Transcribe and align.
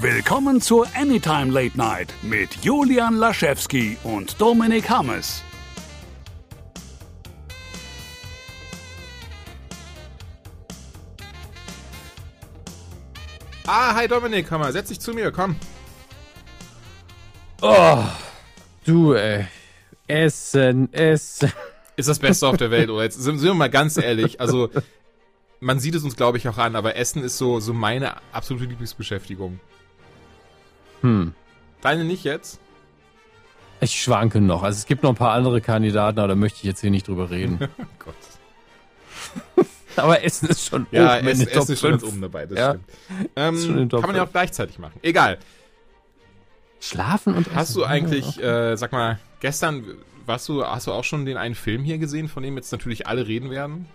Willkommen 0.00 0.60
zur 0.60 0.88
Anytime 0.96 1.52
Late 1.52 1.78
Night 1.78 2.12
mit 2.22 2.56
Julian 2.62 3.14
Laschewski 3.14 3.96
und 4.02 4.40
Dominik 4.40 4.90
Hammes. 4.90 5.42
Ah, 13.66 13.94
hi 13.94 14.08
Dominik, 14.08 14.48
komm 14.48 14.62
mal, 14.62 14.72
setz 14.72 14.88
dich 14.88 14.98
zu 14.98 15.14
mir, 15.14 15.30
komm. 15.30 15.54
Oh, 17.62 18.02
du, 18.84 19.14
ey. 19.14 19.46
Essen, 20.08 20.92
Essen. 20.92 21.52
Ist 21.96 22.08
das 22.08 22.18
Beste 22.18 22.48
auf 22.48 22.56
der 22.56 22.72
Welt, 22.72 22.90
oder? 22.90 23.04
Jetzt 23.04 23.22
sind, 23.22 23.38
sind 23.38 23.48
wir 23.48 23.54
mal 23.54 23.70
ganz 23.70 23.96
ehrlich. 23.96 24.40
Also, 24.40 24.70
man 25.60 25.78
sieht 25.78 25.94
es 25.94 26.02
uns, 26.02 26.16
glaube 26.16 26.36
ich, 26.36 26.48
auch 26.48 26.58
an, 26.58 26.74
aber 26.74 26.96
Essen 26.96 27.22
ist 27.22 27.38
so, 27.38 27.60
so 27.60 27.72
meine 27.72 28.16
absolute 28.32 28.66
Lieblingsbeschäftigung. 28.66 29.60
Hm. 31.04 31.34
Deine 31.82 32.02
nicht 32.04 32.24
jetzt? 32.24 32.58
Ich 33.80 34.00
schwanke 34.02 34.40
noch. 34.40 34.62
Also 34.62 34.78
es 34.78 34.86
gibt 34.86 35.02
noch 35.02 35.10
ein 35.10 35.16
paar 35.16 35.32
andere 35.32 35.60
Kandidaten, 35.60 36.18
aber 36.18 36.28
da 36.28 36.34
möchte 36.34 36.60
ich 36.60 36.64
jetzt 36.64 36.80
hier 36.80 36.90
nicht 36.90 37.06
drüber 37.06 37.28
reden. 37.30 37.58
oh 37.78 37.84
Gott. 37.98 39.66
aber 39.96 40.24
Essen 40.24 40.48
ist 40.48 40.66
schon 40.66 40.86
ja, 40.90 41.18
oben 41.18 41.26
Essen, 41.28 41.42
in 41.42 41.48
den 41.48 41.58
Essen 41.58 41.72
ist 41.74 41.80
schon 41.80 41.90
5. 41.90 42.02
ganz 42.02 42.12
oben 42.12 42.22
dabei, 42.22 42.46
das 42.46 42.58
Ja. 42.58 42.70
stimmt. 42.70 42.84
Ähm, 43.36 43.88
kann 43.90 44.00
man 44.00 44.16
ja 44.16 44.24
auch 44.24 44.32
gleichzeitig 44.32 44.78
machen. 44.78 44.98
Egal. 45.02 45.38
Schlafen 46.80 47.34
und 47.34 47.54
Hast 47.54 47.70
Essen. 47.70 47.80
du 47.80 47.84
eigentlich, 47.84 48.42
äh, 48.42 48.76
sag 48.76 48.92
mal, 48.92 49.18
gestern 49.40 49.84
warst 50.24 50.48
du, 50.48 50.64
hast 50.64 50.86
du 50.86 50.92
auch 50.92 51.04
schon 51.04 51.26
den 51.26 51.36
einen 51.36 51.54
Film 51.54 51.82
hier 51.84 51.98
gesehen, 51.98 52.28
von 52.28 52.42
dem 52.42 52.56
jetzt 52.56 52.72
natürlich 52.72 53.06
alle 53.06 53.26
reden 53.26 53.50
werden? 53.50 53.86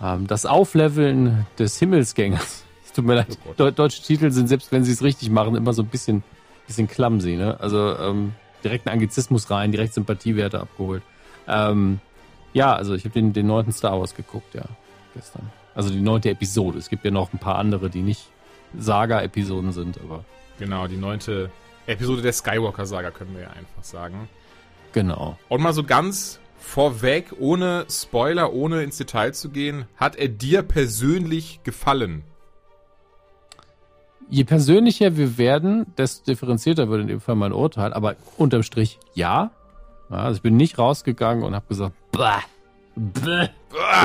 Ähm, 0.00 0.28
das 0.28 0.46
Aufleveln 0.46 1.46
des 1.58 1.80
Himmelsgängers. 1.80 2.64
Tut 2.94 3.04
mir 3.04 3.14
leid. 3.16 3.38
Oh. 3.46 3.54
Deu 3.56 3.70
deutsche 3.70 4.02
Titel 4.02 4.30
sind, 4.30 4.48
selbst 4.48 4.72
wenn 4.72 4.84
sie 4.84 4.92
es 4.92 5.02
richtig 5.02 5.30
machen, 5.30 5.54
immer 5.54 5.72
so 5.72 5.82
ein 5.82 5.88
bisschen, 5.88 6.22
bisschen 6.66 6.88
clumsy, 6.88 7.36
ne? 7.36 7.58
Also 7.60 7.96
ähm, 7.98 8.32
direkt 8.62 8.86
einen 8.86 8.94
Anglizismus 8.94 9.50
rein, 9.50 9.72
direkt 9.72 9.94
Sympathiewerte 9.94 10.60
abgeholt. 10.60 11.02
Ähm, 11.48 12.00
ja, 12.52 12.74
also 12.74 12.94
ich 12.94 13.04
habe 13.04 13.14
den, 13.14 13.32
den 13.32 13.46
neunten 13.46 13.72
Star 13.72 13.98
Wars 13.98 14.14
geguckt, 14.14 14.54
ja, 14.54 14.64
gestern. 15.14 15.50
Also 15.74 15.88
die 15.90 16.00
neunte 16.02 16.28
Episode. 16.30 16.78
Es 16.78 16.90
gibt 16.90 17.04
ja 17.04 17.10
noch 17.10 17.32
ein 17.32 17.38
paar 17.38 17.56
andere, 17.56 17.88
die 17.88 18.02
nicht 18.02 18.28
Saga-Episoden 18.78 19.72
sind, 19.72 19.98
aber 20.02 20.24
Genau, 20.58 20.86
die 20.86 20.96
neunte 20.98 21.50
Episode 21.86 22.22
der 22.22 22.32
Skywalker-Saga, 22.32 23.10
können 23.10 23.34
wir 23.34 23.42
ja 23.42 23.50
einfach 23.50 23.82
sagen. 23.82 24.28
genau. 24.92 25.38
Und 25.48 25.62
mal 25.62 25.72
so 25.72 25.82
ganz 25.82 26.38
vorweg, 26.58 27.32
ohne 27.38 27.86
Spoiler, 27.90 28.52
ohne 28.52 28.82
ins 28.82 28.98
Detail 28.98 29.32
zu 29.32 29.48
gehen, 29.50 29.86
hat 29.96 30.14
er 30.14 30.28
dir 30.28 30.62
persönlich 30.62 31.60
gefallen? 31.64 32.22
Je 34.32 34.44
persönlicher 34.44 35.18
wir 35.18 35.36
werden, 35.36 35.84
desto 35.98 36.24
differenzierter 36.24 36.88
wird 36.88 37.02
in 37.02 37.06
dem 37.06 37.20
Fall 37.20 37.34
mein 37.34 37.52
Urteil. 37.52 37.92
Aber 37.92 38.16
unterm 38.38 38.62
Strich 38.62 38.98
ja. 39.12 39.50
ja 40.08 40.16
also 40.16 40.36
ich 40.36 40.42
bin 40.42 40.56
nicht 40.56 40.78
rausgegangen 40.78 41.44
und 41.44 41.54
habe 41.54 41.66
gesagt, 41.68 41.94
bah, 42.12 42.40
bäh. 42.96 43.48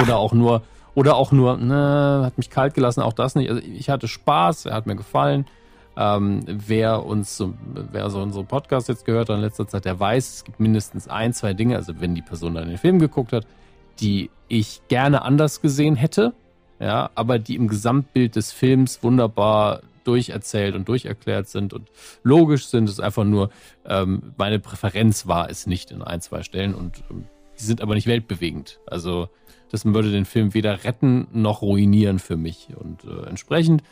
oder 0.01 0.17
auch 0.17 0.33
nur, 0.33 0.63
oder 0.95 1.15
auch 1.15 1.31
nur, 1.31 1.55
ne, 1.55 2.23
hat 2.25 2.37
mich 2.37 2.49
kalt 2.49 2.73
gelassen, 2.73 3.03
auch 3.03 3.13
das 3.13 3.35
nicht. 3.35 3.49
Also 3.49 3.61
ich 3.61 3.89
hatte 3.89 4.09
Spaß, 4.09 4.65
er 4.65 4.75
hat 4.75 4.85
mir 4.85 4.97
gefallen. 4.97 5.45
Ähm, 5.95 6.41
wer 6.45 7.05
uns, 7.05 7.41
wer 7.93 8.09
so 8.09 8.21
unseren 8.21 8.47
Podcast 8.47 8.89
jetzt 8.89 9.05
gehört 9.05 9.29
hat 9.29 9.37
in 9.37 9.41
letzter 9.41 9.65
Zeit, 9.65 9.85
der 9.85 9.97
weiß, 9.97 10.33
es 10.35 10.43
gibt 10.43 10.59
mindestens 10.59 11.07
ein, 11.07 11.31
zwei 11.31 11.53
Dinge, 11.53 11.77
also 11.77 12.01
wenn 12.01 12.15
die 12.15 12.21
Person 12.21 12.53
dann 12.53 12.67
den 12.67 12.77
Film 12.77 12.99
geguckt 12.99 13.31
hat, 13.31 13.47
die 14.01 14.29
ich 14.49 14.81
gerne 14.89 15.21
anders 15.21 15.61
gesehen 15.61 15.95
hätte, 15.95 16.33
ja, 16.81 17.11
aber 17.15 17.39
die 17.39 17.55
im 17.55 17.69
Gesamtbild 17.69 18.35
des 18.35 18.51
Films 18.51 19.01
wunderbar 19.03 19.83
durcherzählt 20.07 20.75
und 20.75 20.87
durcherklärt 20.87 21.47
sind 21.47 21.73
und 21.73 21.89
logisch 22.23 22.67
sind. 22.67 22.85
Es 22.85 22.93
ist 22.93 22.99
einfach 22.99 23.23
nur, 23.23 23.49
ähm, 23.85 24.33
meine 24.37 24.59
Präferenz 24.59 25.27
war 25.27 25.49
es 25.49 25.67
nicht 25.67 25.91
in 25.91 26.01
ein, 26.01 26.21
zwei 26.21 26.43
Stellen 26.43 26.73
und 26.73 27.03
ähm, 27.09 27.25
die 27.59 27.63
sind 27.63 27.81
aber 27.81 27.95
nicht 27.95 28.07
weltbewegend. 28.07 28.79
Also 28.85 29.29
das 29.69 29.85
würde 29.85 30.11
den 30.11 30.25
Film 30.25 30.53
weder 30.53 30.83
retten 30.83 31.27
noch 31.31 31.61
ruinieren 31.61 32.19
für 32.19 32.37
mich 32.37 32.69
und 32.75 33.03
äh, 33.03 33.27
entsprechend 33.27 33.83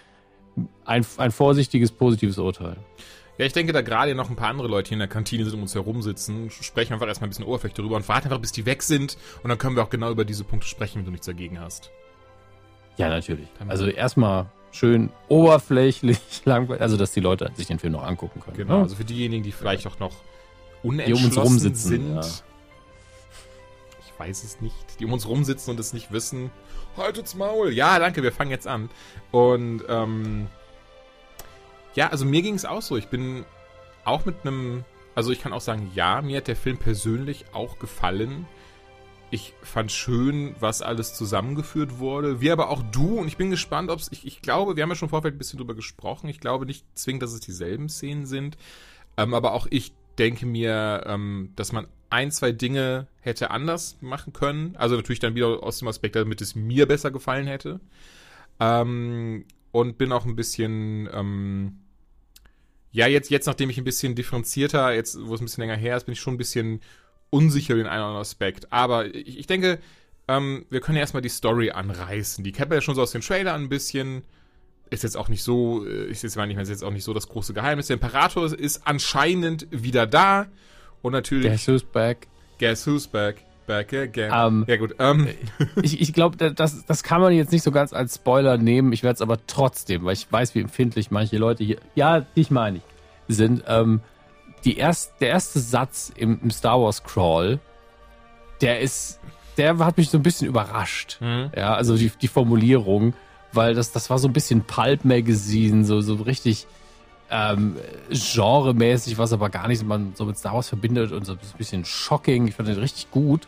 ein, 0.86 1.06
ein 1.18 1.32
vorsichtiges, 1.32 1.92
positives 1.92 2.38
Urteil. 2.38 2.78
Ja, 3.38 3.46
ich 3.46 3.52
denke, 3.52 3.74
da 3.74 3.82
gerade 3.82 4.16
noch 4.16 4.30
ein 4.30 4.38
paar 4.38 4.48
andere 4.48 4.70
Leute 4.70 4.90
hier 4.90 4.96
in 4.96 5.00
der 5.00 5.10
Kantine 5.10 5.44
sind, 5.44 5.56
um 5.56 5.64
uns 5.64 5.76
herum 5.76 6.02
sitzen, 6.02 6.50
sprechen 6.50 6.92
wir 6.92 6.94
einfach 6.96 7.08
erstmal 7.08 7.28
ein 7.28 7.32
bisschen 7.32 7.44
oberflächlich 7.44 7.76
darüber 7.76 7.98
und 7.98 8.08
warten 8.08 8.28
einfach, 8.28 8.40
bis 8.40 8.54
die 8.54 8.66
weg 8.66 8.82
sind 8.82 9.18
und 9.44 9.50
dann 9.50 9.58
können 9.58 9.76
wir 9.76 9.84
auch 9.84 9.90
genau 9.90 10.10
über 10.10 10.24
diese 10.24 10.46
Punkte 10.46 10.68
sprechen, 10.68 11.00
wenn 11.00 11.06
du 11.06 11.12
nichts 11.12 11.26
dagegen 11.26 11.60
hast. 11.60 11.92
Ja, 12.98 13.10
natürlich. 13.10 13.48
Also 13.68 13.88
erstmal 13.88 14.50
schön 14.76 15.10
oberflächlich, 15.28 16.20
langweilig, 16.46 16.82
also 16.82 16.98
dass 16.98 17.12
die 17.12 17.20
Leute 17.22 17.52
sich 17.56 17.68
den 17.68 17.80
Film 17.80 17.94
noch 17.94 18.04
angucken 18.04 18.42
können. 18.42 18.58
Genau, 18.58 18.78
ne? 18.78 18.84
also 18.84 18.96
für 18.96 19.06
diejenigen, 19.06 19.44
die 19.44 19.52
vielleicht 19.52 19.88
auch 19.88 20.00
noch 20.00 20.12
Die 20.84 20.88
um 20.88 21.00
uns 21.00 21.08
unentschlossen 21.08 21.40
rumsitzen, 21.42 21.90
sind. 21.90 22.16
ja. 22.16 22.22
Ich 24.06 24.20
weiß 24.20 24.44
es 24.44 24.62
nicht. 24.62 25.00
Die 25.00 25.06
um 25.06 25.14
uns 25.14 25.28
rumsitzen 25.28 25.72
und 25.72 25.80
es 25.80 25.94
nicht 25.94 26.12
wissen. 26.12 26.52
Haltet's 26.98 27.36
Maul. 27.36 27.74
Ja, 27.74 28.00
danke, 28.00 28.24
wir 28.24 28.32
fangen 28.32 28.52
jetzt 28.52 28.68
an. 28.68 28.90
Und 29.32 29.84
ähm, 29.90 30.48
ja, 31.96 32.10
also 32.10 32.26
mir 32.26 32.42
ging 32.42 32.56
es 32.56 32.66
auch 32.66 32.82
so. 32.82 32.96
Ich 32.98 33.08
bin 33.08 33.46
auch 34.06 34.26
mit 34.26 34.36
einem, 34.44 34.86
also 35.16 35.32
ich 35.32 35.42
kann 35.42 35.52
auch 35.54 35.62
sagen, 35.62 35.92
ja, 35.96 36.22
mir 36.22 36.38
hat 36.38 36.48
der 36.48 36.56
Film 36.56 36.78
persönlich 36.78 37.46
auch 37.54 37.80
gefallen. 37.80 38.48
Ich 39.32 39.54
fand 39.62 39.92
schön, 39.92 40.56
was 40.60 40.82
alles 40.82 41.14
zusammengeführt 41.14 42.00
wurde. 42.00 42.42
Wie 42.42 42.52
aber 42.52 42.70
auch 42.70 42.84
du. 42.92 43.20
Und 43.20 43.28
ich 43.28 43.38
bin 43.38 43.50
gespannt, 43.50 43.90
ob 43.90 44.00
es, 44.00 44.12
ich, 44.12 44.26
ich 44.26 44.42
glaube, 44.42 44.76
wir 44.76 44.84
haben 44.84 44.90
ja 44.90 44.96
schon 44.96 45.08
im 45.08 45.12
Vorfeld 45.12 45.36
ein 45.36 45.38
bisschen 45.38 45.58
drüber 45.58 45.76
gesprochen. 45.76 46.30
Ich 46.30 46.40
glaube 46.40 46.66
nicht 46.66 46.86
zwingend, 46.98 47.24
dass 47.24 47.34
es 47.34 47.40
dieselben 47.40 47.90
Szenen 47.90 48.26
sind. 48.26 48.58
Ähm, 49.18 49.34
aber 49.34 49.54
auch 49.54 49.68
ich 49.70 49.94
denke 50.18 50.46
mir, 50.46 51.04
ähm, 51.06 51.52
dass 51.56 51.72
man 51.72 51.88
ein, 52.10 52.32
zwei 52.32 52.52
Dinge 52.52 53.08
hätte 53.20 53.52
anders 53.52 53.98
machen 54.02 54.32
können. 54.32 54.76
Also 54.78 54.96
natürlich 54.96 55.20
dann 55.20 55.36
wieder 55.36 55.64
aus 55.64 55.80
dem 55.80 55.88
Aspekt, 55.88 56.16
damit 56.16 56.42
es 56.42 56.56
mir 56.56 56.88
besser 56.88 57.12
gefallen 57.12 57.48
hätte. 57.48 57.80
Ähm, 58.60 59.46
und 59.72 59.98
bin 59.98 60.12
auch 60.12 60.26
ein 60.26 60.36
bisschen, 60.36 61.10
ähm, 61.12 61.80
ja, 62.92 63.08
jetzt, 63.08 63.30
jetzt, 63.30 63.46
nachdem 63.48 63.70
ich 63.70 63.78
ein 63.78 63.84
bisschen 63.84 64.16
differenzierter, 64.16 64.94
jetzt, 64.94 65.18
wo 65.28 65.34
es 65.34 65.42
ein 65.42 65.46
bisschen 65.46 65.64
länger 65.64 65.76
her 65.76 65.98
ist, 65.98 66.06
bin 66.06 66.14
ich 66.14 66.22
schon 66.22 66.36
ein 66.36 66.38
bisschen 66.38 66.80
unsicher 67.30 67.76
den 67.76 67.88
einen 67.88 68.00
oder 68.00 68.06
anderen 68.08 68.22
Aspekt. 68.22 68.72
Aber 68.72 69.14
ich, 69.14 69.40
ich 69.40 69.48
denke, 69.48 69.80
ähm, 70.28 70.66
wir 70.70 70.82
können 70.82 70.96
ja 70.96 71.02
erstmal 71.02 71.22
die 71.22 71.30
Story 71.30 71.72
anreißen. 71.72 72.44
Die 72.44 72.52
kennt 72.52 72.70
man 72.70 72.78
ja 72.78 72.82
schon 72.82 72.96
so 72.96 73.02
aus 73.02 73.12
den 73.12 73.22
Trailern 73.22 73.64
ein 73.64 73.70
bisschen. 73.70 74.24
Ist 74.90 75.04
jetzt 75.04 75.18
auch 75.18 75.30
nicht 75.30 75.44
so, 75.44 75.86
äh, 75.86 76.06
ist 76.10 76.24
jetzt, 76.24 76.36
meine 76.38 76.54
ich, 76.54 76.60
ist 76.60 76.70
jetzt 76.70 76.84
auch 76.84 76.92
nicht 76.92 77.04
so 77.04 77.14
das 77.14 77.28
große 77.28 77.54
Geheimnis. 77.54 77.88
Der 77.88 77.96
Imperator 77.96 78.46
ist 78.54 78.86
anscheinend 78.86 79.68
wieder 79.72 80.08
da. 80.08 80.48
Und 81.02 81.12
natürlich, 81.14 81.52
Guess 81.52 81.68
who's 81.68 81.84
back? 81.84 82.28
guess 82.60 82.86
who's 82.88 83.08
back? 83.08 83.38
Back 83.68 83.94
again. 83.94 84.32
Ähm, 84.34 84.66
ja, 84.68 84.78
gut. 84.78 84.96
Ähm, 85.00 85.28
Ich, 85.82 86.00
ich 86.00 86.14
glaube, 86.14 86.38
das, 86.38 86.86
das 86.86 87.02
kann 87.04 87.20
man 87.20 87.34
jetzt 87.34 87.52
nicht 87.52 87.64
so 87.64 87.72
ganz 87.72 87.94
als 87.94 88.16
Spoiler 88.16 88.58
nehmen. 88.58 88.94
Ich 88.94 89.02
werde 89.02 89.16
es 89.16 89.22
aber 89.22 89.40
trotzdem, 89.48 90.06
weil 90.06 90.14
ich 90.14 90.32
weiß, 90.32 90.54
wie 90.54 90.60
empfindlich 90.62 91.10
manche 91.10 91.38
Leute 91.38 91.64
hier, 91.64 91.78
ja, 91.96 92.22
dich 92.22 92.52
meine 92.52 92.78
ich, 92.78 93.36
sind. 93.36 93.64
Ähm, 93.68 94.02
die 94.66 94.78
erst, 94.78 95.14
der 95.22 95.30
erste 95.30 95.60
Satz 95.60 96.12
im, 96.16 96.40
im 96.42 96.52
Star 96.52 96.82
Wars 96.82 97.04
Crawl, 97.04 97.60
der 98.62 98.80
ist, 98.80 99.20
der 99.58 99.78
hat 99.78 99.98
mich 99.98 100.10
so 100.10 100.18
ein 100.18 100.24
bisschen 100.24 100.48
überrascht. 100.48 101.18
Mhm. 101.22 101.52
Ja, 101.56 101.76
also 101.76 101.96
die, 101.96 102.10
die 102.10 102.28
Formulierung, 102.28 103.14
weil 103.54 103.74
das, 103.74 103.92
das 103.92 104.10
war 104.10 104.20
so 104.20 104.28
ein 104.28 104.34
bisschen 104.34 104.64
Pulp 104.64 105.06
Magazine, 105.06 105.86
so, 105.86 106.02
so 106.02 106.16
richtig 106.16 106.68
ähm, 107.30 107.78
genremäßig, 108.10 109.18
was 109.18 109.34
aber 109.34 109.50
gar 109.50 109.68
nicht 109.68 109.84
man 109.84 110.14
so 110.16 110.26
mit 110.26 110.38
Star 110.38 110.54
Wars 110.54 110.70
verbindet 110.70 111.12
und 111.12 111.26
so 111.26 111.34
ein 111.34 111.40
bisschen 111.58 111.86
shocking. 111.86 112.48
Ich 112.48 112.56
fand 112.56 112.68
den 112.68 112.78
richtig 112.78 113.10
gut 113.12 113.48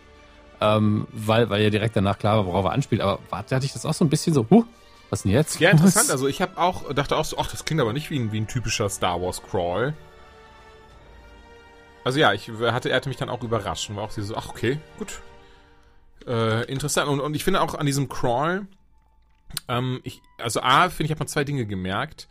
ähm, 0.60 1.08
weil, 1.12 1.50
weil 1.50 1.62
ja 1.62 1.70
direkt 1.70 1.96
danach 1.96 2.18
klar 2.18 2.38
war, 2.38 2.46
worauf 2.46 2.66
er 2.66 2.72
anspielt. 2.72 3.02
Aber 3.02 3.20
warte, 3.30 3.56
hatte 3.56 3.66
ich 3.66 3.74
das 3.74 3.86
auch 3.86 3.94
so 3.94 4.06
ein 4.06 4.10
bisschen 4.10 4.34
so, 4.34 4.46
huh, 4.50 4.64
was 5.10 5.24
denn 5.24 5.32
jetzt? 5.32 5.60
Ja, 5.60 5.70
interessant. 5.70 6.06
Was? 6.06 6.12
Also 6.12 6.28
ich 6.28 6.42
habe 6.42 6.58
auch 6.58 6.94
dachte 6.94 7.16
auch 7.16 7.26
so, 7.26 7.38
ach, 7.38 7.50
das 7.50 7.66
klingt 7.66 7.82
aber 7.82 7.94
nicht 7.94 8.10
wie 8.10 8.20
ein, 8.20 8.32
wie 8.32 8.40
ein 8.40 8.48
typischer 8.48 8.90
Star 8.90 9.22
Wars 9.22 9.42
Crawl. 9.44 9.94
Also 12.04 12.20
ja, 12.20 12.34
ich 12.34 12.50
hatte, 12.50 12.90
er 12.90 12.96
hatte 12.96 13.10
mich 13.10 13.18
dann 13.18 13.30
auch 13.30 13.44
überrascht 13.44 13.90
und 13.90 13.96
war 13.98 14.04
auch 14.04 14.12
so, 14.12 14.36
ach 14.36 14.50
okay, 14.50 14.80
gut. 14.98 15.22
Äh, 16.26 16.66
interessant. 16.72 17.10
Und, 17.10 17.20
und 17.20 17.36
ich 17.36 17.44
finde 17.44 17.62
auch 17.62 17.76
an 17.76 17.86
diesem 17.86 18.10
Crawl, 18.10 18.68
ähm, 19.68 20.00
ich, 20.04 20.22
also 20.38 20.62
A, 20.62 20.90
finde 20.90 21.06
ich, 21.06 21.12
hat 21.12 21.20
man 21.20 21.28
zwei 21.28 21.44
Dinge 21.44 21.66
gemerkt. 21.66 22.28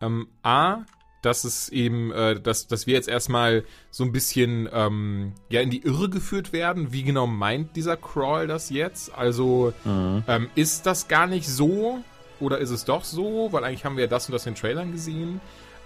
Ähm, 0.00 0.28
A, 0.42 0.78
dass 1.22 1.44
es 1.44 1.68
eben, 1.68 2.10
äh, 2.12 2.40
dass, 2.40 2.66
dass 2.66 2.86
wir 2.86 2.94
jetzt 2.94 3.08
erstmal 3.08 3.64
so 3.90 4.04
ein 4.04 4.12
bisschen 4.12 4.68
ähm, 4.72 5.34
ja 5.50 5.60
in 5.60 5.70
die 5.70 5.82
Irre 5.82 6.08
geführt 6.08 6.52
werden. 6.52 6.92
Wie 6.92 7.02
genau 7.02 7.26
meint 7.26 7.76
dieser 7.76 7.96
Crawl 7.96 8.46
das 8.46 8.70
jetzt? 8.70 9.12
Also 9.14 9.74
Mhm. 9.84 10.24
ähm, 10.28 10.50
ist 10.54 10.86
das 10.86 11.08
gar 11.08 11.26
nicht 11.26 11.46
so 11.48 11.98
oder 12.40 12.58
ist 12.58 12.70
es 12.70 12.84
doch 12.84 13.04
so? 13.04 13.52
Weil 13.52 13.64
eigentlich 13.64 13.84
haben 13.84 13.96
wir 13.96 14.04
ja 14.04 14.10
das 14.10 14.28
und 14.28 14.32
das 14.32 14.46
in 14.46 14.54
den 14.54 14.60
Trailern 14.60 14.92
gesehen. 14.92 15.40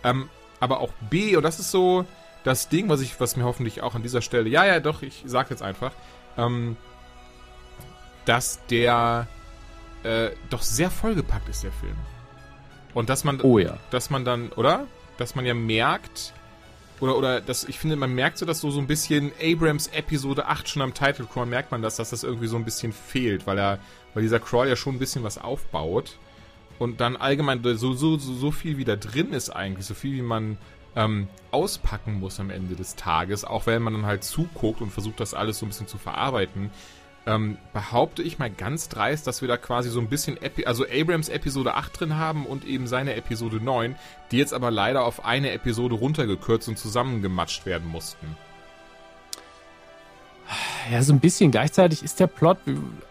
Ähm, 0.05 0.29
aber 0.61 0.79
auch 0.81 0.93
B, 1.11 1.35
und 1.37 1.43
das 1.43 1.59
ist 1.59 1.71
so 1.73 2.05
das 2.45 2.69
Ding, 2.69 2.89
was 2.89 3.01
ich, 3.01 3.19
was 3.19 3.37
mir 3.37 3.45
hoffentlich 3.45 3.83
auch 3.83 3.95
an 3.95 4.03
dieser 4.03 4.23
Stelle, 4.23 4.49
ja, 4.49 4.65
ja, 4.65 4.79
doch, 4.79 5.03
ich 5.03 5.23
sag 5.27 5.51
jetzt 5.51 5.63
einfach, 5.63 5.93
ähm, 6.37 6.77
dass 8.27 8.65
der 8.67 9.27
äh, 10.05 10.31
doch 10.51 10.63
sehr 10.63 10.91
vollgepackt 10.91 11.49
ist, 11.49 11.65
der 11.65 11.73
Film. 11.73 11.97
Und 12.93 13.09
dass 13.09 13.25
man, 13.25 13.41
Oh 13.41 13.59
ja. 13.59 13.79
dass 13.91 14.11
man 14.11 14.25
dann, 14.25 14.51
oder? 14.53 14.87
Dass 15.17 15.35
man 15.35 15.47
ja 15.47 15.55
merkt, 15.55 16.33
oder, 17.01 17.17
oder, 17.17 17.41
dass, 17.41 17.65
ich 17.65 17.79
finde, 17.79 17.97
man 17.97 18.15
merkt 18.15 18.39
so, 18.39 18.47
dass 18.47 18.61
so, 18.61 18.71
so 18.71 18.79
ein 18.79 18.87
bisschen 18.87 19.33
Abrams 19.43 19.89
Episode 19.89 20.47
8 20.47 20.69
schon 20.69 20.83
am 20.83 20.95
Title 20.95 21.27
Crawl 21.27 21.47
merkt 21.47 21.73
man 21.73 21.83
das, 21.83 21.97
dass 21.97 22.11
das 22.11 22.23
irgendwie 22.23 22.47
so 22.47 22.57
ein 22.57 22.65
bisschen 22.65 22.93
fehlt, 22.93 23.47
weil 23.47 23.59
er, 23.59 23.79
weil 24.13 24.23
dieser 24.23 24.39
Crawl 24.39 24.69
ja 24.69 24.77
schon 24.77 24.97
ein 24.97 24.99
bisschen 24.99 25.25
was 25.25 25.39
aufbaut. 25.39 26.19
Und 26.79 27.01
dann 27.01 27.17
allgemein 27.17 27.63
so, 27.63 27.95
so, 27.95 28.19
so, 28.19 28.19
so 28.19 28.51
viel 28.51 28.79
wie 28.79 28.85
da 28.85 28.97
drin 28.97 29.33
ist 29.33 29.51
eigentlich, 29.51 29.87
so 29.87 29.95
viel 29.95 30.15
wie 30.15 30.23
man 30.23 30.59
ähm, 30.97 31.29
auspacken 31.51 32.21
muss 32.21 32.41
am 32.41 32.51
Ende 32.51 32.75
des 32.75 32.97
Tages, 32.97 33.45
auch 33.45 33.67
wenn 33.67 33.83
man 33.83 33.95
dann 33.95 34.07
halt 34.07 34.25
zuguckt 34.25 34.81
und 34.81 34.91
versucht, 34.91 35.21
das 35.21 35.35
alles 35.35 35.59
so 35.59 35.67
ein 35.67 35.69
bisschen 35.69 35.89
zu 35.89 35.99
verarbeiten, 35.99 36.71
ähm, 37.27 37.57
behaupte 37.73 38.23
ich 38.23 38.39
mal 38.39 38.51
ganz 38.51 38.89
dreist, 38.89 39.27
dass 39.27 39.41
wir 39.41 39.49
da 39.49 39.57
quasi 39.57 39.89
so 39.89 40.01
ein 40.01 40.09
bisschen, 40.09 40.41
Epi 40.43 40.67
also 40.67 40.85
Abrams 40.85 41.29
Episode 41.29 41.75
8 41.75 42.01
drin 42.01 42.17
haben 42.17 42.47
und 42.47 42.65
eben 42.65 42.87
seine 42.87 43.15
Episode 43.15 43.57
9, 43.57 43.97
die 44.31 44.39
jetzt 44.39 44.53
aber 44.53 44.71
leider 44.71 45.05
auf 45.05 45.25
eine 45.25 45.53
Episode 45.53 45.95
runtergekürzt 45.95 46.69
und 46.69 46.79
zusammengematscht 46.79 47.65
werden 47.67 47.89
mussten. 47.89 48.37
Ja, 50.93 51.03
so 51.03 51.15
ein 51.15 51.21
bisschen. 51.21 51.51
Gleichzeitig 51.51 52.03
ist 52.03 52.21
der 52.21 52.27
Plot 52.27 52.59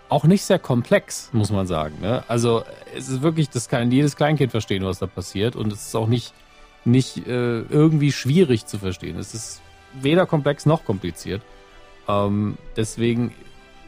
auch 0.09 0.25
nicht 0.25 0.43
sehr 0.43 0.59
komplex, 0.59 1.29
muss 1.33 1.51
man 1.51 1.65
sagen. 1.65 1.99
Ne? 1.99 2.23
Also 2.27 2.63
es 2.95 3.09
ist 3.09 3.23
wirklich, 3.23 3.49
das 3.49 3.67
kann 3.67 3.91
jedes 3.91 4.15
Kleinkind 4.15 4.51
verstehen, 4.51 4.85
was 4.85 4.99
da 4.99 5.07
passiert. 5.07 5.55
Und 5.55 5.73
es 5.73 5.87
ist 5.87 5.95
auch 5.95 6.07
nicht, 6.07 6.33
nicht 6.85 7.27
äh, 7.27 7.61
irgendwie 7.61 8.11
schwierig 8.11 8.65
zu 8.65 8.77
verstehen. 8.77 9.17
Es 9.17 9.33
ist 9.33 9.61
weder 9.93 10.25
komplex 10.25 10.65
noch 10.65 10.85
kompliziert. 10.85 11.41
Ähm, 12.07 12.57
deswegen 12.75 13.33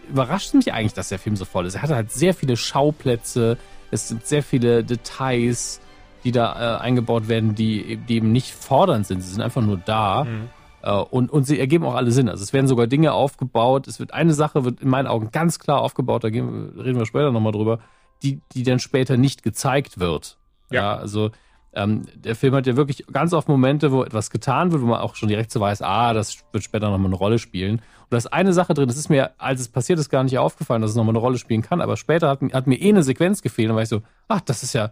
überrascht 0.10 0.54
mich 0.54 0.74
eigentlich, 0.74 0.94
dass 0.94 1.10
der 1.10 1.20
Film 1.20 1.36
so 1.36 1.46
voll 1.46 1.66
ist. 1.66 1.76
Er 1.76 1.82
hat 1.82 1.90
halt 1.90 2.12
sehr 2.12 2.34
viele 2.34 2.58
Schauplätze, 2.58 3.58
es 3.92 4.08
sind 4.08 4.26
sehr 4.26 4.44
viele 4.44 4.84
Details, 4.84 5.82
die 6.24 6.32
da 6.32 6.78
äh, 6.78 6.82
eingebaut 6.82 7.28
werden, 7.28 7.56
die, 7.56 7.98
die 7.98 8.16
eben 8.16 8.32
nicht 8.32 8.52
fordernd 8.52 9.06
sind. 9.06 9.22
Sie 9.22 9.32
sind 9.32 9.42
einfach 9.42 9.62
nur 9.62 9.78
da. 9.78 10.24
Mhm. 10.24 10.50
Äh, 10.82 10.92
und, 10.92 11.32
und 11.32 11.44
sie 11.44 11.60
ergeben 11.60 11.86
auch 11.86 11.96
alle 11.96 12.12
Sinn. 12.12 12.30
Also 12.30 12.44
es 12.44 12.54
werden 12.54 12.68
sogar 12.68 12.88
Dinge 12.88 13.14
aufgebaut. 13.14 13.88
Es 13.88 14.00
wird 14.00 14.14
eine 14.14 14.34
Sache 14.34 14.66
wird 14.66 14.82
in 14.82 14.90
meinen 14.90 15.08
Augen 15.08 15.30
ganz 15.32 15.60
klar 15.60 15.82
aufgebaut, 15.82 16.24
da 16.24 16.30
gehen, 16.30 16.74
reden 16.80 16.98
wir 16.98 17.06
später 17.06 17.32
nochmal 17.32 17.52
drüber, 17.52 17.80
die, 18.24 18.40
die 18.54 18.64
dann 18.64 18.80
später 18.80 19.18
nicht 19.18 19.44
gezeigt 19.44 20.00
wird. 20.00 20.38
Ja. 20.72 20.82
Ja, 20.82 20.96
also 20.96 21.32
ähm, 21.76 22.04
der 22.16 22.36
Film 22.36 22.56
hat 22.56 22.68
ja 22.68 22.76
wirklich 22.76 23.06
ganz 23.12 23.34
oft 23.34 23.48
Momente, 23.48 23.92
wo 23.92 24.04
etwas 24.04 24.30
getan 24.30 24.72
wird, 24.72 24.82
wo 24.82 24.88
man 24.88 25.02
auch 25.02 25.16
schon 25.16 25.30
direkt 25.30 25.52
so 25.52 25.60
weiß, 25.60 25.82
ah, 25.82 26.14
das 26.14 26.38
wird 26.52 26.64
später 26.64 26.90
nochmal 26.90 27.08
eine 27.08 27.16
Rolle 27.16 27.40
spielen. 27.40 27.76
Und 27.76 28.12
da 28.12 28.18
ist 28.18 28.28
eine 28.28 28.54
Sache 28.54 28.74
drin, 28.74 28.88
das 28.88 28.98
ist 28.98 29.10
mir, 29.10 29.32
als 29.38 29.62
es 29.62 29.68
passiert 29.68 30.00
ist, 30.00 30.10
gar 30.10 30.24
nicht 30.24 30.38
aufgefallen, 30.38 30.82
dass 30.82 30.92
es 30.92 30.98
nochmal 30.98 31.14
eine 31.14 31.20
Rolle 31.20 31.38
spielen 31.38 31.62
kann, 31.62 31.82
aber 31.82 31.98
später 31.98 32.30
hat, 32.30 32.42
hat 32.54 32.68
mir 32.68 32.80
eh 32.82 32.90
eine 32.90 33.04
Sequenz 33.04 33.42
gefehlt 33.42 33.70
und 33.70 33.76
war 33.76 33.84
ich 33.84 33.90
so, 33.90 34.02
ach, 34.28 34.42
das 34.42 34.64
ist 34.64 34.74
ja, 34.74 34.92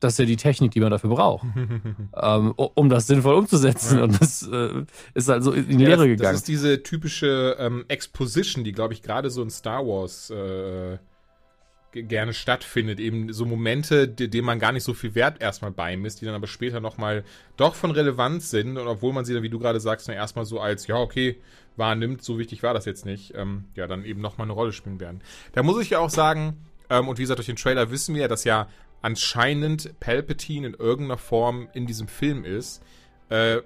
das 0.00 0.14
ist 0.14 0.18
ja 0.18 0.24
die 0.24 0.36
Technik, 0.36 0.72
die 0.72 0.80
man 0.80 0.90
dafür 0.90 1.10
braucht, 1.10 1.46
ähm, 2.20 2.52
um 2.56 2.88
das 2.88 3.06
sinnvoll 3.06 3.34
umzusetzen. 3.34 4.02
Und 4.02 4.20
das 4.20 4.46
äh, 4.46 4.84
ist 5.14 5.30
also 5.30 5.52
in 5.52 5.78
die 5.78 5.84
Ja, 5.84 5.90
Lehre 5.90 6.08
gegangen. 6.08 6.32
Das 6.32 6.36
ist 6.40 6.48
diese 6.48 6.82
typische 6.82 7.56
ähm, 7.58 7.84
Exposition, 7.88 8.64
die, 8.64 8.72
glaube 8.72 8.92
ich, 8.92 9.02
gerade 9.02 9.30
so 9.30 9.42
in 9.42 9.50
Star 9.50 9.86
Wars 9.86 10.30
äh, 10.30 10.98
gerne 11.94 12.34
stattfindet. 12.34 13.00
Eben 13.00 13.32
so 13.32 13.46
Momente, 13.46 14.08
denen 14.08 14.44
man 14.44 14.58
gar 14.58 14.72
nicht 14.72 14.84
so 14.84 14.94
viel 14.94 15.14
Wert 15.14 15.40
erstmal 15.40 15.70
beimisst, 15.70 16.20
die 16.20 16.26
dann 16.26 16.34
aber 16.34 16.46
später 16.46 16.80
nochmal 16.80 17.24
doch 17.56 17.74
von 17.74 17.90
Relevanz 17.90 18.50
sind. 18.50 18.76
Und 18.76 18.86
obwohl 18.86 19.12
man 19.12 19.24
sie 19.24 19.34
dann, 19.34 19.42
wie 19.42 19.48
du 19.48 19.58
gerade 19.58 19.80
sagst, 19.80 20.08
dann 20.08 20.14
erstmal 20.14 20.44
so 20.44 20.60
als, 20.60 20.86
ja, 20.86 20.96
okay, 20.96 21.36
wahrnimmt, 21.76 22.22
so 22.22 22.38
wichtig 22.38 22.62
war 22.62 22.74
das 22.74 22.84
jetzt 22.84 23.04
nicht, 23.04 23.34
ähm, 23.34 23.64
ja, 23.74 23.86
dann 23.86 24.04
eben 24.04 24.20
nochmal 24.20 24.46
eine 24.46 24.52
Rolle 24.52 24.72
spielen 24.72 25.00
werden. 25.00 25.20
Da 25.52 25.62
muss 25.62 25.80
ich 25.80 25.90
ja 25.90 25.98
auch 25.98 26.10
sagen, 26.10 26.56
ähm, 26.90 27.08
und 27.08 27.18
wie 27.18 27.22
gesagt, 27.22 27.38
durch 27.38 27.46
den 27.46 27.56
Trailer 27.56 27.90
wissen 27.90 28.14
wir 28.14 28.22
ja, 28.22 28.28
dass 28.28 28.44
ja 28.44 28.68
anscheinend 29.02 29.98
Palpatine 30.00 30.68
in 30.68 30.74
irgendeiner 30.74 31.18
Form 31.18 31.68
in 31.74 31.86
diesem 31.86 32.08
Film 32.08 32.44
ist. 32.44 32.82
Äh, 33.28 33.58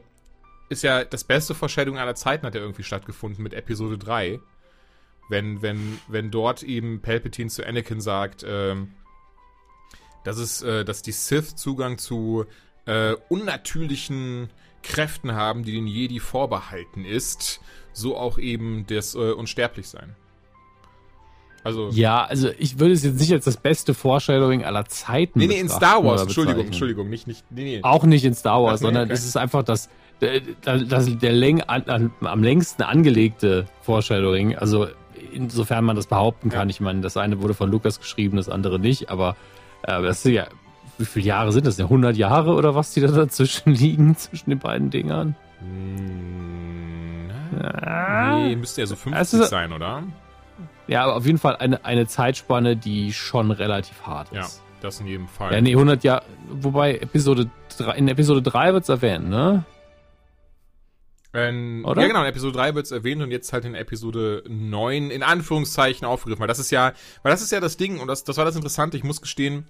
ist 0.69 0.83
ja 0.83 1.05
das 1.05 1.25
beste 1.25 1.55
Foreshadowing 1.55 1.99
aller 1.99 2.15
Zeiten 2.15 2.47
hat 2.47 2.55
ja 2.55 2.61
irgendwie 2.61 2.83
stattgefunden 2.83 3.43
mit 3.43 3.55
Episode 3.55 3.99
3. 3.99 4.41
Wenn, 5.29 5.63
wenn, 5.63 5.99
wenn 6.09 6.31
dort 6.31 6.63
eben 6.63 7.01
Palpatine 7.03 7.51
zu 7.51 7.67
Anakin 7.67 8.01
sagt, 8.01 8.45
ähm, 8.47 8.93
dass 10.25 10.39
es, 10.39 10.63
äh, 10.63 10.85
dass 10.85 11.03
die 11.03 11.13
Sith 11.13 11.57
Zugang 11.57 11.99
zu 11.99 12.47
äh, 12.87 13.15
unnatürlichen 13.29 14.51
Kräften 14.83 15.35
haben, 15.35 15.65
die 15.65 15.73
den 15.73 15.87
Jedi 15.87 16.21
vorbehalten 16.21 17.05
ist, 17.05 17.61
so 17.93 18.17
auch 18.17 18.39
eben 18.39 18.87
das 18.87 19.15
äh, 19.15 19.33
Unsterblichsein. 19.33 20.17
Also. 21.65 21.91
ja, 21.91 22.25
also 22.25 22.51
ich 22.59 22.79
würde 22.79 22.95
es 22.95 23.03
jetzt 23.03 23.21
nicht 23.21 23.33
als 23.33 23.45
das 23.45 23.57
beste 23.57 23.93
Foreshadowing 23.93 24.65
aller 24.65 24.87
Zeiten 24.87 25.39
Nee, 25.41 25.49
nee, 25.49 25.59
in 25.59 25.69
Star 25.69 26.03
Wars, 26.05 26.23
Entschuldigung. 26.23 26.67
Entschuldigung, 26.67 27.11
nicht, 27.11 27.27
nicht, 27.27 27.45
nee, 27.51 27.65
nee. 27.65 27.81
Auch 27.83 28.05
nicht 28.05 28.25
in 28.25 28.33
Star 28.35 28.63
Wars, 28.63 28.75
Ach 28.75 28.81
nee, 28.81 28.87
sondern 28.87 29.05
okay. 29.05 29.13
es 29.13 29.27
ist 29.27 29.37
einfach 29.37 29.65
das, 29.65 29.91
der, 30.21 30.41
das, 30.63 31.19
der 31.19 31.33
Läng, 31.33 31.61
an, 31.63 31.83
an, 31.83 32.13
am 32.21 32.43
längsten 32.43 32.83
angelegte 32.83 33.67
Foreshadowing. 33.83 34.57
Also 34.57 34.87
insofern 35.33 35.85
man 35.85 35.97
das 35.97 36.07
behaupten 36.07 36.49
kann. 36.51 36.69
Ich 36.71 36.81
meine, 36.81 37.01
das 37.01 37.17
eine 37.17 37.41
wurde 37.43 37.55
von 37.55 37.71
Lukas 37.71 37.99
geschrieben, 38.01 38.37
das 38.37 38.49
andere 38.49 38.79
nicht, 38.79 39.11
aber 39.11 39.37
äh, 39.83 40.01
das 40.03 40.23
sind 40.23 40.33
ja, 40.35 40.47
wie 40.99 41.05
viele 41.05 41.27
Jahre 41.27 41.53
sind 41.53 41.67
das? 41.67 41.79
Ja, 41.79 41.85
100 41.85 42.17
Jahre 42.17 42.55
oder 42.55 42.75
was, 42.75 42.93
die 42.93 43.01
da 43.01 43.09
dazwischen 43.09 43.71
liegen, 43.75 44.17
zwischen 44.17 44.51
den 44.51 44.59
beiden 44.59 44.91
Dingern? 44.91 45.37
Hm, 45.61 47.31
Ah. 47.61 48.39
nee, 48.39 48.57
müsste 48.57 48.83
ja 48.83 48.87
so 48.87 48.95
50 48.97 49.19
Also- 49.19 49.43
sein, 49.45 49.73
oder? 49.73 50.03
Ja, 50.87 51.05
aber 51.05 51.17
auf 51.17 51.27
jeden 51.27 51.39
Fall 51.39 51.57
eine, 51.57 51.85
eine 51.85 52.07
Zeitspanne, 52.07 52.77
die 52.77 53.13
schon 53.13 53.51
relativ 53.51 54.03
hart 54.07 54.29
Ja, 54.33 54.41
ist. 54.43 54.63
das 54.81 55.01
in 55.01 55.07
jedem 55.07 55.29
Fall. 55.29 55.53
Ja, 55.53 55.61
nee, 55.61 55.73
100 55.75 56.03
Jahre, 56.05 56.23
wobei 56.51 56.95
Episode 56.97 57.51
3, 57.79 57.93
in 57.97 58.09
Episode 58.09 58.43
3 58.43 58.73
wird's 58.73 58.89
erwähnt, 58.89 59.29
ne? 59.29 59.65
Ähm, 61.35 61.85
Oder? 61.87 62.03
Ja, 62.03 62.09
genau, 62.09 62.21
in 62.21 62.27
Episode 62.27 62.55
3 62.55 62.75
wird 62.75 62.87
es 62.87 62.93
erwähnt 62.93 63.23
und 63.23 63.31
jetzt 63.31 63.53
halt 63.53 63.65
in 63.65 63.75
Episode 63.75 64.43
9 64.49 65.11
in 65.11 65.23
Anführungszeichen 65.23 66.07
aufgegriffen. 66.07 66.41
Weil 66.41 66.49
das 66.49 66.59
ist 66.59 66.71
ja, 66.71 66.95
weil 67.23 67.31
das 67.31 67.43
ist 67.43 67.53
ja 67.53 67.61
das 67.61 67.77
Ding 67.77 68.01
und 68.01 68.09
das, 68.09 68.25
das 68.25 68.37
war 68.39 68.45
das 68.45 68.57
Interessante. 68.57 68.97
Ich 68.97 69.05
muss 69.05 69.21
gestehen, 69.21 69.69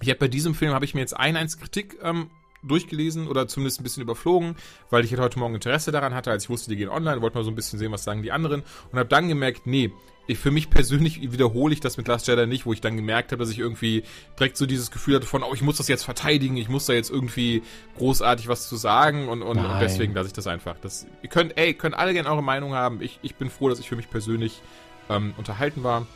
ich 0.00 0.08
habe 0.08 0.18
bei 0.18 0.28
diesem 0.28 0.54
Film 0.54 0.72
habe 0.72 0.84
ich 0.84 0.94
mir 0.94 1.00
jetzt 1.00 1.16
ein 1.16 1.36
eins 1.36 1.58
Kritik 1.58 1.98
ähm, 2.02 2.30
durchgelesen 2.66 3.28
oder 3.28 3.48
zumindest 3.48 3.80
ein 3.80 3.84
bisschen 3.84 4.02
überflogen, 4.02 4.56
weil 4.90 5.04
ich 5.04 5.10
halt 5.10 5.20
heute 5.20 5.38
Morgen 5.38 5.54
Interesse 5.54 5.92
daran 5.92 6.14
hatte, 6.14 6.30
als 6.30 6.44
ich 6.44 6.50
wusste, 6.50 6.70
die 6.70 6.76
gehen 6.76 6.88
online, 6.88 7.20
wollte 7.22 7.38
mal 7.38 7.44
so 7.44 7.50
ein 7.50 7.56
bisschen 7.56 7.78
sehen, 7.78 7.92
was 7.92 8.04
sagen 8.04 8.22
die 8.22 8.32
anderen 8.32 8.62
und 8.92 8.98
habe 8.98 9.08
dann 9.08 9.28
gemerkt, 9.28 9.66
nee, 9.66 9.92
ich, 10.26 10.38
für 10.38 10.50
mich 10.50 10.70
persönlich 10.70 11.32
wiederhole 11.32 11.72
ich 11.72 11.80
das 11.80 11.96
mit 11.96 12.08
Last 12.08 12.26
Jedi 12.26 12.46
nicht, 12.46 12.66
wo 12.66 12.72
ich 12.72 12.80
dann 12.80 12.96
gemerkt 12.96 13.32
habe, 13.32 13.40
dass 13.40 13.50
ich 13.50 13.58
irgendwie 13.58 14.02
direkt 14.38 14.56
so 14.56 14.66
dieses 14.66 14.90
Gefühl 14.90 15.16
hatte 15.16 15.26
von, 15.26 15.42
oh, 15.42 15.54
ich 15.54 15.62
muss 15.62 15.76
das 15.76 15.88
jetzt 15.88 16.04
verteidigen, 16.04 16.56
ich 16.56 16.68
muss 16.68 16.86
da 16.86 16.92
jetzt 16.92 17.10
irgendwie 17.10 17.62
großartig 17.96 18.48
was 18.48 18.68
zu 18.68 18.76
sagen 18.76 19.28
und, 19.28 19.42
und, 19.42 19.58
und 19.58 19.80
deswegen 19.80 20.14
lasse 20.14 20.28
ich 20.28 20.32
das 20.32 20.46
einfach. 20.46 20.76
Das, 20.80 21.06
ihr 21.22 21.28
könnt, 21.28 21.56
ey, 21.56 21.74
könnt 21.74 21.94
alle 21.94 22.12
gerne 22.12 22.28
eure 22.28 22.42
Meinung 22.42 22.74
haben. 22.74 23.00
Ich, 23.00 23.20
ich 23.22 23.36
bin 23.36 23.50
froh, 23.50 23.68
dass 23.68 23.78
ich 23.78 23.88
für 23.88 23.96
mich 23.96 24.10
persönlich 24.10 24.60
ähm, 25.08 25.34
unterhalten 25.36 25.84
war. 25.84 26.06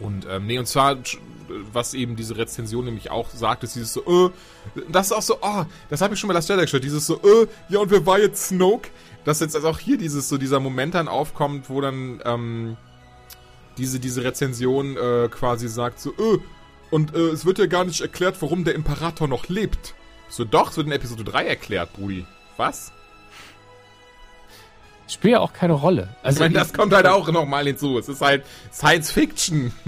Und 0.00 0.26
ähm, 0.30 0.46
nee, 0.46 0.58
und 0.58 0.66
zwar, 0.66 0.96
was 1.72 1.94
eben 1.94 2.14
diese 2.14 2.36
Rezension 2.36 2.84
nämlich 2.84 3.10
auch 3.10 3.30
sagt, 3.30 3.64
ist 3.64 3.74
dieses 3.74 3.92
so, 3.92 4.28
äh, 4.28 4.30
das 4.88 5.06
ist 5.06 5.12
auch 5.12 5.22
so, 5.22 5.38
oh, 5.40 5.64
das 5.88 6.00
habe 6.00 6.14
ich 6.14 6.20
schon 6.20 6.28
bei 6.28 6.34
Last 6.34 6.48
Jedi 6.48 6.64
gehört, 6.64 6.84
dieses 6.84 7.06
so, 7.06 7.16
äh, 7.16 7.48
ja, 7.68 7.80
und 7.80 7.90
wer 7.90 8.06
war 8.06 8.18
jetzt 8.18 8.48
Snoke? 8.48 8.90
Dass 9.24 9.40
jetzt 9.40 9.56
also 9.56 9.68
auch 9.68 9.78
hier 9.78 9.98
dieses, 9.98 10.28
so 10.28 10.38
dieser 10.38 10.60
Moment 10.60 10.94
dann 10.94 11.08
aufkommt, 11.08 11.68
wo 11.68 11.80
dann, 11.80 12.22
ähm, 12.24 12.76
diese, 13.76 14.00
diese 14.00 14.24
Rezension 14.24 14.96
äh, 14.96 15.28
quasi 15.30 15.68
sagt 15.68 16.00
so, 16.00 16.10
äh, 16.10 16.38
und 16.90 17.14
äh, 17.14 17.28
es 17.28 17.44
wird 17.44 17.58
ja 17.58 17.66
gar 17.66 17.84
nicht 17.84 18.00
erklärt, 18.00 18.40
warum 18.40 18.64
der 18.64 18.74
Imperator 18.74 19.28
noch 19.28 19.48
lebt. 19.48 19.94
So, 20.28 20.44
doch, 20.44 20.70
es 20.70 20.76
wird 20.76 20.86
in 20.86 20.92
Episode 20.92 21.24
3 21.24 21.46
erklärt, 21.46 21.92
Brudi. 21.92 22.26
Was? 22.56 22.92
Spielt 25.08 25.32
ja 25.32 25.40
auch 25.40 25.52
keine 25.52 25.72
Rolle. 25.72 26.08
Also 26.22 26.36
ich 26.36 26.40
meine, 26.50 26.54
das 26.54 26.72
kommt 26.72 26.92
halt 26.92 27.06
auch 27.06 27.30
nochmal 27.32 27.64
hinzu. 27.64 27.98
Es 27.98 28.08
ist 28.08 28.20
halt 28.20 28.44
Science 28.72 29.10
Fiction. 29.10 29.72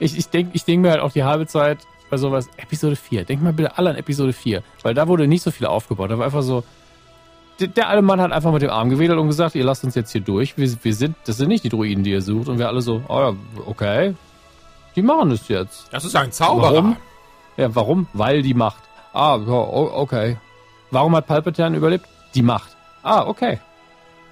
Ich, 0.00 0.16
ich 0.16 0.28
denke 0.28 0.50
ich 0.54 0.64
denk 0.64 0.82
mir 0.82 0.92
halt 0.92 1.00
auch 1.00 1.10
die 1.10 1.24
halbe 1.24 1.46
Zeit 1.48 1.78
bei 2.08 2.16
sowas, 2.18 2.48
Episode 2.56 2.94
4. 2.94 3.24
Denk 3.24 3.42
mal 3.42 3.52
bitte 3.52 3.76
alle 3.78 3.90
an 3.90 3.96
Episode 3.96 4.32
4. 4.32 4.62
Weil 4.82 4.94
da 4.94 5.08
wurde 5.08 5.26
nicht 5.26 5.42
so 5.42 5.50
viel 5.50 5.66
aufgebaut. 5.66 6.08
Da 6.12 6.18
war 6.18 6.24
einfach 6.26 6.42
so, 6.42 6.62
der, 7.58 7.66
der 7.66 7.88
alte 7.88 8.02
Mann 8.02 8.20
hat 8.20 8.30
einfach 8.30 8.52
mit 8.52 8.62
dem 8.62 8.70
Arm 8.70 8.90
gewedelt 8.90 9.18
und 9.18 9.26
gesagt, 9.26 9.56
ihr 9.56 9.64
lasst 9.64 9.82
uns 9.82 9.96
jetzt 9.96 10.12
hier 10.12 10.20
durch. 10.20 10.56
Wir, 10.56 10.72
wir 10.84 10.94
sind, 10.94 11.16
das 11.26 11.36
sind 11.38 11.48
nicht 11.48 11.64
die 11.64 11.68
Druiden, 11.68 12.04
die 12.04 12.12
ihr 12.12 12.22
sucht. 12.22 12.46
Und 12.48 12.58
wir 12.60 12.68
alle 12.68 12.80
so, 12.80 13.02
oh 13.08 13.18
ja, 13.20 13.32
okay. 13.66 14.14
Die 14.94 15.02
machen 15.02 15.32
es 15.32 15.48
jetzt. 15.48 15.88
Das 15.92 16.04
ist 16.04 16.14
ein 16.14 16.30
Zauberer. 16.30 16.72
Warum? 16.74 16.96
Ja, 17.56 17.74
warum? 17.74 18.06
Weil 18.12 18.42
die 18.42 18.54
Macht. 18.54 18.82
Ah, 19.12 19.36
ja, 19.44 19.52
o- 19.52 19.90
okay. 19.94 20.36
Warum 20.92 21.16
hat 21.16 21.26
Palpatine 21.26 21.76
überlebt? 21.76 22.06
Die 22.36 22.42
Macht. 22.42 22.76
Ah, 23.02 23.26
okay. 23.26 23.58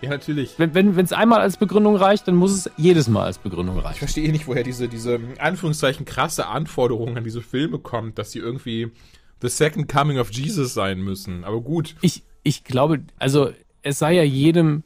Ja, 0.03 0.11
natürlich. 0.11 0.55
Wenn 0.59 0.71
es 0.71 0.97
wenn, 0.97 1.13
einmal 1.19 1.41
als 1.41 1.57
Begründung 1.57 1.97
reicht, 1.97 2.29
dann 2.29 2.37
muss 2.37 2.53
es 2.53 2.71
jedes 2.77 3.09
Mal 3.09 3.25
als 3.25 3.39
Begründung 3.39 3.79
Ich 3.79 3.85
reichen. 3.85 3.99
verstehe 3.99 4.31
nicht, 4.31 4.47
woher 4.47 4.63
diese, 4.63 4.89
diese, 4.89 5.15
in 5.15 5.41
Anführungszeichen, 5.41 6.05
krasse 6.05 6.47
Anforderung 6.47 7.17
an 7.17 7.25
diese 7.25 7.41
Filme 7.41 7.79
kommt, 7.79 8.19
dass 8.19 8.31
sie 8.33 8.39
irgendwie 8.39 8.93
The 9.41 9.49
Second 9.49 9.89
Coming 9.91 10.19
of 10.19 10.31
Jesus 10.33 10.75
sein 10.75 11.01
müssen. 11.01 11.45
Aber 11.45 11.61
gut. 11.61 11.97
Ich, 12.03 12.23
ich 12.43 12.65
glaube, 12.65 13.01
also 13.19 13.51
es 13.83 13.99
sei 13.99 14.15
ja 14.15 14.23
jedem 14.23 14.83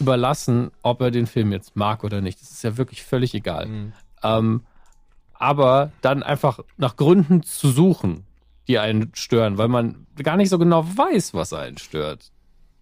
überlassen, 0.00 0.70
ob 0.82 1.00
er 1.00 1.10
den 1.10 1.26
Film 1.26 1.52
jetzt 1.52 1.76
mag 1.76 2.04
oder 2.04 2.20
nicht. 2.20 2.40
Das 2.40 2.50
ist 2.50 2.64
ja 2.64 2.76
wirklich 2.76 3.02
völlig 3.02 3.34
egal. 3.34 3.66
Mhm. 3.66 3.92
Ähm, 4.22 4.62
aber 5.34 5.92
dann 6.00 6.22
einfach 6.22 6.60
nach 6.76 6.96
Gründen 6.96 7.42
zu 7.42 7.68
suchen, 7.70 8.24
die 8.68 8.78
einen 8.78 9.10
stören, 9.14 9.58
weil 9.58 9.68
man 9.68 10.06
gar 10.22 10.36
nicht 10.36 10.48
so 10.48 10.58
genau 10.58 10.84
weiß, 10.96 11.34
was 11.34 11.52
einen 11.52 11.78
stört. 11.78 12.32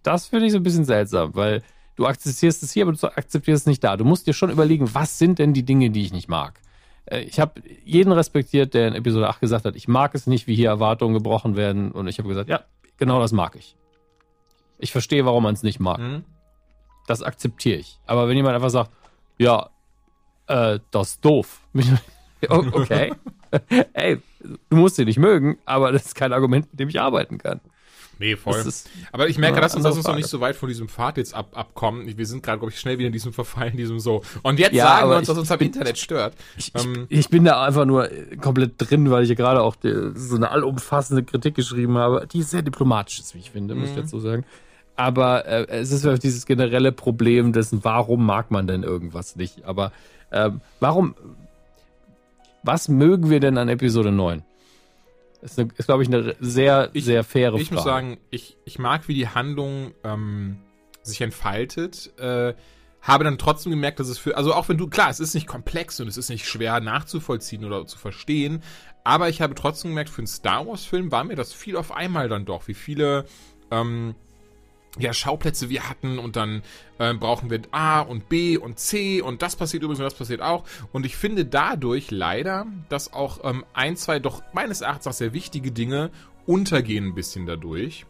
Das 0.05 0.27
finde 0.27 0.45
ich 0.45 0.51
so 0.51 0.59
ein 0.59 0.63
bisschen 0.63 0.85
seltsam, 0.85 1.35
weil 1.35 1.63
du 1.95 2.05
akzeptierst 2.05 2.61
es 2.61 2.71
hier, 2.71 2.83
aber 2.83 2.93
du 2.93 3.07
akzeptierst 3.07 3.63
es 3.63 3.67
nicht 3.67 3.83
da. 3.83 3.97
Du 3.97 4.05
musst 4.05 4.27
dir 4.27 4.33
schon 4.33 4.51
überlegen, 4.51 4.93
was 4.93 5.17
sind 5.17 5.39
denn 5.39 5.53
die 5.53 5.63
Dinge, 5.63 5.89
die 5.89 6.03
ich 6.03 6.13
nicht 6.13 6.29
mag? 6.29 6.59
Äh, 7.05 7.21
ich 7.21 7.39
habe 7.39 7.61
jeden 7.83 8.11
respektiert, 8.11 8.73
der 8.75 8.87
in 8.87 8.95
Episode 8.95 9.27
8 9.27 9.41
gesagt 9.41 9.65
hat, 9.65 9.75
ich 9.75 9.87
mag 9.87 10.13
es 10.13 10.27
nicht, 10.27 10.45
wie 10.45 10.55
hier 10.55 10.69
Erwartungen 10.69 11.15
gebrochen 11.15 11.55
werden. 11.55 11.91
Und 11.91 12.07
ich 12.07 12.19
habe 12.19 12.29
gesagt, 12.29 12.49
ja, 12.49 12.61
genau 12.97 13.19
das 13.19 13.31
mag 13.31 13.55
ich. 13.55 13.75
Ich 14.77 14.91
verstehe, 14.91 15.25
warum 15.25 15.43
man 15.43 15.55
es 15.55 15.63
nicht 15.63 15.79
mag. 15.79 15.99
Mhm. 15.99 16.23
Das 17.07 17.23
akzeptiere 17.23 17.79
ich. 17.79 17.99
Aber 18.05 18.27
wenn 18.27 18.37
jemand 18.37 18.55
einfach 18.55 18.69
sagt, 18.69 18.91
ja, 19.37 19.69
äh, 20.47 20.79
das 20.91 21.11
ist 21.11 21.25
doof. 21.25 21.61
okay. 22.49 23.13
Ey, 23.93 24.21
du 24.69 24.75
musst 24.75 24.97
sie 24.97 25.05
nicht 25.05 25.17
mögen, 25.17 25.57
aber 25.65 25.91
das 25.91 26.05
ist 26.05 26.15
kein 26.15 26.33
Argument, 26.33 26.67
mit 26.71 26.79
dem 26.79 26.89
ich 26.89 26.99
arbeiten 26.99 27.37
kann. 27.37 27.61
Nee, 28.19 28.35
voll. 28.35 28.63
Aber 29.11 29.27
ich 29.27 29.37
merke, 29.37 29.59
dass, 29.59 29.75
uns, 29.75 29.83
dass 29.83 29.95
uns 29.97 30.07
noch 30.07 30.15
nicht 30.15 30.27
so 30.29 30.39
weit 30.39 30.55
von 30.55 30.69
diesem 30.69 30.87
Pfad 30.87 31.17
jetzt 31.17 31.33
ab, 31.33 31.49
abkommen. 31.53 32.17
Wir 32.17 32.25
sind 32.25 32.43
gerade, 32.43 32.59
glaube 32.59 32.71
ich, 32.71 32.79
schnell 32.79 32.97
wieder 32.97 33.07
in 33.07 33.13
diesem 33.13 33.33
Verfallen, 33.33 33.75
diesem 33.75 33.99
so. 33.99 34.23
Und 34.41 34.59
jetzt 34.59 34.73
ja, 34.73 34.85
sagen 34.85 35.09
wir 35.09 35.17
uns, 35.17 35.27
dass 35.27 35.37
uns 35.37 35.51
am 35.51 35.59
Internet 35.59 35.97
stört. 35.97 36.35
Ich, 36.57 36.71
ähm, 36.75 37.07
ich, 37.09 37.19
ich, 37.19 37.29
bin 37.29 37.43
da 37.43 37.63
einfach 37.63 37.85
nur 37.85 38.09
komplett 38.41 38.73
drin, 38.77 39.11
weil 39.11 39.23
ich 39.23 39.27
hier 39.27 39.35
gerade 39.35 39.61
auch 39.61 39.75
die, 39.75 40.11
so 40.15 40.35
eine 40.35 40.51
allumfassende 40.51 41.23
Kritik 41.23 41.55
geschrieben 41.55 41.97
habe, 41.97 42.27
die 42.31 42.41
sehr 42.41 42.61
diplomatisch 42.61 43.19
ist, 43.19 43.35
wie 43.35 43.39
ich 43.39 43.51
finde, 43.51 43.75
muss 43.75 43.89
ich 43.89 43.95
mhm. 43.95 44.01
dazu 44.01 44.19
sagen. 44.19 44.45
Aber 44.95 45.45
äh, 45.45 45.65
es 45.67 45.91
ist 45.91 46.05
ja 46.05 46.17
dieses 46.17 46.45
generelle 46.45 46.91
Problem 46.91 47.51
dessen, 47.51 47.83
warum 47.83 48.25
mag 48.25 48.49
man 48.49 48.65
denn 48.65 48.83
irgendwas 48.83 49.35
nicht? 49.35 49.65
Aber 49.65 49.91
äh, 50.29 50.51
warum, 50.79 51.15
was 52.63 52.87
mögen 52.87 53.29
wir 53.29 53.39
denn 53.39 53.57
an 53.57 53.67
Episode 53.67 54.11
9? 54.11 54.43
Ist, 55.45 55.59
ist 55.59 55.85
glaube 55.85 56.03
ich, 56.03 56.09
eine 56.09 56.35
sehr, 56.39 56.89
ich, 56.93 57.05
sehr 57.05 57.23
faire 57.23 57.53
ich 57.53 57.53
Frage. 57.53 57.61
Ich 57.61 57.71
muss 57.71 57.83
sagen, 57.83 58.17
ich, 58.31 58.57
ich 58.65 58.79
mag, 58.79 59.07
wie 59.07 59.13
die 59.13 59.29
Handlung 59.29 59.93
ähm, 60.03 60.57
sich 61.03 61.21
entfaltet. 61.21 62.11
Äh, 62.19 62.53
habe 63.01 63.23
dann 63.23 63.37
trotzdem 63.37 63.71
gemerkt, 63.71 63.99
dass 63.99 64.07
es 64.07 64.17
für, 64.17 64.35
also 64.35 64.53
auch 64.53 64.67
wenn 64.67 64.77
du, 64.77 64.87
klar, 64.87 65.11
es 65.11 65.19
ist 65.19 65.35
nicht 65.35 65.45
komplex 65.45 65.99
und 65.99 66.07
es 66.07 66.17
ist 66.17 66.29
nicht 66.29 66.47
schwer 66.47 66.79
nachzuvollziehen 66.79 67.63
oder 67.63 67.85
zu 67.85 67.99
verstehen, 67.99 68.63
aber 69.03 69.29
ich 69.29 69.41
habe 69.41 69.53
trotzdem 69.53 69.91
gemerkt, 69.91 70.09
für 70.09 70.19
einen 70.19 70.27
Star 70.27 70.65
Wars-Film 70.65 71.11
war 71.11 71.23
mir 71.23 71.35
das 71.35 71.53
viel 71.53 71.77
auf 71.77 71.91
einmal 71.91 72.27
dann 72.27 72.45
doch, 72.45 72.67
wie 72.67 72.73
viele 72.73 73.25
ähm, 73.69 74.15
ja, 74.97 75.13
Schauplätze 75.13 75.69
wir 75.69 75.89
hatten 75.89 76.19
und 76.19 76.35
dann 76.35 76.63
äh, 76.99 77.13
brauchen 77.13 77.49
wir 77.49 77.61
A 77.71 78.01
und 78.01 78.29
B 78.29 78.57
und 78.57 78.79
C 78.79 79.21
und 79.21 79.41
das 79.41 79.55
passiert 79.55 79.83
übrigens 79.83 79.99
und 79.99 80.05
das 80.05 80.13
passiert 80.13 80.41
auch. 80.41 80.63
Und 80.93 81.05
ich 81.05 81.17
finde 81.17 81.45
dadurch 81.45 82.11
leider, 82.11 82.65
dass 82.89 83.11
auch 83.11 83.39
ähm, 83.43 83.65
ein, 83.73 83.97
zwei 83.97 84.19
doch 84.19 84.41
meines 84.53 84.81
Erachtens 84.81 85.07
auch 85.07 85.13
sehr 85.13 85.33
wichtige 85.33 85.71
Dinge 85.71 86.11
untergehen 86.45 87.07
ein 87.07 87.15
bisschen 87.15 87.45
dadurch. 87.45 88.05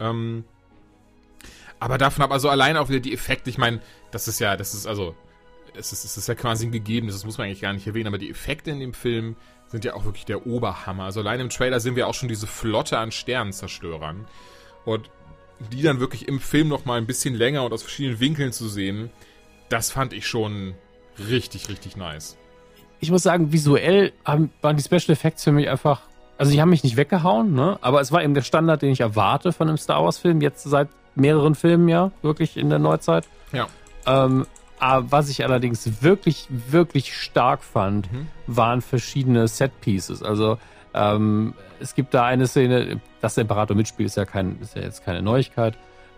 Ähm, 0.00 0.44
aber 1.78 1.98
davon 1.98 2.24
ab, 2.24 2.32
also 2.32 2.48
allein 2.48 2.76
auch 2.76 2.88
wieder 2.88 3.00
die 3.00 3.12
Effekte, 3.12 3.50
ich 3.50 3.58
meine, 3.58 3.80
das 4.10 4.28
ist 4.28 4.40
ja, 4.40 4.56
das 4.56 4.74
ist 4.74 4.86
also, 4.86 5.14
es 5.74 5.92
ist, 5.92 6.04
es 6.04 6.16
ist 6.16 6.26
ja 6.26 6.34
quasi 6.34 6.66
ein 6.66 6.72
Gegebenes, 6.72 7.14
das 7.14 7.24
muss 7.24 7.38
man 7.38 7.46
eigentlich 7.46 7.60
gar 7.60 7.72
nicht 7.72 7.86
erwähnen, 7.86 8.06
aber 8.06 8.18
die 8.18 8.30
Effekte 8.30 8.70
in 8.70 8.80
dem 8.80 8.94
Film 8.94 9.36
sind 9.68 9.84
ja 9.84 9.94
auch 9.94 10.04
wirklich 10.04 10.24
der 10.24 10.46
Oberhammer. 10.46 11.04
Also 11.04 11.20
allein 11.20 11.40
im 11.40 11.50
Trailer 11.50 11.80
sehen 11.80 11.96
wir 11.96 12.08
auch 12.08 12.14
schon 12.14 12.28
diese 12.28 12.46
Flotte 12.46 12.98
an 12.98 13.12
Sternenzerstörern. 13.12 14.26
Und 14.84 15.10
die 15.72 15.82
dann 15.82 16.00
wirklich 16.00 16.28
im 16.28 16.40
Film 16.40 16.68
noch 16.68 16.84
mal 16.84 16.98
ein 16.98 17.06
bisschen 17.06 17.34
länger 17.34 17.64
und 17.64 17.72
aus 17.72 17.82
verschiedenen 17.82 18.20
Winkeln 18.20 18.52
zu 18.52 18.68
sehen, 18.68 19.10
das 19.68 19.90
fand 19.90 20.12
ich 20.12 20.26
schon 20.26 20.74
richtig, 21.18 21.68
richtig 21.68 21.96
nice. 21.96 22.36
Ich 23.00 23.10
muss 23.10 23.22
sagen, 23.22 23.52
visuell 23.52 24.12
haben, 24.24 24.50
waren 24.62 24.76
die 24.76 24.82
Special 24.82 25.10
Effects 25.10 25.44
für 25.44 25.52
mich 25.52 25.68
einfach, 25.68 26.02
also 26.38 26.52
die 26.52 26.60
haben 26.60 26.70
mich 26.70 26.84
nicht 26.84 26.96
weggehauen, 26.96 27.54
ne? 27.54 27.78
aber 27.80 28.00
es 28.00 28.12
war 28.12 28.22
eben 28.22 28.34
der 28.34 28.42
Standard, 28.42 28.82
den 28.82 28.90
ich 28.90 29.00
erwarte 29.00 29.52
von 29.52 29.68
einem 29.68 29.78
Star 29.78 30.04
Wars 30.04 30.18
Film, 30.18 30.40
jetzt 30.40 30.62
seit 30.64 30.88
mehreren 31.14 31.54
Filmen 31.54 31.88
ja, 31.88 32.12
wirklich 32.22 32.56
in 32.56 32.70
der 32.70 32.78
Neuzeit. 32.78 33.26
Ja. 33.52 33.66
Ähm, 34.06 34.46
aber 34.78 35.10
was 35.10 35.30
ich 35.30 35.42
allerdings 35.44 36.02
wirklich, 36.02 36.48
wirklich 36.50 37.16
stark 37.16 37.62
fand, 37.62 38.12
mhm. 38.12 38.28
waren 38.46 38.82
verschiedene 38.82 39.48
Set 39.48 39.80
Pieces. 39.80 40.22
Also 40.22 40.58
ähm, 40.96 41.54
es 41.78 41.94
gibt 41.94 42.14
da 42.14 42.24
eine 42.24 42.46
Szene, 42.46 43.00
dass 43.20 43.34
der 43.34 43.42
Imperator 43.42 43.76
mitspielt, 43.76 44.08
ist 44.08 44.16
ja, 44.16 44.24
kein, 44.24 44.58
ist 44.60 44.74
ja 44.74 44.82
jetzt 44.82 45.04
keine 45.04 45.22
Neuigkeit. 45.22 45.76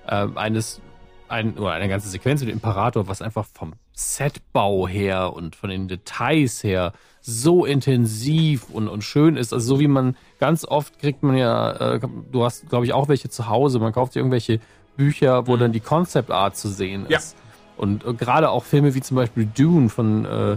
Ähm, 0.08 0.38
eines, 0.38 0.80
ein, 1.28 1.58
oder 1.58 1.72
eine 1.72 1.88
ganze 1.88 2.08
Sequenz 2.08 2.40
mit 2.40 2.50
dem 2.50 2.54
Imperator, 2.54 3.08
was 3.08 3.20
einfach 3.20 3.46
vom 3.52 3.74
Setbau 3.92 4.86
her 4.86 5.32
und 5.34 5.56
von 5.56 5.70
den 5.70 5.88
Details 5.88 6.62
her 6.62 6.92
so 7.20 7.64
intensiv 7.64 8.70
und, 8.70 8.88
und 8.88 9.02
schön 9.02 9.36
ist. 9.36 9.52
Also 9.52 9.74
so 9.74 9.80
wie 9.80 9.88
man 9.88 10.16
ganz 10.38 10.64
oft 10.64 10.98
kriegt 10.98 11.22
man 11.22 11.36
ja, 11.36 11.94
äh, 11.94 12.00
du 12.32 12.44
hast, 12.44 12.68
glaube 12.68 12.86
ich, 12.86 12.92
auch 12.92 13.08
welche 13.08 13.28
zu 13.28 13.48
Hause, 13.48 13.80
man 13.80 13.92
kauft 13.92 14.16
irgendwelche 14.16 14.60
Bücher, 14.96 15.46
wo 15.46 15.56
dann 15.56 15.72
die 15.72 15.80
Concept 15.80 16.30
Art 16.30 16.56
zu 16.56 16.68
sehen 16.68 17.06
ist. 17.06 17.36
Ja. 17.36 17.42
Und 17.76 18.04
äh, 18.04 18.14
gerade 18.14 18.50
auch 18.50 18.64
Filme 18.64 18.94
wie 18.94 19.00
zum 19.00 19.16
Beispiel 19.16 19.46
Dune 19.46 19.88
von 19.88 20.24
äh, 20.24 20.56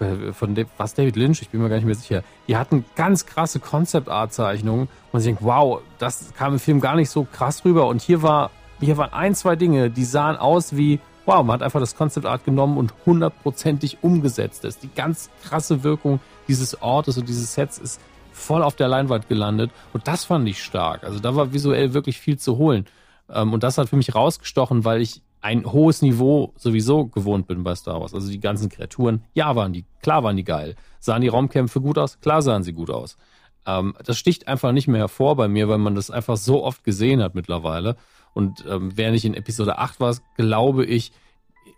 äh, 0.00 0.32
von 0.32 0.56
was 0.76 0.94
David 0.94 1.16
Lynch, 1.16 1.42
ich 1.42 1.50
bin 1.50 1.62
mir 1.62 1.68
gar 1.68 1.76
nicht 1.76 1.84
mehr 1.84 1.94
sicher. 1.94 2.22
Die 2.48 2.56
hatten 2.56 2.84
ganz 2.94 3.26
krasse 3.26 3.60
Concept-Art-Zeichnungen. 3.60 4.88
Man 5.12 5.22
denkt, 5.22 5.42
wow, 5.42 5.80
das 5.98 6.32
kam 6.34 6.54
im 6.54 6.58
Film 6.58 6.80
gar 6.80 6.96
nicht 6.96 7.10
so 7.10 7.24
krass 7.24 7.64
rüber. 7.64 7.86
Und 7.86 8.02
hier 8.02 8.22
war, 8.22 8.50
hier 8.80 8.96
waren 8.96 9.12
ein, 9.12 9.34
zwei 9.34 9.56
Dinge, 9.56 9.90
die 9.90 10.04
sahen 10.04 10.36
aus 10.36 10.76
wie, 10.76 11.00
wow, 11.24 11.44
man 11.44 11.54
hat 11.54 11.62
einfach 11.62 11.80
das 11.80 11.96
Concept-Art 11.96 12.44
genommen 12.44 12.78
und 12.78 12.94
hundertprozentig 13.04 13.98
umgesetzt. 14.02 14.64
Das 14.64 14.78
die 14.78 14.90
ganz 14.94 15.30
krasse 15.44 15.82
Wirkung 15.82 16.20
dieses 16.48 16.80
Ortes 16.82 17.18
und 17.18 17.28
dieses 17.28 17.54
Sets 17.54 17.78
ist 17.78 18.00
voll 18.32 18.62
auf 18.62 18.76
der 18.76 18.88
Leinwand 18.88 19.28
gelandet. 19.28 19.70
Und 19.92 20.06
das 20.08 20.24
fand 20.24 20.48
ich 20.48 20.62
stark. 20.62 21.04
Also 21.04 21.18
da 21.18 21.34
war 21.34 21.52
visuell 21.52 21.94
wirklich 21.94 22.20
viel 22.20 22.38
zu 22.38 22.58
holen. 22.58 22.86
Ähm, 23.30 23.52
und 23.52 23.62
das 23.62 23.78
hat 23.78 23.88
für 23.88 23.96
mich 23.96 24.14
rausgestochen, 24.14 24.84
weil 24.84 25.00
ich 25.00 25.22
ein 25.46 25.64
hohes 25.64 26.02
Niveau 26.02 26.52
sowieso 26.56 27.06
gewohnt 27.06 27.46
bin 27.46 27.62
bei 27.62 27.76
Star 27.76 28.00
Wars. 28.00 28.12
Also 28.14 28.28
die 28.28 28.40
ganzen 28.40 28.68
Kreaturen, 28.68 29.22
ja, 29.32 29.54
waren 29.54 29.72
die, 29.72 29.84
klar 30.02 30.24
waren 30.24 30.36
die 30.36 30.42
geil. 30.42 30.74
Sahen 30.98 31.22
die 31.22 31.28
Raumkämpfe 31.28 31.80
gut 31.80 31.98
aus? 31.98 32.18
Klar 32.20 32.42
sahen 32.42 32.64
sie 32.64 32.72
gut 32.72 32.90
aus. 32.90 33.16
Ähm, 33.64 33.94
das 34.04 34.18
sticht 34.18 34.48
einfach 34.48 34.72
nicht 34.72 34.88
mehr 34.88 35.02
hervor 35.02 35.36
bei 35.36 35.46
mir, 35.46 35.68
weil 35.68 35.78
man 35.78 35.94
das 35.94 36.10
einfach 36.10 36.36
so 36.36 36.64
oft 36.64 36.82
gesehen 36.82 37.22
hat 37.22 37.36
mittlerweile. 37.36 37.94
Und 38.34 38.64
ähm, 38.68 38.96
während 38.96 39.16
ich 39.16 39.24
in 39.24 39.34
Episode 39.34 39.78
8 39.78 40.00
war, 40.00 40.16
glaube 40.36 40.84
ich, 40.84 41.12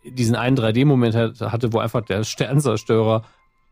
diesen 0.03 0.35
einen 0.35 0.57
3D-Moment 0.57 1.15
hatte, 1.15 1.73
wo 1.75 1.79
einfach 1.79 2.01
der 2.01 2.25
Sternzerstörer 2.25 3.23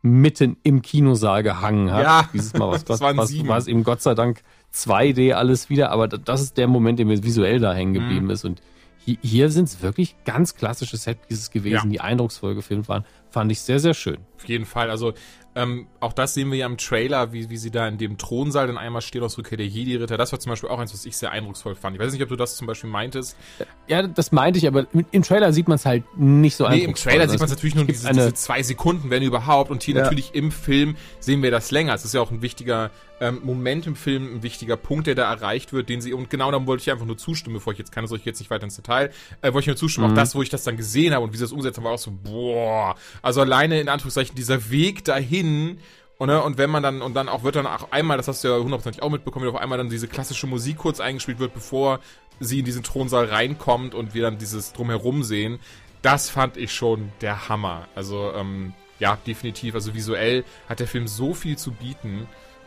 mitten 0.02 0.58
im 0.62 0.82
Kinosaal 0.82 1.42
gehangen 1.42 1.90
hat. 1.90 2.02
Ja, 2.02 2.28
dieses 2.34 2.52
Mal 2.52 2.68
was, 2.68 2.84
das 2.84 3.00
was, 3.00 3.16
was, 3.16 3.48
war 3.48 3.56
es 3.56 3.66
eben 3.66 3.82
Gott 3.82 4.02
sei 4.02 4.14
Dank 4.14 4.42
2D 4.74 5.32
alles 5.32 5.70
wieder, 5.70 5.90
aber 5.90 6.06
das 6.06 6.42
ist 6.42 6.58
der 6.58 6.68
Moment, 6.68 6.98
der 6.98 7.06
mir 7.06 7.22
visuell 7.24 7.60
da 7.60 7.72
hängen 7.72 7.94
geblieben 7.94 8.26
mhm. 8.26 8.30
ist 8.30 8.44
und 8.44 8.60
hier 9.06 9.50
sind 9.50 9.68
es 9.68 9.82
wirklich 9.82 10.16
ganz 10.24 10.54
klassische 10.54 10.96
Setpieces 10.96 11.50
gewesen, 11.50 11.86
ja. 11.86 11.90
die 11.90 12.00
eindrucksvoll 12.00 12.54
gefilmt 12.54 12.88
waren. 12.88 13.04
Fand 13.30 13.52
ich 13.52 13.60
sehr, 13.60 13.78
sehr 13.78 13.94
schön. 13.94 14.18
Auf 14.36 14.48
jeden 14.48 14.64
Fall. 14.64 14.90
Also 14.90 15.14
ähm, 15.56 15.86
auch 16.00 16.12
das 16.12 16.34
sehen 16.34 16.50
wir 16.50 16.58
ja 16.58 16.66
im 16.66 16.76
Trailer, 16.76 17.32
wie, 17.32 17.48
wie 17.48 17.56
sie 17.56 17.70
da 17.70 17.88
in 17.88 17.96
dem 17.96 18.18
Thronsaal 18.18 18.66
dann 18.66 18.76
einmal 18.76 19.00
stehen 19.00 19.22
aus 19.22 19.38
Rückkehr 19.38 19.56
der 19.56 19.66
Jedi-Ritter. 19.66 20.18
Das 20.18 20.30
war 20.30 20.38
zum 20.38 20.50
Beispiel 20.50 20.68
auch 20.68 20.78
eins, 20.78 20.92
was 20.92 21.06
ich 21.06 21.16
sehr 21.16 21.30
eindrucksvoll 21.30 21.74
fand. 21.74 21.96
Ich 21.96 22.02
weiß 22.02 22.12
nicht, 22.12 22.22
ob 22.22 22.28
du 22.28 22.36
das 22.36 22.56
zum 22.56 22.66
Beispiel 22.66 22.90
meintest. 22.90 23.38
Ja, 23.86 24.06
das 24.06 24.32
meinte 24.32 24.58
ich, 24.58 24.66
aber 24.66 24.86
im 24.92 25.22
Trailer 25.22 25.54
sieht 25.54 25.66
man 25.66 25.76
es 25.76 25.86
halt 25.86 26.04
nicht 26.18 26.56
so 26.56 26.68
Nee, 26.68 26.84
im 26.84 26.94
Trailer 26.94 27.26
sieht 27.26 27.40
man 27.40 27.46
es 27.46 27.52
natürlich 27.52 27.74
nur 27.74 27.86
diese, 27.86 28.12
diese, 28.12 28.34
zwei 28.34 28.62
Sekunden, 28.62 29.08
wenn 29.08 29.22
überhaupt. 29.22 29.70
Und 29.70 29.82
hier 29.82 29.94
ja. 29.94 30.02
natürlich 30.02 30.34
im 30.34 30.52
Film 30.52 30.96
sehen 31.20 31.42
wir 31.42 31.50
das 31.50 31.70
länger. 31.70 31.94
Es 31.94 32.04
ist 32.04 32.12
ja 32.12 32.20
auch 32.20 32.30
ein 32.30 32.42
wichtiger 32.42 32.90
ähm, 33.20 33.40
Moment 33.42 33.86
im 33.86 33.96
Film, 33.96 34.36
ein 34.36 34.42
wichtiger 34.42 34.76
Punkt, 34.76 35.06
der 35.06 35.14
da 35.14 35.30
erreicht 35.32 35.72
wird, 35.72 35.88
den 35.88 36.00
sie, 36.00 36.12
und 36.12 36.28
genau 36.30 36.50
dann 36.50 36.66
wollte 36.66 36.82
ich 36.82 36.90
einfach 36.90 37.06
nur 37.06 37.16
zustimmen, 37.16 37.54
bevor 37.54 37.72
ich 37.72 37.78
jetzt 37.78 37.92
kann, 37.92 38.06
soll 38.06 38.18
ich 38.18 38.24
jetzt 38.24 38.40
nicht 38.40 38.50
weiter 38.50 38.64
ins 38.64 38.76
Detail, 38.76 39.10
äh, 39.40 39.52
wollte 39.52 39.60
ich 39.60 39.66
nur 39.68 39.76
zustimmen. 39.76 40.08
Mhm. 40.08 40.12
Auch 40.12 40.16
das, 40.16 40.34
wo 40.34 40.42
ich 40.42 40.50
das 40.50 40.64
dann 40.64 40.76
gesehen 40.76 41.14
habe 41.14 41.24
und 41.24 41.32
wie 41.32 41.36
sie 41.36 41.44
das 41.44 41.52
umgesetzt 41.52 41.78
haben, 41.78 41.84
war 41.84 41.92
auch 41.92 41.98
so, 41.98 42.12
boah. 42.12 42.94
Also 43.22 43.40
alleine 43.40 43.80
in 43.80 43.88
Anführungszeichen 43.88 44.34
dieser 44.34 44.70
Weg 44.70 45.04
dahin, 45.04 45.78
und, 46.18 46.28
ne, 46.28 46.42
und 46.42 46.56
wenn 46.56 46.70
man 46.70 46.82
dann, 46.82 47.02
und 47.02 47.14
dann 47.14 47.28
auch 47.28 47.42
wird 47.42 47.56
dann 47.56 47.66
auch 47.66 47.92
einmal, 47.92 48.16
das 48.16 48.28
hast 48.28 48.42
du 48.42 48.48
ja 48.48 48.56
hundertprozentig 48.56 49.02
auch 49.02 49.10
mitbekommen, 49.10 49.44
wie 49.44 49.50
auf 49.50 49.56
einmal 49.56 49.78
dann 49.78 49.90
diese 49.90 50.08
klassische 50.08 50.46
Musik 50.46 50.78
kurz 50.78 50.98
eingespielt 50.98 51.38
wird, 51.38 51.52
bevor 51.52 52.00
sie 52.40 52.60
in 52.60 52.64
diesen 52.64 52.82
Thronsaal 52.82 53.26
reinkommt 53.26 53.94
und 53.94 54.14
wir 54.14 54.22
dann 54.22 54.38
dieses 54.38 54.72
Drumherum 54.72 55.22
sehen. 55.22 55.58
Das 56.02 56.30
fand 56.30 56.56
ich 56.56 56.72
schon 56.72 57.10
der 57.20 57.48
Hammer. 57.48 57.88
Also, 57.94 58.32
ähm, 58.34 58.72
ja, 58.98 59.18
definitiv. 59.26 59.74
Also 59.74 59.94
visuell 59.94 60.44
hat 60.68 60.80
der 60.80 60.86
Film 60.86 61.06
so 61.06 61.34
viel 61.34 61.58
zu 61.58 61.72
bieten. 61.72 62.26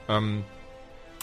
Ähm, 0.09 0.43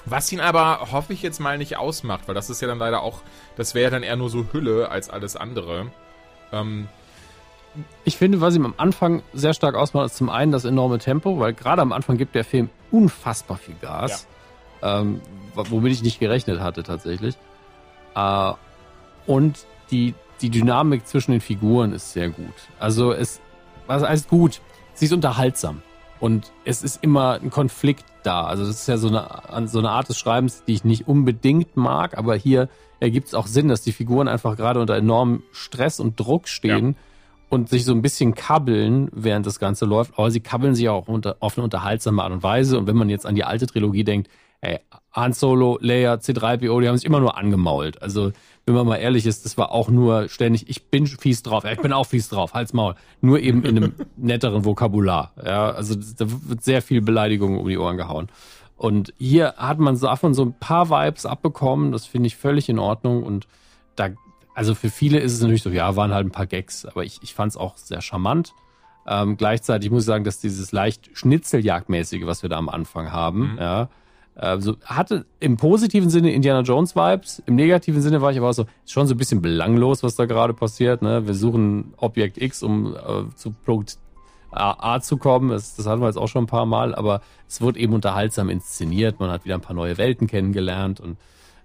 was 0.06 0.30
ihn 0.30 0.40
aber, 0.40 0.92
hoffe 0.92 1.12
ich 1.12 1.22
jetzt 1.22 1.40
mal, 1.40 1.58
nicht 1.58 1.76
ausmacht, 1.76 2.28
weil 2.28 2.34
das 2.34 2.48
ist 2.48 2.62
ja 2.62 2.68
dann 2.68 2.78
leider 2.78 3.02
auch, 3.02 3.22
das 3.56 3.74
wäre 3.74 3.84
ja 3.84 3.90
dann 3.90 4.02
eher 4.02 4.16
nur 4.16 4.30
so 4.30 4.46
Hülle 4.52 4.88
als 4.88 5.10
alles 5.10 5.36
andere. 5.36 5.90
Ähm, 6.52 6.86
ich 8.04 8.16
finde, 8.16 8.40
was 8.40 8.54
ihm 8.54 8.64
am 8.64 8.74
Anfang 8.76 9.22
sehr 9.34 9.52
stark 9.52 9.74
ausmacht, 9.74 10.06
ist 10.06 10.16
zum 10.16 10.30
einen 10.30 10.52
das 10.52 10.64
enorme 10.64 10.98
Tempo, 10.98 11.38
weil 11.38 11.52
gerade 11.52 11.82
am 11.82 11.92
Anfang 11.92 12.16
gibt 12.16 12.34
der 12.34 12.44
Film 12.44 12.70
unfassbar 12.90 13.58
viel 13.58 13.74
Gas, 13.80 14.26
ja. 14.80 15.00
ähm, 15.00 15.20
womit 15.54 15.92
ich 15.92 16.02
nicht 16.02 16.20
gerechnet 16.20 16.60
hatte 16.60 16.84
tatsächlich. 16.84 17.36
Äh, 18.14 18.52
und 19.26 19.66
die, 19.90 20.14
die 20.40 20.50
Dynamik 20.50 21.06
zwischen 21.06 21.32
den 21.32 21.40
Figuren 21.40 21.92
ist 21.92 22.12
sehr 22.12 22.30
gut. 22.30 22.54
Also 22.78 23.12
es 23.12 23.40
was 23.86 24.02
heißt 24.02 24.28
gut? 24.28 24.60
Sie 24.94 25.06
ist 25.06 25.12
unterhaltsam. 25.12 25.82
Und 26.20 26.52
es 26.64 26.82
ist 26.82 27.02
immer 27.02 27.40
ein 27.42 27.50
Konflikt 27.50 28.04
da. 28.22 28.44
Also 28.44 28.64
das 28.64 28.80
ist 28.80 28.88
ja 28.88 28.96
so 28.96 29.08
eine, 29.08 29.68
so 29.68 29.78
eine 29.78 29.90
Art 29.90 30.08
des 30.08 30.18
Schreibens, 30.18 30.64
die 30.64 30.72
ich 30.72 30.84
nicht 30.84 31.06
unbedingt 31.08 31.76
mag, 31.76 32.16
aber 32.16 32.34
hier 32.34 32.68
ergibt 33.00 33.28
es 33.28 33.34
auch 33.34 33.46
Sinn, 33.46 33.68
dass 33.68 33.82
die 33.82 33.92
Figuren 33.92 34.28
einfach 34.28 34.56
gerade 34.56 34.80
unter 34.80 34.96
enormem 34.96 35.42
Stress 35.52 36.00
und 36.00 36.18
Druck 36.18 36.48
stehen 36.48 36.88
ja. 36.88 36.94
und 37.50 37.68
sich 37.68 37.84
so 37.84 37.92
ein 37.92 38.02
bisschen 38.02 38.34
kabbeln, 38.34 39.08
während 39.12 39.46
das 39.46 39.58
Ganze 39.58 39.84
läuft. 39.84 40.18
Aber 40.18 40.30
sie 40.30 40.40
kabbeln 40.40 40.74
sich 40.74 40.88
auch 40.88 41.08
unter, 41.08 41.36
auf 41.40 41.58
eine 41.58 41.64
unterhaltsame 41.64 42.22
Art 42.22 42.32
und 42.32 42.42
Weise. 42.42 42.78
Und 42.78 42.86
wenn 42.86 42.96
man 42.96 43.10
jetzt 43.10 43.26
an 43.26 43.34
die 43.34 43.44
alte 43.44 43.66
Trilogie 43.66 44.04
denkt, 44.04 44.30
ey, 44.60 44.80
Han 45.12 45.32
Solo, 45.32 45.78
Leia, 45.80 46.14
C3PO, 46.14 46.80
die 46.80 46.88
haben 46.88 46.96
sich 46.96 47.06
immer 47.06 47.20
nur 47.20 47.36
angemault. 47.36 48.02
Also 48.02 48.32
wenn 48.66 48.74
man 48.74 48.86
mal 48.86 48.96
ehrlich 48.96 49.26
ist, 49.26 49.44
das 49.44 49.56
war 49.56 49.70
auch 49.70 49.88
nur 49.88 50.28
ständig, 50.28 50.68
ich 50.68 50.86
bin 50.86 51.06
fies 51.06 51.42
drauf, 51.42 51.64
ja, 51.64 51.72
ich 51.72 51.80
bin 51.80 51.92
auch 51.92 52.06
fies 52.06 52.28
drauf, 52.28 52.52
halt's 52.52 52.72
Maul. 52.72 52.96
Nur 53.20 53.40
eben 53.40 53.64
in 53.64 53.76
einem 53.76 53.94
netteren 54.16 54.64
Vokabular. 54.64 55.32
Ja, 55.42 55.70
also 55.70 55.94
da 55.94 56.26
wird 56.28 56.64
sehr 56.64 56.82
viel 56.82 57.00
Beleidigung 57.00 57.58
um 57.58 57.68
die 57.68 57.78
Ohren 57.78 57.96
gehauen. 57.96 58.28
Und 58.76 59.14
hier 59.16 59.54
hat 59.56 59.78
man 59.78 59.98
davon 59.98 60.34
so 60.34 60.42
ein 60.44 60.58
paar 60.58 60.90
Vibes 60.90 61.24
abbekommen, 61.24 61.92
das 61.92 62.04
finde 62.04 62.26
ich 62.26 62.36
völlig 62.36 62.68
in 62.68 62.78
Ordnung 62.78 63.22
und 63.22 63.46
da, 63.94 64.10
also 64.54 64.74
für 64.74 64.90
viele 64.90 65.18
ist 65.18 65.32
es 65.32 65.40
natürlich 65.40 65.62
so, 65.62 65.70
ja, 65.70 65.96
waren 65.96 66.12
halt 66.12 66.26
ein 66.26 66.32
paar 66.32 66.46
Gags, 66.46 66.84
aber 66.84 67.04
ich, 67.04 67.20
ich 67.22 67.34
fand 67.34 67.52
es 67.52 67.56
auch 67.56 67.78
sehr 67.78 68.02
charmant. 68.02 68.52
Ähm, 69.06 69.36
gleichzeitig 69.36 69.90
muss 69.90 70.02
ich 70.02 70.06
sagen, 70.06 70.24
dass 70.24 70.40
dieses 70.40 70.72
leicht 70.72 71.10
Schnitzeljagdmäßige, 71.14 72.26
was 72.26 72.42
wir 72.42 72.50
da 72.50 72.56
am 72.56 72.68
Anfang 72.68 73.12
haben, 73.12 73.52
mhm. 73.52 73.58
ja, 73.58 73.88
also 74.36 74.76
hatte 74.84 75.24
im 75.40 75.56
positiven 75.56 76.10
Sinne 76.10 76.32
Indiana 76.32 76.60
Jones 76.60 76.94
Vibes, 76.94 77.42
im 77.46 77.54
negativen 77.54 78.02
Sinne 78.02 78.20
war 78.20 78.32
ich 78.32 78.38
aber 78.38 78.50
auch 78.50 78.54
so, 78.54 78.66
ist 78.84 78.92
schon 78.92 79.06
so 79.06 79.14
ein 79.14 79.18
bisschen 79.18 79.40
belanglos, 79.40 80.02
was 80.02 80.14
da 80.14 80.26
gerade 80.26 80.52
passiert. 80.52 81.00
Ne? 81.00 81.26
Wir 81.26 81.34
suchen 81.34 81.94
Objekt 81.96 82.36
X, 82.36 82.62
um 82.62 82.94
äh, 82.94 83.34
zu 83.34 83.52
Punkt 83.64 83.98
A, 84.50 84.94
A 84.94 85.00
zu 85.00 85.16
kommen. 85.16 85.48
Das, 85.48 85.74
das 85.76 85.86
hatten 85.86 86.02
wir 86.02 86.06
jetzt 86.06 86.18
auch 86.18 86.28
schon 86.28 86.44
ein 86.44 86.48
paar 86.48 86.66
Mal, 86.66 86.94
aber 86.94 87.22
es 87.48 87.62
wird 87.62 87.78
eben 87.78 87.94
unterhaltsam 87.94 88.50
inszeniert. 88.50 89.20
Man 89.20 89.30
hat 89.30 89.44
wieder 89.44 89.54
ein 89.54 89.62
paar 89.62 89.76
neue 89.76 89.96
Welten 89.96 90.26
kennengelernt 90.26 91.00
und 91.00 91.16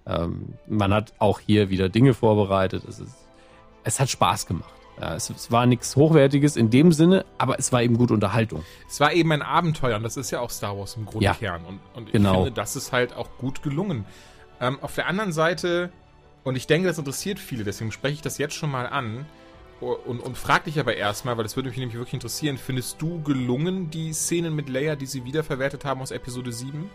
ähm, 0.06 0.54
man 0.68 0.94
hat 0.94 1.14
auch 1.20 1.40
hier 1.40 1.70
wieder 1.70 1.90
Dinge 1.90 2.14
vorbereitet. 2.14 2.84
Es, 2.88 3.00
ist, 3.00 3.16
es 3.84 4.00
hat 4.00 4.10
Spaß 4.10 4.46
gemacht. 4.46 4.74
Ja, 5.00 5.16
es, 5.16 5.30
es, 5.30 5.52
war 5.52 5.66
nichts 5.66 5.96
Hochwertiges 5.96 6.56
in 6.56 6.70
dem 6.70 6.92
Sinne, 6.92 7.26
aber 7.38 7.58
es 7.58 7.72
war 7.72 7.82
eben 7.82 7.98
gute 7.98 8.14
Unterhaltung. 8.14 8.64
Es 8.88 9.00
war 9.00 9.14
eben 9.14 9.32
ein 9.32 9.42
Abenteuer 9.42 9.98
und 9.98 10.04
das 10.04 10.18
ist 10.18 10.32
ja 10.32 10.40
auch 10.40 10.50
Star 10.50 10.78
Wars 10.78 10.96
im 10.96 11.06
Grundkern. 11.06 11.36
Ja, 11.40 11.56
und, 11.56 11.80
und 11.96 12.08
ich 12.08 12.14
genau. 12.14 12.36
finde, 12.36 12.52
das 12.52 12.76
ist 12.76 12.92
halt 12.92 13.16
auch 13.16 13.38
gut 13.38 13.64
gelungen. 13.64 14.06
Ähm, 14.60 14.78
auf 14.82 14.94
der 14.94 15.08
anderen 15.08 15.32
Seite, 15.32 15.92
und 16.44 16.56
ich 16.56 16.68
denke, 16.68 16.88
das 16.88 16.98
interessiert 16.98 17.40
viele, 17.40 17.64
deswegen 17.64 17.92
spreche 17.92 18.16
ich 18.16 18.22
das 18.22 18.38
jetzt 18.38 18.54
schon 18.54 18.70
mal 18.70 18.86
an 18.86 19.26
und, 19.82 20.20
und 20.20 20.38
frag 20.38 20.66
dich 20.66 20.80
aber 20.80 20.96
erstmal, 20.96 21.38
weil 21.38 21.44
das 21.44 21.56
würde 21.56 21.70
mich 21.70 21.78
nämlich 21.80 21.96
wirklich 21.96 22.14
interessieren, 22.14 22.60
findest 22.60 23.02
du 23.02 23.22
gelungen 23.24 23.90
die 23.90 24.14
Szenen 24.14 24.56
mit 24.56 24.70
Leia, 24.70 24.96
die 24.96 25.08
sie 25.08 25.26
wiederverwertet 25.26 25.86
haben 25.86 26.02
aus 26.02 26.12
Episode 26.12 26.52
7? 26.52 26.88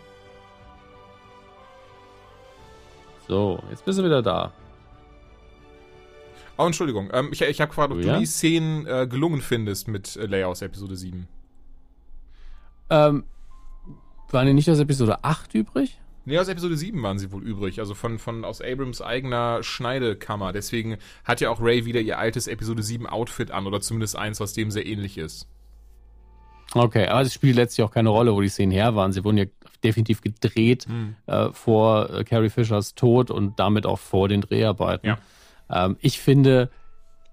So, 3.27 3.59
jetzt 3.69 3.83
bist 3.83 3.99
du 3.99 4.05
wieder 4.05 4.21
da. 4.21 4.53
Oh, 6.57 6.65
Entschuldigung. 6.65 7.09
Ähm, 7.13 7.29
ich 7.31 7.41
ich 7.41 7.61
habe 7.61 7.69
gefragt, 7.69 7.91
ob 7.91 7.97
oh, 7.97 8.01
ja? 8.01 8.13
du 8.15 8.19
die 8.19 8.25
Szenen 8.25 8.85
äh, 8.87 9.07
gelungen 9.07 9.41
findest 9.41 9.87
mit 9.87 10.15
äh, 10.15 10.25
Leia 10.25 10.47
aus 10.47 10.61
Episode 10.61 10.95
7. 10.95 11.27
Ähm, 12.89 13.23
waren 14.31 14.47
die 14.47 14.53
nicht 14.53 14.69
aus 14.69 14.79
Episode 14.79 15.23
8 15.23 15.53
übrig? 15.55 15.99
Nee, 16.25 16.39
aus 16.39 16.49
Episode 16.49 16.75
7 16.75 17.01
waren 17.03 17.19
sie 17.19 17.31
wohl 17.31 17.43
übrig. 17.43 17.79
Also 17.79 17.93
von, 17.93 18.19
von 18.19 18.43
aus 18.43 18.61
Abrams 18.61 19.01
eigener 19.01 19.63
Schneidekammer. 19.63 20.51
Deswegen 20.51 20.97
hat 21.23 21.39
ja 21.39 21.49
auch 21.49 21.61
Ray 21.61 21.85
wieder 21.85 22.01
ihr 22.01 22.19
altes 22.19 22.47
Episode 22.47 22.83
7 22.83 23.07
Outfit 23.07 23.51
an. 23.51 23.65
Oder 23.65 23.79
zumindest 23.79 24.17
eins, 24.17 24.41
was 24.41 24.51
dem 24.53 24.69
sehr 24.69 24.85
ähnlich 24.85 25.17
ist. 25.17 25.47
Okay, 26.73 27.07
aber 27.07 27.21
es 27.21 27.33
spielt 27.33 27.55
letztlich 27.55 27.85
auch 27.85 27.91
keine 27.91 28.09
Rolle, 28.09 28.33
wo 28.33 28.41
die 28.41 28.49
Szenen 28.49 28.73
her 28.73 28.93
waren. 28.95 29.13
Sie 29.13 29.23
wurden 29.23 29.37
ja 29.37 29.45
definitiv 29.85 30.21
gedreht 30.21 30.85
hm. 30.87 31.15
äh, 31.27 31.49
vor 31.53 32.09
äh, 32.09 32.23
Carrie 32.25 32.49
Fishers 32.49 32.95
Tod 32.95 33.31
und 33.31 33.57
damit 33.57 33.85
auch 33.85 33.99
vor 33.99 34.27
den 34.27 34.41
Dreharbeiten. 34.41 35.07
Ja. 35.07 35.17
Ähm, 35.69 35.97
ich 36.01 36.19
finde, 36.19 36.69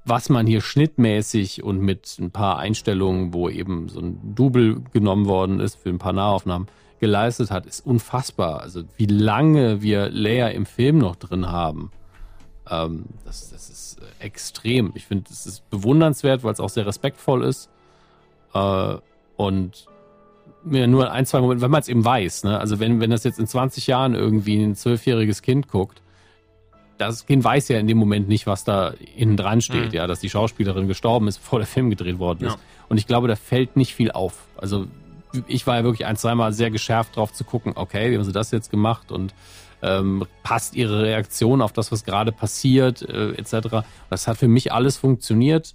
was 0.05 0.29
man 0.29 0.47
hier 0.47 0.61
schnittmäßig 0.61 1.63
und 1.63 1.81
mit 1.81 2.19
ein 2.19 2.31
paar 2.31 2.59
Einstellungen, 2.59 3.33
wo 3.33 3.49
eben 3.49 3.89
so 3.89 4.01
ein 4.01 4.35
Double 4.35 4.83
genommen 4.93 5.27
worden 5.27 5.61
ist 5.61 5.77
für 5.77 5.89
ein 5.89 5.99
paar 5.99 6.13
Nahaufnahmen, 6.13 6.69
geleistet 7.01 7.51
hat, 7.51 7.67
ist 7.67 7.85
unfassbar. 7.85 8.61
Also 8.61 8.85
wie 8.97 9.07
lange 9.07 9.83
wir 9.83 10.11
Leia 10.11 10.49
im 10.49 10.67
Film 10.67 10.99
noch 10.99 11.17
drin 11.17 11.51
haben, 11.51 11.91
ähm, 12.71 13.07
das, 13.25 13.51
das 13.51 13.69
ist 13.71 13.99
äh, 14.01 14.25
extrem. 14.25 14.93
Ich 14.95 15.07
finde, 15.07 15.25
es 15.31 15.47
ist 15.47 15.69
bewundernswert, 15.71 16.45
weil 16.45 16.53
es 16.53 16.61
auch 16.61 16.69
sehr 16.69 16.87
respektvoll 16.87 17.45
ist. 17.45 17.69
Äh, 18.55 18.97
und 19.37 19.87
mir 20.65 20.87
nur 20.87 21.11
ein, 21.11 21.27
zwei 21.27 21.41
Momente, 21.41 21.63
wenn 21.63 21.71
man 21.71 21.81
es 21.81 21.89
eben 21.89 22.05
weiß, 22.05 22.45
ne? 22.45 22.59
Also 22.59 22.81
wenn, 22.81 23.01
wenn 23.01 23.11
das 23.11 23.25
jetzt 23.25 23.39
in 23.39 23.47
20 23.47 23.87
Jahren 23.87 24.15
irgendwie 24.15 24.63
ein 24.63 24.75
zwölfjähriges 24.75 25.43
Kind 25.43 25.69
guckt, 25.69 26.01
das 26.99 27.27
Kind 27.27 27.45
weiß 27.45 27.69
ja 27.69 27.79
in 27.79 27.87
dem 27.87 27.99
Moment 27.99 28.29
nicht, 28.29 28.47
was 28.47 28.65
da 28.65 28.95
innen 29.17 29.37
dran 29.37 29.61
steht, 29.61 29.89
mhm. 29.89 29.95
ja, 29.95 30.07
dass 30.07 30.21
die 30.21 30.31
Schauspielerin 30.31 30.89
gestorben 30.89 31.29
ist, 31.29 31.39
bevor 31.43 31.59
der 31.59 31.67
Film 31.67 31.91
gedreht 31.91 32.19
worden 32.19 32.47
ist. 32.47 32.55
Ja. 32.55 32.61
Und 32.89 32.99
ich 32.99 33.07
glaube, 33.07 33.29
da 33.29 33.37
fällt 33.37 33.77
nicht 33.77 33.95
viel 33.95 34.11
auf. 34.11 34.47
Also 34.57 34.87
ich 35.47 35.67
war 35.67 35.77
ja 35.77 35.85
wirklich 35.85 36.07
ein, 36.07 36.17
zweimal 36.17 36.53
sehr 36.53 36.71
geschärft 36.71 37.17
drauf 37.17 37.33
zu 37.33 37.45
gucken, 37.45 37.73
okay, 37.75 38.11
wie 38.11 38.17
haben 38.17 38.25
sie 38.25 38.33
das 38.33 38.51
jetzt 38.51 38.71
gemacht 38.71 39.11
und 39.11 39.35
ähm, 39.83 40.25
passt 40.43 40.75
ihre 40.77 41.03
Reaktion 41.03 41.61
auf 41.61 41.73
das, 41.73 41.93
was 41.93 42.05
gerade 42.05 42.33
passiert, 42.33 43.03
äh, 43.03 43.33
etc. 43.33 43.85
Das 44.09 44.27
hat 44.27 44.39
für 44.39 44.49
mich 44.49 44.73
alles 44.73 44.97
funktioniert. 44.97 45.75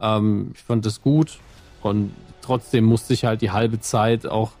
Ähm, 0.00 0.52
ich 0.54 0.62
fand 0.62 0.84
das 0.84 1.00
gut 1.00 1.38
und 1.82 2.12
trotzdem 2.42 2.84
musste 2.84 3.14
ich 3.14 3.24
halt 3.24 3.40
die 3.40 3.52
halbe 3.52 3.80
Zeit 3.80 4.26
auch 4.26 4.52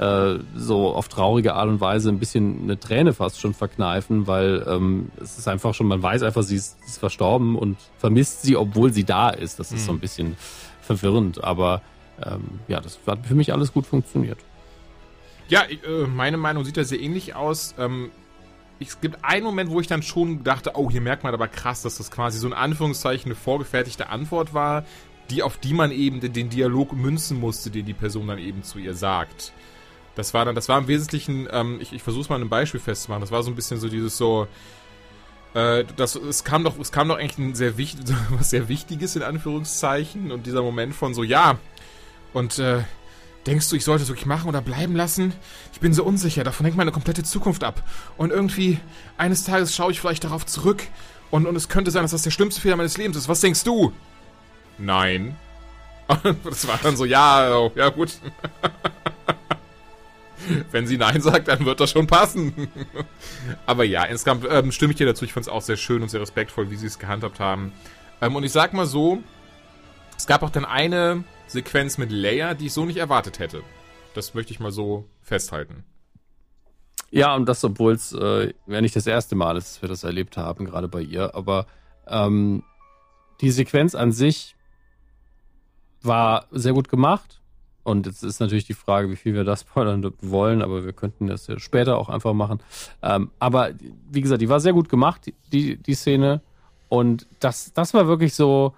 äh, 0.00 0.38
so 0.56 0.94
auf 0.94 1.08
traurige 1.08 1.54
Art 1.54 1.68
und 1.68 1.82
Weise 1.82 2.08
ein 2.08 2.18
bisschen 2.18 2.62
eine 2.62 2.80
Träne 2.80 3.12
fast 3.12 3.38
schon 3.38 3.52
verkneifen, 3.52 4.26
weil 4.26 4.64
ähm, 4.66 5.10
es 5.20 5.36
ist 5.36 5.46
einfach 5.46 5.74
schon, 5.74 5.88
man 5.88 6.02
weiß 6.02 6.22
einfach, 6.22 6.42
sie 6.42 6.56
ist, 6.56 6.80
sie 6.80 6.86
ist 6.86 6.98
verstorben 6.98 7.54
und 7.54 7.76
vermisst 7.98 8.40
sie, 8.40 8.56
obwohl 8.56 8.94
sie 8.94 9.04
da 9.04 9.28
ist. 9.28 9.58
Das 9.58 9.72
ist 9.72 9.82
mhm. 9.82 9.86
so 9.86 9.92
ein 9.92 9.98
bisschen 9.98 10.36
verwirrend, 10.80 11.44
aber 11.44 11.82
ähm, 12.24 12.60
ja, 12.66 12.80
das 12.80 12.98
hat 13.06 13.26
für 13.26 13.34
mich 13.34 13.52
alles 13.52 13.74
gut 13.74 13.84
funktioniert. 13.84 14.38
Ja, 15.48 15.64
äh, 15.64 16.06
meine 16.06 16.38
Meinung 16.38 16.64
sieht 16.64 16.78
da 16.78 16.84
sehr 16.84 17.00
ähnlich 17.00 17.34
aus. 17.34 17.74
Ähm, 17.78 18.10
es 18.78 19.02
gibt 19.02 19.22
einen 19.22 19.44
Moment, 19.44 19.68
wo 19.70 19.82
ich 19.82 19.86
dann 19.86 20.02
schon 20.02 20.42
dachte, 20.44 20.72
oh, 20.76 20.90
hier 20.90 21.02
merkt 21.02 21.24
man 21.24 21.34
aber 21.34 21.46
krass, 21.46 21.82
dass 21.82 21.98
das 21.98 22.10
quasi 22.10 22.38
so 22.38 22.46
in 22.46 22.54
Anführungszeichen 22.54 23.30
eine 23.30 23.34
vorgefertigte 23.34 24.08
Antwort 24.08 24.54
war, 24.54 24.86
die 25.28 25.42
auf 25.42 25.58
die 25.58 25.74
man 25.74 25.90
eben 25.90 26.20
den 26.20 26.48
Dialog 26.48 26.94
münzen 26.94 27.38
musste, 27.38 27.70
den 27.70 27.84
die 27.84 27.92
Person 27.92 28.28
dann 28.28 28.38
eben 28.38 28.62
zu 28.62 28.78
ihr 28.78 28.94
sagt. 28.94 29.52
Das 30.14 30.34
war 30.34 30.44
dann, 30.44 30.54
das 30.54 30.68
war 30.68 30.78
im 30.78 30.88
Wesentlichen, 30.88 31.48
ähm, 31.52 31.78
ich, 31.80 31.92
ich 31.92 32.02
versuche 32.02 32.22
es 32.22 32.28
mal 32.28 32.36
an 32.36 32.42
einem 32.42 32.50
Beispiel 32.50 32.80
festzumachen. 32.80 33.20
Das 33.20 33.30
war 33.30 33.42
so 33.42 33.50
ein 33.50 33.54
bisschen 33.54 33.78
so 33.78 33.88
dieses 33.88 34.16
so, 34.16 34.48
äh, 35.54 35.84
das, 35.96 36.14
es 36.14 36.44
kam 36.44 36.64
doch, 36.64 36.78
es 36.78 36.92
kam 36.92 37.08
doch 37.08 37.18
eigentlich 37.18 37.38
ein 37.38 37.54
sehr 37.54 37.76
wichtig, 37.76 38.04
was 38.30 38.50
sehr 38.50 38.68
Wichtiges 38.68 39.16
in 39.16 39.22
Anführungszeichen 39.22 40.32
und 40.32 40.46
dieser 40.46 40.62
Moment 40.62 40.94
von 40.94 41.14
so, 41.14 41.22
ja, 41.22 41.58
und 42.32 42.58
äh, 42.58 42.82
denkst 43.46 43.68
du, 43.70 43.76
ich 43.76 43.84
sollte 43.84 44.04
es 44.04 44.08
wirklich 44.08 44.26
machen 44.26 44.48
oder 44.48 44.60
bleiben 44.60 44.94
lassen? 44.94 45.32
Ich 45.72 45.80
bin 45.80 45.92
so 45.94 46.04
unsicher, 46.04 46.44
davon 46.44 46.66
hängt 46.66 46.76
meine 46.76 46.92
komplette 46.92 47.22
Zukunft 47.22 47.64
ab. 47.64 47.82
Und 48.16 48.30
irgendwie, 48.30 48.78
eines 49.16 49.44
Tages 49.44 49.74
schaue 49.74 49.92
ich 49.92 50.00
vielleicht 50.00 50.24
darauf 50.24 50.46
zurück 50.46 50.82
und, 51.30 51.46
und 51.46 51.56
es 51.56 51.68
könnte 51.68 51.90
sein, 51.90 52.02
dass 52.02 52.12
das 52.12 52.22
der 52.22 52.30
schlimmste 52.30 52.60
Fehler 52.60 52.76
meines 52.76 52.96
Lebens 52.96 53.16
ist. 53.16 53.28
Was 53.28 53.40
denkst 53.40 53.64
du? 53.64 53.92
Nein. 54.78 55.36
Und 56.08 56.38
das 56.44 56.66
war 56.66 56.78
dann 56.82 56.96
so, 56.96 57.04
ja, 57.04 57.56
oh, 57.56 57.72
ja 57.74 57.88
gut. 57.88 58.12
Wenn 60.70 60.86
sie 60.86 60.96
Nein 60.96 61.20
sagt, 61.20 61.48
dann 61.48 61.64
wird 61.64 61.80
das 61.80 61.90
schon 61.90 62.06
passen. 62.06 62.68
Aber 63.66 63.84
ja, 63.84 64.04
insgesamt 64.04 64.46
ähm, 64.48 64.72
stimme 64.72 64.92
ich 64.92 64.98
dir 64.98 65.06
dazu. 65.06 65.24
Ich 65.24 65.32
fand 65.32 65.46
es 65.46 65.52
auch 65.52 65.62
sehr 65.62 65.76
schön 65.76 66.02
und 66.02 66.08
sehr 66.08 66.20
respektvoll, 66.20 66.70
wie 66.70 66.76
sie 66.76 66.86
es 66.86 66.98
gehandhabt 66.98 67.40
haben. 67.40 67.72
Ähm, 68.20 68.36
und 68.36 68.44
ich 68.44 68.52
sag 68.52 68.72
mal 68.72 68.86
so, 68.86 69.22
es 70.16 70.26
gab 70.26 70.42
auch 70.42 70.50
dann 70.50 70.64
eine 70.64 71.24
Sequenz 71.46 71.98
mit 71.98 72.12
Leia, 72.12 72.54
die 72.54 72.66
ich 72.66 72.72
so 72.72 72.84
nicht 72.84 72.98
erwartet 72.98 73.38
hätte. 73.38 73.62
Das 74.14 74.34
möchte 74.34 74.52
ich 74.52 74.60
mal 74.60 74.72
so 74.72 75.06
festhalten. 75.22 75.84
Ja, 77.10 77.34
und 77.34 77.46
das, 77.46 77.64
obwohl 77.64 77.92
es 77.92 78.12
äh, 78.12 78.52
ja 78.66 78.80
nicht 78.80 78.94
das 78.94 79.06
erste 79.06 79.34
Mal 79.34 79.56
ist, 79.56 79.74
dass 79.74 79.82
wir 79.82 79.88
das 79.88 80.04
erlebt 80.04 80.36
haben, 80.36 80.64
gerade 80.64 80.88
bei 80.88 81.00
ihr. 81.00 81.34
Aber 81.34 81.66
ähm, 82.06 82.62
die 83.40 83.50
Sequenz 83.50 83.94
an 83.94 84.12
sich 84.12 84.54
war 86.02 86.46
sehr 86.50 86.72
gut 86.72 86.88
gemacht. 86.88 87.39
Und 87.82 88.06
jetzt 88.06 88.22
ist 88.22 88.40
natürlich 88.40 88.66
die 88.66 88.74
Frage, 88.74 89.10
wie 89.10 89.16
viel 89.16 89.34
wir 89.34 89.44
das 89.44 89.60
spoilern 89.68 90.12
wollen, 90.20 90.62
aber 90.62 90.84
wir 90.84 90.92
könnten 90.92 91.26
das 91.26 91.46
ja 91.46 91.58
später 91.58 91.98
auch 91.98 92.08
einfach 92.08 92.34
machen. 92.34 92.60
Ähm, 93.02 93.30
aber 93.38 93.70
wie 94.10 94.20
gesagt, 94.20 94.42
die 94.42 94.48
war 94.48 94.60
sehr 94.60 94.72
gut 94.72 94.88
gemacht, 94.88 95.32
die, 95.52 95.76
die 95.76 95.94
Szene. 95.94 96.42
Und 96.88 97.26
das, 97.38 97.72
das 97.72 97.94
war 97.94 98.08
wirklich 98.08 98.34
so, 98.34 98.74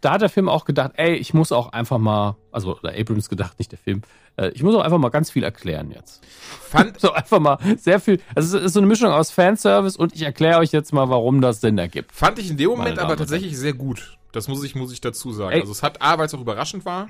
da 0.00 0.12
hat 0.12 0.22
der 0.22 0.28
Film 0.28 0.48
auch 0.48 0.64
gedacht, 0.64 0.92
ey, 0.94 1.14
ich 1.14 1.34
muss 1.34 1.52
auch 1.52 1.72
einfach 1.72 1.98
mal, 1.98 2.36
also 2.52 2.78
oder 2.78 2.94
Abrams 2.96 3.28
gedacht, 3.28 3.58
nicht 3.58 3.72
der 3.72 3.78
Film, 3.78 4.02
äh, 4.36 4.50
ich 4.50 4.62
muss 4.62 4.74
auch 4.74 4.82
einfach 4.82 4.98
mal 4.98 5.08
ganz 5.08 5.30
viel 5.30 5.42
erklären 5.42 5.90
jetzt. 5.90 6.24
Fand 6.62 7.00
so 7.00 7.12
einfach 7.12 7.40
mal 7.40 7.58
sehr 7.78 8.00
viel, 8.00 8.20
also 8.34 8.58
es 8.58 8.64
ist 8.64 8.72
so 8.74 8.80
eine 8.80 8.86
Mischung 8.86 9.10
aus 9.10 9.30
Fanservice 9.30 9.96
und 9.96 10.14
ich 10.14 10.22
erkläre 10.22 10.58
euch 10.60 10.72
jetzt 10.72 10.92
mal, 10.92 11.08
warum 11.08 11.40
das 11.40 11.60
Sinn 11.60 11.78
ergibt. 11.78 12.12
Fand 12.12 12.38
ich 12.38 12.50
in 12.50 12.56
dem 12.56 12.70
Moment 12.70 12.98
aber 12.98 13.16
tatsächlich 13.16 13.58
sehr 13.58 13.72
gut. 13.72 14.18
Das 14.32 14.46
muss 14.46 14.62
ich, 14.62 14.74
muss 14.74 14.92
ich 14.92 15.00
dazu 15.00 15.32
sagen. 15.32 15.52
Ey. 15.52 15.60
Also 15.60 15.72
es 15.72 15.82
hat 15.82 16.00
A, 16.00 16.18
weil 16.18 16.26
es 16.26 16.34
auch 16.34 16.40
überraschend 16.40 16.84
war, 16.84 17.08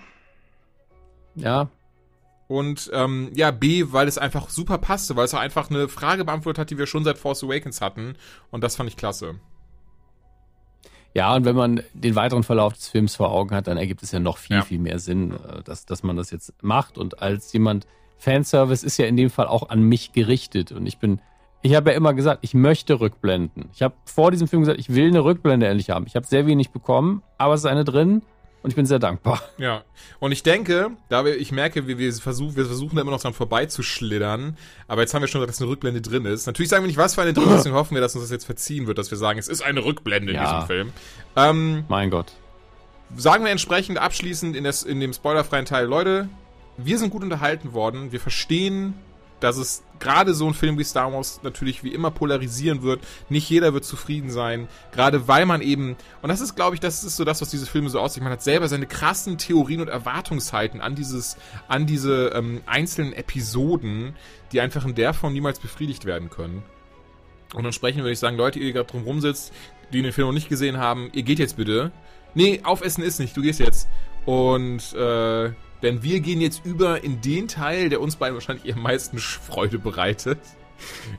ja. 1.39 1.69
Und 2.49 2.91
ähm, 2.95 3.31
ja, 3.35 3.51
B, 3.51 3.85
weil 3.89 4.09
es 4.09 4.17
einfach 4.17 4.49
super 4.49 4.79
passte, 4.79 5.17
weil 5.17 5.27
es 5.27 5.35
auch 5.35 5.39
einfach 5.39 5.71
eine 5.71 5.87
Frage 5.87 6.25
beantwortet 6.25 6.59
hat, 6.63 6.71
die 6.71 6.79
wir 6.79 6.87
schon 6.87 7.05
seit 7.05 7.19
Force 7.19 7.45
Awakens 7.45 7.83
hatten. 7.83 8.15
Und 8.51 8.65
das 8.65 8.77
fand 8.77 8.89
ich 8.89 8.97
klasse. 8.97 9.35
Ja, 11.15 11.35
und 11.35 11.45
wenn 11.45 11.57
man 11.57 11.83
den 11.95 12.15
weiteren 12.15 12.43
Verlauf 12.45 12.75
des 12.75 12.89
Films 12.89 13.17
vor 13.17 13.33
Augen 13.33 13.55
hat, 13.55 13.67
dann 13.67 13.77
ergibt 13.77 14.03
es 14.03 14.13
ja 14.13 14.21
noch 14.21 14.39
viel, 14.39 14.57
Ja. 14.57 14.63
viel 14.63 14.79
mehr 14.79 14.99
Sinn, 14.99 15.33
äh, 15.33 15.63
dass, 15.63 15.85
dass 15.85 16.03
man 16.03 16.17
das 16.17 16.31
jetzt 16.31 16.55
macht. 16.63 16.97
Und 16.97 17.21
als 17.23 17.53
jemand, 17.53 17.87
Fanservice 18.19 18.83
ist 18.85 18.97
ja 18.99 19.07
in 19.07 19.17
dem 19.17 19.31
Fall 19.31 19.47
auch 19.47 19.69
an 19.69 19.83
mich 19.83 20.13
gerichtet. 20.13 20.73
Und 20.73 20.87
ich 20.87 20.99
bin, 20.99 21.21
ich 21.63 21.75
habe 21.75 21.91
ja 21.91 21.97
immer 21.97 22.15
gesagt, 22.15 22.41
ich 22.43 22.55
möchte 22.55 22.99
Rückblenden. 23.01 23.69
Ich 23.75 23.83
habe 23.83 23.95
vor 24.05 24.31
diesem 24.31 24.49
Film 24.49 24.63
gesagt, 24.63 24.81
ich 24.81 24.95
will 24.95 25.09
eine 25.09 25.23
Rückblende 25.25 25.67
endlich 25.67 25.91
haben. 25.91 26.07
Ich 26.07 26.17
habe 26.17 26.27
sehr 26.27 26.47
wenig 26.47 26.71
bekommen, 26.71 27.23
aber 27.37 27.55
es 27.55 27.61
ist 27.61 27.67
eine 27.67 27.85
drin 27.85 28.23
und 28.63 28.71
ich 28.71 28.77
bin 28.77 28.87
sehr 28.87 28.99
dankbar. 28.99 29.41
Ja, 29.59 29.83
und 30.19 30.33
ich 30.33 30.43
denke, 30.43 30.91
da 31.09 31.25
wir, 31.25 31.37
ich 31.37 31.53
merke, 31.53 31.87
wir, 31.87 31.99
wir, 31.99 32.13
versuchen, 32.15 32.57
wir 32.57 32.67
versuchen 32.67 32.97
da 32.97 33.03
immer 33.03 33.11
noch 33.13 33.21
dran 33.23 33.33
vorbeizuschlittern, 33.35 34.57
aber 34.89 35.03
jetzt 35.03 35.15
haben 35.15 35.23
wir 35.23 35.29
schon 35.29 35.41
gesagt, 35.41 35.55
dass 35.57 35.61
eine 35.63 35.71
Rückblende 35.71 36.01
drin 36.01 36.25
ist. 36.25 36.47
Natürlich 36.47 36.69
sagen 36.69 36.83
wir 36.83 36.89
nicht, 36.89 36.97
was 36.97 37.15
für 37.15 37.23
eine 37.23 37.33
drin 37.33 37.45
ist, 37.49 37.59
deswegen 37.59 37.75
hoffen 37.77 37.95
wir, 37.95 38.01
dass 38.01 38.15
uns 38.15 38.25
das 38.25 38.31
jetzt 38.31 38.45
verziehen 38.47 38.87
wird, 38.87 38.99
dass 38.99 39.11
wir 39.11 39.19
sagen, 39.19 39.39
es 39.39 39.49
ist 39.49 39.63
eine 39.63 39.85
Rückblende 39.85 40.33
in 40.33 40.37
Ja. 40.39 40.55
diesem 40.55 40.67
Film. 40.67 40.93
Ähm, 41.37 41.85
Mein 41.89 42.11
Gott. 42.11 42.33
sagen 43.17 43.45
wir 43.45 43.51
entsprechend 43.53 43.99
abschließend 43.99 44.57
in, 44.57 44.65
des, 44.65 44.83
in 44.83 45.01
dem 45.01 45.13
spoilerfreien 45.13 45.65
Teil, 45.65 45.87
Leute, 45.87 46.29
wir 46.77 46.99
sind 46.99 47.11
gut 47.11 47.23
unterhalten 47.23 47.73
worden, 47.73 48.13
wir 48.13 48.21
verstehen, 48.21 48.95
dass 49.41 49.57
es 49.57 49.83
gerade 49.99 50.35
so 50.35 50.47
ein 50.47 50.55
Film 50.55 50.79
wie 50.79 50.85
Star 50.85 51.13
Wars 51.13 51.41
natürlich 51.43 51.83
wie 51.83 51.93
immer 51.93 52.11
polarisieren 52.11 52.83
wird. 52.83 53.01
Nicht 53.29 53.49
jeder 53.51 53.75
wird 53.75 53.85
zufrieden 53.85 54.31
sein, 54.31 54.69
gerade 54.93 55.29
weil 55.29 55.47
man 55.47 55.61
eben, 55.61 55.97
und 56.23 56.29
das 56.29 56.41
ist, 56.41 56.55
glaube 56.55 56.75
ich, 56.75 56.81
das 56.81 57.05
ist 57.05 57.17
so 57.17 57.25
das, 57.25 57.41
was 57.41 57.51
diese 57.51 57.67
Filme 57.67 57.91
so 57.91 58.01
aussieht, 58.01 58.23
man 58.23 58.33
hat 58.33 58.43
selber 58.43 58.69
seine 58.69 58.87
krassen 58.87 59.39
Theorien 59.39 59.81
und 59.81 59.89
Erwartungshalten 59.89 60.81
an 60.81 60.95
dieses, 60.95 61.37
an 61.69 61.87
diese 61.87 62.33
ähm, 62.35 62.61
einzelnen 62.67 63.13
Episoden, 63.13 64.15
die 64.53 64.61
einfach 64.61 64.85
in 64.85 64.95
der 64.95 65.15
Form 65.15 65.33
niemals 65.33 65.61
befriedigt 65.61 66.05
werden 66.05 66.31
können. 66.31 66.63
Und 67.55 67.65
entsprechend 67.65 68.03
würde 68.03 68.13
ich 68.13 68.19
sagen, 68.19 68.37
Leute, 68.37 68.59
ihr 68.59 68.73
gerade 68.73 68.91
drum 68.91 69.05
rumsitzt, 69.05 69.53
die 69.93 70.03
den 70.03 70.13
Film 70.13 70.29
noch 70.29 70.35
nicht 70.35 70.49
gesehen 70.49 70.77
haben, 70.77 71.11
ihr 71.13 71.23
geht 71.23 71.39
jetzt 71.39 71.57
bitte. 71.57 71.93
Nee, 72.35 72.61
aufessen 72.63 73.03
ist 73.03 73.21
nicht, 73.21 73.37
du 73.37 73.43
gehst 73.43 73.59
jetzt. 73.59 73.89
Und 74.27 74.93
äh, 74.93 75.53
denn 75.83 76.03
wir 76.03 76.21
gehen 76.21 76.41
jetzt 76.41 76.65
über 76.65 77.03
in 77.05 77.21
den 77.21 77.49
Teil, 77.49 77.89
der 77.89 78.01
uns 78.01 78.17
beiden 78.17 78.35
wahrscheinlich 78.35 78.73
am 78.75 78.83
meisten 78.83 79.19
Freude 79.19 79.79
bereitet. 79.79 80.39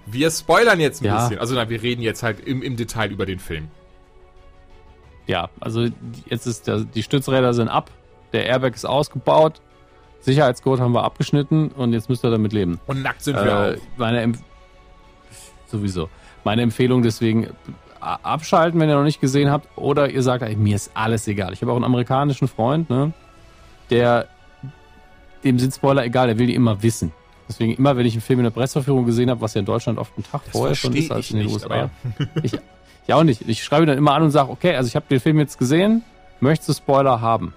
Wir 0.06 0.32
spoilern 0.32 0.80
jetzt 0.80 1.02
ein 1.02 1.06
Ja. 1.06 1.20
bisschen. 1.22 1.40
Also 1.40 1.56
nein, 1.56 1.70
wir 1.70 1.82
reden 1.82 2.02
jetzt 2.02 2.24
halt 2.24 2.40
im, 2.40 2.62
im 2.62 2.76
Detail 2.78 3.12
über 3.12 3.26
den 3.26 3.40
Film. 3.40 3.68
Ja, 5.28 5.50
also 5.60 5.88
jetzt 6.28 6.48
ist 6.48 6.68
der, 6.68 6.80
die 6.80 7.04
Stützräder 7.04 7.54
sind 7.54 7.68
ab, 7.68 7.92
der 8.34 8.46
Airbag 8.46 8.74
ist 8.76 8.86
ausgebaut, 8.86 9.62
Sicherheitsgurt 10.22 10.80
haben 10.80 10.94
wir 10.94 11.04
abgeschnitten 11.04 11.70
und 11.70 11.94
jetzt 11.94 12.10
müsst 12.10 12.26
ihr 12.26 12.32
damit 12.32 12.52
leben. 12.52 12.80
Und 12.88 13.02
nackt 13.04 13.22
sind 13.22 13.36
wir 13.36 13.44
Äh, 13.46 13.76
auch. 13.78 13.82
meine 13.98 14.22
Empf 14.22 14.40
sowieso. 15.68 16.10
Meine 16.44 16.62
Empfehlung 16.64 17.04
deswegen 17.04 17.50
abschalten, 18.02 18.80
wenn 18.80 18.90
ihr 18.90 18.96
noch 18.96 19.04
nicht 19.04 19.22
gesehen 19.22 19.52
habt, 19.52 19.68
oder 19.78 20.10
ihr 20.10 20.24
sagt, 20.24 20.42
ey, 20.42 20.56
mir 20.56 20.76
ist 20.76 20.92
alles 20.94 21.28
egal. 21.28 21.54
Ich 21.54 21.62
habe 21.62 21.72
auch 21.72 21.76
einen 21.76 21.86
amerikanischen 21.86 22.48
Freund, 22.48 22.90
ne, 22.90 23.14
der 23.90 24.28
dem 25.44 25.60
sind 25.60 25.74
Spoiler 25.74 26.04
egal, 26.04 26.28
der 26.28 26.38
will 26.38 26.48
die 26.48 26.56
immer 26.56 26.82
wissen. 26.84 27.12
Deswegen 27.48 27.74
immer, 27.74 27.98
wenn 27.98 28.06
ich 28.06 28.14
einen 28.14 28.22
Film 28.22 28.40
in 28.40 28.44
der 28.44 28.52
Presseverführung 28.52 29.06
gesehen 29.06 29.30
habe, 29.30 29.42
was 29.42 29.54
ja 29.56 29.60
in 29.60 29.66
Deutschland 29.66 29.98
oft 29.98 30.14
einen 30.16 30.24
Tag 30.24 30.42
vorher 30.52 30.76
schon 30.76 30.96
ist 30.96 31.12
als 31.12 31.32
in 31.32 31.38
den 31.38 31.46
nicht, 31.48 31.56
USA. 31.56 31.66
aber 31.74 31.90
ich, 32.44 32.54
ich 33.08 33.14
auch 33.14 33.24
nicht. 33.24 33.48
Ich 33.48 33.64
schreibe 33.64 33.86
dann 33.88 33.98
immer 33.98 34.14
an 34.14 34.24
und 34.24 34.32
sage, 34.32 34.52
okay, 34.52 34.76
also 34.76 34.88
ich 34.88 34.96
habe 34.96 35.06
den 35.10 35.20
Film 35.20 35.40
jetzt 35.40 35.58
gesehen, 35.58 36.04
möchtest 36.42 36.70
du 36.70 36.74
Spoiler 36.74 37.22
haben? 37.22 37.54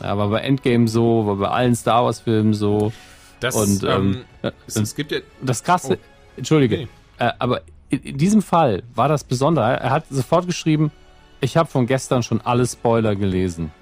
Ja, 0.00 0.16
war 0.16 0.28
bei 0.28 0.40
Endgame 0.40 0.86
so, 0.88 1.26
war 1.26 1.36
bei 1.36 1.48
allen 1.48 1.74
Star 1.74 2.04
Wars 2.04 2.20
Filmen 2.20 2.54
so. 2.54 2.92
Das, 3.40 3.56
Und 3.56 3.82
ähm, 3.82 4.22
ähm, 4.44 4.52
es, 4.68 4.76
es 4.76 4.94
gibt 4.94 5.10
ja. 5.10 5.18
das 5.42 5.64
Krasse, 5.64 5.98
Oh. 6.00 6.32
entschuldige, 6.36 6.76
Nee. 6.76 6.88
äh, 7.18 7.32
aber 7.40 7.62
in, 7.88 7.98
in 8.00 8.18
diesem 8.18 8.42
Fall 8.42 8.84
war 8.94 9.08
das 9.08 9.24
Besondere. 9.24 9.80
Er 9.80 9.90
hat 9.90 10.04
sofort 10.08 10.46
geschrieben, 10.46 10.92
ich 11.40 11.56
habe 11.56 11.68
von 11.68 11.86
gestern 11.88 12.22
schon 12.22 12.40
alle 12.40 12.64
Spoiler 12.64 13.16
gelesen. 13.16 13.72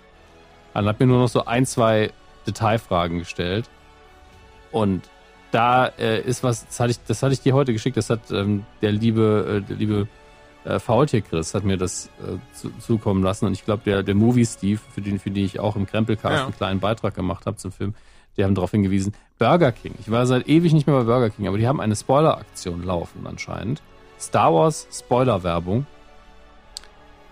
Dann 0.73 0.87
hat 0.87 0.99
mir 1.01 1.07
nur 1.07 1.19
noch 1.19 1.29
so 1.29 1.45
ein, 1.45 1.67
zwei 1.67 2.11
Detailfragen 2.47 3.19
gestellt. 3.19 3.69
Und 4.73 5.09
da 5.51 5.87
äh, 5.87 6.21
ist 6.21 6.43
was, 6.45 6.67
das 6.67 6.79
hatte, 6.81 6.91
ich, 6.93 6.99
das 7.07 7.23
hatte 7.23 7.33
ich 7.33 7.41
dir 7.41 7.55
heute 7.55 7.73
geschickt, 7.73 7.97
das 7.97 8.11
hat 8.11 8.31
ähm, 8.31 8.65
der 8.83 8.93
liebe, 8.93 9.63
äh, 9.65 9.69
der 9.69 9.77
liebe 9.77 10.09
äh, 10.65 10.79
Faultier 10.79 11.23
Chris 11.23 11.55
hat 11.55 11.65
mir 11.65 11.77
das 11.77 12.07
äh, 12.21 12.39
zu, 12.55 12.71
zukommen 12.79 13.23
lassen. 13.23 13.47
Und 13.47 13.53
ich 13.53 13.65
glaube, 13.65 13.83
der, 13.85 14.03
der 14.03 14.15
Movie 14.15 14.47
Steve, 14.47 14.81
für 14.95 15.01
den, 15.01 15.19
für 15.19 15.31
den 15.31 15.45
ich 15.45 15.59
auch 15.59 15.77
im 15.77 15.87
Krempelcast 15.87 16.35
Ja. 16.35 16.45
einen 16.45 16.57
kleinen 16.57 16.81
Beitrag 16.81 17.15
gemacht 17.15 17.47
habe 17.47 17.57
zum 17.57 17.73
Film, 17.73 17.95
die 18.37 18.45
haben 18.45 18.55
darauf 18.55 18.71
hingewiesen, 18.71 19.13
Burger 19.39 19.73
King. 19.73 19.95
Ich 19.99 20.11
war 20.11 20.25
seit 20.27 20.49
ewig 20.49 20.73
nicht 20.73 20.87
mehr 20.87 20.97
bei 20.97 21.05
Burger 21.05 21.31
King, 21.31 21.49
aber 21.49 21.59
die 21.59 21.67
haben 21.67 21.81
eine 21.81 21.97
Spoiler-Aktion 21.97 22.85
laufen 22.85 23.27
anscheinend. 23.27 23.83
Star 24.21 24.55
Wars 24.55 24.87
Spoiler-Werbung. 24.93 25.87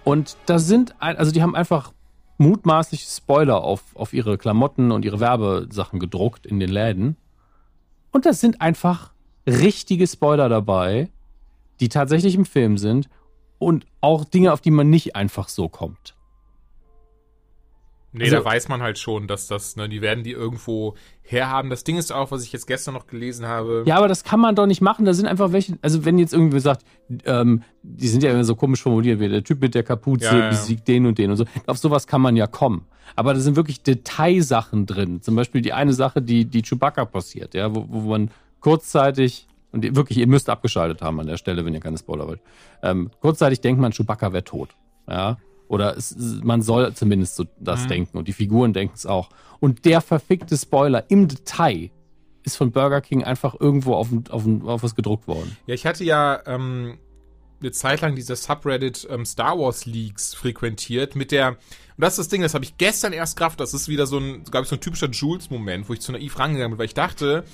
Und 0.04 0.36
da 0.46 0.58
sind, 0.58 0.94
ein, 1.00 1.16
also 1.16 1.30
die 1.30 1.42
haben 1.42 1.54
einfach 1.54 1.92
mutmaßlich 2.38 3.02
Spoiler 3.02 3.62
auf, 3.62 3.94
auf 3.94 4.12
ihre 4.12 4.38
Klamotten 4.38 4.90
und 4.90 5.04
ihre 5.04 5.20
Werbesachen 5.20 5.98
gedruckt 5.98 6.46
in 6.46 6.60
den 6.60 6.70
Läden. 6.70 7.16
Und 8.10 8.26
da 8.26 8.32
sind 8.32 8.60
einfach 8.60 9.12
richtige 9.46 10.06
Spoiler 10.06 10.48
dabei, 10.48 11.10
die 11.80 11.88
tatsächlich 11.88 12.34
im 12.34 12.44
Film 12.44 12.78
sind 12.78 13.08
und 13.58 13.86
auch 14.00 14.24
Dinge, 14.24 14.52
auf 14.52 14.60
die 14.60 14.70
man 14.70 14.88
nicht 14.90 15.16
einfach 15.16 15.48
so 15.48 15.68
kommt. 15.68 16.14
Nee, 18.12 18.24
Also- 18.24 18.36
da 18.36 18.44
weiß 18.44 18.68
man 18.68 18.80
halt 18.82 18.98
schon, 18.98 19.26
dass 19.26 19.46
das, 19.48 19.76
ne, 19.76 19.88
die 19.88 20.00
werden 20.00 20.24
die 20.24 20.32
irgendwo 20.32 20.94
herhaben. 21.22 21.68
Das 21.68 21.84
Ding 21.84 21.98
ist 21.98 22.10
auch, 22.10 22.30
was 22.30 22.42
ich 22.42 22.52
jetzt 22.52 22.66
gestern 22.66 22.94
noch 22.94 23.06
gelesen 23.06 23.46
habe. 23.46 23.84
Ja, 23.86 23.96
aber 23.98 24.08
das 24.08 24.24
kann 24.24 24.40
man 24.40 24.54
doch 24.54 24.66
nicht 24.66 24.80
machen. 24.80 25.04
Da 25.04 25.12
sind 25.12 25.26
einfach 25.26 25.52
welche, 25.52 25.78
also 25.82 26.06
wenn 26.06 26.18
jetzt 26.18 26.32
irgendwie 26.32 26.58
sagt, 26.60 26.84
ähm, 27.26 27.62
die 27.82 28.08
sind 28.08 28.22
ja 28.22 28.30
immer 28.30 28.44
so 28.44 28.56
komisch 28.56 28.82
formuliert, 28.82 29.20
wie 29.20 29.28
der 29.28 29.44
Typ 29.44 29.60
mit 29.60 29.74
der 29.74 29.82
Kapuze 29.82 30.24
Ja, 30.24 30.38
ja, 30.38 30.48
besiegt 30.48 30.88
den 30.88 31.04
und 31.04 31.18
den 31.18 31.30
und 31.30 31.36
so. 31.36 31.44
Auf 31.66 31.76
sowas 31.76 32.06
kann 32.06 32.22
man 32.22 32.34
ja 32.34 32.46
kommen. 32.46 32.86
Aber 33.14 33.34
da 33.34 33.40
sind 33.40 33.56
wirklich 33.56 33.82
Detailsachen 33.82 34.86
drin. 34.86 35.20
Zum 35.20 35.34
Beispiel 35.36 35.60
die 35.60 35.72
eine 35.74 35.92
Sache, 35.92 36.22
die, 36.22 36.46
die 36.46 36.62
Chewbacca 36.62 37.04
passiert, 37.04 37.54
ja, 37.54 37.74
wo, 37.74 37.84
wo 37.88 38.00
man 38.08 38.30
kurzzeitig, 38.60 39.46
und 39.72 39.96
wirklich, 39.96 40.16
ihr 40.18 40.26
müsst 40.26 40.48
abgeschaltet 40.48 41.02
haben 41.02 41.20
an 41.20 41.26
der 41.26 41.36
Stelle, 41.36 41.64
wenn 41.66 41.74
ihr 41.74 41.80
keine 41.80 41.98
Spoiler 41.98 42.26
wollt. 42.26 42.40
Ähm, 42.82 43.10
kurzzeitig 43.20 43.60
denkt 43.60 43.80
man, 43.80 43.92
Chewbacca 43.92 44.32
wäre 44.32 44.44
tot. 44.44 44.70
Ja. 45.06 45.36
Oder 45.68 45.96
es, 45.96 46.16
man 46.42 46.62
soll 46.62 46.94
zumindest 46.94 47.36
so 47.36 47.44
das 47.60 47.84
Mhm. 47.84 47.88
denken 47.88 48.18
und 48.18 48.28
die 48.28 48.32
Figuren 48.32 48.72
denken 48.72 48.94
es 48.96 49.06
auch. 49.06 49.28
Und 49.60 49.84
der 49.84 50.00
verfickte 50.00 50.56
Spoiler 50.56 51.04
im 51.10 51.28
Detail 51.28 51.90
ist 52.42 52.56
von 52.56 52.72
Burger 52.72 53.00
King 53.00 53.24
einfach 53.24 53.54
irgendwo 53.60 53.94
auf, 53.94 54.08
auf, 54.30 54.44
auf 54.64 54.82
was 54.82 54.94
gedruckt 54.94 55.28
worden. 55.28 55.56
Ja, 55.66 55.74
ich 55.74 55.84
hatte 55.84 56.04
ja 56.04 56.40
ähm, 56.46 56.98
eine 57.60 57.72
Zeit 57.72 58.00
lang 58.00 58.14
diese 58.14 58.36
Subreddit 58.36 59.06
ähm, 59.10 59.26
Star 59.26 59.58
Wars 59.58 59.84
Leaks 59.84 60.34
frequentiert 60.34 61.16
mit 61.16 61.32
der, 61.32 61.50
und 61.50 61.56
das 61.98 62.14
ist 62.14 62.18
das 62.18 62.28
Ding, 62.28 62.42
das 62.42 62.54
habe 62.54 62.64
ich 62.64 62.78
gestern 62.78 63.12
erst 63.12 63.36
Kraft, 63.36 63.60
das 63.60 63.74
ist 63.74 63.88
wieder 63.88 64.06
so 64.06 64.18
ein, 64.18 64.44
glaube 64.44 64.62
ich, 64.64 64.68
so 64.70 64.76
ein 64.76 64.80
typischer 64.80 65.10
Jules-Moment, 65.10 65.88
wo 65.88 65.92
ich 65.92 66.00
zu 66.00 66.12
naiv 66.12 66.38
rangegangen 66.38 66.72
bin, 66.72 66.78
weil 66.78 66.86
ich 66.86 66.94
dachte, 66.94 67.44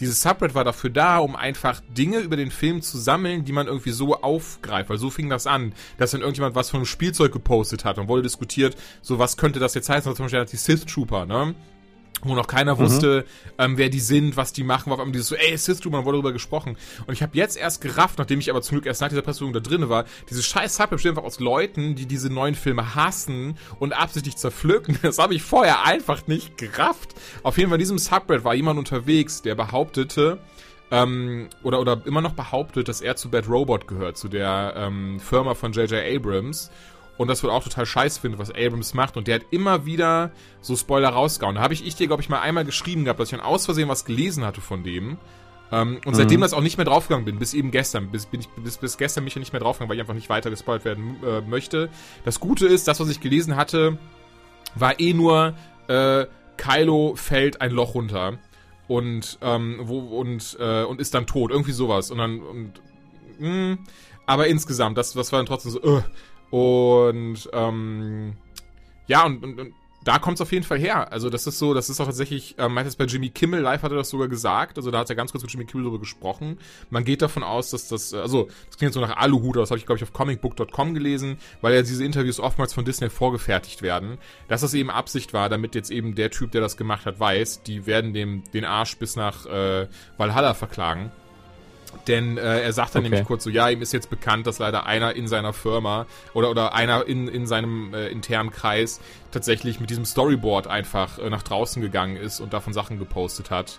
dieses 0.00 0.20
Subreddit 0.22 0.54
war 0.54 0.64
dafür 0.64 0.90
da, 0.90 1.18
um 1.18 1.36
einfach 1.36 1.80
Dinge 1.96 2.18
über 2.18 2.36
den 2.36 2.50
Film 2.50 2.82
zu 2.82 2.98
sammeln, 2.98 3.44
die 3.44 3.52
man 3.52 3.66
irgendwie 3.66 3.92
so 3.92 4.16
aufgreift, 4.20 4.90
weil 4.90 4.98
so 4.98 5.10
fing 5.10 5.28
das 5.28 5.46
an, 5.46 5.72
dass 5.98 6.10
dann 6.10 6.20
irgendjemand 6.20 6.54
was 6.54 6.70
von 6.70 6.78
einem 6.78 6.86
Spielzeug 6.86 7.32
gepostet 7.32 7.84
hat. 7.84 7.98
Und 7.98 8.08
wurde 8.08 8.22
diskutiert, 8.22 8.76
so 9.02 9.18
was 9.18 9.36
könnte 9.36 9.60
das 9.60 9.74
jetzt 9.74 9.88
heißen, 9.88 10.08
also 10.08 10.16
zum 10.16 10.26
Beispiel 10.26 10.44
die 10.46 10.56
Sith 10.56 10.84
Trooper, 10.86 11.26
ne? 11.26 11.54
Wo 12.24 12.34
noch 12.34 12.46
keiner 12.46 12.78
wusste, 12.78 13.24
ähm, 13.58 13.78
wer 13.78 13.88
die 13.88 14.00
sind, 14.00 14.36
was 14.36 14.52
die 14.52 14.64
machen, 14.64 14.86
war 14.86 14.94
auf 14.94 15.00
einmal 15.00 15.12
dieses 15.12 15.28
so, 15.28 15.36
ey, 15.36 15.56
Sith 15.56 15.80
Trooper, 15.80 16.04
wurde 16.04 16.16
darüber 16.16 16.32
gesprochen. 16.32 16.76
Und 17.06 17.14
ich 17.14 17.22
habe 17.22 17.36
jetzt 17.36 17.56
erst 17.56 17.80
gerafft, 17.80 18.18
nachdem 18.18 18.40
ich 18.40 18.50
aber 18.50 18.62
zum 18.62 18.76
Glück 18.76 18.86
erst 18.86 19.00
nach 19.00 19.08
dieser 19.08 19.22
Presseverfügung 19.22 19.52
da 19.52 19.60
drin 19.60 19.88
war, 19.88 20.04
diese 20.30 20.42
scheiß 20.42 20.76
Subweb 20.76 20.90
besteht 20.90 21.10
einfach 21.10 21.24
aus 21.24 21.40
Leuten, 21.40 21.94
die 21.94 22.06
diese 22.06 22.30
neuen 22.30 22.54
Filme 22.54 22.94
hassen 22.94 23.56
und 23.78 23.92
absichtlich 23.92 24.36
zerpflücken. 24.36 24.98
Das 25.14 25.18
habe 25.18 25.34
ich 25.34 25.42
vorher 25.42 25.84
einfach 25.84 26.26
nicht 26.26 26.56
gerafft. 26.56 27.14
Auf 27.42 27.58
jeden 27.58 27.68
Fall 27.68 27.76
in 27.76 27.80
diesem 27.80 27.98
Subreddit 27.98 28.44
war 28.44 28.54
jemand 28.54 28.78
unterwegs, 28.78 29.42
der 29.42 29.54
behauptete, 29.54 30.38
ähm, 30.90 31.48
oder, 31.62 31.80
oder 31.80 32.02
immer 32.04 32.20
noch 32.20 32.34
behauptet, 32.34 32.88
dass 32.88 33.00
er 33.00 33.16
zu 33.16 33.30
Bad 33.30 33.48
Robot 33.48 33.86
gehört, 33.86 34.16
zu 34.16 34.28
der 34.28 34.74
ähm, 34.76 35.18
Firma 35.20 35.54
von 35.54 35.72
J.J. 35.72 36.04
Abrams. 36.16 36.70
Und 37.16 37.28
das 37.28 37.42
wohl 37.44 37.50
auch 37.50 37.62
total 37.62 37.86
scheiß 37.86 38.18
findet, 38.18 38.40
was 38.40 38.50
Abrams 38.50 38.92
macht. 38.92 39.16
Und 39.16 39.28
der 39.28 39.36
hat 39.36 39.46
immer 39.50 39.86
wieder 39.86 40.32
so 40.60 40.74
Spoiler 40.76 41.10
rausgehauen. 41.10 41.56
Da 41.56 41.62
habe 41.62 41.74
ich, 41.74 41.86
ich 41.86 41.94
dir, 41.94 42.08
glaube 42.08 42.22
ich, 42.22 42.28
mal 42.28 42.40
einmal 42.40 42.64
geschrieben 42.64 43.04
gehabt, 43.04 43.20
dass 43.20 43.28
ich 43.28 43.38
dann 43.38 43.46
aus 43.46 43.66
Versehen 43.66 43.88
was 43.88 44.04
gelesen 44.04 44.44
hatte 44.44 44.60
von 44.60 44.82
dem. 44.82 45.18
Ähm, 45.70 46.00
und 46.04 46.14
seitdem 46.14 46.40
das 46.40 46.52
auch 46.52 46.60
nicht 46.60 46.76
mehr 46.76 46.84
draufgegangen 46.84 47.24
bin, 47.24 47.38
bis 47.38 47.54
eben 47.54 47.70
gestern, 47.70 48.10
bis, 48.10 48.26
bin 48.26 48.40
ich, 48.40 48.48
bis, 48.48 48.78
bis 48.78 48.98
gestern 48.98 49.24
mich 49.24 49.34
ja 49.34 49.38
nicht 49.38 49.52
mehr 49.52 49.60
draufgegangen, 49.60 49.88
weil 49.88 49.96
ich 49.96 50.02
einfach 50.02 50.14
nicht 50.14 50.28
weiter 50.28 50.50
gespoilt 50.50 50.84
werden 50.84 51.16
äh, 51.24 51.40
möchte. 51.40 51.88
Das 52.24 52.40
Gute 52.40 52.66
ist, 52.66 52.86
das, 52.88 53.00
was 53.00 53.08
ich 53.08 53.20
gelesen 53.20 53.56
hatte, 53.56 53.96
war 54.74 54.98
eh 55.00 55.14
nur, 55.14 55.54
äh, 55.88 56.26
Kylo 56.56 57.14
fällt 57.16 57.60
ein 57.60 57.70
Loch 57.70 57.94
runter 57.94 58.38
und 58.86 59.38
ähm, 59.40 59.80
wo 59.82 59.98
und 59.98 60.56
äh, 60.60 60.84
und 60.84 61.00
ist 61.00 61.14
dann 61.14 61.26
tot 61.26 61.50
irgendwie 61.50 61.72
sowas 61.72 62.10
und 62.10 62.18
dann 62.18 62.40
und 62.40 62.72
mh, 63.38 63.78
aber 64.26 64.46
insgesamt 64.46 64.98
das 64.98 65.12
das 65.14 65.32
war 65.32 65.38
dann 65.38 65.46
trotzdem 65.46 65.72
so 65.72 65.82
äh, 65.82 66.02
und 66.54 67.50
ähm, 67.52 68.34
ja 69.08 69.26
und, 69.26 69.42
und, 69.42 69.58
und 69.58 69.74
da 70.04 70.18
kommt 70.18 70.36
es 70.36 70.40
auf 70.40 70.52
jeden 70.52 70.64
Fall 70.64 70.78
her. 70.78 71.10
Also 71.12 71.30
das 71.30 71.48
ist 71.48 71.58
so, 71.58 71.74
das 71.74 71.88
ist 71.90 71.98
auch 72.00 72.04
tatsächlich, 72.06 72.54
ähm, 72.58 72.74
meistens 72.74 72.94
bei 72.94 73.06
Jimmy 73.06 73.30
Kimmel 73.30 73.60
live 73.60 73.82
hat 73.82 73.90
er 73.90 73.96
das 73.96 74.10
sogar 74.10 74.28
gesagt. 74.28 74.76
Also 74.76 74.92
da 74.92 74.98
hat 74.98 75.10
er 75.10 75.16
ganz 75.16 75.32
kurz 75.32 75.42
mit 75.42 75.50
Jimmy 75.50 75.64
Kimmel 75.64 75.84
darüber 75.84 75.98
gesprochen. 75.98 76.58
Man 76.90 77.04
geht 77.04 77.22
davon 77.22 77.42
aus, 77.42 77.70
dass 77.70 77.88
das, 77.88 78.12
äh, 78.12 78.18
also 78.18 78.48
das 78.66 78.76
klingt 78.76 78.92
so 78.92 79.00
nach 79.00 79.16
Aluhut, 79.16 79.56
das 79.56 79.70
habe 79.70 79.78
ich 79.78 79.86
glaube 79.86 79.96
ich 79.96 80.02
auf 80.04 80.12
comicbook.com 80.12 80.94
gelesen, 80.94 81.38
weil 81.60 81.74
ja 81.74 81.82
diese 81.82 82.04
Interviews 82.04 82.38
oftmals 82.38 82.72
von 82.72 82.84
Disney 82.84 83.10
vorgefertigt 83.10 83.82
werden, 83.82 84.18
dass 84.46 84.60
das 84.60 84.74
eben 84.74 84.90
Absicht 84.90 85.32
war, 85.32 85.48
damit 85.48 85.74
jetzt 85.74 85.90
eben 85.90 86.14
der 86.14 86.30
Typ, 86.30 86.52
der 86.52 86.60
das 86.60 86.76
gemacht 86.76 87.06
hat, 87.06 87.18
weiß, 87.18 87.62
die 87.62 87.86
werden 87.86 88.12
dem 88.12 88.44
den 88.52 88.64
Arsch 88.64 88.96
bis 88.98 89.16
nach 89.16 89.46
äh, 89.46 89.88
Valhalla 90.18 90.54
verklagen. 90.54 91.10
Denn 92.06 92.38
äh, 92.38 92.60
er 92.60 92.72
sagt 92.72 92.94
dann 92.94 93.02
okay. 93.02 93.10
nämlich 93.10 93.26
kurz 93.26 93.44
so, 93.44 93.50
ja, 93.50 93.68
ihm 93.68 93.82
ist 93.82 93.92
jetzt 93.92 94.10
bekannt, 94.10 94.46
dass 94.46 94.58
leider 94.58 94.86
einer 94.86 95.14
in 95.14 95.28
seiner 95.28 95.52
Firma 95.52 96.06
oder, 96.32 96.50
oder 96.50 96.74
einer 96.74 97.06
in, 97.06 97.28
in 97.28 97.46
seinem 97.46 97.94
äh, 97.94 98.08
internen 98.08 98.50
Kreis 98.50 99.00
tatsächlich 99.30 99.80
mit 99.80 99.90
diesem 99.90 100.04
Storyboard 100.04 100.66
einfach 100.66 101.18
äh, 101.18 101.30
nach 101.30 101.42
draußen 101.42 101.80
gegangen 101.82 102.16
ist 102.16 102.40
und 102.40 102.52
davon 102.52 102.72
Sachen 102.72 102.98
gepostet 102.98 103.50
hat. 103.50 103.78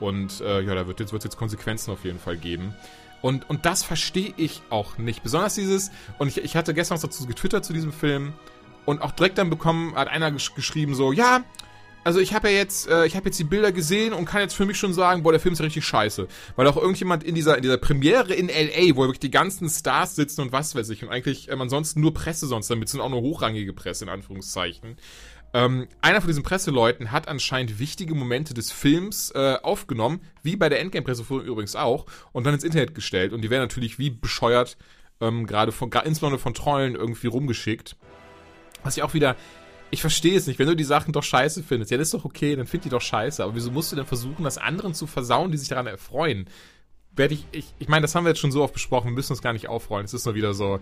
Und 0.00 0.40
äh, 0.40 0.60
ja, 0.62 0.74
da 0.74 0.86
wird 0.86 1.00
jetzt, 1.00 1.12
wird 1.12 1.24
jetzt 1.24 1.36
Konsequenzen 1.36 1.92
auf 1.92 2.04
jeden 2.04 2.18
Fall 2.18 2.36
geben. 2.36 2.74
Und, 3.20 3.48
und 3.48 3.64
das 3.64 3.84
verstehe 3.84 4.34
ich 4.36 4.62
auch 4.68 4.98
nicht. 4.98 5.22
Besonders 5.22 5.54
dieses, 5.54 5.92
und 6.18 6.28
ich, 6.28 6.38
ich 6.38 6.56
hatte 6.56 6.74
gestern 6.74 6.96
was 6.96 7.02
dazu 7.02 7.26
getwittert 7.26 7.64
zu 7.64 7.72
diesem 7.72 7.92
Film 7.92 8.32
und 8.84 9.00
auch 9.00 9.12
direkt 9.12 9.38
dann 9.38 9.48
bekommen, 9.48 9.94
hat 9.94 10.08
einer 10.08 10.32
gesch 10.32 10.54
geschrieben 10.54 10.94
so, 10.94 11.12
ja, 11.12 11.42
also 12.04 12.20
ich 12.20 12.34
habe 12.34 12.50
ja 12.50 12.58
jetzt, 12.58 12.88
äh, 12.88 13.06
ich 13.06 13.14
habe 13.16 13.26
jetzt 13.26 13.38
die 13.38 13.44
Bilder 13.44 13.72
gesehen 13.72 14.12
und 14.12 14.24
kann 14.24 14.40
jetzt 14.40 14.54
für 14.54 14.66
mich 14.66 14.76
schon 14.76 14.92
sagen, 14.92 15.22
boah, 15.22 15.32
der 15.32 15.40
Film 15.40 15.54
ist 15.54 15.60
richtig 15.60 15.84
scheiße. 15.84 16.26
Weil 16.56 16.66
auch 16.66 16.76
irgendjemand 16.76 17.24
in 17.24 17.34
dieser, 17.34 17.56
in 17.56 17.62
dieser 17.62 17.78
Premiere 17.78 18.34
in 18.34 18.48
LA, 18.48 18.96
wo 18.96 19.02
wirklich 19.02 19.20
die 19.20 19.30
ganzen 19.30 19.68
Stars 19.68 20.16
sitzen 20.16 20.40
und 20.40 20.52
was 20.52 20.74
weiß 20.74 20.88
ich, 20.90 21.02
und 21.02 21.10
eigentlich 21.10 21.48
ähm, 21.50 21.60
ansonsten 21.60 22.00
nur 22.00 22.12
Presse 22.12 22.46
sonst 22.46 22.68
damit 22.70 22.88
sind 22.88 23.00
auch 23.00 23.10
nur 23.10 23.20
hochrangige 23.20 23.72
Presse, 23.72 24.04
in 24.04 24.10
Anführungszeichen. 24.10 24.96
Ähm, 25.54 25.86
einer 26.00 26.20
von 26.20 26.28
diesen 26.28 26.42
Presseleuten 26.42 27.12
hat 27.12 27.28
anscheinend 27.28 27.78
wichtige 27.78 28.14
Momente 28.14 28.54
des 28.54 28.72
Films 28.72 29.30
äh, 29.32 29.56
aufgenommen, 29.62 30.20
wie 30.42 30.56
bei 30.56 30.68
der 30.68 30.80
Endgame-Presse 30.80 31.24
übrigens 31.44 31.76
auch, 31.76 32.06
und 32.32 32.44
dann 32.44 32.54
ins 32.54 32.64
Internet 32.64 32.94
gestellt. 32.94 33.32
Und 33.32 33.42
die 33.42 33.50
werden 33.50 33.62
natürlich 33.62 33.98
wie 33.98 34.10
bescheuert, 34.10 34.78
ähm, 35.20 35.46
gerade 35.46 35.70
von, 35.70 35.90
insbesondere 35.92 36.40
von 36.40 36.54
Trollen 36.54 36.94
irgendwie 36.94 37.26
rumgeschickt. 37.26 37.96
Was 38.82 38.96
ich 38.96 39.02
auch 39.02 39.14
wieder 39.14 39.36
ich 39.92 40.00
verstehe 40.00 40.38
es 40.38 40.46
nicht. 40.46 40.58
Wenn 40.58 40.66
du 40.66 40.74
die 40.74 40.84
Sachen 40.84 41.12
doch 41.12 41.22
scheiße 41.22 41.62
findest, 41.62 41.90
ja, 41.90 41.98
das 41.98 42.08
ist 42.08 42.14
doch 42.14 42.24
okay, 42.24 42.56
dann 42.56 42.66
find 42.66 42.86
die 42.86 42.88
doch 42.88 43.02
scheiße. 43.02 43.44
Aber 43.44 43.54
wieso 43.54 43.70
musst 43.70 43.92
du 43.92 43.96
denn 43.96 44.06
versuchen, 44.06 44.42
das 44.42 44.56
anderen 44.56 44.94
zu 44.94 45.06
versauen, 45.06 45.52
die 45.52 45.58
sich 45.58 45.68
daran 45.68 45.86
erfreuen? 45.86 46.48
Werde 47.14 47.34
ich, 47.34 47.46
ich, 47.52 47.74
ich 47.78 47.88
meine, 47.88 48.00
das 48.00 48.14
haben 48.14 48.24
wir 48.24 48.30
jetzt 48.30 48.40
schon 48.40 48.52
so 48.52 48.62
oft 48.62 48.72
besprochen, 48.72 49.10
wir 49.10 49.14
müssen 49.14 49.34
uns 49.34 49.42
gar 49.42 49.52
nicht 49.52 49.68
aufrollen. 49.68 50.06
Es 50.06 50.14
ist 50.14 50.24
nur 50.24 50.34
wieder 50.34 50.54
so, 50.54 50.80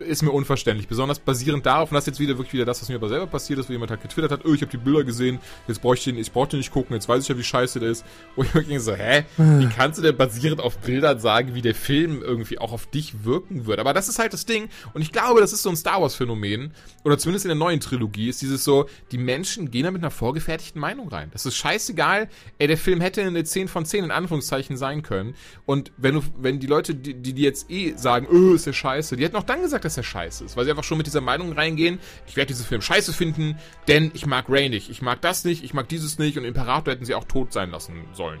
ist 0.00 0.22
mir 0.22 0.30
unverständlich. 0.30 0.88
Besonders 0.88 1.18
basierend 1.18 1.66
darauf, 1.66 1.90
und 1.90 1.94
das 1.94 2.04
ist 2.04 2.08
jetzt 2.08 2.20
wieder 2.20 2.36
wirklich 2.38 2.54
wieder 2.54 2.64
das, 2.64 2.80
was 2.80 2.88
mir 2.88 2.96
aber 2.96 3.08
selber 3.08 3.26
passiert 3.26 3.58
ist, 3.58 3.68
wo 3.68 3.72
jemand 3.72 3.90
halt 3.90 4.02
getwittert 4.02 4.30
hat, 4.30 4.44
oh, 4.44 4.52
ich 4.54 4.60
habe 4.62 4.70
die 4.70 4.76
Bilder 4.76 5.04
gesehen, 5.04 5.38
jetzt 5.66 5.82
brauche 5.82 5.94
ich 5.94 6.04
den, 6.04 6.16
ich 6.18 6.32
brauche 6.32 6.48
den 6.48 6.58
nicht 6.58 6.72
gucken, 6.72 6.94
jetzt 6.94 7.08
weiß 7.08 7.22
ich 7.22 7.28
ja, 7.28 7.36
wie 7.36 7.44
scheiße 7.44 7.80
der 7.80 7.90
ist. 7.90 8.04
Wo 8.36 8.42
ich 8.42 8.54
wirklich 8.54 8.80
so, 8.80 8.94
hä? 8.94 9.24
Wie 9.36 9.66
kannst 9.66 9.98
du 9.98 10.02
denn 10.02 10.16
basierend 10.16 10.60
auf 10.60 10.78
Bildern 10.78 11.18
sagen, 11.18 11.54
wie 11.54 11.62
der 11.62 11.74
Film 11.74 12.22
irgendwie 12.22 12.58
auch 12.58 12.72
auf 12.72 12.86
dich 12.86 13.24
wirken 13.24 13.66
wird? 13.66 13.80
Aber 13.80 13.92
das 13.92 14.08
ist 14.08 14.18
halt 14.18 14.32
das 14.32 14.46
Ding, 14.46 14.68
und 14.94 15.02
ich 15.02 15.12
glaube, 15.12 15.40
das 15.40 15.52
ist 15.52 15.62
so 15.62 15.70
ein 15.70 15.76
Star 15.76 16.00
Wars-Phänomen, 16.00 16.72
oder 17.04 17.18
zumindest 17.18 17.44
in 17.46 17.48
der 17.48 17.56
neuen 17.56 17.80
Trilogie, 17.80 18.28
ist 18.28 18.42
dieses 18.42 18.64
so, 18.64 18.86
die 19.10 19.18
Menschen 19.18 19.70
gehen 19.70 19.84
da 19.84 19.90
mit 19.90 20.02
einer 20.02 20.10
vorgefertigten 20.10 20.80
Meinung 20.80 21.08
rein. 21.08 21.30
Das 21.32 21.46
ist 21.46 21.56
scheißegal, 21.56 22.28
ey, 22.58 22.66
der 22.66 22.78
Film 22.78 23.00
hätte 23.00 23.22
eine 23.22 23.42
10 23.42 23.68
von 23.68 23.84
10 23.84 24.04
in 24.04 24.10
Anführungszeichen 24.10 24.76
sein 24.76 25.02
können. 25.02 25.34
Und 25.66 25.90
wenn 25.96 26.14
du, 26.14 26.22
wenn 26.36 26.60
die 26.60 26.66
Leute, 26.66 26.94
die, 26.94 27.14
die 27.14 27.42
jetzt 27.42 27.70
eh 27.70 27.94
sagen, 27.96 28.26
oh, 28.30 28.54
ist 28.54 28.66
der 28.66 28.72
scheiße, 28.72 29.16
die 29.16 29.24
hätten 29.24 29.36
auch 29.36 29.42
dann 29.42 29.62
gesagt, 29.62 29.84
dass 29.88 29.96
er 29.96 30.02
scheiße 30.02 30.44
ist, 30.44 30.56
weil 30.56 30.64
sie 30.64 30.70
einfach 30.70 30.84
schon 30.84 30.98
mit 30.98 31.06
dieser 31.06 31.20
Meinung 31.20 31.52
reingehen, 31.52 31.98
ich 32.26 32.36
werde 32.36 32.48
diesen 32.48 32.66
Film 32.66 32.82
scheiße 32.82 33.12
finden, 33.12 33.56
denn 33.88 34.10
ich 34.14 34.26
mag 34.26 34.46
Ray 34.48 34.68
nicht, 34.68 34.90
ich 34.90 35.02
mag 35.02 35.20
das 35.22 35.44
nicht, 35.44 35.64
ich 35.64 35.74
mag 35.74 35.88
dieses 35.88 36.18
nicht 36.18 36.36
und 36.36 36.44
Imperator 36.44 36.92
hätten 36.92 37.04
sie 37.04 37.14
auch 37.14 37.24
tot 37.24 37.52
sein 37.52 37.70
lassen 37.70 38.04
sollen. 38.12 38.40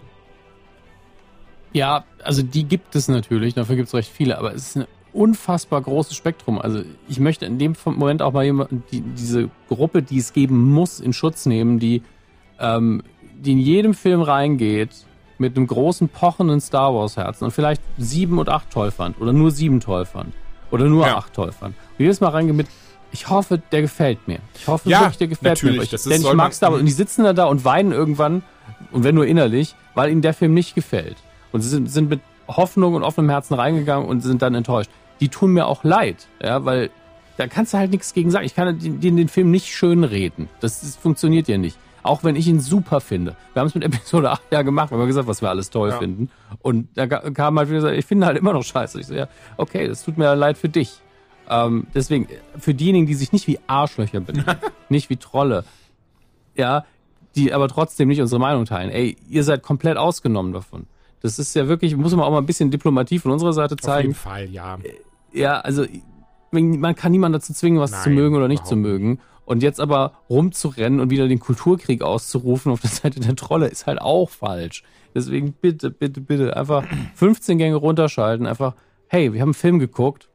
Ja, 1.72 2.04
also 2.22 2.42
die 2.42 2.64
gibt 2.64 2.94
es 2.94 3.08
natürlich, 3.08 3.54
dafür 3.54 3.76
gibt 3.76 3.88
es 3.88 3.94
recht 3.94 4.10
viele, 4.10 4.38
aber 4.38 4.54
es 4.54 4.68
ist 4.68 4.76
ein 4.76 4.86
unfassbar 5.12 5.80
großes 5.80 6.16
Spektrum. 6.16 6.58
Also 6.58 6.82
ich 7.08 7.18
möchte 7.18 7.46
in 7.46 7.58
dem 7.58 7.74
Moment 7.84 8.22
auch 8.22 8.32
mal 8.32 8.44
jemand, 8.44 8.70
die, 8.92 9.00
diese 9.00 9.50
Gruppe, 9.68 10.02
die 10.02 10.18
es 10.18 10.32
geben 10.32 10.70
muss, 10.70 11.00
in 11.00 11.12
Schutz 11.12 11.46
nehmen, 11.46 11.78
die, 11.78 12.02
ähm, 12.58 13.02
die 13.34 13.52
in 13.52 13.58
jedem 13.58 13.94
Film 13.94 14.20
reingeht 14.22 14.90
mit 15.38 15.56
einem 15.56 15.66
großen 15.66 16.08
pochenden 16.08 16.60
Star 16.60 16.94
Wars 16.94 17.16
Herzen 17.16 17.44
und 17.44 17.50
vielleicht 17.52 17.82
sieben 17.96 18.38
und 18.38 18.48
acht 18.48 18.70
toll 18.70 18.90
fand 18.90 19.20
oder 19.20 19.32
nur 19.32 19.50
sieben 19.50 19.80
toll 19.80 20.04
fand 20.04 20.34
oder 20.70 20.86
nur 20.86 21.06
ja. 21.06 21.16
acht 21.16 21.32
toll 21.34 21.52
fand. 21.52 21.74
Und 21.76 22.00
jedes 22.04 22.20
Mal 22.20 22.30
reingehe 22.30 22.54
mit, 22.54 22.66
ich 23.12 23.28
hoffe, 23.28 23.60
der 23.72 23.82
gefällt 23.82 24.28
mir. 24.28 24.38
Ich 24.54 24.66
hoffe 24.66 24.88
ja, 24.88 25.00
wirklich, 25.00 25.18
der 25.18 25.28
gefällt 25.28 25.56
natürlich, 25.56 25.76
mir. 25.78 25.82
Ich, 25.84 25.90
das 25.90 26.04
denn 26.04 26.20
ich 26.20 26.32
mag 26.34 26.52
Star 26.52 26.72
Wars. 26.72 26.80
Und 26.80 26.86
die 26.86 26.92
sitzen 26.92 27.24
dann 27.24 27.36
da 27.36 27.46
und 27.46 27.64
weinen 27.64 27.92
irgendwann, 27.92 28.42
und 28.92 29.04
wenn 29.04 29.14
nur 29.14 29.26
innerlich, 29.26 29.74
weil 29.94 30.10
ihnen 30.10 30.22
der 30.22 30.34
Film 30.34 30.54
nicht 30.54 30.74
gefällt. 30.74 31.16
Und 31.52 31.62
sie 31.62 31.68
sind, 31.68 31.90
sind 31.90 32.10
mit 32.10 32.20
Hoffnung 32.46 32.94
und 32.94 33.02
offenem 33.02 33.30
Herzen 33.30 33.54
reingegangen 33.54 34.08
und 34.08 34.20
sind 34.20 34.42
dann 34.42 34.54
enttäuscht. 34.54 34.90
Die 35.20 35.28
tun 35.28 35.52
mir 35.52 35.66
auch 35.66 35.84
leid, 35.84 36.28
ja, 36.42 36.64
weil 36.64 36.90
da 37.36 37.46
kannst 37.46 37.72
du 37.72 37.78
halt 37.78 37.90
nichts 37.90 38.14
gegen 38.14 38.30
sagen. 38.30 38.44
Ich 38.44 38.54
kann 38.54 38.78
den, 38.78 39.16
den 39.16 39.28
Film 39.28 39.50
nicht 39.50 39.66
schön 39.68 40.04
reden. 40.04 40.48
Das, 40.60 40.80
das 40.80 40.96
funktioniert 40.96 41.48
ja 41.48 41.56
nicht. 41.56 41.78
Auch 42.08 42.24
wenn 42.24 42.36
ich 42.36 42.48
ihn 42.48 42.58
super 42.58 43.02
finde. 43.02 43.36
Wir 43.52 43.60
haben 43.60 43.66
es 43.66 43.74
mit 43.74 43.84
Episode 43.84 44.30
8 44.30 44.42
ja 44.50 44.62
gemacht, 44.62 44.90
wir 44.90 44.98
haben 44.98 45.06
gesagt, 45.06 45.28
was 45.28 45.42
wir 45.42 45.50
alles 45.50 45.68
toll 45.68 45.90
ja. 45.90 45.98
finden. 45.98 46.30
Und 46.62 46.88
da 46.94 47.06
kam 47.06 47.58
halt 47.58 47.68
wieder 47.68 47.80
gesagt, 47.80 47.96
ich 47.98 48.06
finde 48.06 48.24
halt 48.24 48.38
immer 48.38 48.54
noch 48.54 48.64
scheiße. 48.64 48.98
Ich 48.98 49.06
so, 49.06 49.14
ja, 49.14 49.28
okay, 49.58 49.86
das 49.86 50.04
tut 50.04 50.16
mir 50.16 50.34
leid 50.34 50.56
für 50.56 50.70
dich. 50.70 51.02
Ähm, 51.50 51.86
deswegen, 51.94 52.26
für 52.58 52.72
diejenigen, 52.72 53.06
die 53.06 53.14
sich 53.14 53.32
nicht 53.32 53.46
wie 53.46 53.58
Arschlöcher 53.66 54.20
benehmen, 54.20 54.56
nicht 54.88 55.10
wie 55.10 55.16
Trolle, 55.16 55.64
ja, 56.54 56.86
die 57.36 57.52
aber 57.52 57.68
trotzdem 57.68 58.08
nicht 58.08 58.22
unsere 58.22 58.40
Meinung 58.40 58.64
teilen, 58.64 58.90
ey, 58.90 59.18
ihr 59.28 59.44
seid 59.44 59.62
komplett 59.62 59.98
ausgenommen 59.98 60.54
davon. 60.54 60.86
Das 61.20 61.38
ist 61.38 61.54
ja 61.54 61.68
wirklich, 61.68 61.94
muss 61.94 62.14
man 62.14 62.24
auch 62.24 62.30
mal 62.30 62.38
ein 62.38 62.46
bisschen 62.46 62.70
Diplomatie 62.70 63.18
von 63.18 63.32
unserer 63.32 63.52
Seite 63.52 63.76
zeigen. 63.76 64.12
Auf 64.12 64.24
jeden 64.24 64.48
Fall, 64.48 64.48
ja. 64.48 64.76
Äh, 64.76 65.38
ja, 65.38 65.60
also 65.60 65.84
man 66.52 66.94
kann 66.94 67.12
niemanden 67.12 67.34
dazu 67.34 67.52
zwingen, 67.52 67.80
was 67.80 67.90
Nein, 67.90 68.02
zu 68.02 68.10
mögen 68.10 68.34
oder 68.34 68.48
nicht 68.48 68.66
zu 68.66 68.76
mögen. 68.76 69.20
Und 69.48 69.62
jetzt 69.62 69.80
aber 69.80 70.12
rumzurennen 70.28 71.00
und 71.00 71.08
wieder 71.08 71.26
den 71.26 71.38
Kulturkrieg 71.38 72.02
auszurufen 72.02 72.70
auf 72.70 72.82
der 72.82 72.90
Seite 72.90 73.18
der 73.18 73.34
Trolle 73.34 73.68
ist 73.68 73.86
halt 73.86 73.98
auch 73.98 74.28
falsch. 74.28 74.82
Deswegen 75.14 75.54
bitte, 75.54 75.90
bitte, 75.90 76.20
bitte 76.20 76.54
einfach 76.54 76.84
15 77.14 77.56
Gänge 77.56 77.76
runterschalten. 77.76 78.46
Einfach, 78.46 78.74
hey, 79.06 79.32
wir 79.32 79.40
haben 79.40 79.48
einen 79.48 79.54
Film 79.54 79.78
geguckt, 79.78 80.28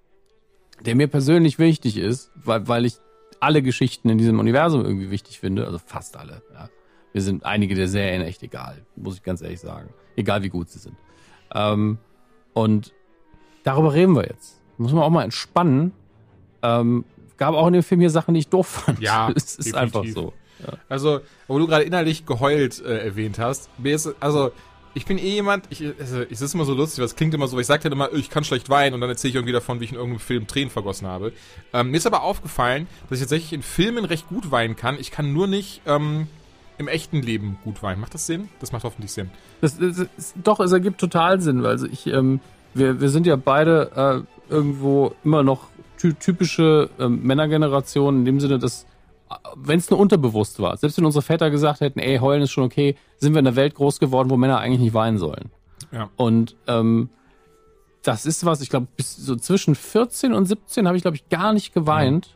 der 0.83 0.95
mir 0.95 1.05
persönlich 1.05 1.59
wichtig 1.59 1.97
ist, 1.97 2.31
weil, 2.43 2.67
weil 2.67 2.85
ich 2.85 2.95
alle 3.39 3.61
Geschichten 3.61 4.09
in 4.09 4.17
diesem 4.17 4.39
Universum 4.39 4.83
irgendwie 4.83 5.11
wichtig 5.11 5.39
finde. 5.39 5.67
Also 5.67 5.77
fast 5.77 6.17
alle. 6.17 6.41
Ja. 6.51 6.69
Mir 7.13 7.21
sind 7.21 7.45
einige 7.45 7.75
der 7.75 7.89
Serien 7.89 8.23
echt 8.23 8.41
egal, 8.41 8.81
muss 8.95 9.17
ich 9.17 9.21
ganz 9.21 9.43
ehrlich 9.43 9.59
sagen. 9.59 9.89
Egal 10.15 10.41
wie 10.41 10.49
gut 10.49 10.71
sie 10.71 10.79
sind. 10.79 10.95
Ähm, 11.53 11.99
und 12.53 12.95
darüber 13.61 13.93
reden 13.93 14.15
wir 14.15 14.25
jetzt. 14.25 14.59
Muss 14.79 14.91
man 14.91 15.03
auch 15.03 15.11
mal 15.11 15.23
entspannen. 15.23 15.91
Ähm, 16.63 17.05
gab 17.37 17.53
auch 17.53 17.67
in 17.67 17.73
dem 17.73 17.83
Film 17.83 18.01
hier 18.01 18.09
Sachen, 18.09 18.33
die 18.33 18.41
ich 18.41 18.47
doof 18.49 18.67
fand. 18.67 18.99
Ja, 18.99 19.31
es 19.35 19.55
ist 19.55 19.73
definitiv. 19.73 19.75
einfach 19.75 20.05
so. 20.05 20.33
Ja. 20.65 20.73
Also, 20.89 21.21
wo 21.47 21.59
du 21.59 21.67
gerade 21.67 21.83
innerlich 21.83 22.25
geheult 22.25 22.81
äh, 22.83 22.99
erwähnt 22.99 23.39
hast, 23.39 23.69
mir 23.79 23.95
ist, 23.95 24.13
also, 24.19 24.51
ich 24.95 25.05
bin 25.05 25.17
eh 25.17 25.31
jemand, 25.31 25.65
ich, 25.69 25.83
also, 25.99 26.21
es 26.21 26.41
ist 26.41 26.53
immer 26.53 26.65
so 26.65 26.73
lustig, 26.73 26.99
weil 26.99 27.05
es 27.05 27.15
klingt 27.15 27.33
immer 27.33 27.47
so, 27.47 27.59
ich 27.59 27.67
sage 27.67 27.83
halt 27.83 27.93
immer, 27.93 28.13
ich 28.13 28.29
kann 28.29 28.43
schlecht 28.43 28.69
weinen 28.69 28.93
und 28.93 29.01
dann 29.01 29.09
erzähle 29.09 29.29
ich 29.29 29.35
irgendwie 29.35 29.53
davon, 29.53 29.79
wie 29.79 29.85
ich 29.85 29.91
in 29.91 29.97
irgendeinem 29.97 30.19
Film 30.19 30.47
Tränen 30.47 30.69
vergossen 30.69 31.07
habe. 31.07 31.33
Ähm, 31.73 31.91
mir 31.91 31.97
ist 31.97 32.05
aber 32.05 32.21
aufgefallen, 32.21 32.87
dass 33.09 33.17
ich 33.17 33.23
tatsächlich 33.23 33.53
in 33.53 33.63
Filmen 33.63 34.05
recht 34.05 34.27
gut 34.27 34.51
weinen 34.51 34.75
kann. 34.75 34.97
Ich 34.99 35.11
kann 35.11 35.33
nur 35.33 35.47
nicht 35.47 35.81
ähm, 35.85 36.27
im 36.77 36.87
echten 36.87 37.21
Leben 37.21 37.57
gut 37.63 37.81
weinen. 37.81 38.01
Macht 38.01 38.13
das 38.13 38.27
Sinn? 38.27 38.49
Das 38.59 38.71
macht 38.71 38.83
hoffentlich 38.83 39.11
Sinn. 39.11 39.31
Das, 39.61 39.77
das, 39.77 39.97
das, 39.97 40.33
doch, 40.43 40.59
es 40.59 40.71
ergibt 40.71 40.99
total 40.99 41.41
Sinn, 41.41 41.63
weil 41.63 41.71
also 41.71 41.87
ich, 41.87 42.07
ähm, 42.07 42.39
wir, 42.73 43.01
wir 43.01 43.09
sind 43.09 43.25
ja 43.25 43.35
beide 43.35 44.25
äh, 44.49 44.53
irgendwo 44.53 45.15
immer 45.23 45.43
noch 45.43 45.69
typische 46.11 46.89
äh, 46.99 47.07
Männergeneration 47.07 48.19
in 48.19 48.25
dem 48.25 48.39
Sinne, 48.39 48.59
dass 48.59 48.85
wenn 49.55 49.79
es 49.79 49.89
nur 49.89 49.99
unterbewusst 49.99 50.59
war, 50.59 50.77
selbst 50.77 50.97
wenn 50.97 51.05
unsere 51.05 51.21
Väter 51.21 51.49
gesagt 51.49 51.81
hätten, 51.81 51.99
ey, 51.99 52.17
heulen 52.17 52.43
ist 52.43 52.51
schon 52.51 52.65
okay, 52.65 52.95
sind 53.17 53.33
wir 53.33 53.39
in 53.39 53.47
einer 53.47 53.55
Welt 53.55 53.73
groß 53.75 53.99
geworden, 53.99 54.29
wo 54.29 54.37
Männer 54.37 54.59
eigentlich 54.59 54.81
nicht 54.81 54.93
weinen 54.93 55.17
sollen. 55.17 55.49
Ja. 55.91 56.09
Und 56.17 56.55
ähm, 56.67 57.09
das 58.03 58.25
ist 58.25 58.45
was, 58.45 58.61
ich 58.61 58.69
glaube, 58.69 58.87
bis 58.95 59.15
so 59.15 59.35
zwischen 59.35 59.75
14 59.75 60.33
und 60.33 60.45
17 60.45 60.87
habe 60.87 60.97
ich, 60.97 61.03
glaube 61.03 61.17
ich, 61.17 61.29
gar 61.29 61.53
nicht 61.53 61.73
geweint. 61.73 62.27
Ja. 62.27 62.33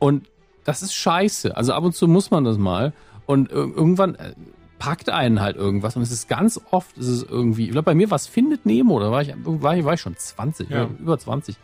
Und 0.00 0.28
das 0.64 0.82
ist 0.82 0.94
scheiße. 0.94 1.56
Also 1.56 1.72
ab 1.72 1.84
und 1.84 1.94
zu 1.94 2.08
muss 2.08 2.30
man 2.30 2.44
das 2.44 2.58
mal. 2.58 2.92
Und 3.26 3.50
irgendwann 3.50 4.16
äh, 4.16 4.34
packt 4.78 5.08
einen 5.08 5.40
halt 5.40 5.56
irgendwas. 5.56 5.96
Und 5.96 6.02
es 6.02 6.10
ist 6.10 6.28
ganz 6.28 6.60
oft, 6.70 6.98
ist 6.98 7.08
es 7.08 7.22
irgendwie, 7.22 7.66
ich 7.66 7.72
glaube, 7.72 7.86
bei 7.86 7.94
mir 7.94 8.10
war 8.10 8.16
es 8.16 8.26
Findet 8.26 8.66
Nemo, 8.66 9.00
da 9.00 9.10
war 9.10 9.22
ich, 9.22 9.32
war 9.44 9.76
ich, 9.76 9.84
war 9.84 9.94
ich 9.94 10.00
schon 10.00 10.16
20, 10.16 10.68
ja. 10.68 10.88
über 10.98 11.18
20. 11.18 11.56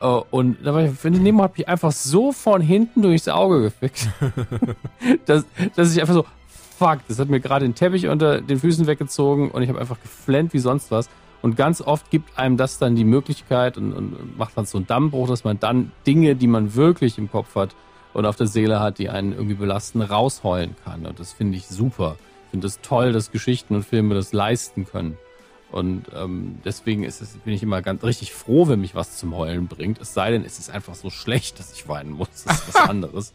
Uh, 0.00 0.22
und 0.30 0.58
da 0.64 0.74
war 0.74 0.84
ich, 0.84 0.92
Findet 0.92 1.22
Nemo 1.22 1.42
hat 1.42 1.58
mich 1.58 1.68
einfach 1.68 1.90
so 1.90 2.30
von 2.30 2.60
hinten 2.60 3.02
durchs 3.02 3.26
Auge 3.26 3.62
gefickt, 3.62 4.08
dass, 5.26 5.44
dass 5.74 5.92
ich 5.92 6.00
einfach 6.00 6.14
so, 6.14 6.24
fuck, 6.78 7.00
das 7.08 7.18
hat 7.18 7.28
mir 7.28 7.40
gerade 7.40 7.64
den 7.64 7.74
Teppich 7.74 8.06
unter 8.06 8.40
den 8.40 8.60
Füßen 8.60 8.86
weggezogen 8.86 9.50
und 9.50 9.62
ich 9.62 9.68
habe 9.68 9.80
einfach 9.80 10.00
geflennt 10.00 10.52
wie 10.54 10.60
sonst 10.60 10.92
was. 10.92 11.08
Und 11.42 11.56
ganz 11.56 11.80
oft 11.80 12.10
gibt 12.10 12.38
einem 12.38 12.56
das 12.56 12.78
dann 12.78 12.94
die 12.94 13.04
Möglichkeit 13.04 13.76
und, 13.76 13.92
und 13.92 14.38
macht 14.38 14.56
dann 14.56 14.66
so 14.66 14.78
einen 14.78 14.86
Dammbruch, 14.86 15.28
dass 15.28 15.42
man 15.42 15.58
dann 15.58 15.90
Dinge, 16.06 16.36
die 16.36 16.46
man 16.46 16.76
wirklich 16.76 17.18
im 17.18 17.30
Kopf 17.30 17.56
hat, 17.56 17.74
und 18.18 18.26
auf 18.26 18.36
der 18.36 18.46
Seele 18.46 18.80
hat, 18.80 18.98
die 18.98 19.10
einen 19.10 19.32
irgendwie 19.32 19.54
belasten, 19.54 20.02
rausheulen 20.02 20.74
kann. 20.84 21.06
Und 21.06 21.20
das 21.20 21.32
finde 21.32 21.56
ich 21.56 21.68
super. 21.68 22.16
Ich 22.46 22.50
finde 22.50 22.66
es 22.66 22.80
toll, 22.80 23.12
dass 23.12 23.30
Geschichten 23.30 23.76
und 23.76 23.84
Filme 23.84 24.14
das 24.14 24.32
leisten 24.32 24.86
können. 24.86 25.16
Und 25.70 26.06
ähm, 26.14 26.60
deswegen 26.64 27.04
ist 27.04 27.20
es, 27.20 27.30
bin 27.44 27.52
ich 27.52 27.62
immer 27.62 27.82
ganz 27.82 28.02
richtig 28.02 28.32
froh, 28.32 28.68
wenn 28.68 28.80
mich 28.80 28.94
was 28.94 29.18
zum 29.18 29.36
Heulen 29.36 29.66
bringt. 29.66 30.00
Es 30.00 30.14
sei 30.14 30.30
denn, 30.30 30.44
es 30.44 30.58
ist 30.58 30.70
einfach 30.70 30.94
so 30.94 31.10
schlecht, 31.10 31.58
dass 31.58 31.72
ich 31.72 31.88
weinen 31.88 32.12
muss. 32.12 32.28
Das 32.44 32.60
ist 32.60 32.74
was 32.74 32.76
anderes. 32.88 33.34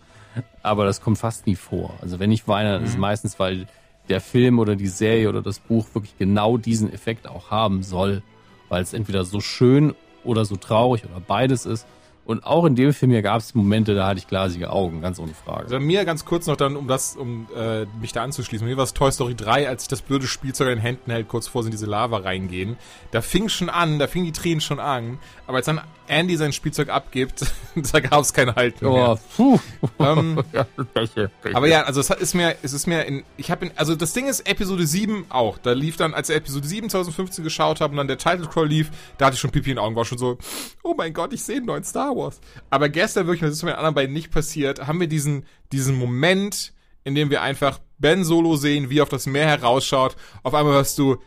Aber 0.63 0.85
das 0.85 1.01
kommt 1.01 1.19
fast 1.19 1.45
nie 1.45 1.55
vor. 1.55 1.93
Also 2.01 2.19
wenn 2.19 2.31
ich 2.31 2.47
weine, 2.47 2.73
dann 2.73 2.83
ist 2.83 2.91
es 2.91 2.97
meistens, 2.97 3.37
weil 3.37 3.67
der 4.09 4.19
Film 4.19 4.57
oder 4.57 4.75
die 4.75 4.87
Serie 4.87 5.29
oder 5.29 5.43
das 5.43 5.59
Buch 5.59 5.85
wirklich 5.93 6.17
genau 6.17 6.57
diesen 6.57 6.91
Effekt 6.91 7.27
auch 7.27 7.51
haben 7.51 7.83
soll. 7.83 8.23
Weil 8.67 8.81
es 8.81 8.93
entweder 8.93 9.25
so 9.25 9.39
schön 9.39 9.93
oder 10.23 10.45
so 10.45 10.55
traurig 10.55 11.05
oder 11.05 11.19
beides 11.19 11.67
ist. 11.67 11.85
Und 12.25 12.45
auch 12.45 12.63
in 12.65 12.75
dem 12.75 12.93
Film 12.93 13.11
hier 13.11 13.21
gab 13.21 13.39
es 13.39 13.53
Momente, 13.53 13.95
da 13.95 14.07
hatte 14.07 14.17
ich 14.17 14.27
glasige 14.27 14.71
Augen, 14.71 15.01
ganz 15.01 15.19
ohne 15.19 15.33
Frage. 15.33 15.63
Also 15.63 15.79
mir 15.79 16.05
ganz 16.05 16.23
kurz 16.23 16.47
noch 16.47 16.55
dann, 16.55 16.77
um 16.77 16.87
das, 16.87 17.17
um 17.17 17.47
äh, 17.55 17.85
mich 17.99 18.13
da 18.13 18.23
anzuschließen. 18.23 18.65
Mir 18.65 18.77
war 18.77 18.85
es 18.85 18.93
Toy 18.93 19.11
Story 19.11 19.35
3, 19.35 19.67
als 19.67 19.83
sich 19.83 19.89
das 19.89 20.01
blöde 20.01 20.25
Spielzeug 20.25 20.69
in 20.69 20.75
den 20.75 20.81
Händen 20.81 21.11
hält, 21.11 21.27
kurz 21.27 21.47
vor 21.47 21.63
sie 21.63 21.67
in 21.67 21.71
diese 21.71 21.85
Lava 21.85 22.17
reingehen. 22.17 22.77
Da 23.11 23.21
fing 23.21 23.49
schon 23.49 23.69
an, 23.69 23.99
da 23.99 24.07
fing 24.07 24.23
die 24.23 24.31
Tränen 24.31 24.61
schon 24.61 24.79
an. 24.79 25.19
Aber 25.47 25.57
als 25.57 25.65
dann 25.65 25.81
Andy 26.07 26.35
sein 26.37 26.53
Spielzeug 26.53 26.89
abgibt, 26.89 27.45
da 27.91 27.99
gab 27.99 28.21
es 28.21 28.33
keine 28.33 28.55
Halten 28.55 28.85
Oh, 28.85 28.93
mehr. 28.93 29.19
puh. 29.35 29.59
Ähm, 29.99 30.43
Ja, 30.53 30.65
Bäche, 30.93 31.31
Bäche. 31.41 31.55
aber 31.55 31.67
ja, 31.67 31.83
also 31.83 31.99
es 32.01 32.09
ist 32.09 32.33
mir, 32.33 32.55
es 32.61 32.73
ist 32.73 32.87
mir 32.87 33.03
in, 33.05 33.23
ich 33.37 33.49
habe 33.51 33.71
also 33.75 33.95
das 33.95 34.13
Ding 34.13 34.27
ist 34.27 34.41
Episode 34.47 34.85
7 34.85 35.25
auch. 35.29 35.57
Da 35.57 35.71
lief 35.73 35.95
dann, 35.97 36.13
als 36.13 36.29
ich 36.29 36.35
Episode 36.35 36.67
7 36.67 36.89
2015 36.89 37.43
geschaut 37.43 37.81
habe 37.81 37.91
und 37.91 37.97
dann 37.97 38.07
der 38.07 38.17
Title 38.17 38.47
Crawl 38.47 38.67
lief, 38.67 38.91
da 39.17 39.25
hatte 39.27 39.35
ich 39.35 39.39
schon 39.39 39.51
Pipi 39.51 39.71
in 39.71 39.77
den 39.77 39.83
Augen, 39.83 39.95
war 39.95 40.05
schon 40.05 40.17
so, 40.17 40.37
oh 40.83 40.93
mein 40.97 41.13
Gott, 41.13 41.33
ich 41.33 41.43
sehe 41.43 41.57
einen 41.57 41.65
neuen 41.65 41.83
Star 41.83 42.15
Wars. 42.15 42.39
Aber 42.69 42.89
gestern 42.89 43.25
wirklich, 43.27 43.41
das 43.49 43.51
ist 43.57 43.63
mit 43.63 43.71
den 43.73 43.77
anderen 43.77 43.95
beiden 43.95 44.13
nicht 44.13 44.31
passiert, 44.31 44.85
haben 44.87 44.99
wir 44.99 45.07
diesen, 45.07 45.45
diesen 45.71 45.95
Moment, 45.95 46.73
in 47.05 47.15
dem 47.15 47.29
wir 47.29 47.41
einfach 47.41 47.79
Ben 47.97 48.23
Solo 48.23 48.55
sehen, 48.57 48.89
wie 48.89 48.99
er 48.99 49.03
auf 49.03 49.09
das 49.09 49.25
Meer 49.25 49.47
herausschaut. 49.47 50.15
Auf 50.43 50.53
einmal 50.53 50.73
hörst 50.73 50.97
du, 50.99 51.17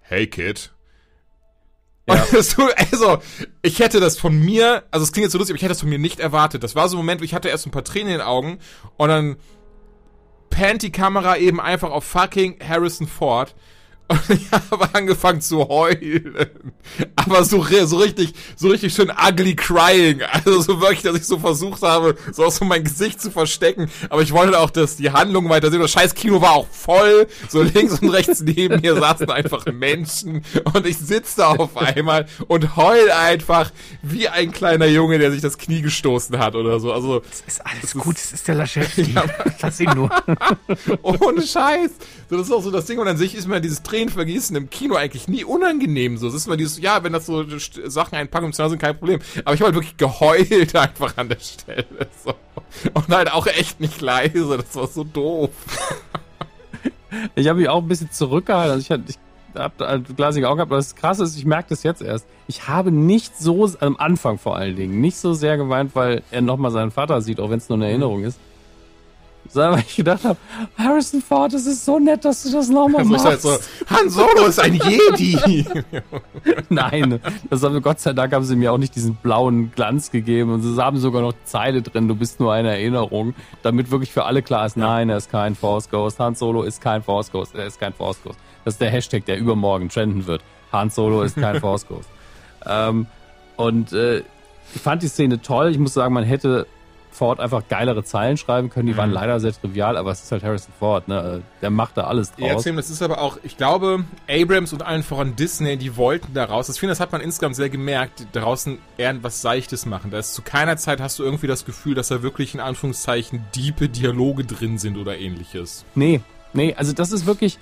hey 0.00 0.26
Kid. 0.26 0.72
Das 2.06 2.54
du, 2.54 2.68
also, 2.92 3.18
ich 3.62 3.80
hätte 3.80 3.98
das 3.98 4.18
von 4.18 4.38
mir, 4.38 4.84
also 4.90 5.02
es 5.04 5.12
klingt 5.12 5.24
jetzt 5.24 5.32
so 5.32 5.38
lustig, 5.38 5.54
aber 5.54 5.56
ich 5.56 5.62
hätte 5.62 5.72
das 5.72 5.80
von 5.80 5.88
mir 5.88 5.98
nicht 5.98 6.20
erwartet. 6.20 6.62
Das 6.62 6.76
war 6.76 6.88
so 6.88 6.96
ein 6.96 6.98
Moment, 6.98 7.20
wo 7.20 7.24
ich 7.24 7.34
hatte 7.34 7.48
erst 7.48 7.66
ein 7.66 7.72
paar 7.72 7.84
Tränen 7.84 8.08
in 8.12 8.18
den 8.18 8.26
Augen 8.26 8.58
und 8.96 9.08
dann 9.08 9.36
pannt 10.50 10.82
die 10.82 10.92
Kamera 10.92 11.36
eben 11.36 11.60
einfach 11.60 11.90
auf 11.90 12.04
fucking 12.04 12.58
Harrison 12.66 13.08
Ford. 13.08 13.54
Und 14.08 14.30
ich 14.30 14.50
habe 14.52 14.88
angefangen 14.92 15.40
zu 15.40 15.68
heulen. 15.68 16.36
Aber 17.16 17.44
so, 17.44 17.64
so 17.64 17.96
richtig, 17.96 18.34
so 18.54 18.68
richtig 18.68 18.94
schön 18.94 19.10
ugly 19.10 19.56
crying. 19.56 20.22
Also 20.22 20.60
so 20.60 20.80
wirklich, 20.80 21.02
dass 21.02 21.16
ich 21.16 21.26
so 21.26 21.38
versucht 21.38 21.82
habe, 21.82 22.16
so 22.32 22.44
aus 22.44 22.56
so 22.56 22.64
mein 22.64 22.84
Gesicht 22.84 23.20
zu 23.20 23.30
verstecken. 23.30 23.90
Aber 24.08 24.22
ich 24.22 24.32
wollte 24.32 24.58
auch, 24.60 24.70
dass 24.70 24.96
die 24.96 25.10
Handlung 25.10 25.48
weiter 25.48 25.70
sehen. 25.70 25.80
Das 25.80 25.90
scheiß 25.90 26.14
Kino 26.14 26.40
war 26.40 26.52
auch 26.52 26.68
voll. 26.70 27.26
So 27.48 27.62
links 27.62 27.98
und 27.98 28.10
rechts 28.10 28.40
neben 28.42 28.80
mir 28.80 28.94
saßen 28.94 29.28
einfach 29.30 29.66
Menschen. 29.66 30.44
Und 30.72 30.86
ich 30.86 30.98
sitze 30.98 31.38
da 31.38 31.48
auf 31.48 31.76
einmal 31.76 32.26
und 32.46 32.76
heul 32.76 33.10
einfach 33.10 33.72
wie 34.02 34.28
ein 34.28 34.52
kleiner 34.52 34.86
Junge, 34.86 35.18
der 35.18 35.32
sich 35.32 35.40
das 35.40 35.58
Knie 35.58 35.82
gestoßen 35.82 36.38
hat 36.38 36.54
oder 36.54 36.78
so. 36.78 36.92
Also, 36.92 37.22
ist 37.46 37.66
alles 37.66 37.94
gut, 37.94 38.16
es 38.16 38.32
ist 38.32 38.46
der 38.46 38.54
Laschewski. 38.54 39.14
Lass 39.60 39.80
ihn 39.80 39.90
nur. 39.94 40.10
Ohne 41.02 41.42
Scheiß. 41.42 41.90
So, 42.30 42.36
das 42.36 42.46
ist 42.46 42.52
auch 42.52 42.62
so 42.62 42.70
das 42.70 42.86
Ding. 42.86 42.98
Und 42.98 43.08
an 43.08 43.16
sich 43.16 43.34
ist 43.34 43.48
mir 43.48 43.60
dieses 43.60 43.82
Tränenvergießen 43.96 44.54
im 44.56 44.68
Kino 44.70 44.94
eigentlich 44.94 45.26
nie 45.28 45.44
unangenehm. 45.44 46.18
So, 46.18 46.28
es 46.28 46.34
ist 46.34 46.46
immer 46.46 46.56
dieses, 46.56 46.78
ja, 46.80 47.02
wenn 47.02 47.12
das 47.12 47.26
so 47.26 47.44
Sachen 47.86 48.14
einpacken 48.16 48.46
im 48.46 48.52
sind 48.52 48.78
kein 48.78 48.96
Problem. 48.98 49.20
Aber 49.44 49.54
ich 49.54 49.60
habe 49.60 49.66
halt 49.66 49.74
wirklich 49.74 49.96
geheult 49.96 50.74
einfach 50.76 51.16
an 51.16 51.28
der 51.28 51.38
Stelle. 51.40 51.86
So. 52.24 52.34
Und 52.94 53.08
halt 53.08 53.32
auch 53.32 53.46
echt 53.46 53.80
nicht 53.80 54.00
leise. 54.00 54.58
Das 54.58 54.74
war 54.74 54.86
so 54.86 55.04
doof. 55.04 55.50
Ich 57.34 57.48
habe 57.48 57.60
mich 57.60 57.68
auch 57.68 57.80
ein 57.80 57.88
bisschen 57.88 58.10
zurückgehalten. 58.10 58.72
Also 58.72 58.82
ich, 58.82 58.90
hatte- 58.90 59.04
ich 59.08 59.16
habe 59.58 60.02
glasige 60.16 60.48
Augen 60.48 60.56
gehabt, 60.58 60.70
aber 60.70 60.76
das 60.76 60.94
Krasse 60.96 61.22
ist, 61.24 61.36
ich 61.38 61.46
merke 61.46 61.70
das 61.70 61.82
jetzt 61.82 62.02
erst. 62.02 62.26
Ich 62.46 62.68
habe 62.68 62.90
nicht 62.90 63.38
so, 63.38 63.70
am 63.80 63.96
Anfang 63.96 64.38
vor 64.38 64.56
allen 64.56 64.76
Dingen, 64.76 65.00
nicht 65.00 65.16
so 65.16 65.32
sehr 65.32 65.56
geweint, 65.56 65.92
weil 65.94 66.22
er 66.30 66.42
nochmal 66.42 66.72
seinen 66.72 66.90
Vater 66.90 67.22
sieht, 67.22 67.40
auch 67.40 67.48
wenn 67.48 67.58
es 67.58 67.68
nur 67.70 67.78
eine 67.78 67.88
Erinnerung 67.88 68.24
ist. 68.24 68.38
Sondern 69.48 69.74
weil 69.74 69.84
ich 69.86 69.96
gedacht 69.96 70.24
habe, 70.24 70.36
Harrison 70.76 71.22
Ford, 71.22 71.52
es 71.54 71.66
ist 71.66 71.84
so 71.84 71.98
nett, 71.98 72.24
dass 72.24 72.42
du 72.42 72.52
das 72.52 72.68
nochmal 72.68 73.04
machst. 73.04 73.24
halt 73.24 73.40
so, 73.40 73.56
Han 73.88 74.10
Solo 74.10 74.46
ist 74.46 74.60
ein 74.60 74.74
Jedi. 74.74 75.64
Nein, 76.68 77.20
das 77.50 77.62
haben, 77.62 77.80
Gott 77.82 78.00
sei 78.00 78.12
Dank 78.12 78.32
haben 78.32 78.44
sie 78.44 78.56
mir 78.56 78.72
auch 78.72 78.78
nicht 78.78 78.94
diesen 78.94 79.16
blauen 79.16 79.72
Glanz 79.74 80.10
gegeben 80.10 80.52
und 80.52 80.62
sie 80.62 80.82
haben 80.82 80.98
sogar 80.98 81.22
noch 81.22 81.34
Zeile 81.44 81.82
drin, 81.82 82.08
du 82.08 82.14
bist 82.14 82.40
nur 82.40 82.52
eine 82.52 82.70
Erinnerung, 82.70 83.34
damit 83.62 83.90
wirklich 83.90 84.12
für 84.12 84.24
alle 84.24 84.42
klar 84.42 84.66
ist, 84.66 84.76
nein, 84.76 85.08
er 85.08 85.16
ist 85.16 85.30
kein 85.30 85.54
Force 85.54 85.90
Ghost, 85.90 86.18
Han 86.20 86.34
Solo 86.34 86.62
ist 86.62 86.80
kein 86.80 87.02
Force 87.02 87.30
Ghost, 87.32 87.54
er 87.54 87.66
ist 87.66 87.80
kein 87.80 87.92
Force 87.92 88.22
Ghost. 88.22 88.38
Das 88.64 88.74
ist 88.74 88.80
der 88.80 88.90
Hashtag, 88.90 89.24
der 89.26 89.38
übermorgen 89.38 89.88
trenden 89.88 90.26
wird. 90.26 90.42
Han 90.72 90.90
Solo 90.90 91.22
ist 91.22 91.36
kein 91.36 91.60
Force 91.60 91.86
Ghost. 91.86 92.08
Ähm, 92.66 93.06
und 93.56 93.92
äh, 93.92 94.22
ich 94.74 94.80
fand 94.82 95.02
die 95.02 95.08
Szene 95.08 95.40
toll. 95.40 95.70
Ich 95.70 95.78
muss 95.78 95.94
sagen, 95.94 96.12
man 96.12 96.24
hätte 96.24 96.66
Ford 97.16 97.40
einfach 97.40 97.66
geilere 97.68 98.04
Zeilen 98.04 98.36
schreiben 98.36 98.70
können. 98.70 98.86
Die 98.86 98.96
waren 98.96 99.10
leider 99.10 99.40
sehr 99.40 99.52
trivial, 99.52 99.96
aber 99.96 100.10
es 100.12 100.22
ist 100.22 100.32
halt 100.32 100.42
Harrison 100.44 100.72
Ford, 100.78 101.08
ne? 101.08 101.42
Der 101.62 101.70
macht 101.70 101.96
da 101.96 102.04
alles 102.04 102.32
Ja, 102.36 102.52
draus. 102.52 102.62
Tim, 102.62 102.76
das 102.76 102.90
ist 102.90 103.02
aber 103.02 103.20
auch, 103.20 103.38
ich 103.42 103.56
glaube, 103.56 104.04
Abrams 104.28 104.72
und 104.72 104.82
allen 104.82 105.02
voran 105.02 105.34
Disney, 105.36 105.76
die 105.76 105.96
wollten 105.96 106.34
da 106.34 106.44
raus. 106.44 106.66
Das 106.66 106.78
finde, 106.78 106.92
das 106.92 107.00
hat 107.00 107.12
man 107.12 107.20
insgesamt 107.20 107.56
sehr 107.56 107.70
gemerkt, 107.70 108.26
draußen 108.32 108.78
eher 108.98 109.22
was 109.22 109.40
Seichtes 109.42 109.86
machen. 109.86 110.10
Da 110.10 110.18
ist 110.18 110.34
zu 110.34 110.42
keiner 110.42 110.76
Zeit 110.76 111.00
hast 111.00 111.18
du 111.18 111.24
irgendwie 111.24 111.46
das 111.46 111.64
Gefühl, 111.64 111.94
dass 111.94 112.08
da 112.08 112.22
wirklich 112.22 112.54
in 112.54 112.60
Anführungszeichen 112.60 113.44
diepe 113.54 113.88
Dialoge 113.88 114.44
drin 114.44 114.78
sind 114.78 114.96
oder 114.98 115.18
ähnliches. 115.18 115.84
Nee, 115.94 116.20
nee, 116.52 116.74
also 116.76 116.92
das 116.92 117.12
ist 117.12 117.26
wirklich 117.26 117.58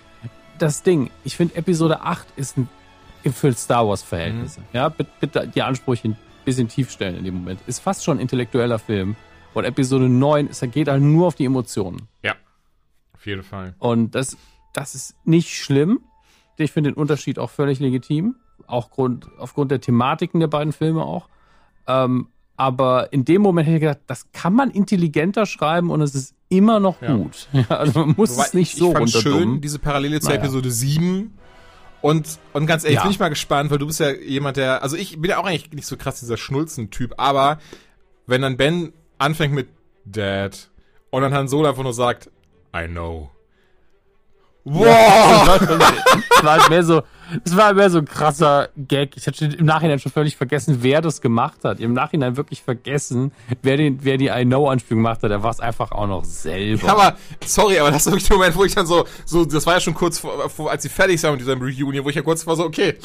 das 0.58 0.82
Ding. 0.82 1.10
Ich 1.24 1.36
finde, 1.36 1.56
Episode 1.56 2.00
8 2.00 2.26
ist 2.36 2.56
ein 2.58 2.68
erfüllt 3.24 3.58
Star 3.58 3.88
Wars-Verhältnisse. 3.88 4.60
Ja, 4.72 4.88
bitte, 4.88 5.10
bitte 5.20 5.48
die 5.48 5.62
Ansprüche 5.62 6.08
ein 6.08 6.16
bisschen 6.44 6.68
tief 6.68 6.90
stellen 6.90 7.16
in 7.16 7.24
dem 7.24 7.34
Moment. 7.34 7.60
Ist 7.66 7.80
fast 7.80 8.04
schon 8.04 8.18
ein 8.18 8.20
intellektueller 8.20 8.78
Film. 8.78 9.16
Und 9.54 9.64
Episode 9.64 10.08
9 10.08 10.48
ist, 10.48 10.60
geht 10.72 10.88
halt 10.88 11.02
nur 11.02 11.26
auf 11.28 11.34
die 11.36 11.44
Emotionen. 11.44 12.08
Ja, 12.22 12.34
auf 13.14 13.24
jeden 13.26 13.42
Fall. 13.42 13.74
Und 13.78 14.14
das, 14.14 14.36
das 14.72 14.94
ist 14.94 15.14
nicht 15.24 15.50
schlimm. 15.54 16.00
Ich 16.56 16.72
finde 16.72 16.90
den 16.92 16.96
Unterschied 16.96 17.38
auch 17.38 17.50
völlig 17.50 17.78
legitim. 17.80 18.36
Auch 18.66 18.90
Grund, 18.90 19.26
aufgrund 19.38 19.70
der 19.70 19.80
Thematiken 19.80 20.40
der 20.40 20.46
beiden 20.48 20.72
Filme 20.72 21.02
auch. 21.04 21.28
Ähm, 21.86 22.28
aber 22.56 23.12
in 23.12 23.24
dem 23.24 23.42
Moment 23.42 23.66
hätte 23.66 23.76
ich 23.76 23.80
gedacht, 23.82 24.00
das 24.06 24.30
kann 24.32 24.54
man 24.54 24.70
intelligenter 24.70 25.44
schreiben 25.46 25.90
und 25.90 26.00
es 26.00 26.14
ist 26.14 26.34
immer 26.48 26.78
noch 26.78 27.02
Ja. 27.02 27.16
gut. 27.16 27.48
Ja, 27.52 27.64
also 27.78 28.00
man 28.06 28.14
muss 28.16 28.36
Wobei 28.36 28.44
es 28.46 28.54
nicht 28.54 28.72
ich, 28.74 28.78
so 28.78 28.90
ich 28.92 28.96
fand 28.98 29.10
schön, 29.10 29.60
diese 29.60 29.78
Parallele 29.80 30.20
zur 30.20 30.30
Naja. 30.30 30.42
Episode 30.42 30.70
7. 30.70 31.36
Und, 32.00 32.38
und 32.52 32.66
ganz 32.66 32.84
ehrlich, 32.84 32.96
Ja. 32.98 33.02
bin 33.02 33.10
ich 33.12 33.18
mal 33.18 33.28
gespannt, 33.30 33.70
weil 33.70 33.78
du 33.78 33.86
bist 33.86 33.98
ja 33.98 34.10
jemand, 34.12 34.56
der, 34.56 34.82
also 34.82 34.96
ich 34.96 35.20
bin 35.20 35.30
ja 35.30 35.38
auch 35.38 35.46
eigentlich 35.46 35.72
nicht 35.72 35.86
so 35.86 35.96
krass 35.96 36.20
dieser 36.20 36.36
Schnulzen-Typ, 36.36 37.14
aber 37.16 37.58
wenn 38.26 38.42
dann 38.42 38.56
Ben 38.56 38.92
anfängt 39.18 39.54
mit 39.54 39.68
Dad 40.04 40.68
und 41.10 41.22
dann 41.22 41.34
Han 41.34 41.48
Solo 41.48 41.68
einfach 41.68 41.82
nur 41.82 41.94
sagt, 41.94 42.30
I 42.76 42.86
know. 42.86 43.30
Wow! 44.64 45.60
Es 46.36 46.42
war 46.42 46.58
halt 46.58 46.70
mehr 46.70 46.82
so, 46.82 47.02
es 47.44 47.56
war 47.56 47.74
mehr 47.74 47.90
so 47.90 47.98
ein 47.98 48.06
krasser 48.06 48.70
Gag. 48.76 49.16
Ich 49.16 49.26
hatte 49.26 49.44
im 49.44 49.66
Nachhinein 49.66 49.98
schon 49.98 50.10
völlig 50.10 50.36
vergessen, 50.36 50.78
wer 50.80 51.02
das 51.02 51.20
gemacht 51.20 51.64
hat. 51.64 51.80
Im 51.80 51.92
Nachhinein 51.92 52.36
wirklich 52.36 52.62
vergessen, 52.62 53.32
wer 53.62 53.76
den, 53.76 54.02
wer 54.02 54.16
die 54.16 54.28
I 54.28 54.44
know 54.44 54.68
Anspielung 54.68 55.02
gemacht 55.02 55.22
hat. 55.22 55.30
Er 55.30 55.42
war 55.42 55.50
es 55.50 55.60
einfach 55.60 55.92
auch 55.92 56.06
noch 56.06 56.24
selber. 56.24 56.88
Aber, 56.88 57.16
sorry, 57.44 57.78
aber 57.78 57.90
das 57.90 58.06
ist 58.06 58.12
wirklich 58.12 58.28
der 58.28 58.36
Moment, 58.36 58.56
wo 58.56 58.64
ich 58.64 58.74
dann 58.74 58.86
so, 58.86 59.04
so, 59.26 59.44
das 59.44 59.66
war 59.66 59.74
ja 59.74 59.80
schon 59.80 59.94
kurz 59.94 60.18
vor, 60.18 60.48
vor 60.48 60.70
als 60.70 60.82
sie 60.82 60.88
fertig 60.88 61.22
waren 61.22 61.32
mit 61.32 61.40
dieser 61.40 61.56
Reunion, 61.56 62.04
wo 62.04 62.08
ich 62.08 62.16
ja 62.16 62.22
kurz 62.22 62.46
war 62.46 62.56
so, 62.56 62.64
okay, 62.64 62.96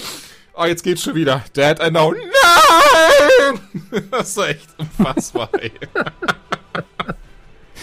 oh, 0.60 0.66
jetzt 0.66 0.84
geht's 0.84 1.04
schon 1.04 1.16
wieder. 1.16 1.44
Dad, 1.54 1.80
I 1.84 1.90
know. 1.90 2.12
Nein! 2.14 3.60
Das 4.12 4.38
war 4.38 4.50
echt 4.50 4.68
unfassbar, 4.78 5.50
ey. 5.60 5.72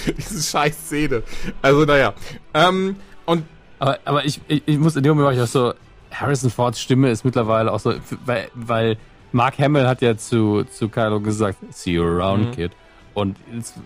Diese 0.17 0.43
scheiß 0.43 0.77
Szene. 0.87 1.23
Also, 1.62 1.85
naja. 1.85 2.15
Ähm, 2.55 2.97
und 3.25 3.45
Aber, 3.79 3.98
aber 4.05 4.25
ich, 4.25 4.40
ich, 4.48 4.63
ich 4.67 4.79
muss 4.79 4.96
in 4.96 5.03
dem 5.03 5.17
Moment 5.17 5.27
war 5.27 5.33
ich 5.33 5.40
auch 5.40 5.53
so, 5.53 5.75
Harrison 6.13 6.50
Fords 6.50 6.81
Stimme 6.81 7.11
ist 7.11 7.25
mittlerweile 7.25 7.73
auch 7.73 7.81
so, 7.81 7.94
weil, 8.25 8.48
weil 8.55 8.96
Mark 9.33 9.59
Hamill 9.59 9.87
hat 9.87 10.00
ja 10.03 10.17
zu, 10.17 10.65
zu 10.65 10.88
Kylo 10.88 11.21
gesagt, 11.21 11.59
see 11.75 11.92
you 11.92 12.05
around, 12.05 12.55
Kid. 12.55 12.73
Und 13.15 13.37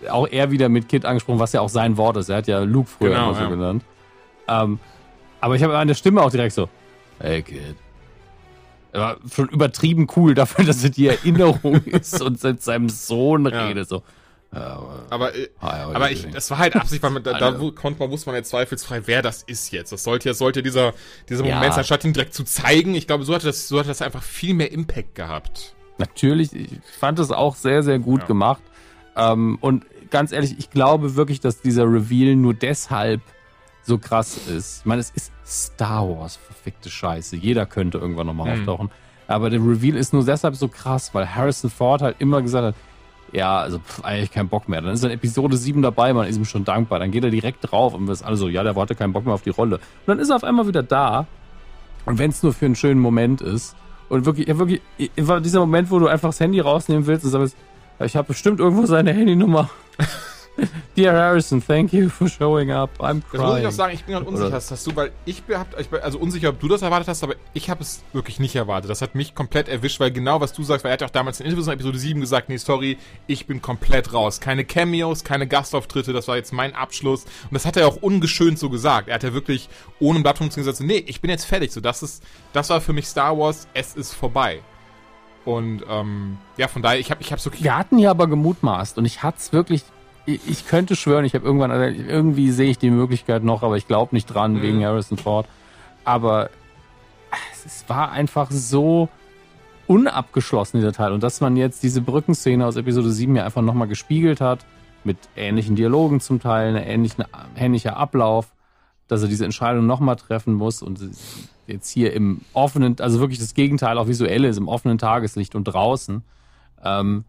auch 0.09 0.27
er 0.27 0.51
wieder 0.51 0.69
mit 0.69 0.87
Kid 0.89 1.05
angesprochen, 1.05 1.39
was 1.39 1.53
ja 1.53 1.61
auch 1.61 1.69
sein 1.69 1.97
Wort 1.97 2.17
ist. 2.17 2.29
Er 2.29 2.37
hat 2.37 2.47
ja 2.47 2.59
Luke 2.59 2.89
früher 2.89 3.11
Genau, 3.11 3.29
immer 3.29 3.35
so 3.35 3.43
ja. 3.43 3.49
genannt. 3.49 3.83
Ähm, 4.47 4.79
aber 5.39 5.55
ich 5.55 5.63
habe 5.63 5.77
an 5.77 5.87
der 5.87 5.95
Stimme 5.95 6.21
auch 6.21 6.31
direkt 6.31 6.53
so, 6.53 6.69
hey 7.19 7.41
Kid. 7.41 7.75
Er 8.93 8.99
war 9.01 9.17
schon 9.33 9.47
übertrieben 9.49 10.07
cool 10.15 10.33
dafür, 10.33 10.65
dass 10.65 10.83
er 10.83 10.89
die 10.89 11.07
Erinnerung 11.07 11.75
ist 11.85 12.21
und 12.21 12.43
mit 12.43 12.61
seinem 12.61 12.89
Sohn 12.89 13.45
Ja. 13.45 13.67
redet. 13.67 13.87
So, 13.87 14.03
Aber, 14.51 15.33
äh, 15.33 15.47
are 15.59 15.95
aber 15.95 16.11
ich, 16.11 16.29
das 16.29 16.51
war 16.51 16.57
halt 16.57 16.75
Absicht, 16.75 17.01
weil 17.03 17.11
man, 17.11 17.23
da, 17.23 17.37
da 17.39 17.51
konnte 17.73 17.99
man, 17.99 18.11
wusste 18.11 18.29
man 18.29 18.35
ja 18.35 18.43
zweifelsfrei, 18.43 19.03
wer 19.05 19.21
das 19.21 19.43
ist 19.43 19.71
jetzt. 19.71 19.91
Das 19.93 20.03
sollte, 20.03 20.27
das 20.29 20.37
sollte 20.39 20.61
dieser, 20.61 20.93
dieser 21.29 21.45
Ja. 21.45 21.55
Moment 21.55 21.73
sein, 21.73 21.85
statt 21.85 22.03
ihn 22.03 22.11
direkt 22.13 22.33
zu 22.33 22.43
zeigen. 22.43 22.93
Ich 22.93 23.07
glaube, 23.07 23.23
so 23.23 23.33
hatte 23.33 23.45
das, 23.47 23.67
so 23.69 23.79
hatte 23.79 23.87
das 23.87 24.01
einfach 24.01 24.23
viel 24.23 24.53
mehr 24.53 24.71
Impact 24.71 25.15
gehabt. 25.15 25.73
Natürlich, 25.97 26.53
ich 26.53 26.69
fand 26.99 27.19
es 27.19 27.31
auch 27.31 27.55
sehr, 27.55 27.83
sehr 27.83 27.99
gut 27.99 28.21
Ja. 28.21 28.27
gemacht. 28.27 28.63
Ähm, 29.15 29.57
und 29.61 29.85
ganz 30.09 30.31
ehrlich, 30.33 30.55
ich 30.59 30.69
glaube 30.69 31.15
wirklich, 31.15 31.39
dass 31.39 31.61
dieser 31.61 31.83
Reveal 31.85 32.35
nur 32.35 32.53
deshalb 32.53 33.21
so 33.83 33.97
krass 33.97 34.37
ist. 34.47 34.79
Ich 34.81 34.85
meine, 34.85 35.01
es 35.01 35.09
ist 35.11 35.31
Star 35.45 36.07
Wars, 36.07 36.35
verfickte 36.37 36.89
Scheiße. 36.89 37.35
Jeder 37.35 37.65
könnte 37.65 37.97
irgendwann 37.97 38.27
nochmal 38.27 38.53
Mhm. 38.55 38.59
auftauchen. 38.61 38.91
Aber 39.27 39.49
der 39.49 39.59
Reveal 39.59 39.95
ist 39.95 40.13
nur 40.13 40.25
deshalb 40.25 40.55
so 40.55 40.67
krass, 40.67 41.13
weil 41.13 41.33
Harrison 41.35 41.69
Ford 41.69 42.01
halt 42.01 42.17
immer 42.19 42.41
gesagt 42.41 42.65
hat, 42.67 42.75
ja, 43.33 43.59
also 43.59 43.79
pff, 43.79 44.03
eigentlich 44.03 44.31
keinen 44.31 44.49
Bock 44.49 44.67
mehr. 44.67 44.81
Dann 44.81 44.93
ist 44.93 45.03
in 45.05 45.09
Episode 45.11 45.55
7 45.55 45.81
dabei, 45.81 46.11
man 46.13 46.27
ist 46.27 46.35
ihm 46.35 46.43
schon 46.45 46.65
dankbar. 46.65 46.99
Dann 46.99 47.11
geht 47.11 47.23
er 47.23 47.29
direkt 47.29 47.59
drauf 47.71 47.93
und 47.93 48.07
wir 48.07 48.25
alle 48.25 48.35
so, 48.35 48.49
ja, 48.49 48.61
der 48.63 48.75
hatte 48.75 48.93
keinen 48.93 49.13
Bock 49.13 49.23
mehr 49.25 49.33
auf 49.33 49.41
die 49.41 49.51
Rolle. 49.51 49.77
Und 49.77 49.83
dann 50.07 50.19
ist 50.19 50.29
er 50.29 50.35
auf 50.35 50.43
einmal 50.43 50.67
wieder 50.67 50.83
da. 50.83 51.27
Und 52.05 52.17
wenn 52.19 52.31
es 52.31 52.43
nur 52.43 52.51
für 52.53 52.65
einen 52.65 52.75
schönen 52.75 52.99
Moment 52.99 53.41
ist. 53.41 53.75
Und 54.09 54.25
wirklich, 54.25 54.49
ja, 54.49 54.57
wirklich, 54.57 54.81
war 55.17 55.39
dieser 55.39 55.61
Moment, 55.61 55.89
wo 55.91 55.99
du 55.99 56.07
einfach 56.07 56.29
das 56.29 56.41
Handy 56.41 56.59
rausnehmen 56.59 57.05
willst 57.07 57.23
und 57.23 57.31
sagst, 57.31 57.55
ich 58.03 58.15
habe 58.17 58.27
bestimmt 58.27 58.59
irgendwo 58.59 58.85
seine 58.85 59.13
Handynummer. 59.13 59.69
Dear 60.95 61.13
Harrison, 61.13 61.61
thank 61.65 61.93
you 61.93 62.09
for 62.09 62.27
showing 62.27 62.71
up. 62.71 62.89
I'm 62.99 63.21
Das 63.31 63.33
muss 63.33 63.33
ich 63.33 63.39
crying. 63.39 63.65
auch 63.65 63.71
sagen, 63.71 63.93
ich 63.93 64.03
bin 64.03 64.15
halt 64.15 64.27
unsicher, 64.27 64.47
Oder- 64.47 64.55
hast 64.57 64.87
du, 64.87 64.95
weil 64.95 65.11
ich 65.25 65.41
hab, 65.49 65.79
ich 65.79 65.87
also 66.03 66.19
unsicher, 66.19 66.49
ob 66.49 66.59
du 66.59 66.67
das 66.67 66.81
erwartet 66.81 67.07
hast, 67.07 67.23
aber 67.23 67.35
ich 67.53 67.69
habe 67.69 67.81
es 67.81 68.03
wirklich 68.13 68.39
nicht 68.39 68.55
erwartet. 68.55 68.89
Das 68.89 69.01
hat 69.01 69.15
mich 69.15 69.33
komplett 69.33 69.69
erwischt, 69.69 69.99
weil 69.99 70.11
genau 70.11 70.41
was 70.41 70.51
du 70.53 70.63
sagst, 70.63 70.83
weil 70.83 70.91
er 70.91 70.93
hat 70.93 71.01
ja 71.01 71.07
auch 71.07 71.11
damals 71.11 71.39
in 71.39 71.45
Interviews 71.45 71.67
in 71.67 71.73
Episode 71.73 71.97
7 71.97 72.19
gesagt, 72.19 72.49
nee, 72.49 72.57
sorry, 72.57 72.97
ich 73.27 73.47
bin 73.47 73.61
komplett 73.61 74.13
raus. 74.13 74.39
Keine 74.41 74.65
Cameos, 74.65 75.23
keine 75.23 75.47
Gastauftritte, 75.47 76.11
das 76.13 76.27
war 76.27 76.35
jetzt 76.35 76.51
mein 76.53 76.75
Abschluss. 76.75 77.23
Und 77.23 77.53
das 77.53 77.65
hat 77.65 77.77
er 77.77 77.87
auch 77.87 77.97
ungeschönt 77.97 78.59
so 78.59 78.69
gesagt. 78.69 79.07
Er 79.07 79.15
hat 79.15 79.23
ja 79.23 79.33
wirklich 79.33 79.69
ohne 79.99 80.19
Blatt 80.19 80.39
gesagt, 80.39 80.77
so, 80.77 80.83
nee, 80.83 81.03
ich 81.07 81.21
bin 81.21 81.29
jetzt 81.29 81.45
fertig. 81.45 81.71
So, 81.71 81.79
das 81.81 82.03
ist, 82.03 82.23
das 82.53 82.69
war 82.69 82.81
für 82.81 82.93
mich 82.93 83.07
Star 83.07 83.37
Wars, 83.37 83.67
es 83.73 83.95
ist 83.95 84.13
vorbei. 84.13 84.61
Und 85.45 85.83
ähm, 85.89 86.37
ja, 86.57 86.67
von 86.67 86.81
daher, 86.81 86.99
ich 86.99 87.09
habe 87.09 87.21
ich 87.21 87.31
hab's 87.31 87.45
wirklich. 87.45 87.63
Wir 87.63 87.75
hatten 87.75 87.97
ja 87.97 88.11
aber 88.11 88.27
gemutmaßt 88.27 88.97
und 88.97 89.05
ich 89.05 89.23
hatte 89.23 89.37
es 89.39 89.53
wirklich, 89.53 89.83
ich, 90.25 90.67
könnte 90.67 90.95
schwören, 90.95 91.25
ich 91.25 91.33
habe 91.33 91.45
irgendwann, 91.45 91.71
also 91.71 91.83
irgendwie 91.99 92.51
sehe 92.51 92.69
ich 92.69 92.77
die 92.77 92.91
Möglichkeit 92.91 93.43
noch, 93.43 93.63
aber 93.63 93.77
ich 93.77 93.87
glaube 93.87 94.15
nicht 94.15 94.27
dran 94.27 94.53
Mhm. 94.53 94.61
wegen 94.61 94.85
Harrison 94.85 95.17
Ford. 95.17 95.47
Aber 96.03 96.49
es, 97.53 97.65
es 97.65 97.89
war 97.89 98.11
einfach 98.11 98.49
so 98.51 99.09
unabgeschlossen, 99.87 100.79
dieser 100.79 100.93
Teil. 100.93 101.11
Und 101.11 101.23
dass 101.23 101.41
man 101.41 101.57
jetzt 101.57 101.83
diese 101.83 102.01
Brückenszene 102.01 102.65
aus 102.65 102.75
Episode 102.75 103.11
7 103.11 103.35
ja 103.35 103.45
einfach 103.45 103.61
nochmal 103.61 103.87
gespiegelt 103.87 104.41
hat, 104.41 104.65
mit 105.03 105.17
ähnlichen 105.35 105.75
Dialogen 105.75 106.19
zum 106.19 106.39
Teil, 106.39 106.75
ein 106.75 106.83
ähnlichen, 106.83 107.25
ähnlicher 107.55 107.97
Ablauf, 107.97 108.53
dass 109.07 109.21
er 109.23 109.27
diese 109.27 109.45
Entscheidung 109.45 109.85
nochmal 109.87 110.15
treffen 110.15 110.53
muss 110.53 110.81
und 110.81 110.99
jetzt 111.67 111.89
hier 111.89 112.13
im 112.13 112.41
offenen, 112.53 112.99
also 112.99 113.19
wirklich 113.19 113.39
das 113.39 113.53
Gegenteil 113.53 113.97
auch 113.97 114.07
visuell 114.07 114.45
ist, 114.45 114.57
im 114.57 114.67
offenen 114.67 114.97
Tageslicht 114.97 115.55
und 115.55 115.65
draußen. 115.65 116.23
Ähm, 116.83 117.25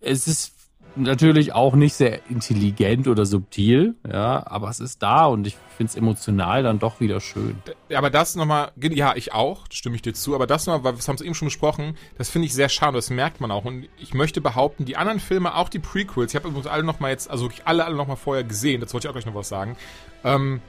es 0.00 0.26
ist 0.26 0.52
natürlich 0.96 1.52
auch 1.52 1.74
nicht 1.74 1.94
sehr 1.94 2.20
intelligent 2.30 3.08
oder 3.08 3.26
subtil, 3.26 3.94
ja, 4.10 4.46
aber 4.46 4.68
es 4.68 4.80
ist 4.80 5.02
da 5.02 5.26
und 5.26 5.46
ich 5.46 5.56
finde 5.76 5.90
es 5.90 5.96
emotional 5.96 6.62
dann 6.62 6.78
doch 6.78 7.00
wieder 7.00 7.20
schön. 7.20 7.56
Aber 7.94 8.10
das 8.10 8.34
nochmal, 8.36 8.72
ja, 8.76 9.14
ich 9.16 9.32
auch, 9.32 9.64
stimme 9.70 9.96
ich 9.96 10.02
dir 10.02 10.14
zu, 10.14 10.34
aber 10.34 10.46
das 10.46 10.66
nochmal, 10.66 10.84
weil 10.84 10.98
wir 10.98 11.06
haben 11.06 11.16
es 11.16 11.20
eben 11.20 11.34
schon 11.34 11.46
besprochen, 11.46 11.96
das 12.18 12.30
finde 12.30 12.46
ich 12.46 12.54
sehr 12.54 12.68
schade, 12.68 12.96
das 12.96 13.10
merkt 13.10 13.40
man 13.40 13.50
auch. 13.50 13.64
Und 13.64 13.88
ich 13.98 14.14
möchte 14.14 14.40
behaupten, 14.40 14.84
die 14.84 14.96
anderen 14.96 15.20
Filme, 15.20 15.54
auch 15.54 15.68
die 15.68 15.78
Prequels, 15.78 16.32
ich 16.32 16.36
habe 16.36 16.48
übrigens 16.48 16.66
alle 16.66 16.84
nochmal 16.84 17.10
jetzt, 17.10 17.30
also 17.30 17.44
wirklich 17.44 17.66
alle, 17.66 17.84
alle 17.84 17.96
nochmal 17.96 18.16
vorher 18.16 18.44
gesehen, 18.44 18.80
dazu 18.80 18.94
wollte 18.94 19.06
ich 19.06 19.10
auch 19.10 19.14
gleich 19.14 19.26
noch 19.26 19.34
was 19.34 19.48
sagen. 19.48 19.76
Ähm, 20.24 20.60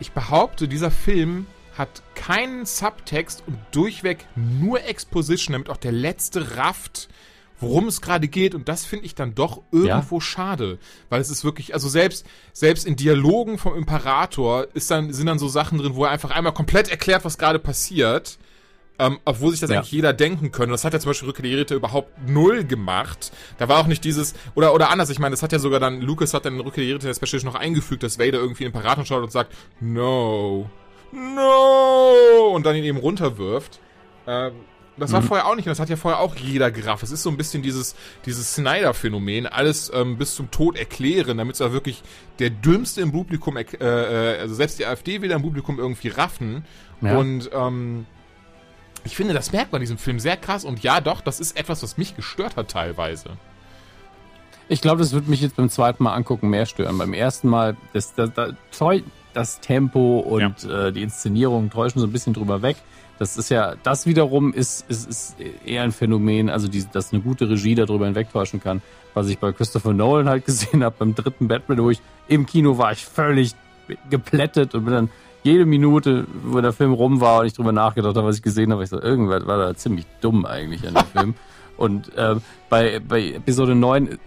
ich 0.00 0.12
behaupte, 0.12 0.68
dieser 0.68 0.90
Film 0.90 1.46
hat 1.76 2.02
keinen 2.14 2.66
Subtext 2.66 3.44
und 3.46 3.58
durchweg 3.70 4.26
nur 4.34 4.84
Exposition, 4.84 5.52
damit 5.52 5.70
auch 5.70 5.76
der 5.76 5.92
letzte 5.92 6.56
rafft, 6.56 7.08
worum 7.60 7.86
es 7.88 8.00
gerade 8.00 8.28
geht. 8.28 8.54
Und 8.54 8.68
das 8.68 8.84
finde 8.84 9.06
ich 9.06 9.14
dann 9.14 9.34
doch 9.34 9.62
irgendwo 9.72 10.20
schade. 10.20 10.78
Weil 11.08 11.20
es 11.20 11.30
ist 11.30 11.44
wirklich, 11.44 11.74
also 11.74 11.88
selbst, 11.88 12.26
selbst 12.52 12.86
in 12.86 12.96
Dialogen 12.96 13.58
vom 13.58 13.76
Imperator 13.76 14.66
ist 14.74 14.90
dann, 14.90 15.12
sind 15.12 15.26
dann 15.26 15.38
so 15.38 15.48
Sachen 15.48 15.78
drin, 15.78 15.94
wo 15.94 16.04
er 16.04 16.10
einfach 16.10 16.30
einmal 16.30 16.52
komplett 16.54 16.88
erklärt, 16.88 17.24
was 17.24 17.38
gerade 17.38 17.58
passiert. 17.58 18.38
Ähm, 19.00 19.20
obwohl 19.24 19.52
sich 19.52 19.60
das 19.60 19.70
Ja. 19.70 19.76
eigentlich 19.78 19.92
jeder 19.92 20.12
denken 20.12 20.50
könnte. 20.50 20.72
Das 20.72 20.84
hat 20.84 20.92
ja 20.92 20.98
zum 20.98 21.10
Beispiel 21.10 21.28
Rückkehr 21.28 21.44
der 21.44 21.52
Jedi 21.52 21.74
überhaupt 21.74 22.10
null 22.28 22.64
gemacht. 22.64 23.30
Da 23.56 23.68
war 23.68 23.78
auch 23.78 23.86
nicht 23.86 24.02
dieses, 24.02 24.34
oder, 24.56 24.74
oder 24.74 24.90
anders, 24.90 25.08
ich 25.08 25.20
meine, 25.20 25.34
das 25.34 25.42
hat 25.44 25.52
ja 25.52 25.60
sogar 25.60 25.78
dann, 25.78 26.00
Lucas 26.00 26.34
hat 26.34 26.46
dann 26.46 26.54
in 26.54 26.60
Rückkehr 26.60 26.82
der 26.82 26.94
Jedi 26.94 27.06
in 27.06 27.14
der 27.14 27.26
Special 27.26 27.44
noch 27.44 27.54
eingefügt, 27.54 28.02
dass 28.02 28.18
Vader 28.18 28.38
irgendwie 28.40 28.64
in 28.64 28.72
den 28.72 28.76
Imperator 28.76 29.04
schaut 29.04 29.22
und 29.22 29.30
sagt, 29.30 29.54
no, 29.78 30.68
no, 31.12 32.48
und 32.54 32.66
dann 32.66 32.74
ihn 32.76 32.84
eben 32.84 32.98
runterwirft. 32.98 33.78
Ähm, 34.26 34.52
das 34.98 35.12
war 35.12 35.22
vorher 35.22 35.46
auch 35.46 35.54
nicht, 35.54 35.66
das 35.66 35.80
hat 35.80 35.88
ja 35.88 35.96
vorher 35.96 36.20
auch 36.20 36.36
jeder 36.36 36.70
gerafft. 36.70 37.02
Es 37.02 37.10
ist 37.10 37.22
so 37.22 37.30
ein 37.30 37.36
bisschen 37.36 37.62
dieses, 37.62 37.94
dieses 38.26 38.54
Snyder-Phänomen, 38.54 39.46
alles 39.46 39.90
ähm, 39.94 40.16
bis 40.16 40.34
zum 40.34 40.50
Tod 40.50 40.76
erklären, 40.76 41.38
damit 41.38 41.54
es 41.54 41.60
auch 41.60 41.72
wirklich 41.72 42.02
der 42.38 42.50
Dümmste 42.50 43.00
im 43.00 43.12
Publikum, 43.12 43.56
äh, 43.56 43.62
äh, 43.62 44.38
also 44.40 44.54
selbst 44.54 44.78
die 44.78 44.86
AfD 44.86 45.22
will 45.22 45.30
im 45.30 45.42
Publikum 45.42 45.78
irgendwie 45.78 46.08
raffen. 46.08 46.64
Ja. 47.00 47.16
Und 47.16 47.50
ähm, 47.52 48.06
ich 49.04 49.16
finde, 49.16 49.34
das 49.34 49.52
merkt 49.52 49.72
man 49.72 49.80
in 49.80 49.84
diesem 49.84 49.98
Film 49.98 50.18
sehr 50.18 50.36
krass. 50.36 50.64
Und 50.64 50.82
ja, 50.82 51.00
doch, 51.00 51.20
das 51.20 51.40
ist 51.40 51.56
etwas, 51.58 51.82
was 51.82 51.96
mich 51.96 52.16
gestört 52.16 52.56
hat 52.56 52.70
teilweise. 52.70 53.30
Ich 54.68 54.82
glaube, 54.82 55.00
das 55.00 55.12
wird 55.12 55.28
mich 55.28 55.40
jetzt 55.40 55.56
beim 55.56 55.70
zweiten 55.70 56.02
Mal 56.02 56.14
angucken 56.14 56.50
mehr 56.50 56.66
stören. 56.66 56.98
Beim 56.98 57.14
ersten 57.14 57.48
Mal, 57.48 57.76
das, 57.94 58.14
das, 58.14 58.30
das, 58.34 59.02
das 59.32 59.60
Tempo 59.60 60.18
und 60.18 60.64
äh, 60.64 60.92
die 60.92 61.02
Inszenierung 61.02 61.70
täuschen 61.70 62.00
so 62.00 62.06
ein 62.06 62.12
bisschen 62.12 62.34
drüber 62.34 62.60
weg. 62.60 62.76
Das 63.18 63.36
ist 63.36 63.48
ja, 63.48 63.74
das 63.82 64.06
wiederum 64.06 64.52
ist, 64.52 64.88
ist, 64.88 65.08
ist 65.08 65.36
eher 65.66 65.82
ein 65.82 65.92
Phänomen, 65.92 66.48
also 66.50 66.68
die, 66.68 66.84
dass 66.92 67.12
eine 67.12 67.20
gute 67.22 67.48
Regie 67.50 67.74
darüber 67.74 68.06
hinwegtäuschen 68.06 68.60
kann. 68.62 68.80
Was 69.14 69.28
ich 69.28 69.38
bei 69.38 69.50
Christopher 69.52 69.92
Nolan 69.92 70.28
halt 70.28 70.44
gesehen 70.44 70.84
habe, 70.84 70.94
beim 70.98 71.14
dritten 71.14 71.48
Batman, 71.48 71.78
wo 71.78 71.90
ich 71.90 72.00
im 72.28 72.46
Kino 72.46 72.78
war, 72.78 72.92
ich 72.92 73.04
völlig 73.04 73.54
geplättet 74.10 74.74
und 74.74 74.84
bin 74.84 74.94
dann 74.94 75.08
jede 75.42 75.64
Minute, 75.66 76.26
wo 76.44 76.60
der 76.60 76.72
Film 76.72 76.92
rum 76.92 77.20
war 77.20 77.40
und 77.40 77.46
ich 77.46 77.54
drüber 77.54 77.72
nachgedacht 77.72 78.16
habe, 78.16 78.26
was 78.26 78.36
ich 78.36 78.42
gesehen 78.42 78.70
habe, 78.72 78.84
ich 78.84 78.90
so, 78.90 79.00
irgendwas 79.00 79.46
war 79.46 79.56
da 79.58 79.74
ziemlich 79.74 80.04
dumm 80.20 80.44
eigentlich 80.46 80.86
an 80.86 80.94
dem 80.94 81.06
Film. 81.12 81.34
Und 81.76 82.14
äh, 82.16 82.36
bei, 82.68 83.00
bei 83.00 83.32
Episode 83.32 83.74
9 83.74 84.18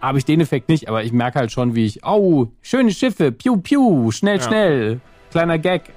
habe 0.00 0.18
ich 0.18 0.24
den 0.24 0.40
Effekt 0.40 0.68
nicht, 0.68 0.88
aber 0.88 1.02
ich 1.02 1.12
merke 1.12 1.38
halt 1.40 1.50
schon, 1.52 1.74
wie 1.74 1.86
ich, 1.86 2.04
oh, 2.04 2.46
schöne 2.62 2.92
Schiffe, 2.92 3.32
piu, 3.32 3.56
piu, 3.56 4.10
schnell, 4.12 4.36
Ja. 4.36 4.42
schnell, 4.42 5.00
kleiner 5.30 5.58
Gag, 5.58 5.90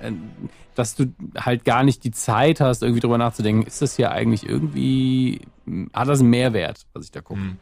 dass 0.75 0.95
du 0.95 1.13
halt 1.37 1.65
gar 1.65 1.83
nicht 1.83 2.03
die 2.03 2.11
Zeit 2.11 2.59
hast, 2.59 2.83
irgendwie 2.83 3.01
drüber 3.01 3.17
nachzudenken, 3.17 3.65
ist 3.65 3.81
das 3.81 3.95
hier 3.95 4.11
eigentlich 4.11 4.47
irgendwie, 4.47 5.41
hat 5.93 6.07
das 6.07 6.19
einen 6.19 6.29
Mehrwert, 6.29 6.85
was 6.93 7.05
ich 7.05 7.11
da 7.11 7.21
gucke? 7.21 7.39
Mhm. 7.39 7.57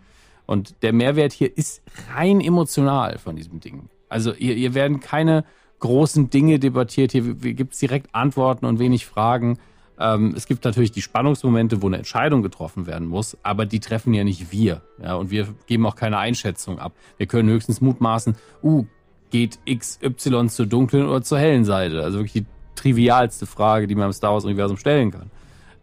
Und 0.46 0.82
der 0.82 0.94
Mehrwert 0.94 1.32
hier 1.32 1.56
ist 1.56 1.84
rein 2.14 2.42
emotional 2.42 3.18
von 3.20 3.36
diesem 3.36 3.60
Ding. 3.60 3.90
Also 4.10 4.34
hier, 4.34 4.56
hier 4.56 4.74
werden 4.74 5.00
keine 5.00 5.46
großen 5.80 6.30
Dinge 6.30 6.60
debattiert, 6.60 7.12
hier 7.12 7.36
gibt 7.36 7.74
es 7.74 7.80
direkt 7.80 8.14
Antworten 8.14 8.66
und 8.66 8.80
wenig 8.80 9.06
Fragen. 9.06 9.60
Ähm, 10.00 10.34
es 10.36 10.48
gibt 10.48 10.66
natürlich 10.66 10.92
die 10.92 11.02
Spannungsmomente, 11.02 11.82
wo 11.82 11.88
eine 11.88 11.98
Entscheidung 11.98 12.42
getroffen 12.42 12.88
werden 12.88 13.08
muss, 13.08 13.38
aber 13.44 13.66
die 13.66 13.80
treffen 13.80 14.14
ja 14.14 14.24
nicht 14.24 14.52
wir. 14.52 14.82
Ja, 15.02 15.16
und 15.16 15.30
wir 15.30 15.48
geben 15.68 15.86
auch 15.86 15.96
keine 15.96 16.18
Einschätzung 16.18 16.80
ab. 16.80 16.94
Wir 17.18 17.28
können 17.28 17.50
höchstens 17.50 17.82
mutmaßen, 17.82 18.36
uh, 18.64 18.86
geht 19.30 19.60
XY 19.70 20.48
zur 20.48 20.66
dunklen 20.66 21.08
oder 21.08 21.22
zur 21.22 21.40
hellen 21.40 21.66
Seite? 21.66 22.04
Also 22.04 22.20
wirklich 22.20 22.44
die 22.44 22.46
trivialste 22.80 23.46
Frage, 23.46 23.88
die 23.88 23.96
man 23.96 24.08
im 24.08 24.14
Star 24.14 24.34
Wars-Universum 24.34 24.78
stellen 24.78 25.12
kann. 25.12 25.30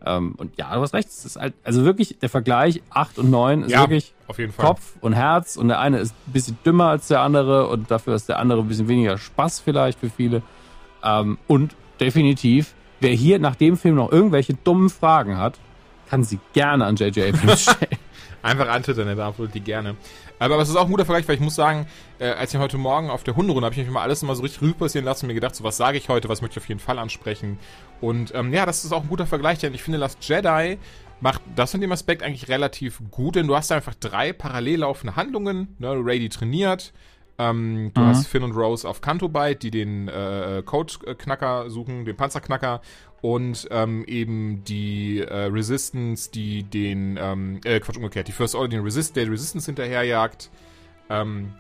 Ähm, 0.04 0.34
und 0.36 0.56
ja, 0.56 0.74
du 0.74 0.80
hast 0.80 0.94
recht, 0.94 1.08
es 1.08 1.24
ist 1.24 1.36
halt, 1.36 1.54
also 1.64 1.84
wirklich 1.84 2.18
der 2.18 2.28
Vergleich 2.28 2.82
8 2.90 3.18
und 3.18 3.30
9 3.30 3.62
ist 3.62 3.72
Ja, 3.72 3.80
wirklich. 3.80 4.14
Kopf 4.56 4.96
und 5.00 5.12
Herz 5.14 5.56
und 5.56 5.68
der 5.68 5.80
eine 5.80 5.98
ist 5.98 6.14
ein 6.26 6.32
bisschen 6.32 6.58
dümmer 6.64 6.86
als 6.88 7.08
der 7.08 7.20
andere 7.20 7.68
und 7.68 7.90
dafür 7.90 8.14
ist 8.14 8.28
der 8.28 8.38
andere 8.38 8.60
ein 8.60 8.68
bisschen 8.68 8.88
weniger 8.88 9.18
Spaß 9.18 9.60
vielleicht 9.60 10.00
für 10.00 10.10
viele. 10.10 10.42
Ähm, 11.02 11.38
und 11.46 11.74
definitiv, 12.00 12.74
wer 13.00 13.10
hier 13.12 13.38
nach 13.38 13.56
dem 13.56 13.76
Film 13.76 13.96
noch 13.96 14.12
irgendwelche 14.12 14.54
dummen 14.54 14.90
Fragen 14.90 15.38
hat, 15.38 15.58
kann 16.08 16.22
sie 16.24 16.38
gerne 16.52 16.84
an 16.84 16.96
J.J. 16.96 17.34
Abrams 17.34 17.62
stellen. 17.70 17.98
Einfach 18.46 18.68
antwittern, 18.68 19.06
der 19.06 19.16
darf 19.16 19.34
die 19.52 19.60
gerne. 19.60 19.96
Aber 20.38 20.56
es 20.58 20.68
ist 20.68 20.76
auch 20.76 20.84
ein 20.84 20.90
guter 20.90 21.04
Vergleich, 21.04 21.26
weil 21.26 21.34
ich 21.34 21.40
muss 21.40 21.56
sagen, 21.56 21.88
äh, 22.20 22.28
als 22.28 22.54
ich 22.54 22.60
heute 22.60 22.78
Morgen 22.78 23.10
auf 23.10 23.24
der 23.24 23.34
Hunderunde 23.34 23.66
habe 23.66 23.74
ich 23.74 23.84
mich 23.84 23.90
mal 23.90 24.02
alles 24.02 24.22
immer 24.22 24.36
so 24.36 24.42
richtig 24.42 24.62
Revue 24.62 24.74
passieren 24.74 25.04
lassen 25.04 25.24
und 25.24 25.28
mir 25.28 25.34
gedacht, 25.34 25.56
so 25.56 25.64
was 25.64 25.76
sage 25.76 25.98
ich 25.98 26.08
heute, 26.08 26.28
was 26.28 26.42
möchte 26.42 26.60
ich 26.60 26.64
auf 26.64 26.68
jeden 26.68 26.78
Fall 26.78 27.00
ansprechen. 27.00 27.58
Und 28.00 28.32
ähm, 28.36 28.52
ja, 28.52 28.64
das 28.64 28.84
ist 28.84 28.92
auch 28.92 29.02
ein 29.02 29.08
guter 29.08 29.26
Vergleich, 29.26 29.58
denn 29.58 29.74
ich 29.74 29.82
finde, 29.82 29.98
Last 29.98 30.18
Jedi 30.20 30.78
macht 31.20 31.42
das 31.56 31.74
in 31.74 31.80
dem 31.80 31.90
Aspekt 31.90 32.22
eigentlich 32.22 32.48
relativ 32.48 33.02
gut, 33.10 33.34
denn 33.34 33.48
du 33.48 33.56
hast 33.56 33.72
einfach 33.72 33.94
drei 33.94 34.32
parallel 34.32 34.80
laufende 34.80 35.16
Handlungen. 35.16 35.74
Ne? 35.80 35.96
Ray, 35.96 36.20
die 36.20 36.28
trainiert, 36.28 36.92
ähm, 37.38 37.90
du 37.94 38.00
hast 38.00 38.26
Finn 38.28 38.42
und 38.42 38.52
Rose 38.52 38.88
auf 38.88 39.00
Kanto 39.00 39.28
Bite, 39.28 39.56
die 39.56 39.70
den 39.70 40.08
äh, 40.08 40.62
Code-Knacker 40.64 41.70
suchen, 41.70 42.04
den 42.04 42.16
Panzerknacker 42.16 42.80
und 43.20 43.68
ähm, 43.70 44.04
eben 44.06 44.64
die 44.64 45.20
äh, 45.20 45.44
Resistance, 45.44 46.30
die 46.30 46.62
den, 46.62 47.18
ähm, 47.20 47.60
äh, 47.64 47.80
Quatsch, 47.80 47.96
umgekehrt, 47.96 48.28
die 48.28 48.32
First 48.32 48.54
Order, 48.54 48.68
den 48.68 48.82
Resist, 48.82 49.16
der 49.16 49.24
die 49.24 49.30
Resistance 49.30 49.66
hinterherjagt. 49.66 50.50
Ähm, 51.10 51.52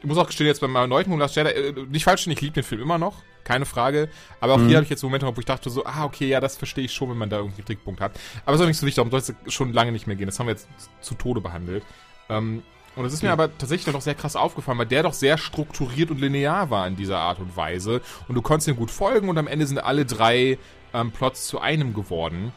ich 0.00 0.06
muss 0.06 0.18
auch 0.18 0.26
gestehen, 0.26 0.46
jetzt 0.46 0.60
beim 0.60 0.74
erneuten 0.74 1.16
Last 1.18 1.36
Jedi, 1.36 1.50
äh, 1.50 1.72
nicht 1.88 2.04
falsch, 2.04 2.26
ich 2.26 2.40
liebe 2.40 2.54
den 2.54 2.62
Film 2.62 2.82
immer 2.82 2.98
noch. 2.98 3.22
keine 3.44 3.66
Frage. 3.66 4.08
Aber 4.40 4.54
auch 4.54 4.58
mhm. 4.58 4.68
hier 4.68 4.76
habe 4.76 4.84
ich 4.84 4.90
jetzt 4.90 5.02
Momente, 5.02 5.26
wo 5.26 5.38
ich 5.38 5.46
dachte 5.46 5.70
so, 5.70 5.84
ah, 5.84 6.04
okay, 6.04 6.26
ja, 6.28 6.40
das 6.40 6.56
verstehe 6.56 6.84
ich 6.84 6.92
schon, 6.92 7.10
wenn 7.10 7.18
man 7.18 7.30
da 7.30 7.38
irgendwie 7.38 7.58
einen 7.58 7.66
Trickpunkt 7.66 8.00
hat. 8.00 8.18
Aber 8.44 8.54
es 8.54 8.60
ist 8.60 8.64
auch 8.64 8.68
nicht 8.68 8.78
so 8.78 8.86
wichtig, 8.86 8.96
darum 8.96 9.10
soll 9.10 9.20
es 9.20 9.52
schon 9.52 9.72
lange 9.72 9.92
nicht 9.92 10.06
mehr 10.06 10.16
gehen. 10.16 10.26
Das 10.26 10.38
haben 10.38 10.46
wir 10.46 10.52
jetzt 10.52 10.68
zu 11.00 11.14
Tode 11.14 11.40
behandelt. 11.40 11.84
Ähm, 12.28 12.62
und 12.96 13.04
es 13.04 13.12
ist 13.12 13.22
mir 13.22 13.32
aber 13.32 13.56
tatsächlich 13.58 13.92
noch 13.92 14.00
sehr 14.00 14.14
krass 14.14 14.36
aufgefallen, 14.36 14.78
weil 14.78 14.86
der 14.86 15.02
doch 15.02 15.12
sehr 15.12 15.36
strukturiert 15.36 16.10
und 16.10 16.20
linear 16.20 16.70
war 16.70 16.86
in 16.86 16.96
dieser 16.96 17.18
Art 17.18 17.40
und 17.40 17.56
Weise. 17.56 18.00
Und 18.28 18.36
du 18.36 18.42
konntest 18.42 18.68
ihm 18.68 18.76
gut 18.76 18.90
folgen 18.90 19.28
und 19.28 19.36
am 19.36 19.48
Ende 19.48 19.66
sind 19.66 19.78
alle 19.78 20.04
drei 20.04 20.58
ähm, 20.92 21.10
Plots 21.10 21.46
zu 21.46 21.60
einem 21.60 21.92
geworden. 21.92 22.52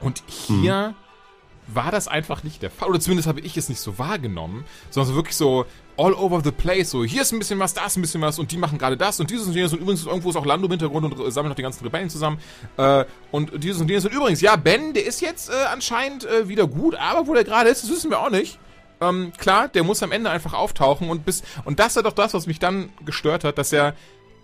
Und 0.00 0.22
hier 0.26 0.90
mhm. 0.90 1.74
war 1.74 1.90
das 1.90 2.06
einfach 2.06 2.44
nicht 2.44 2.62
der 2.62 2.70
Fall. 2.70 2.88
Oder 2.88 3.00
zumindest 3.00 3.28
habe 3.28 3.40
ich 3.40 3.56
es 3.56 3.68
nicht 3.68 3.80
so 3.80 3.98
wahrgenommen, 3.98 4.64
sondern 4.90 5.08
so 5.08 5.16
wirklich 5.16 5.36
so 5.36 5.66
all 5.96 6.14
over 6.14 6.40
the 6.42 6.52
place. 6.52 6.90
So, 6.90 7.04
hier 7.04 7.22
ist 7.22 7.32
ein 7.32 7.40
bisschen 7.40 7.58
was, 7.58 7.74
da 7.74 7.86
ist 7.86 7.96
ein 7.96 8.02
bisschen 8.02 8.22
was 8.22 8.38
und 8.38 8.52
die 8.52 8.56
machen 8.56 8.78
gerade 8.78 8.96
das 8.96 9.18
und 9.18 9.30
dieses 9.30 9.48
und 9.48 9.54
jenes 9.54 9.72
und 9.72 9.80
übrigens 9.80 10.06
irgendwo 10.06 10.30
ist 10.30 10.36
auch 10.36 10.46
Lando 10.46 10.66
im 10.66 10.70
Hintergrund 10.70 11.12
und 11.12 11.26
äh, 11.26 11.30
sammelt 11.30 11.50
noch 11.50 11.56
die 11.56 11.62
ganzen 11.62 11.84
Rebellen 11.84 12.08
zusammen. 12.08 12.38
Äh, 12.76 13.04
und 13.32 13.62
dieses 13.62 13.80
und 13.80 13.88
jenes 13.88 14.04
und 14.06 14.14
übrigens, 14.14 14.40
ja, 14.40 14.54
Ben, 14.54 14.94
der 14.94 15.04
ist 15.04 15.20
jetzt 15.20 15.50
äh, 15.50 15.54
anscheinend 15.72 16.24
äh, 16.24 16.48
wieder 16.48 16.68
gut, 16.68 16.94
aber 16.94 17.26
wo 17.26 17.34
der 17.34 17.42
gerade 17.42 17.68
ist, 17.68 17.82
das 17.82 17.90
wissen 17.90 18.10
wir 18.10 18.20
auch 18.20 18.30
nicht. 18.30 18.58
Ähm, 19.00 19.32
klar, 19.38 19.68
der 19.68 19.82
muss 19.82 20.02
am 20.02 20.12
Ende 20.12 20.30
einfach 20.30 20.52
auftauchen 20.52 21.08
und 21.08 21.24
bis 21.24 21.42
und 21.64 21.78
das 21.78 21.96
ist 21.96 22.04
doch 22.04 22.12
das, 22.12 22.34
was 22.34 22.46
mich 22.46 22.58
dann 22.58 22.90
gestört 23.04 23.44
hat, 23.44 23.56
dass 23.56 23.72
er 23.72 23.94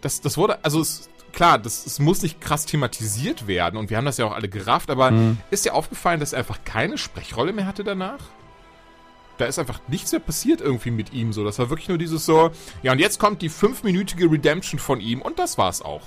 das 0.01 0.21
das 0.21 0.39
wurde 0.39 0.65
also 0.65 0.81
es 0.81 1.11
klar, 1.33 1.59
das, 1.59 1.85
es 1.85 1.99
muss 1.99 2.23
nicht 2.23 2.41
krass 2.41 2.65
thematisiert 2.65 3.47
werden 3.47 3.77
und 3.77 3.91
wir 3.91 3.99
haben 3.99 4.07
das 4.07 4.17
ja 4.17 4.25
auch 4.25 4.33
alle 4.33 4.49
gerafft, 4.49 4.91
aber 4.91 5.11
mhm. 5.11 5.37
ist 5.51 5.67
dir 5.67 5.75
aufgefallen, 5.75 6.19
dass 6.19 6.33
er 6.33 6.39
einfach 6.39 6.61
keine 6.65 6.97
Sprechrolle 6.97 7.53
mehr 7.53 7.67
hatte 7.67 7.85
danach? 7.85 8.21
Da 9.37 9.45
ist 9.45 9.59
einfach 9.59 9.81
nichts 9.87 10.13
mehr 10.13 10.21
passiert 10.23 10.63
irgendwie 10.63 10.91
mit 10.91 11.13
ihm 11.13 11.35
so. 11.35 11.45
Das 11.45 11.59
war 11.59 11.69
wirklich 11.69 11.91
nur 11.91 11.99
dieses 11.99 12.25
so, 12.25 12.51
ja 12.83 12.93
und 12.93 12.99
jetzt 12.99 13.21
kommt 13.21 13.43
die 13.43 13.51
fünfminütige 13.51 14.31
Redemption 14.31 14.81
von 14.81 14.99
ihm 15.01 15.21
und 15.21 15.39
das 15.39 15.59
war's 15.59 15.83
auch. 15.83 16.03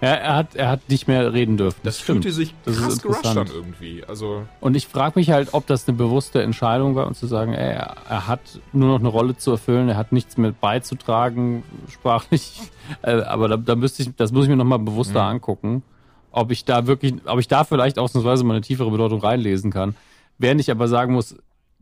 Ja, 0.00 0.08
er 0.08 0.36
hat, 0.36 0.54
er 0.54 0.68
hat 0.68 0.88
nicht 0.90 1.08
mehr 1.08 1.32
reden 1.32 1.56
dürfen. 1.56 1.80
Das, 1.82 1.96
das 1.96 2.04
fühlte 2.04 2.30
sich 2.30 2.54
das 2.64 2.76
krass 2.76 3.02
gerusht 3.02 3.26
an 3.26 3.46
irgendwie. 3.46 4.04
Also 4.06 4.42
und 4.60 4.76
ich 4.76 4.86
frage 4.86 5.18
mich 5.18 5.30
halt, 5.30 5.54
ob 5.54 5.66
das 5.66 5.88
eine 5.88 5.96
bewusste 5.96 6.42
Entscheidung 6.42 6.94
war, 6.94 7.06
um 7.06 7.14
zu 7.14 7.26
sagen, 7.26 7.54
ey, 7.54 7.72
er, 7.72 7.96
er, 8.08 8.26
hat 8.26 8.40
nur 8.74 8.88
noch 8.88 8.98
eine 8.98 9.08
Rolle 9.08 9.38
zu 9.38 9.52
erfüllen, 9.52 9.88
er 9.88 9.96
hat 9.96 10.12
nichts 10.12 10.36
mehr 10.36 10.52
beizutragen, 10.52 11.62
sprachlich. 11.88 12.60
Äh, 13.02 13.22
aber 13.22 13.48
da, 13.48 13.56
da 13.56 13.74
müsste 13.74 14.02
ich, 14.02 14.14
das 14.16 14.32
muss 14.32 14.44
ich 14.44 14.50
mir 14.50 14.56
nochmal 14.56 14.78
bewusster 14.78 15.22
mhm. 15.22 15.30
angucken, 15.36 15.82
ob 16.30 16.50
ich 16.50 16.66
da 16.66 16.86
wirklich, 16.86 17.14
ob 17.24 17.38
ich 17.38 17.48
da 17.48 17.64
vielleicht 17.64 17.98
ausnahmsweise 17.98 18.44
mal 18.44 18.54
eine 18.54 18.60
tiefere 18.60 18.90
Bedeutung 18.90 19.20
reinlesen 19.20 19.70
kann. 19.70 19.96
Während 20.36 20.60
ich 20.60 20.70
aber 20.70 20.88
sagen 20.88 21.14
muss, 21.14 21.36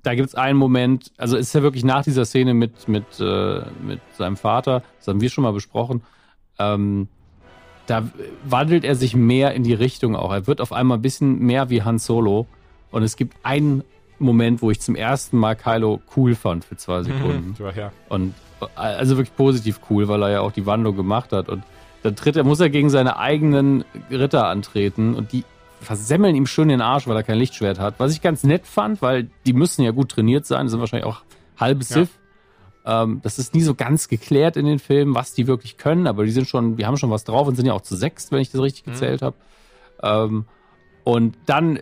da 0.04 0.14
gibt 0.14 0.28
es 0.28 0.34
einen 0.36 0.58
Moment, 0.58 1.10
also 1.16 1.36
ist 1.36 1.52
ja 1.52 1.62
wirklich 1.62 1.82
nach 1.82 2.04
dieser 2.04 2.24
Szene 2.24 2.54
mit, 2.54 2.86
mit, 2.86 3.04
äh, 3.18 3.62
mit 3.84 4.00
seinem 4.16 4.36
Vater, 4.36 4.82
das 4.98 5.08
haben 5.08 5.20
wir 5.20 5.30
schon 5.30 5.42
mal 5.42 5.52
besprochen, 5.52 6.02
ähm, 6.60 7.08
da 7.86 8.08
wandelt 8.44 8.84
er 8.84 8.94
sich 8.94 9.14
mehr 9.14 9.54
in 9.54 9.62
die 9.62 9.74
Richtung 9.74 10.16
auch. 10.16 10.32
Er 10.32 10.46
wird 10.46 10.60
auf 10.60 10.72
einmal 10.72 10.98
ein 10.98 11.02
bisschen 11.02 11.38
mehr 11.40 11.70
wie 11.70 11.82
Han 11.82 11.98
Solo. 11.98 12.46
Und 12.90 13.02
es 13.02 13.16
gibt 13.16 13.36
einen 13.42 13.82
Moment, 14.18 14.62
wo 14.62 14.70
ich 14.70 14.80
zum 14.80 14.94
ersten 14.94 15.36
Mal 15.36 15.56
Kylo 15.56 16.00
cool 16.16 16.34
fand 16.34 16.64
für 16.64 16.76
zwei 16.76 17.02
Sekunden. 17.02 17.56
Mhm, 17.58 17.70
ja. 17.76 17.92
Und 18.08 18.34
also 18.74 19.16
wirklich 19.16 19.36
positiv 19.36 19.80
cool, 19.90 20.08
weil 20.08 20.22
er 20.22 20.30
ja 20.30 20.40
auch 20.40 20.52
die 20.52 20.66
Wandlung 20.66 20.96
gemacht 20.96 21.32
hat. 21.32 21.48
Und 21.48 21.64
dann 22.02 22.16
tritt 22.16 22.36
er, 22.36 22.44
muss 22.44 22.60
er 22.60 22.70
gegen 22.70 22.90
seine 22.90 23.18
eigenen 23.18 23.84
Ritter 24.10 24.46
antreten 24.46 25.14
und 25.14 25.32
die 25.32 25.44
versemmeln 25.80 26.34
ihm 26.34 26.46
schön 26.46 26.68
den 26.68 26.80
Arsch, 26.80 27.06
weil 27.06 27.16
er 27.16 27.22
kein 27.22 27.38
Lichtschwert 27.38 27.78
hat. 27.78 27.94
Was 27.98 28.12
ich 28.12 28.22
ganz 28.22 28.42
nett 28.44 28.66
fand, 28.66 29.02
weil 29.02 29.28
die 29.46 29.52
müssen 29.52 29.82
ja 29.82 29.90
gut 29.90 30.10
trainiert 30.10 30.46
sein, 30.46 30.68
sind 30.68 30.80
wahrscheinlich 30.80 31.06
auch 31.06 31.22
halbe 31.58 31.84
Sith. 31.84 32.08
Ähm, 32.86 33.20
das 33.22 33.38
ist 33.38 33.54
nie 33.54 33.62
so 33.62 33.74
ganz 33.74 34.08
geklärt 34.08 34.56
in 34.56 34.66
den 34.66 34.78
Filmen, 34.78 35.14
was 35.14 35.32
die 35.32 35.46
wirklich 35.46 35.78
können, 35.78 36.06
aber 36.06 36.24
die 36.24 36.30
sind 36.30 36.46
schon, 36.46 36.76
die 36.76 36.86
haben 36.86 36.96
schon 36.96 37.10
was 37.10 37.24
drauf 37.24 37.48
und 37.48 37.56
sind 37.56 37.66
ja 37.66 37.72
auch 37.72 37.80
zu 37.80 37.96
sechs, 37.96 38.30
wenn 38.30 38.40
ich 38.40 38.50
das 38.50 38.60
richtig 38.60 38.86
mhm. 38.86 38.92
gezählt 38.92 39.22
habe. 39.22 39.36
Ähm, 40.02 40.44
und 41.04 41.36
dann 41.46 41.78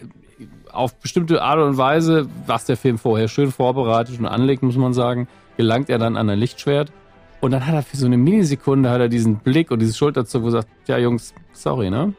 auf 0.70 0.94
bestimmte 0.94 1.42
Art 1.42 1.58
und 1.58 1.76
Weise, 1.76 2.28
was 2.46 2.64
der 2.64 2.76
Film 2.76 2.98
vorher 2.98 3.28
schön 3.28 3.50
vorbereitet 3.50 4.18
und 4.18 4.26
anlegt, 4.26 4.62
muss 4.62 4.76
man 4.76 4.94
sagen, 4.94 5.28
gelangt 5.56 5.90
er 5.90 5.98
dann 5.98 6.16
an 6.16 6.28
ein 6.30 6.38
Lichtschwert. 6.38 6.92
Und 7.40 7.50
dann 7.50 7.66
hat 7.66 7.74
er 7.74 7.82
für 7.82 7.96
so 7.96 8.06
eine 8.06 8.16
Millisekunde 8.16 8.90
hat 8.90 9.00
er 9.00 9.08
diesen 9.08 9.36
Blick 9.36 9.70
und 9.70 9.80
diese 9.80 9.94
Schulterzug, 9.94 10.42
wo 10.42 10.46
er 10.48 10.52
sagt, 10.52 10.68
ja 10.86 10.96
Jungs, 10.98 11.34
sorry, 11.52 11.90
ne? 11.90 12.14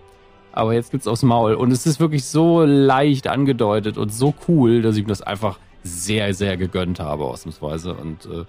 Aber 0.52 0.74
jetzt 0.74 0.92
gibt's 0.92 1.08
aufs 1.08 1.24
Maul. 1.24 1.56
Und 1.56 1.72
es 1.72 1.86
ist 1.86 2.00
wirklich 2.00 2.26
so 2.26 2.64
leicht 2.64 3.28
angedeutet 3.28 3.98
und 3.98 4.14
so 4.14 4.34
cool, 4.48 4.82
dass 4.82 4.98
ich 4.98 5.04
mir 5.04 5.10
das 5.10 5.22
einfach 5.22 5.58
sehr, 5.84 6.34
sehr 6.34 6.58
gegönnt 6.58 7.00
habe, 7.00 7.26
ausnahmsweise. 7.26 7.94
Und 7.94 8.26
äh, 8.26 8.46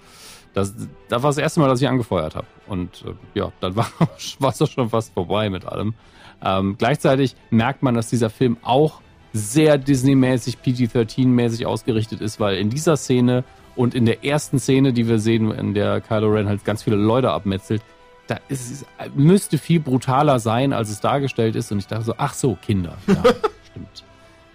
das, 0.55 0.75
das 1.09 1.23
war 1.23 1.31
das 1.31 1.39
erste 1.39 1.61
Mal, 1.61 1.69
dass 1.69 1.83
ich 1.83 1.89
angefeuert 1.89 2.37
habe. 2.37 2.47
Und 2.67 3.05
äh, 3.07 3.39
ja, 3.39 3.53
dann 3.61 3.77
war 3.77 3.89
es 4.09 4.71
schon 4.71 4.91
fast 4.91 5.13
vorbei 5.13 5.51
mit 5.51 5.67
allem. 5.67 5.95
Ähm, 6.43 6.77
gleichzeitig 6.79 7.37
merkt 7.51 7.83
man, 7.83 7.95
dass 7.95 8.09
dieser 8.09 8.31
Film 8.31 8.57
auch 8.63 9.01
sehr 9.33 9.79
Disney-mäßig, 9.79 10.59
PG-13-mäßig 10.65 11.67
ausgerichtet 11.67 12.21
ist, 12.21 12.39
weil 12.39 12.57
in 12.57 12.71
dieser 12.71 12.97
Szene 12.97 13.45
und 13.75 13.95
in 13.95 14.07
der 14.07 14.25
ersten 14.25 14.61
Szene, 14.61 14.93
die 14.93 15.09
wir 15.09 15.19
sehen, 15.19 15.51
in 15.51 15.75
der 15.75 16.01
Kylo 16.01 16.29
Ren 16.29 16.47
halt 16.47 16.65
ganz 16.65 16.85
viele 16.85 16.97
Leute 16.97 17.33
abmetzelt, 17.33 17.83
da 18.29 18.39
ist 18.49 18.71
es, 18.71 18.87
müsste 19.15 19.59
viel 19.59 19.81
brutaler 19.81 20.39
sein, 20.39 20.73
als 20.73 20.89
es 20.89 21.01
dargestellt 21.01 21.57
ist. 21.57 21.73
Und 21.73 21.79
ich 21.79 21.87
dachte 21.87 22.05
so, 22.05 22.15
ach 22.17 22.35
so, 22.35 22.57
Kinder. 22.65 22.97
Ja, 23.07 23.15
stimmt. 23.71 24.05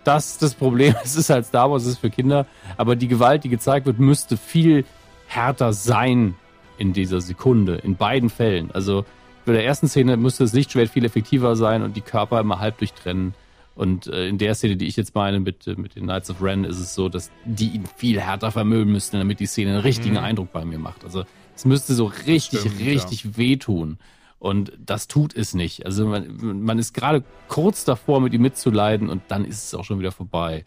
Das 0.04 0.32
ist 0.32 0.42
das 0.42 0.54
Problem. 0.54 0.96
Es 1.04 1.16
ist 1.16 1.30
halt 1.30 1.46
Star 1.46 1.70
Wars, 1.72 1.84
es 1.84 1.90
ist 1.90 2.00
für 2.00 2.10
Kinder. 2.10 2.46
Aber 2.78 2.96
die 2.96 3.08
Gewalt, 3.08 3.44
die 3.44 3.50
gezeigt 3.50 3.86
wird, 3.86 4.00
müsste 4.00 4.38
viel 4.38 4.86
härter 5.28 5.74
sein 5.74 6.36
in 6.78 6.94
dieser 6.94 7.22
Sekunde, 7.22 7.76
in 7.76 7.96
beiden 7.96 8.30
Fällen. 8.30 8.72
Also 8.72 9.06
bei 9.46 9.54
der 9.54 9.66
ersten 9.66 9.88
Szene 9.88 10.18
müsste 10.18 10.44
das 10.44 10.54
Lichtschwert 10.54 10.90
viel 10.90 11.06
effektiver 11.06 11.56
sein 11.56 11.84
und 11.84 11.96
die 11.96 12.02
Körper 12.02 12.40
immer 12.40 12.60
halb 12.60 12.78
durchtrennen. 12.78 13.34
Und 13.76 14.08
äh, 14.08 14.28
in 14.28 14.38
der 14.38 14.56
Szene, 14.56 14.76
die 14.76 14.88
ich 14.88 14.98
jetzt 14.98 15.16
meine 15.16 15.40
mit, 15.40 15.66
äh, 15.66 15.76
mit 15.76 15.96
den 15.96 16.04
Knights 16.04 16.30
of 16.30 16.42
Ren, 16.42 16.66
ist 16.66 16.80
es 16.80 16.94
so, 16.94 17.08
dass 17.08 17.32
die 17.46 17.70
ihn 17.70 17.86
viel 17.96 18.20
härter 18.20 18.52
vermögen 18.52 18.92
müssten, 18.92 19.18
damit 19.18 19.40
die 19.40 19.46
Szene 19.46 19.72
einen 19.72 19.80
richtigen 19.80 20.16
mhm. 20.16 20.24
Eindruck 20.24 20.52
bei 20.52 20.66
mir 20.66 20.80
macht. 20.80 21.06
Also 21.06 21.24
es 21.56 21.66
müsste 21.66 21.94
so 21.94 22.06
richtig, 22.28 22.60
Stimmt, 22.60 22.80
richtig 22.80 23.24
ja. 23.24 23.38
wehtun. 23.38 23.98
Und 24.40 24.72
das 24.80 25.08
tut 25.08 25.36
es 25.36 25.54
nicht. 25.54 25.86
Also 25.86 26.08
man, 26.08 26.64
man 26.64 26.80
ist 26.80 26.94
gerade 26.94 27.24
kurz 27.50 27.84
davor, 27.84 28.22
mit 28.22 28.34
ihm 28.34 28.42
mitzuleiden 28.42 29.10
und 29.10 29.22
dann 29.28 29.44
ist 29.44 29.66
es 29.66 29.74
auch 29.74 29.84
schon 29.84 30.00
wieder 30.00 30.14
vorbei. 30.14 30.66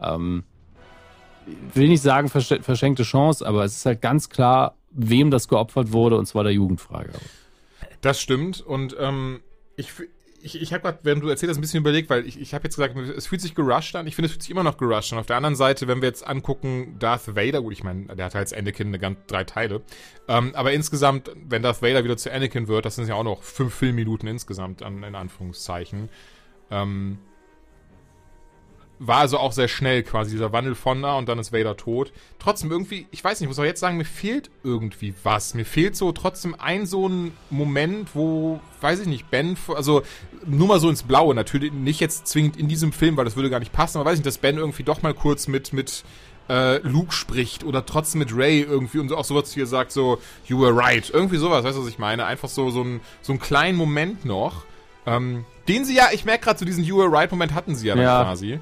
Ähm, 0.00 0.44
will 1.72 1.88
nicht 1.88 2.02
sagen 2.02 2.28
verschenkte 2.28 3.02
Chance, 3.02 3.46
aber 3.46 3.64
es 3.64 3.76
ist 3.78 3.86
halt 3.86 4.02
ganz 4.02 4.28
klar, 4.28 4.76
wem 4.90 5.30
das 5.30 5.48
geopfert 5.48 5.92
wurde, 5.92 6.16
und 6.16 6.26
zwar 6.26 6.44
der 6.44 6.52
Jugendfrage. 6.52 7.12
Das 8.00 8.20
stimmt. 8.20 8.60
Und 8.60 8.94
ähm, 8.98 9.40
ich, 9.76 9.92
ich, 10.44 10.60
ich 10.60 10.72
habe 10.74 10.82
gerade, 10.82 10.98
während 11.02 11.22
du 11.22 11.28
erzählst, 11.28 11.56
ein 11.56 11.60
bisschen 11.62 11.80
überlegt, 11.80 12.10
weil 12.10 12.26
ich, 12.26 12.38
ich 12.38 12.52
habe 12.52 12.64
jetzt 12.64 12.76
gesagt, 12.76 12.96
es 12.96 13.26
fühlt 13.26 13.40
sich 13.40 13.54
gerusht 13.54 13.96
an. 13.96 14.06
Ich 14.06 14.14
finde, 14.14 14.26
es 14.26 14.32
fühlt 14.32 14.42
sich 14.42 14.50
immer 14.50 14.62
noch 14.62 14.76
gerusht 14.76 15.12
an. 15.12 15.18
Auf 15.18 15.26
der 15.26 15.36
anderen 15.36 15.56
Seite, 15.56 15.88
wenn 15.88 16.02
wir 16.02 16.08
jetzt 16.08 16.26
angucken, 16.26 16.96
Darth 16.98 17.34
Vader, 17.34 17.62
gut, 17.62 17.72
ich 17.72 17.82
meine, 17.82 18.14
der 18.14 18.26
hat 18.26 18.34
halt 18.34 18.42
als 18.42 18.52
Anakin 18.52 18.88
eine 18.88 18.98
ganz, 18.98 19.18
drei 19.26 19.44
Teile. 19.44 19.80
Ähm, 20.28 20.54
aber 20.54 20.72
insgesamt, 20.72 21.30
wenn 21.34 21.62
Darth 21.62 21.80
Vader 21.80 22.04
wieder 22.04 22.18
zu 22.18 22.30
Anakin 22.30 22.68
wird, 22.68 22.84
das 22.84 22.96
sind 22.96 23.08
ja 23.08 23.14
auch 23.14 23.24
noch 23.24 23.42
fünf 23.42 23.74
Filmminuten 23.74 24.28
insgesamt, 24.28 24.82
an, 24.82 25.02
in 25.02 25.14
Anführungszeichen. 25.14 26.10
Ähm, 26.70 27.18
war 28.98 29.18
also 29.18 29.38
auch 29.38 29.52
sehr 29.52 29.68
schnell 29.68 30.02
quasi 30.02 30.30
dieser 30.30 30.52
Wandel 30.52 30.74
von 30.74 31.02
da 31.02 31.16
und 31.16 31.28
dann 31.28 31.38
ist 31.38 31.52
Vader 31.52 31.76
tot. 31.76 32.12
Trotzdem 32.38 32.70
irgendwie, 32.70 33.06
ich 33.10 33.22
weiß 33.22 33.40
nicht, 33.40 33.46
ich 33.46 33.48
muss 33.48 33.58
auch 33.58 33.64
jetzt 33.64 33.80
sagen, 33.80 33.96
mir 33.96 34.04
fehlt 34.04 34.50
irgendwie 34.62 35.14
was. 35.22 35.54
Mir 35.54 35.64
fehlt 35.64 35.96
so 35.96 36.12
trotzdem 36.12 36.54
ein 36.58 36.86
so 36.86 37.08
ein 37.08 37.32
Moment, 37.50 38.14
wo, 38.14 38.60
weiß 38.80 39.00
ich 39.00 39.06
nicht, 39.06 39.30
Ben, 39.30 39.56
also 39.74 40.02
nur 40.46 40.68
mal 40.68 40.80
so 40.80 40.88
ins 40.88 41.02
Blaue, 41.02 41.34
natürlich 41.34 41.72
nicht 41.72 42.00
jetzt 42.00 42.26
zwingend 42.28 42.56
in 42.56 42.68
diesem 42.68 42.92
Film, 42.92 43.16
weil 43.16 43.24
das 43.24 43.36
würde 43.36 43.50
gar 43.50 43.60
nicht 43.60 43.72
passen, 43.72 43.98
aber 43.98 44.10
weiß 44.10 44.14
ich 44.14 44.20
nicht, 44.20 44.26
dass 44.26 44.38
Ben 44.38 44.58
irgendwie 44.58 44.84
doch 44.84 45.02
mal 45.02 45.14
kurz 45.14 45.48
mit, 45.48 45.72
mit 45.72 46.04
äh, 46.48 46.78
Luke 46.78 47.12
spricht 47.12 47.64
oder 47.64 47.86
trotzdem 47.86 48.20
mit 48.20 48.36
Ray 48.36 48.60
irgendwie 48.62 48.98
und 48.98 49.12
auch 49.12 49.24
sowas 49.24 49.52
hier 49.52 49.66
sagt, 49.66 49.92
so, 49.92 50.18
you 50.46 50.60
were 50.60 50.76
right. 50.76 51.10
Irgendwie 51.10 51.38
sowas, 51.38 51.64
weißt 51.64 51.76
du, 51.76 51.82
was 51.82 51.88
ich 51.88 51.98
meine? 51.98 52.26
Einfach 52.26 52.48
so, 52.48 52.70
so, 52.70 52.82
ein, 52.82 53.00
so 53.22 53.32
einen 53.32 53.40
kleinen 53.40 53.76
Moment 53.76 54.24
noch. 54.24 54.64
Ähm, 55.06 55.44
den 55.68 55.84
sie 55.84 55.94
ja, 55.94 56.08
ich 56.12 56.24
merke 56.24 56.44
gerade, 56.44 56.58
so 56.58 56.64
diesen 56.64 56.84
You 56.84 56.98
were 56.98 57.10
right 57.10 57.30
Moment 57.30 57.54
hatten 57.54 57.74
sie 57.74 57.88
ja, 57.88 57.96
ja. 57.96 58.22
quasi. 58.22 58.60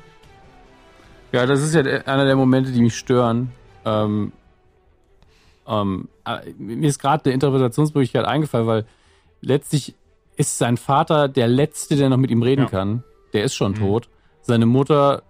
Ja, 1.33 1.47
das 1.47 1.63
ist 1.63 1.75
ja 1.75 1.83
einer 1.83 2.25
der 2.25 2.37
Momente, 2.37 2.73
die 2.73 2.83
mich 2.83 2.97
stören. 2.97 3.53
Ähm, 3.85 4.33
ähm, 5.67 6.09
äh, 6.27 6.53
mir 6.59 6.89
ist 6.89 6.99
gerade 6.99 7.25
eine 7.25 7.35
Interpretationsmöglichkeit 7.35 8.25
eingefallen, 8.25 8.67
weil 8.67 8.85
letztlich 9.41 9.95
ist 10.37 10.59
sein 10.59 10.77
Vater 10.77 11.29
der 11.29 11.49
Letzte, 11.49 11.97
der 11.97 12.09
noch 12.09 12.17
mit 12.17 12.31
ihm 12.31 12.43
reden 12.43 12.63
ja. 12.63 12.69
kann. 12.69 13.05
Der 13.33 13.45
ist 13.45 13.55
schon 13.55 13.73
mhm. 13.73 13.77
tot. 13.77 14.09
Seine 14.43 14.67
Mutter 14.67 15.23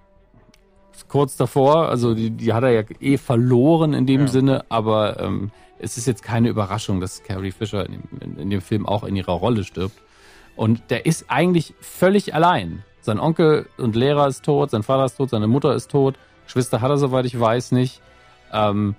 ist 0.92 1.08
kurz 1.08 1.36
davor, 1.36 1.88
also 1.88 2.14
die, 2.14 2.30
die 2.30 2.52
hat 2.52 2.64
er 2.64 2.70
ja 2.70 2.82
eh 3.00 3.16
verloren 3.16 3.94
in 3.94 4.06
dem 4.06 4.22
ja. 4.22 4.26
Sinne, 4.26 4.64
aber 4.68 5.20
ähm, 5.20 5.50
es 5.78 5.96
ist 5.98 6.06
jetzt 6.06 6.22
keine 6.22 6.48
Überraschung, 6.48 7.00
dass 7.00 7.22
Carrie 7.22 7.52
Fisher 7.52 7.86
in 7.86 7.92
dem, 7.92 8.02
in, 8.20 8.36
in 8.38 8.50
dem 8.50 8.60
Film 8.60 8.86
auch 8.86 9.04
in 9.04 9.16
ihrer 9.16 9.32
Rolle 9.32 9.64
stirbt. 9.64 9.96
Und 10.56 10.90
der 10.90 11.06
ist 11.06 11.26
eigentlich 11.28 11.74
völlig 11.80 12.34
allein. 12.34 12.84
Sein 13.02 13.20
Onkel 13.20 13.66
und 13.76 13.94
Lehrer 13.94 14.26
ist 14.28 14.44
tot, 14.44 14.70
sein 14.70 14.82
Vater 14.82 15.04
ist 15.04 15.16
tot, 15.16 15.30
seine 15.30 15.46
Mutter 15.46 15.74
ist 15.74 15.90
tot, 15.90 16.14
Geschwister 16.46 16.80
hat 16.80 16.90
er, 16.90 16.96
soweit 16.98 17.26
ich 17.26 17.38
weiß, 17.38 17.72
nicht. 17.72 18.00
Ähm, 18.52 18.94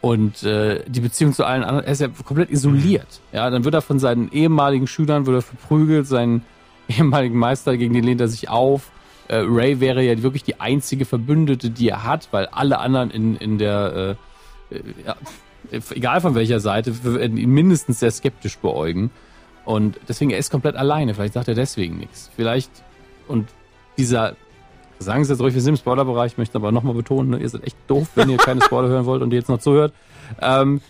Und 0.00 0.44
äh, 0.44 0.84
die 0.86 1.00
Beziehung 1.00 1.32
zu 1.32 1.44
allen 1.44 1.64
anderen, 1.64 1.84
er 1.84 1.92
ist 1.92 2.00
ja 2.00 2.08
komplett 2.24 2.50
isoliert. 2.50 3.20
Ja, 3.32 3.50
dann 3.50 3.64
wird 3.64 3.74
er 3.74 3.82
von 3.82 3.98
seinen 3.98 4.30
ehemaligen 4.30 4.86
Schülern 4.86 5.26
wird 5.26 5.38
er 5.38 5.42
verprügelt, 5.42 6.06
seinen 6.06 6.44
ehemaligen 6.88 7.36
Meister, 7.36 7.76
gegen 7.76 7.94
den 7.94 8.04
lehnt 8.04 8.20
er 8.20 8.28
sich 8.28 8.48
auf. 8.48 8.90
Äh, 9.26 9.42
Ray 9.44 9.80
wäre 9.80 10.02
ja 10.02 10.22
wirklich 10.22 10.44
die 10.44 10.60
einzige 10.60 11.04
Verbündete, 11.04 11.70
die 11.70 11.88
er 11.88 12.04
hat, 12.04 12.28
weil 12.30 12.46
alle 12.46 12.78
anderen 12.78 13.10
in, 13.10 13.36
in 13.36 13.58
der, 13.58 14.16
äh 14.70 14.78
ja, 15.04 15.16
egal 15.90 16.20
von 16.20 16.34
welcher 16.34 16.60
Seite, 16.60 16.90
ihn 16.90 17.50
mindestens 17.50 18.00
sehr 18.00 18.10
skeptisch 18.10 18.58
beäugen. 18.58 19.10
Und 19.64 19.98
deswegen, 20.08 20.30
er 20.30 20.38
ist 20.38 20.50
komplett 20.50 20.76
alleine. 20.76 21.12
Vielleicht 21.12 21.34
sagt 21.34 21.48
er 21.48 21.54
deswegen 21.54 21.98
nichts. 21.98 22.30
Vielleicht, 22.36 22.70
und 23.28 23.48
dieser, 23.96 24.36
sagen 24.98 25.24
Sie 25.24 25.32
jetzt 25.32 25.40
ruhig, 25.40 25.54
wir 25.54 25.60
sind 25.60 25.74
im 25.74 25.78
Spoilerbereich, 25.78 26.38
möchte 26.38 26.56
aber 26.56 26.72
nochmal 26.72 26.94
betonen, 26.94 27.30
ne, 27.30 27.38
ihr 27.38 27.48
seid 27.48 27.64
echt 27.64 27.76
doof, 27.86 28.08
wenn 28.14 28.30
ihr 28.30 28.36
keine 28.38 28.62
Spoiler 28.62 28.88
hören 28.88 29.06
wollt 29.06 29.22
und 29.22 29.32
ihr 29.32 29.38
jetzt 29.38 29.48
noch 29.48 29.60
zuhört. 29.60 29.92
Ähm, 30.40 30.80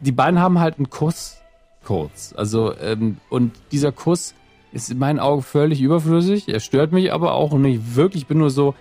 die 0.00 0.12
beiden 0.12 0.40
haben 0.40 0.58
halt 0.58 0.78
einen 0.78 0.90
Kuss 0.90 1.40
kurz. 1.84 2.34
Also, 2.36 2.74
ähm, 2.78 3.18
und 3.28 3.52
dieser 3.72 3.92
Kuss 3.92 4.34
ist 4.72 4.90
in 4.90 4.98
meinen 4.98 5.18
Augen 5.18 5.42
völlig 5.42 5.80
überflüssig. 5.80 6.48
Er 6.48 6.60
stört 6.60 6.92
mich 6.92 7.12
aber 7.12 7.34
auch 7.34 7.52
nicht 7.52 7.96
wirklich. 7.96 8.22
Ich 8.22 8.28
bin 8.28 8.38
nur 8.38 8.50
so, 8.50 8.74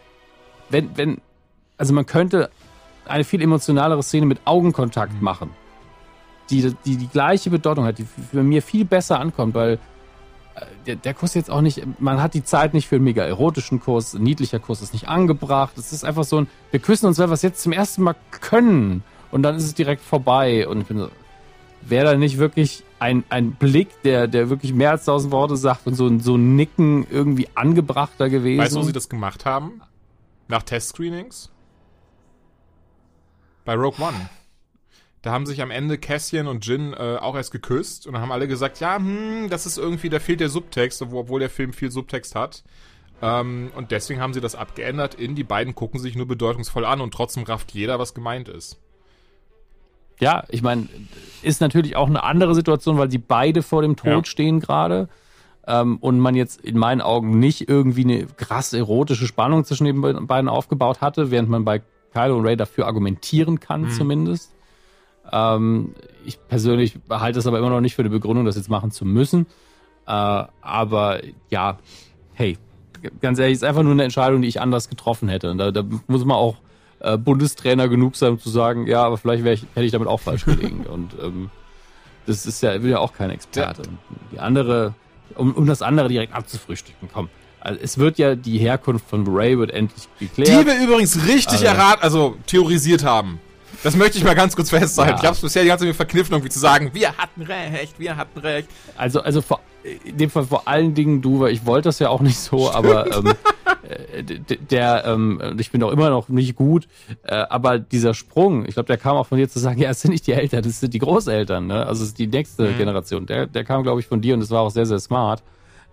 wenn, 0.69 0.95
wenn, 0.97 1.21
also 1.77 1.93
man 1.93 2.05
könnte 2.05 2.49
eine 3.05 3.23
viel 3.23 3.41
emotionalere 3.41 4.03
Szene 4.03 4.25
mit 4.25 4.39
Augenkontakt 4.45 5.13
mhm. 5.13 5.23
machen, 5.23 5.49
die, 6.49 6.73
die 6.85 6.97
die 6.97 7.07
gleiche 7.07 7.49
Bedeutung 7.49 7.85
hat, 7.85 7.97
die 7.97 8.05
für 8.05 8.43
mir 8.43 8.61
viel 8.61 8.85
besser 8.85 9.19
ankommt, 9.19 9.55
weil 9.55 9.79
der, 10.85 10.95
der 10.95 11.13
Kuss 11.13 11.33
jetzt 11.33 11.49
auch 11.49 11.61
nicht, 11.61 11.81
man 11.99 12.21
hat 12.21 12.33
die 12.33 12.43
Zeit 12.43 12.73
nicht 12.73 12.87
für 12.87 12.95
einen 12.95 13.05
mega 13.05 13.23
erotischen 13.23 13.79
Kuss, 13.79 14.13
ein 14.13 14.23
niedlicher 14.23 14.59
Kuss 14.59 14.81
ist 14.81 14.93
nicht 14.93 15.07
angebracht. 15.07 15.77
Es 15.77 15.91
ist 15.91 16.03
einfach 16.03 16.23
so 16.23 16.37
ein, 16.41 16.47
wir 16.71 16.79
küssen 16.79 17.07
uns, 17.07 17.19
weil 17.19 17.29
wir 17.29 17.33
es 17.33 17.41
jetzt 17.41 17.61
zum 17.61 17.71
ersten 17.71 18.03
Mal 18.03 18.15
können 18.31 19.03
und 19.31 19.43
dann 19.43 19.55
ist 19.55 19.63
es 19.63 19.73
direkt 19.73 20.03
vorbei 20.03 20.67
und 20.67 20.81
ich 20.81 20.87
bin 20.87 20.97
so, 20.97 21.09
wäre 21.81 22.05
da 22.05 22.15
nicht 22.15 22.37
wirklich 22.37 22.83
ein, 22.99 23.23
ein 23.29 23.53
Blick, 23.53 24.01
der, 24.03 24.27
der 24.27 24.49
wirklich 24.49 24.73
mehr 24.73 24.91
als 24.91 25.05
tausend 25.05 25.31
Worte 25.31 25.57
sagt 25.57 25.87
und 25.87 25.95
so 25.95 26.07
ein, 26.07 26.19
so 26.19 26.35
ein 26.35 26.55
Nicken 26.55 27.07
irgendwie 27.09 27.47
angebrachter 27.55 28.29
gewesen? 28.29 28.59
Weißt 28.59 28.75
du, 28.75 28.79
wo 28.79 28.83
sie 28.83 28.93
das 28.93 29.09
gemacht 29.09 29.45
haben? 29.45 29.81
Nach 30.47 30.63
Testscreenings? 30.63 31.49
Bei 33.65 33.75
Rogue 33.75 34.03
One. 34.03 34.29
Da 35.21 35.31
haben 35.31 35.45
sich 35.45 35.61
am 35.61 35.71
Ende 35.71 35.97
Cassian 35.97 36.47
und 36.47 36.65
Jin 36.65 36.93
äh, 36.93 37.17
auch 37.19 37.35
erst 37.35 37.51
geküsst 37.51 38.07
und 38.07 38.13
dann 38.13 38.21
haben 38.21 38.31
alle 38.31 38.47
gesagt, 38.47 38.79
ja, 38.79 38.97
hm, 38.97 39.49
das 39.49 39.65
ist 39.65 39.77
irgendwie, 39.77 40.09
da 40.09 40.19
fehlt 40.19 40.39
der 40.39 40.49
Subtext, 40.49 41.01
obwohl 41.01 41.39
der 41.39 41.49
Film 41.49 41.73
viel 41.73 41.91
Subtext 41.91 42.35
hat. 42.35 42.63
Ähm, 43.21 43.71
und 43.75 43.91
deswegen 43.91 44.21
haben 44.21 44.33
sie 44.33 44.41
das 44.41 44.55
abgeändert 44.55 45.15
in 45.15 45.35
die 45.35 45.43
beiden 45.43 45.75
gucken 45.75 45.99
sich 45.99 46.15
nur 46.15 46.27
bedeutungsvoll 46.27 46.85
an 46.85 47.01
und 47.01 47.13
trotzdem 47.13 47.43
rafft 47.43 47.71
jeder, 47.71 47.99
was 47.99 48.13
gemeint 48.13 48.47
ist 48.47 48.79
ja, 50.19 50.43
ich 50.49 50.61
meine, 50.61 50.87
ist 51.41 51.61
natürlich 51.61 51.95
auch 51.95 52.07
eine 52.07 52.23
andere 52.23 52.53
Situation, 52.53 52.97
weil 52.97 53.09
sie 53.09 53.17
beide 53.17 53.63
vor 53.63 53.81
dem 53.81 53.95
Tod 53.95 54.07
ja. 54.07 54.25
stehen 54.25 54.59
gerade. 54.59 55.07
Ähm, 55.67 55.97
und 55.97 56.19
man 56.19 56.35
jetzt 56.35 56.61
in 56.61 56.77
meinen 56.77 57.01
Augen 57.01 57.39
nicht 57.39 57.69
irgendwie 57.69 58.03
eine 58.03 58.25
krass 58.25 58.73
erotische 58.73 59.27
Spannung 59.27 59.65
zwischen 59.65 59.85
den 59.85 60.27
beiden 60.27 60.49
aufgebaut 60.49 61.01
hatte, 61.01 61.31
während 61.31 61.49
man 61.49 61.63
bei 61.63 61.81
Kylo 62.13 62.37
und 62.37 62.45
Ray 62.45 62.57
dafür 62.57 62.87
argumentieren 62.87 63.59
kann, 63.59 63.83
mhm. 63.83 63.91
zumindest. 63.91 64.53
Ähm, 65.31 65.95
ich 66.25 66.39
persönlich 66.47 66.97
halte 67.09 67.39
es 67.39 67.47
aber 67.47 67.59
immer 67.59 67.69
noch 67.69 67.81
nicht 67.81 67.95
für 67.95 68.01
eine 68.01 68.09
Begründung, 68.09 68.45
das 68.45 68.55
jetzt 68.55 68.69
machen 68.69 68.91
zu 68.91 69.05
müssen. 69.05 69.47
Äh, 70.05 70.43
aber 70.61 71.21
ja, 71.49 71.79
hey, 72.33 72.57
ganz 73.21 73.39
ehrlich, 73.39 73.55
ist 73.55 73.63
einfach 73.63 73.83
nur 73.83 73.93
eine 73.93 74.03
Entscheidung, 74.03 74.41
die 74.41 74.47
ich 74.47 74.61
anders 74.61 74.89
getroffen 74.89 75.29
hätte. 75.29 75.51
Und 75.51 75.57
da, 75.57 75.71
da 75.71 75.83
muss 76.07 76.25
man 76.25 76.37
auch 76.37 76.57
äh, 76.99 77.17
Bundestrainer 77.17 77.87
genug 77.87 78.15
sein, 78.15 78.33
um 78.33 78.39
zu 78.39 78.49
sagen, 78.49 78.87
ja, 78.87 79.03
aber 79.03 79.17
vielleicht 79.17 79.45
ich, 79.45 79.65
hätte 79.73 79.85
ich 79.85 79.91
damit 79.91 80.07
auch 80.07 80.19
falsch 80.19 80.45
gelegen. 80.45 80.85
und 80.89 81.15
ähm, 81.21 81.49
das 82.25 82.45
ist 82.45 82.61
ja, 82.61 82.81
will 82.83 82.91
ja 82.91 82.99
auch 82.99 83.13
kein 83.13 83.29
Experte. 83.29 83.83
Und 83.83 83.97
die 84.31 84.39
andere, 84.39 84.93
um, 85.35 85.53
um 85.53 85.65
das 85.65 85.81
andere 85.81 86.09
direkt 86.09 86.33
abzufrühstücken, 86.33 87.09
komm. 87.11 87.29
Also 87.61 87.79
es 87.81 87.97
wird 87.97 88.17
ja 88.17 88.35
die 88.35 88.57
Herkunft 88.57 89.09
von 89.09 89.27
Ray 89.27 89.57
wird 89.57 89.71
endlich 89.71 90.07
geklärt. 90.17 90.61
Die 90.61 90.65
wir 90.65 90.81
übrigens 90.81 91.27
richtig 91.27 91.53
also, 91.53 91.65
errat, 91.65 92.01
also 92.01 92.37
theorisiert 92.45 93.03
haben. 93.03 93.39
Das 93.83 93.95
möchte 93.95 94.17
ich 94.17 94.23
mal 94.23 94.35
ganz 94.35 94.55
kurz 94.55 94.69
festhalten. 94.69 95.11
Ja. 95.11 95.17
Ich 95.17 95.23
habe 95.23 95.35
es 95.35 95.41
bisher 95.41 95.63
die 95.63 95.69
ganze 95.69 95.85
Zeit 95.85 95.95
verkniffen, 95.95 96.33
irgendwie 96.33 96.49
zu 96.49 96.59
sagen, 96.59 96.89
wir 96.93 97.15
hatten 97.17 97.41
recht, 97.41 97.99
wir 97.99 98.17
hatten 98.17 98.39
recht. 98.39 98.67
Also, 98.97 99.21
also 99.21 99.41
vor, 99.41 99.61
in 100.03 100.17
dem 100.17 100.29
Fall 100.29 100.45
vor 100.45 100.67
allen 100.67 100.93
Dingen 100.93 101.21
du, 101.21 101.39
weil 101.39 101.53
ich 101.53 101.65
wollte 101.65 101.89
das 101.89 101.99
ja 101.99 102.09
auch 102.09 102.21
nicht 102.21 102.37
so, 102.37 102.71
aber 102.71 103.15
ähm, 103.15 103.33
äh, 104.11 104.23
der, 104.23 105.05
ähm, 105.05 105.55
ich 105.57 105.71
bin 105.71 105.81
auch 105.83 105.91
immer 105.91 106.09
noch 106.09 106.29
nicht 106.29 106.55
gut, 106.55 106.87
äh, 107.23 107.35
aber 107.35 107.79
dieser 107.79 108.13
Sprung, 108.13 108.65
ich 108.65 108.73
glaube, 108.73 108.87
der 108.87 108.97
kam 108.97 109.15
auch 109.15 109.27
von 109.27 109.37
dir 109.37 109.49
zu 109.49 109.59
sagen, 109.59 109.79
ja, 109.79 109.89
es 109.89 110.01
sind 110.01 110.11
nicht 110.11 110.27
die 110.27 110.33
Eltern, 110.33 110.63
das 110.63 110.79
sind 110.79 110.93
die 110.93 110.99
Großeltern, 110.99 111.67
ne? 111.67 111.85
Also 111.85 112.03
es 112.03 112.09
ist 112.09 112.19
die 112.19 112.27
nächste 112.27 112.63
mhm. 112.63 112.77
Generation. 112.77 113.25
Der, 113.25 113.47
der 113.47 113.63
kam, 113.63 113.83
glaube 113.83 114.01
ich, 114.01 114.07
von 114.07 114.21
dir 114.21 114.33
und 114.33 114.41
das 114.41 114.51
war 114.51 114.61
auch 114.61 114.71
sehr, 114.71 114.85
sehr 114.85 114.99
smart, 114.99 115.41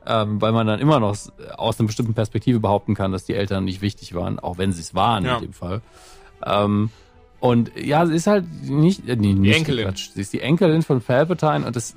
ähm, 0.07 0.41
weil 0.41 0.53
man 0.53 0.67
dann 0.67 0.81
immer 0.81 0.99
noch 0.99 1.17
aus 1.57 1.81
einer 1.81 1.87
bestimmten 1.87 2.15
Perspektive 2.15 2.59
behaupten 2.59 2.95
kann, 2.95 3.13
dass 3.13 3.25
die 3.25 3.35
Eltern 3.35 3.65
nicht 3.65 3.81
wichtig 3.81 4.15
waren, 4.15 4.41
auch 4.41 4.59
wenn 4.59 4.73
sie 4.73 4.81
es 4.81 4.95
waren 4.95 5.25
ja. 5.25 5.37
in 5.37 5.43
dem 5.43 5.53
Fall. 5.53 5.81
Ähm, 6.45 6.91
und 7.47 7.71
ja, 7.77 8.07
sie 8.07 8.15
ist 8.15 8.27
halt 8.27 8.45
nicht, 8.63 9.09
äh, 9.09 9.17
nee, 9.17 9.33
nicht 9.33 9.55
die 9.55 9.59
Enkelin. 9.59 9.85
Quatsch. 9.87 10.11
Sie 10.15 10.21
ist 10.21 10.33
die 10.33 10.41
Enkelin 10.41 10.83
von 10.83 11.01
Palpatine 11.01 11.67
und 11.67 11.77
das 11.77 11.97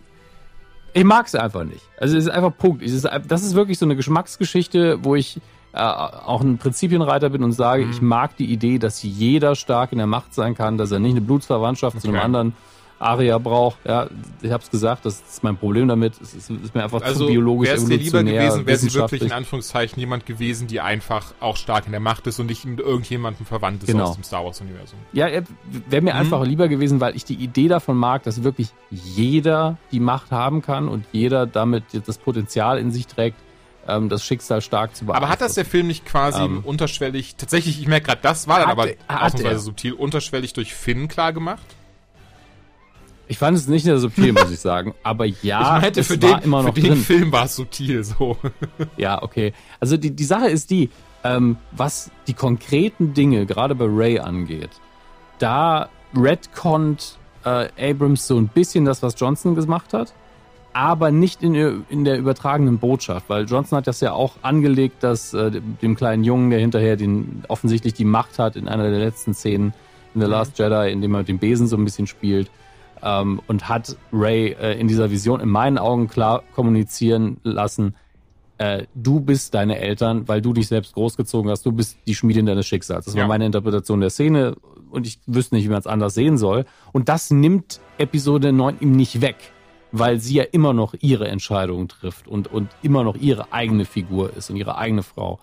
ich 0.93 1.04
mag 1.04 1.28
sie 1.28 1.41
einfach 1.41 1.64
nicht. 1.64 1.82
Also 2.00 2.18
es 2.18 2.26
ist 2.26 2.32
einfach 2.32 2.56
Punkt. 2.58 2.82
Ist, 2.82 3.08
das 3.28 3.43
ist 3.43 3.54
wirklich 3.54 3.78
so 3.78 3.86
eine 3.86 3.95
Geschmacksgeschichte, 3.95 5.04
wo 5.04 5.16
ich 5.16 5.39
äh, 5.74 5.80
auch 5.80 6.41
ein 6.41 6.58
Prinzipienreiter 6.58 7.30
bin 7.30 7.43
und 7.43 7.52
sage, 7.52 7.86
mhm. 7.86 7.91
ich 7.91 8.02
mag 8.02 8.36
die 8.38 8.52
Idee, 8.52 8.80
dass 8.80 9.04
jeder 9.04 9.56
stark 9.56 9.91
in 9.91 10.00
der 10.00 10.08
Macht 10.08 10.34
sein 10.34 10.56
kann, 10.56 10.78
dass 10.78 10.91
er 10.91 11.00
nicht 11.00 11.12
eine 11.12 11.22
Blutsverwandtschaft 11.22 11.97
okay. 11.97 12.02
zu 12.02 12.10
einem 12.10 12.22
anderen 12.22 12.54
Aria 13.00 13.38
braucht. 13.38 13.78
Ja, 13.86 14.10
ich 14.41 14.52
habe 14.52 14.62
es 14.62 14.70
gesagt, 14.70 15.06
das 15.06 15.22
ist 15.22 15.43
mein 15.43 15.58
Problem 15.58 15.88
damit. 15.88 16.20
Es 16.22 16.34
ist, 16.34 16.50
ist 16.50 16.76
mir 16.76 16.84
einfach 16.84 17.02
also, 17.02 17.26
zu 17.26 17.28
biologisch 17.28 17.70
wär's 17.70 17.86
dir 17.86 17.97
lieber 17.97 18.24
gewesen, 18.24 18.66
wäre 18.66 18.78
sie 18.78 18.93
wirklich 18.93 19.22
in 19.22 19.32
Anführungszeichen 19.32 20.00
jemand 20.00 20.26
gewesen, 20.26 20.68
die 20.68 20.82
einfach 20.82 21.34
auch 21.39 21.56
stark 21.56 21.86
in 21.86 21.91
der 21.91 22.02
Macht 22.02 22.28
ist 22.28 22.39
und 22.39 22.47
nicht 22.47 22.66
mit 22.66 22.80
irgendjemandem 22.80 23.45
verwandt 23.45 23.84
ist 23.84 23.88
genau. 23.88 24.06
aus 24.06 24.16
dem 24.16 24.24
Star 24.24 24.43
Wars 24.43 24.60
Universum. 24.60 25.00
Ja, 25.14 25.28
wäre 25.28 26.02
mir 26.02 26.14
mhm. 26.14 26.20
einfach 26.20 26.45
lieber 26.45 26.68
gewesen, 26.68 27.00
weil 27.00 27.16
ich 27.16 27.24
die 27.24 27.36
Idee 27.36 27.70
davon 27.70 27.95
mag, 27.95 28.24
dass 28.24 28.43
wirklich 28.43 28.70
jeder 28.91 29.78
die 29.91 30.02
Macht 30.02 30.32
haben 30.32 30.62
kann 30.62 30.89
und 30.89 31.06
jeder 31.14 31.47
damit 31.47 31.84
das 32.06 32.18
Potenzial 32.18 32.78
in 32.80 32.91
sich 32.91 33.08
trägt, 33.08 33.38
ähm, 33.88 34.10
das 34.10 34.26
Schicksal 34.26 34.62
stark 34.62 34.95
zu 34.95 35.06
beeinflussen. 35.06 35.24
Aber 35.24 35.32
hat 35.32 35.41
das 35.41 35.54
der 35.54 35.66
Film 35.66 35.88
nicht 35.88 36.06
quasi 36.06 36.43
ähm, 36.43 36.62
unterschwellig, 36.66 37.36
tatsächlich, 37.38 37.80
ich 37.80 37.88
merke 37.88 38.08
gerade, 38.08 38.22
das 38.22 38.47
war 38.47 38.60
dann 38.60 38.70
aber 38.70 38.88
ausnahmsweise 39.08 39.60
subtil, 39.60 39.93
unterschwellig 39.93 40.54
durch 40.54 40.74
Finn 40.74 41.08
klar 41.08 41.32
gemacht? 41.32 41.64
Ich 43.30 43.38
fand 43.38 43.55
es 43.55 43.67
nicht 43.67 43.84
sehr 43.84 43.99
subtil, 43.99 44.34
muss 44.34 44.49
ich 44.49 44.59
sagen. 44.59 44.95
Aber 45.03 45.25
ja, 45.25 45.77
ich 45.77 45.84
meinte, 45.84 46.03
für 46.03 46.17
den, 46.17 46.39
immer 46.39 46.63
noch 46.63 46.73
für 46.73 46.82
den 46.82 46.97
Film 46.97 47.32
war 47.32 47.45
es 47.45 47.55
subtil 47.55 48.03
so. 48.03 48.38
ja, 48.97 49.21
okay. 49.21 49.53
Also 49.80 49.97
die, 49.97 50.11
die 50.11 50.23
Sache 50.23 50.49
ist 50.49 50.71
die, 50.71 50.89
ähm, 51.23 51.57
was 51.71 52.09
die 52.27 52.34
konkreten 52.34 53.13
Dinge 53.13 53.45
gerade 53.45 53.75
bei 53.75 53.86
Ray 53.88 54.19
angeht, 54.19 54.71
da 55.38 55.89
retconnt 56.15 57.19
äh, 57.45 57.69
Abrams 57.80 58.25
so 58.25 58.36
ein 58.36 58.47
bisschen 58.47 58.84
das, 58.86 59.03
was 59.03 59.13
Johnson 59.15 59.53
gemacht 59.53 59.93
hat, 59.93 60.11
aber 60.73 61.11
nicht 61.11 61.43
in, 61.43 61.86
in 61.88 62.05
der 62.05 62.17
übertragenen 62.17 62.80
Botschaft, 62.80 63.30
weil 63.30 63.45
Johnson 63.45 63.77
hat 63.77 63.86
das 63.86 64.01
ja 64.01 64.13
auch 64.13 64.38
angelegt, 64.41 65.03
dass 65.03 65.36
äh, 65.36 65.61
dem 65.82 65.95
kleinen 65.95 66.23
Jungen, 66.23 66.49
der 66.49 66.59
hinterher 66.59 66.95
den 66.95 67.43
offensichtlich 67.47 67.93
die 67.93 68.05
Macht 68.05 68.39
hat 68.39 68.55
in 68.55 68.67
einer 68.67 68.89
der 68.89 68.99
letzten 68.99 69.36
Szenen 69.36 69.73
in 70.15 70.21
The 70.21 70.27
Last 70.27 70.57
Jedi, 70.57 70.91
in 70.91 71.01
dem 71.01 71.13
er 71.13 71.19
mit 71.19 71.27
dem 71.27 71.38
Besen 71.38 71.67
so 71.67 71.77
ein 71.77 71.86
bisschen 71.86 72.07
spielt, 72.07 72.49
ähm, 73.04 73.41
und 73.47 73.70
hat 73.70 73.95
Ray 74.12 74.56
äh, 74.60 74.80
in 74.80 74.88
dieser 74.88 75.12
Vision 75.12 75.39
in 75.39 75.50
meinen 75.50 75.78
Augen 75.78 76.08
klar 76.08 76.43
kommunizieren 76.54 77.38
lassen, 77.43 77.95
äh, 78.60 78.86
du 78.93 79.22
bist 79.22 79.54
deine 79.54 79.80
Eltern, 79.80 80.28
weil 80.28 80.41
du 80.41 80.54
dich 80.54 80.68
selbst 80.68 80.93
großgezogen 80.93 81.50
hast, 81.50 81.66
du 81.66 81.72
bist 81.72 81.97
die 82.08 82.14
Schmiedin 82.14 82.45
deines 82.45 82.68
Schicksals. 82.68 83.06
Das 83.06 83.16
ja. 83.16 83.22
war 83.22 83.28
meine 83.30 83.45
Interpretation 83.45 84.02
der 84.02 84.10
Szene 84.10 84.56
und 84.91 85.08
ich 85.08 85.20
wüsste 85.26 85.56
nicht, 85.56 85.66
wie 85.66 85.70
man 85.70 85.80
es 85.80 85.88
anders 85.88 86.14
sehen 86.14 86.38
soll. 86.38 86.66
Und 86.91 87.10
das 87.10 87.32
nimmt 87.32 87.80
Episode 87.97 88.52
9 88.52 88.78
ihm 88.82 88.91
nicht 88.91 89.22
weg, 89.22 89.38
weil 89.91 90.20
sie 90.20 90.36
ja 90.36 90.43
immer 90.43 90.74
noch 90.74 90.93
ihre 91.00 91.30
Entscheidungen 91.30 91.88
trifft 91.88 92.28
und, 92.28 92.52
und 92.52 92.70
immer 92.82 93.04
noch 93.04 93.16
ihre 93.16 93.54
eigene 93.54 93.86
Figur 93.86 94.36
ist 94.36 94.50
und 94.50 94.58
ihre 94.58 94.78
eigene 94.78 95.04
Frau. 95.04 95.39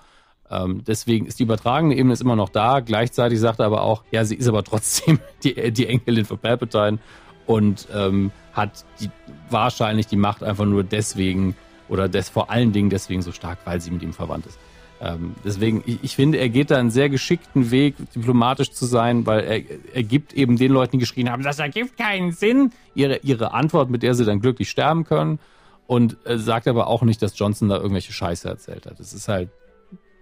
Ähm, 0.51 0.83
deswegen 0.87 1.27
ist 1.27 1.39
die 1.39 1.45
übertragene 1.45 1.97
Ebene 1.97 2.13
ist 2.13 2.21
immer 2.21 2.37
noch 2.37 2.51
da. 2.51 2.81
Gleichzeitig 2.81 3.41
sagt 3.41 3.61
er 3.61 3.67
aber 3.67 3.83
auch, 3.83 4.05
ja, 4.11 4.25
sie 4.25 4.37
ist 4.37 4.47
aber 4.47 4.63
trotzdem 4.63 5.21
die, 5.43 5.73
die 5.73 5.87
Enkelin 5.87 6.25
von 6.27 6.39
Palpatine 6.39 6.99
und 7.47 7.89
ähm, 7.95 8.33
hat 8.53 8.85
die, 9.01 9.11
wahrscheinlich 9.51 10.07
die 10.07 10.17
Macht 10.17 10.43
einfach 10.43 10.65
nur 10.65 10.85
deswegen 10.85 11.57
oder 11.89 12.09
des, 12.09 12.29
vor 12.29 12.51
allen 12.51 12.73
Dingen 12.73 12.91
deswegen 12.91 13.23
so 13.23 13.33
stark, 13.33 13.59
weil 13.65 13.81
sie 13.81 13.91
mit 13.91 14.03
ihm 14.03 14.13
verwandt 14.13 14.47
ist. 14.47 14.59
Ähm, 15.01 15.35
deswegen, 15.45 15.83
ich, 15.85 15.99
ich, 16.03 16.17
finde, 16.17 16.39
er 16.39 16.49
geht 16.49 16.71
da 16.71 16.79
einen 16.79 16.91
sehr 16.91 17.11
geschickten 17.11 17.71
Weg, 17.71 17.97
diplomatisch 18.15 18.73
zu 18.73 18.87
sein, 18.87 19.27
weil 19.27 19.41
er, 19.41 19.63
er 19.95 20.03
gibt 20.03 20.33
eben 20.33 20.57
den 20.57 20.73
Leuten, 20.73 20.93
die 20.93 20.99
geschrien 20.99 21.31
haben, 21.31 21.43
das 21.43 21.59
ergibt 21.59 21.99
keinen 21.99 22.33
Sinn, 22.33 22.73
ihre, 22.95 23.19
ihre 23.19 23.53
Antwort, 23.53 23.91
mit 23.91 24.03
der 24.03 24.15
sie 24.15 24.25
dann 24.25 24.41
glücklich 24.41 24.71
sterben 24.71 25.05
können. 25.05 25.39
Und 25.87 26.17
äh, 26.25 26.39
sagt 26.39 26.67
aber 26.67 26.89
auch 26.89 27.03
nicht, 27.03 27.23
dass 27.23 27.39
Johnson 27.39 27.69
da 27.69 27.77
irgendwelche 27.77 28.13
Scheiße 28.13 28.49
erzählt 28.49 28.87
hat. 28.87 28.99
Es 28.99 29.13
ist 29.13 29.29
halt 29.29 29.51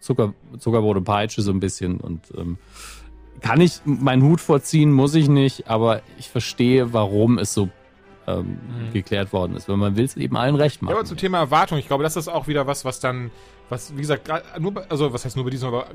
Zucker, 0.00 0.34
Zuckerbrot 0.58 0.98
und 0.98 1.04
Peitsche 1.04 1.40
so 1.40 1.50
ein 1.52 1.60
bisschen 1.60 1.98
und 1.98 2.20
ähm, 2.36 2.58
kann 3.44 3.60
ich 3.60 3.82
meinen 3.84 4.22
Hut 4.22 4.40
vorziehen, 4.40 4.90
muss 4.90 5.14
ich 5.14 5.28
nicht, 5.28 5.68
aber 5.68 6.00
ich 6.18 6.30
verstehe, 6.30 6.94
warum 6.94 7.36
es 7.36 7.52
so 7.52 7.68
ähm, 8.26 8.58
mhm. 8.86 8.92
geklärt 8.94 9.34
worden 9.34 9.54
ist, 9.54 9.68
weil 9.68 9.76
man 9.76 9.96
will 9.96 10.06
es 10.06 10.16
eben 10.16 10.34
allen 10.38 10.54
recht 10.54 10.80
machen. 10.80 10.92
Ja, 10.92 10.96
aber 10.98 11.06
zum 11.06 11.18
Thema 11.18 11.40
Erwartung, 11.40 11.76
ich 11.76 11.86
glaube, 11.86 12.02
das 12.02 12.16
ist 12.16 12.28
auch 12.28 12.48
wieder 12.48 12.66
was, 12.66 12.86
was 12.86 13.00
dann, 13.00 13.30
was, 13.68 13.94
wie 13.94 14.00
gesagt, 14.00 14.30
nur, 14.58 14.72
bei, 14.72 14.88
also 14.88 15.12
was 15.12 15.26
heißt 15.26 15.36
nur 15.36 15.44
bei 15.44 15.50
diesem, 15.50 15.68
aber 15.68 15.88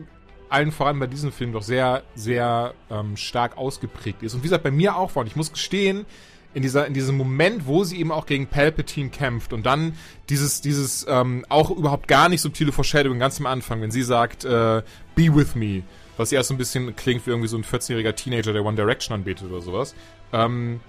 allen 0.48 0.72
voran 0.72 1.00
bei 1.00 1.08
diesem 1.08 1.32
Film 1.32 1.52
doch 1.52 1.64
sehr, 1.64 2.04
sehr 2.14 2.76
ähm, 2.92 3.18
stark 3.18 3.58
ausgeprägt 3.58 4.22
ist. 4.22 4.36
Und 4.36 4.42
wie 4.42 4.48
gesagt, 4.48 4.64
bei 4.64 4.70
mir 4.70 4.96
auch 4.96 5.16
war. 5.16 5.22
Und 5.22 5.28
ich 5.28 5.36
muss 5.36 5.52
gestehen, 5.52 6.06
in 6.54 6.62
dieser 6.62 6.86
in 6.86 6.94
diesem 6.94 7.18
Moment, 7.18 7.66
wo 7.66 7.84
sie 7.84 8.00
eben 8.00 8.12
auch 8.12 8.28
gegen 8.28 8.46
Palpatine 8.48 9.10
kämpft 9.10 9.54
und 9.54 9.68
dann 9.68 9.94
dieses 10.30 10.62
dieses 10.62 11.06
ähm, 11.08 11.46
auch 11.48 11.70
überhaupt 11.70 12.08
gar 12.08 12.28
nicht 12.28 12.42
subtile 12.42 12.72
Foreshadowing 12.72 13.20
ganz 13.20 13.40
am 13.40 13.46
Anfang, 13.46 13.82
wenn 13.82 13.92
sie 13.92 14.02
sagt 14.02 14.46
äh, 14.46 14.82
Be 15.16 15.36
with 15.36 15.54
me, 15.54 15.84
was 16.20 16.32
erst 16.32 16.50
so 16.50 16.54
ein 16.54 16.58
bisschen 16.58 16.96
klingt 16.96 17.26
wie 17.26 17.32
irgendwie 17.32 17.48
so 17.48 17.58
ein 17.58 17.64
14-jähriger 17.64 18.14
Teenager, 18.14 18.54
der 18.54 18.66
One 18.66 18.76
Direction 18.76 19.16
anbetet 19.16 19.50
oder 19.50 19.62
sowas. 19.62 19.96
Ähm, 20.34 20.82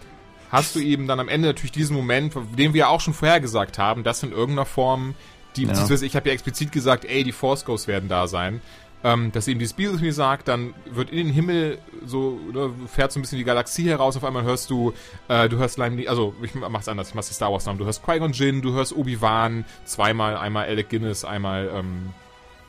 hast 0.50 0.74
du 0.74 0.80
eben 0.80 1.06
dann 1.06 1.20
am 1.20 1.28
Ende 1.28 1.48
natürlich 1.48 1.72
diesen 1.72 1.96
Moment, 1.96 2.34
den 2.58 2.74
wir 2.74 2.88
auch 2.88 3.00
schon 3.00 3.14
vorher 3.14 3.40
gesagt 3.40 3.78
haben, 3.78 4.02
dass 4.02 4.22
in 4.22 4.32
irgendeiner 4.32 4.66
Form 4.66 5.14
die, 5.56 5.64
ja. 5.64 5.90
ich 5.90 6.16
habe 6.16 6.28
ja 6.28 6.34
explizit 6.34 6.70
gesagt, 6.70 7.04
ey, 7.04 7.24
die 7.24 7.32
Force 7.32 7.64
Ghosts 7.64 7.88
werden 7.88 8.08
da 8.08 8.28
sein 8.28 8.60
ähm, 9.02 9.32
dass 9.32 9.48
eben 9.48 9.58
die 9.58 9.66
Speed 9.66 10.00
mir 10.00 10.12
sagt, 10.12 10.48
dann 10.48 10.74
wird 10.84 11.10
in 11.10 11.16
den 11.16 11.32
Himmel 11.32 11.78
so, 12.04 12.38
oder 12.48 12.70
fährt 12.86 13.12
so 13.12 13.18
ein 13.18 13.22
bisschen 13.22 13.38
die 13.38 13.44
Galaxie 13.44 13.88
heraus, 13.88 14.16
auf 14.16 14.24
einmal 14.24 14.42
hörst 14.42 14.70
du, 14.70 14.92
äh, 15.28 15.48
du 15.48 15.56
hörst 15.56 15.78
Lime, 15.78 16.08
also 16.08 16.34
ich 16.42 16.54
mach's 16.54 16.88
anders, 16.88 17.08
ich 17.08 17.14
mach's 17.14 17.28
die 17.28 17.34
Star 17.34 17.50
Wars 17.50 17.64
Namen, 17.66 17.78
du 17.78 17.86
hörst 17.86 18.02
Qui-Gon 18.04 18.32
Jinn, 18.32 18.60
du 18.60 18.72
hörst 18.72 18.94
Obi-Wan, 18.94 19.64
zweimal, 19.84 20.36
einmal 20.36 20.66
Alec 20.66 20.90
Guinness, 20.90 21.24
einmal 21.24 21.70
ähm, 21.74 22.10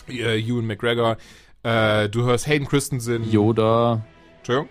äh, 0.07 0.39
Ewan 0.39 0.67
McGregor, 0.67 1.17
äh, 1.63 2.09
du 2.09 2.23
hörst 2.23 2.47
Hayden 2.47 2.67
Christensen. 2.67 3.29
Yoda. 3.29 4.01
Entschuldigung? 4.37 4.69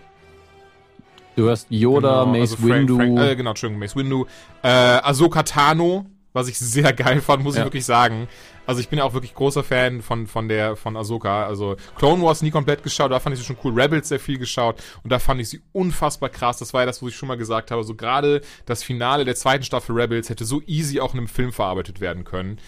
Du 1.37 1.45
hörst 1.45 1.69
Yoda, 1.71 2.25
genau, 2.25 2.27
Mace 2.27 2.41
also 2.41 2.57
Frank, 2.57 2.73
Windu. 2.73 2.97
Frank, 2.97 3.19
äh, 3.19 3.37
genau, 3.37 3.51
Entschuldigung, 3.51 3.81
Mace 3.81 3.97
Windu. 3.97 4.27
Äh, 4.63 4.69
Ahsoka 4.69 5.43
Tano, 5.43 6.07
was 6.33 6.49
ich 6.49 6.59
sehr 6.59 6.93
geil 6.93 7.21
fand, 7.21 7.43
muss 7.43 7.55
ja. 7.55 7.63
ich 7.63 7.67
wirklich 7.67 7.85
sagen. 7.85 8.29
Also 8.67 8.81
ich 8.81 8.89
bin 8.89 8.99
ja 8.99 9.05
auch 9.05 9.15
wirklich 9.15 9.35
großer 9.35 9.65
Fan 9.65 10.03
von, 10.03 10.27
von 10.27 10.49
der, 10.49 10.77
von 10.77 10.97
Ahsoka. 10.97 11.47
Also 11.47 11.77
Clone 11.97 12.23
Wars 12.23 12.43
nie 12.43 12.51
komplett 12.51 12.83
geschaut, 12.83 13.11
da 13.11 13.21
fand 13.21 13.35
ich 13.35 13.41
sie 13.41 13.47
schon 13.47 13.57
cool. 13.65 13.73
Rebels 13.81 14.09
sehr 14.09 14.21
viel 14.21 14.39
geschaut 14.39 14.83
und 15.03 15.11
da 15.11 15.19
fand 15.19 15.41
ich 15.41 15.49
sie 15.49 15.61
unfassbar 15.73 16.29
krass. 16.29 16.59
Das 16.59 16.75
war 16.75 16.83
ja 16.83 16.87
das, 16.87 17.01
wo 17.01 17.09
ich 17.09 17.17
schon 17.17 17.29
mal 17.29 17.37
gesagt 17.37 17.71
habe. 17.71 17.85
So 17.85 17.95
gerade 17.95 18.43
das 18.67 18.83
Finale 18.83 19.25
der 19.25 19.35
zweiten 19.35 19.65
Staffel 19.65 19.99
Rebels 19.99 20.29
hätte 20.29 20.45
so 20.45 20.63
easy 20.67 21.01
auch 21.01 21.15
in 21.15 21.21
einem 21.21 21.29
Film 21.29 21.53
verarbeitet 21.53 22.01
werden 22.01 22.25
können. 22.25 22.59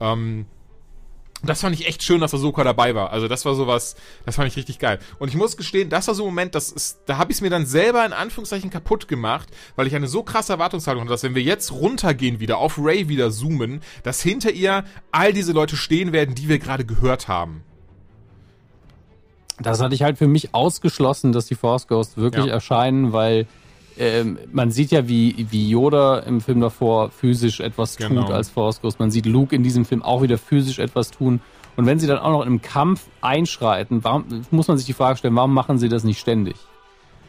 Ähm, 0.00 0.46
das 1.44 1.60
fand 1.60 1.74
ich 1.74 1.88
echt 1.88 2.02
schön, 2.02 2.20
dass 2.20 2.34
Ahsoka 2.34 2.62
dabei 2.62 2.94
war. 2.94 3.10
Also 3.10 3.26
das 3.28 3.44
war 3.44 3.54
sowas, 3.54 3.96
das 4.24 4.36
fand 4.36 4.48
ich 4.48 4.56
richtig 4.56 4.78
geil. 4.78 4.98
Und 5.18 5.28
ich 5.28 5.34
muss 5.34 5.56
gestehen, 5.56 5.88
das 5.88 6.06
war 6.06 6.14
so 6.14 6.22
ein 6.24 6.26
Moment, 6.26 6.54
das 6.54 6.70
ist, 6.70 7.00
da 7.06 7.18
habe 7.18 7.32
ich 7.32 7.38
es 7.38 7.40
mir 7.40 7.50
dann 7.50 7.66
selber 7.66 8.04
in 8.06 8.12
Anführungszeichen 8.12 8.70
kaputt 8.70 9.08
gemacht, 9.08 9.48
weil 9.74 9.86
ich 9.86 9.94
eine 9.96 10.06
so 10.06 10.22
krasse 10.22 10.52
Erwartungshaltung 10.52 11.02
hatte, 11.02 11.10
dass 11.10 11.22
wenn 11.24 11.34
wir 11.34 11.42
jetzt 11.42 11.72
runtergehen 11.72 12.38
wieder, 12.38 12.58
auf 12.58 12.78
Ray 12.78 13.08
wieder 13.08 13.30
zoomen, 13.30 13.80
dass 14.04 14.22
hinter 14.22 14.52
ihr 14.52 14.84
all 15.10 15.32
diese 15.32 15.52
Leute 15.52 15.76
stehen 15.76 16.12
werden, 16.12 16.34
die 16.34 16.48
wir 16.48 16.58
gerade 16.58 16.84
gehört 16.84 17.28
haben. 17.28 17.64
Das 19.58 19.80
hatte 19.80 19.94
ich 19.94 20.02
halt 20.02 20.18
für 20.18 20.28
mich 20.28 20.54
ausgeschlossen, 20.54 21.32
dass 21.32 21.46
die 21.46 21.54
Force 21.54 21.86
Ghosts 21.86 22.16
wirklich 22.16 22.46
ja. 22.46 22.52
erscheinen, 22.52 23.12
weil 23.12 23.46
ähm, 23.98 24.38
man 24.52 24.70
sieht 24.70 24.90
ja, 24.90 25.08
wie, 25.08 25.46
wie 25.50 25.68
Yoda 25.68 26.20
im 26.20 26.40
Film 26.40 26.60
davor 26.60 27.10
physisch 27.10 27.60
etwas 27.60 27.96
genau. 27.96 28.22
tut 28.22 28.32
als 28.32 28.50
Force 28.50 28.80
Ghost. 28.80 29.00
Man 29.00 29.10
sieht 29.10 29.26
Luke 29.26 29.54
in 29.54 29.62
diesem 29.62 29.84
Film 29.84 30.02
auch 30.02 30.22
wieder 30.22 30.38
physisch 30.38 30.78
etwas 30.78 31.10
tun. 31.10 31.40
Und 31.76 31.86
wenn 31.86 31.98
sie 31.98 32.06
dann 32.06 32.18
auch 32.18 32.30
noch 32.30 32.46
im 32.46 32.60
Kampf 32.60 33.06
einschreiten, 33.20 34.04
warum, 34.04 34.24
muss 34.50 34.68
man 34.68 34.76
sich 34.76 34.86
die 34.86 34.92
Frage 34.92 35.18
stellen, 35.18 35.34
warum 35.36 35.54
machen 35.54 35.78
sie 35.78 35.88
das 35.88 36.04
nicht 36.04 36.18
ständig? 36.18 36.56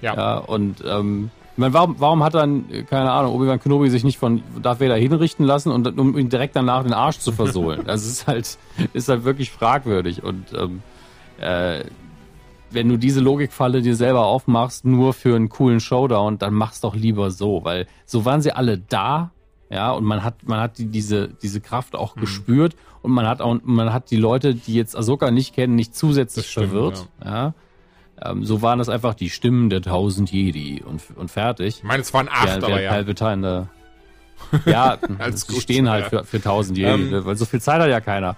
Ja. 0.01 0.15
ja 0.15 0.37
und 0.37 0.83
ähm, 0.85 1.31
ich 1.53 1.59
meine, 1.59 1.73
warum, 1.73 1.95
warum 1.99 2.23
hat 2.23 2.33
dann, 2.33 2.65
keine 2.89 3.11
Ahnung, 3.11 3.35
Obi-Wan 3.35 3.59
Kenobi 3.59 3.89
sich 3.89 4.03
nicht 4.03 4.17
von 4.17 4.41
Darth 4.61 4.79
Vader 4.79 4.95
hinrichten 4.95 5.45
lassen, 5.45 5.71
und, 5.71 5.99
um 5.99 6.17
ihn 6.17 6.29
direkt 6.29 6.55
danach 6.55 6.81
den 6.83 6.93
Arsch 6.93 7.19
zu 7.19 7.31
versohlen? 7.31 7.83
das 7.85 8.05
ist 8.05 8.25
halt, 8.25 8.57
ist 8.93 9.07
halt 9.07 9.23
wirklich 9.23 9.51
fragwürdig. 9.51 10.23
Und 10.23 10.51
ähm, 10.57 10.81
äh, 11.39 11.83
wenn 12.73 12.89
du 12.89 12.97
diese 12.97 13.19
Logikfalle 13.19 13.81
dir 13.81 13.95
selber 13.95 14.25
aufmachst, 14.25 14.85
nur 14.85 15.13
für 15.13 15.35
einen 15.35 15.49
coolen 15.49 15.79
Showdown, 15.79 16.37
dann 16.37 16.53
mach's 16.53 16.81
doch 16.81 16.95
lieber 16.95 17.31
so, 17.31 17.63
weil 17.63 17.87
so 18.05 18.25
waren 18.25 18.41
sie 18.41 18.51
alle 18.51 18.77
da, 18.77 19.31
ja, 19.69 19.91
und 19.91 20.03
man 20.03 20.23
hat, 20.23 20.47
man 20.47 20.59
hat 20.59 20.77
die, 20.77 20.85
diese, 20.85 21.29
diese 21.29 21.61
Kraft 21.61 21.95
auch 21.95 22.15
mhm. 22.15 22.21
gespürt 22.21 22.75
und 23.01 23.11
man 23.11 23.27
hat 23.27 23.41
auch, 23.41 23.57
man 23.63 23.91
hat 23.91 24.11
die 24.11 24.17
Leute, 24.17 24.55
die 24.55 24.73
jetzt 24.73 24.95
Ahsoka 24.95 25.31
nicht 25.31 25.55
kennen, 25.55 25.75
nicht 25.75 25.95
zusätzlich 25.95 26.49
stimmt, 26.49 26.69
verwirrt, 26.69 27.07
ja. 27.23 27.31
ja. 27.31 27.53
Ähm, 28.21 28.45
so 28.45 28.61
waren 28.61 28.79
das 28.79 28.89
einfach 28.89 29.15
die 29.15 29.29
Stimmen 29.29 29.69
der 29.69 29.81
tausend 29.81 30.31
Jedi 30.31 30.83
und, 30.83 31.01
und 31.15 31.31
fertig. 31.31 31.79
Ich 31.79 31.83
meine, 31.83 32.01
es 32.01 32.13
waren 32.13 32.29
acht, 32.29 32.61
der, 32.61 32.63
aber 32.63 32.81
ja. 32.81 32.91
Palpatine 32.91 33.41
da, 33.41 33.69
ja, 34.65 34.97
sie 35.31 35.59
stehen 35.59 35.89
halt 35.89 36.05
für, 36.07 36.23
für 36.23 36.41
tausend 36.41 36.77
Jedi, 36.77 37.15
ähm, 37.15 37.25
weil 37.25 37.35
so 37.35 37.45
viel 37.45 37.61
Zeit 37.61 37.81
hat 37.81 37.89
ja 37.89 38.01
keiner. 38.01 38.35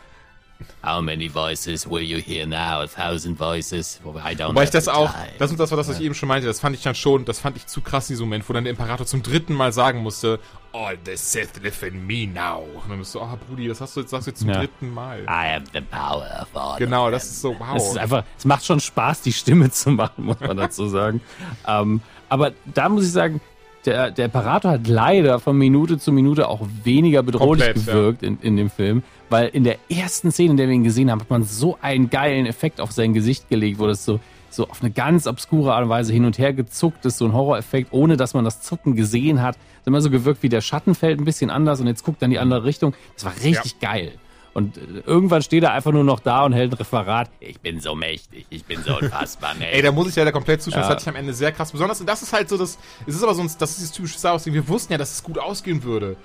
How 0.84 1.02
many 1.02 1.28
voices 1.28 1.90
will 1.90 2.04
you 2.04 2.20
hear 2.20 2.46
now? 2.46 2.82
A 2.82 2.88
thousand 2.88 3.38
voices. 3.40 4.00
I 4.06 4.36
don't 4.36 4.50
Wobei 4.50 4.66
ich 4.66 4.70
das 4.70 4.88
auch, 4.88 5.12
das 5.40 5.50
und 5.50 5.60
das 5.60 5.72
war 5.72 5.78
das, 5.78 5.88
was 5.88 6.00
ich 6.00 6.06
eben 6.06 6.14
schon 6.14 6.30
meinte, 6.30 6.46
das 6.46 6.60
fand 6.60 6.76
ich 6.76 6.84
dann 6.84 6.94
schon, 6.94 7.26
das 7.26 7.40
fand 7.40 7.58
ich 7.58 7.66
zu 7.66 7.82
krass 7.82 8.10
in 8.10 8.14
diesem 8.14 8.28
Moment, 8.28 8.48
wo 8.48 8.54
dann 8.54 8.66
der 8.66 8.72
Imperator 8.72 9.06
zum 9.06 9.24
dritten 9.24 9.54
Mal 9.54 9.74
sagen 9.74 10.00
musste, 10.00 10.40
All 10.74 10.98
the 11.06 11.16
Sith 11.16 11.52
live 11.64 11.84
in 11.84 12.06
me 12.06 12.28
now. 12.28 12.64
Und 12.84 12.90
dann 12.90 13.00
bist 13.00 13.16
du, 13.16 13.22
oh 13.22 13.38
Brudi, 13.48 13.68
das 13.68 13.82
hast 13.82 13.96
du 13.96 14.02
jetzt, 14.02 14.12
sagst 14.12 14.28
du 14.28 14.32
jetzt 14.32 14.42
zum 14.42 14.50
ja. 14.50 14.60
dritten 14.60 14.94
Mal. 14.94 15.22
I 15.24 15.56
am 15.56 15.64
the 15.74 15.82
power 15.82 16.28
of 16.42 16.50
all 16.54 16.78
Genau, 16.78 17.10
das 17.10 17.24
ist 17.26 17.42
so, 17.42 17.56
wow. 17.58 17.76
Es 17.76 17.88
ist 17.88 17.98
einfach, 17.98 18.24
es 18.38 18.46
macht 18.46 18.66
schon 18.66 18.80
Spaß, 18.80 19.22
die 19.22 19.34
Stimme 19.34 19.72
zu 19.72 19.90
machen, 19.92 20.26
muss 20.26 20.40
man 20.40 20.58
dazu 20.58 20.88
sagen. 20.90 21.22
um, 21.66 21.74
ähm, 21.74 22.02
aber 22.30 22.52
da 22.66 22.90
muss 22.90 23.06
ich 23.06 23.12
sagen, 23.12 23.40
der, 23.86 24.12
der 24.12 24.26
Imperator 24.26 24.72
hat 24.72 24.88
leider 24.88 25.40
von 25.40 25.58
Minute 25.58 25.98
zu 25.98 26.12
Minute 26.12 26.48
auch 26.48 26.68
weniger 26.84 27.24
bedrohlich 27.24 27.66
Komplett, 27.66 27.86
gewirkt 27.86 28.22
ja. 28.22 28.28
in, 28.30 28.40
in 28.42 28.58
dem 28.58 28.70
Film, 28.70 29.04
weil 29.30 29.48
in 29.50 29.64
der 29.64 29.78
ersten 29.90 30.32
Szene, 30.32 30.52
in 30.52 30.58
der 30.58 30.68
wir 30.68 30.76
ihn 30.76 30.84
gesehen 30.84 31.12
haben, 31.12 31.22
hat 31.22 31.30
man 31.30 31.44
so 31.44 31.78
einen 31.82 32.10
geilen 32.10 32.46
Effekt 32.46 32.82
auf 32.82 32.92
sein 32.92 33.14
Gesicht 33.14 33.50
gelegt, 33.50 33.80
wo 33.80 33.88
das 33.88 34.06
so, 34.06 34.20
so 34.50 34.68
auf 34.68 34.82
eine 34.82 34.92
ganz 34.92 35.28
obskure 35.28 35.74
Art 35.74 35.84
und 35.84 35.90
Weise 35.90 36.14
hin 36.14 36.26
und 36.26 36.38
her 36.38 36.54
gezuckt 36.54 37.06
ist, 37.06 37.18
so 37.18 37.26
ein 37.26 37.34
Horroreffekt, 37.34 37.92
ohne 37.92 38.18
dass 38.18 38.34
man 38.34 38.46
das 38.46 38.62
Zucken 38.62 38.96
gesehen 38.96 39.42
hat. 39.42 39.56
Es 39.56 39.82
hat 39.82 39.88
immer 39.88 40.02
so 40.02 40.10
gewirkt, 40.10 40.44
wie 40.44 40.50
der 40.50 40.62
Schatten 40.62 40.96
fällt 40.96 41.20
ein 41.20 41.26
bisschen 41.26 41.50
anders 41.50 41.80
und 41.80 41.88
jetzt 41.88 42.04
guckt 42.04 42.22
dann 42.22 42.32
die 42.32 42.40
andere 42.40 42.64
Richtung. 42.64 42.94
Das 43.16 43.26
war 43.26 43.34
richtig 43.44 43.76
ja. 43.82 43.92
geil. 43.92 44.12
Und 44.56 44.78
äh, 44.78 44.82
irgendwann 45.06 45.42
steht 45.42 45.64
er 45.64 45.74
einfach 45.74 45.92
nur 45.92 46.06
noch 46.06 46.22
da 46.22 46.46
und 46.46 46.54
hält 46.54 46.72
ein 46.72 46.78
Referat. 46.78 47.30
Ich 47.42 47.60
bin 47.60 47.82
so 47.82 47.94
mächtig, 47.94 48.46
ich 48.50 48.64
bin 48.64 48.82
so 48.82 48.98
unfassbar 48.98 49.54
mächtig. 49.54 49.76
Ey, 49.76 49.82
da 49.82 49.92
muss 49.92 50.08
ich 50.08 50.16
leider 50.16 50.32
komplett 50.32 50.62
zustimmen. 50.62 50.84
Ja. 50.84 50.88
Das 50.88 50.96
hatte 50.96 51.10
ich 51.10 51.10
am 51.10 51.20
Ende 51.20 51.34
sehr 51.34 51.52
krass. 51.52 51.74
Besonders, 51.74 52.00
und 52.00 52.08
das 52.08 52.22
ist 52.22 52.32
halt 52.32 52.48
so 52.48 52.58
das, 52.58 52.80
es 53.06 53.16
ist 53.16 53.22
aber 53.24 53.36
so 53.36 53.42
ein, 53.42 53.52
das 53.60 53.72
ist 53.72 53.84
das 53.84 53.92
typische 53.92 54.18
Star 54.18 54.32
Wars 54.32 54.46
Ding. 54.46 54.54
Wir 54.54 54.66
wussten 54.70 54.94
ja, 54.94 54.98
dass 54.98 55.12
es 55.12 55.24
gut 55.24 55.38
ausgehen 55.40 55.84
würde. 55.84 56.16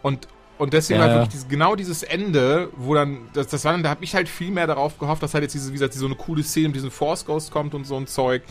Und, 0.00 0.28
und 0.56 0.72
deswegen 0.72 0.98
ja. 0.98 1.04
halt 1.04 1.14
wirklich 1.16 1.32
dieses, 1.32 1.48
genau 1.48 1.76
dieses 1.76 2.02
Ende, 2.02 2.70
wo 2.74 2.94
dann, 2.94 3.28
das, 3.34 3.48
das 3.48 3.66
war 3.66 3.72
dann, 3.72 3.82
da 3.82 3.90
habe 3.90 4.02
ich 4.02 4.14
halt 4.14 4.30
viel 4.30 4.50
mehr 4.50 4.66
darauf 4.66 4.98
gehofft, 4.98 5.22
dass 5.22 5.34
halt 5.34 5.42
jetzt 5.42 5.52
diese, 5.52 5.68
wie 5.68 5.74
gesagt, 5.74 5.92
so 5.92 6.06
eine 6.06 6.14
coole 6.14 6.42
Szene 6.42 6.68
mit 6.68 6.76
diesem 6.76 6.90
Force 6.90 7.26
Ghost 7.26 7.50
kommt 7.50 7.74
und 7.74 7.84
so 7.84 7.98
ein 7.98 8.06
Zeug. 8.06 8.44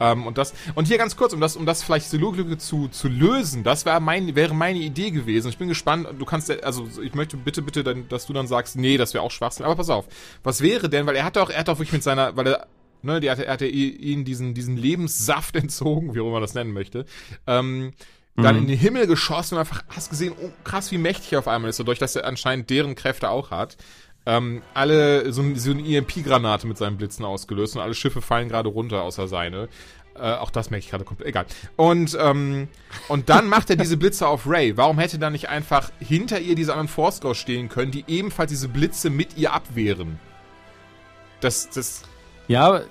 Ähm, 0.00 0.26
und 0.26 0.38
das 0.38 0.54
und 0.74 0.88
hier 0.88 0.98
ganz 0.98 1.16
kurz, 1.16 1.32
um 1.32 1.40
das, 1.40 1.56
um 1.56 1.66
das 1.66 1.82
vielleicht 1.82 2.12
die 2.12 2.16
Lücke 2.16 2.58
zu, 2.58 2.88
zu 2.88 3.08
lösen, 3.08 3.62
das 3.62 3.84
wäre 3.84 4.00
mein, 4.00 4.34
wäre 4.34 4.54
meine 4.54 4.78
Idee 4.78 5.10
gewesen. 5.10 5.48
Ich 5.48 5.58
bin 5.58 5.68
gespannt. 5.68 6.08
Du 6.18 6.24
kannst, 6.24 6.50
also 6.64 6.88
ich 7.02 7.14
möchte 7.14 7.36
bitte, 7.36 7.62
bitte, 7.62 7.84
dann, 7.84 8.08
dass 8.08 8.26
du 8.26 8.32
dann 8.32 8.46
sagst, 8.46 8.76
nee, 8.76 8.96
das 8.96 9.14
wäre 9.14 9.22
auch 9.22 9.30
Schwachsinn. 9.30 9.66
Aber 9.66 9.76
pass 9.76 9.90
auf, 9.90 10.06
was 10.42 10.62
wäre 10.62 10.88
denn, 10.88 11.06
weil 11.06 11.16
er 11.16 11.24
hat 11.24 11.38
auch, 11.38 11.50
er 11.50 11.60
hat 11.60 11.68
auch 11.68 11.78
wirklich 11.78 11.92
mit 11.92 12.02
seiner, 12.02 12.36
weil 12.36 12.46
er 12.48 12.66
Ne, 13.02 13.18
die 13.20 13.30
hat, 13.30 13.38
er 13.38 13.54
hat 13.54 13.62
ihn 13.62 14.26
diesen, 14.26 14.52
diesen 14.52 14.76
Lebenssaft 14.76 15.56
entzogen, 15.56 16.14
wie 16.14 16.20
auch 16.20 16.24
immer 16.24 16.32
man 16.32 16.42
das 16.42 16.52
nennen 16.52 16.72
möchte. 16.72 17.06
Ähm, 17.46 17.92
dann 18.36 18.56
mhm. 18.56 18.62
in 18.62 18.68
den 18.68 18.78
Himmel 18.78 19.06
geschossen 19.06 19.54
und 19.54 19.60
einfach 19.60 19.84
hast 19.88 20.10
gesehen, 20.10 20.34
oh, 20.40 20.50
krass, 20.64 20.90
wie 20.92 20.98
mächtig 20.98 21.32
er 21.32 21.40
auf 21.40 21.48
einmal 21.48 21.68
ist, 21.68 21.80
dadurch, 21.80 21.98
dass 21.98 22.16
er 22.16 22.26
anscheinend 22.26 22.70
deren 22.70 22.94
Kräfte 22.94 23.30
auch 23.30 23.50
hat. 23.50 23.76
Ähm, 24.26 24.62
alle 24.74 25.32
so, 25.32 25.42
so 25.54 25.70
eine 25.70 25.82
EMP-Granate 25.82 26.66
mit 26.66 26.76
seinen 26.76 26.96
Blitzen 26.98 27.24
ausgelöst 27.24 27.74
und 27.76 27.82
alle 27.82 27.94
Schiffe 27.94 28.20
fallen 28.20 28.48
gerade 28.48 28.68
runter, 28.68 29.02
außer 29.02 29.28
seine. 29.28 29.68
Äh, 30.14 30.34
auch 30.34 30.50
das 30.50 30.70
merke 30.70 30.84
ich 30.84 30.90
gerade 30.90 31.04
komplett. 31.04 31.28
Egal. 31.28 31.46
Und, 31.76 32.16
ähm, 32.20 32.68
und 33.08 33.28
dann 33.28 33.48
macht 33.48 33.70
er 33.70 33.76
diese 33.76 33.96
Blitze 33.96 34.26
auf 34.28 34.46
Ray. 34.46 34.76
Warum 34.76 34.98
hätte 34.98 35.18
da 35.18 35.30
nicht 35.30 35.48
einfach 35.48 35.90
hinter 35.98 36.40
ihr 36.40 36.54
diese 36.54 36.72
anderen 36.72 36.88
Force 36.88 37.20
stehen 37.32 37.68
können, 37.68 37.90
die 37.90 38.04
ebenfalls 38.06 38.50
diese 38.50 38.68
Blitze 38.68 39.08
mit 39.08 39.38
ihr 39.38 39.52
abwehren? 39.52 40.18
Das, 41.40 41.70
das. 41.70 42.02
Ja, 42.48 42.82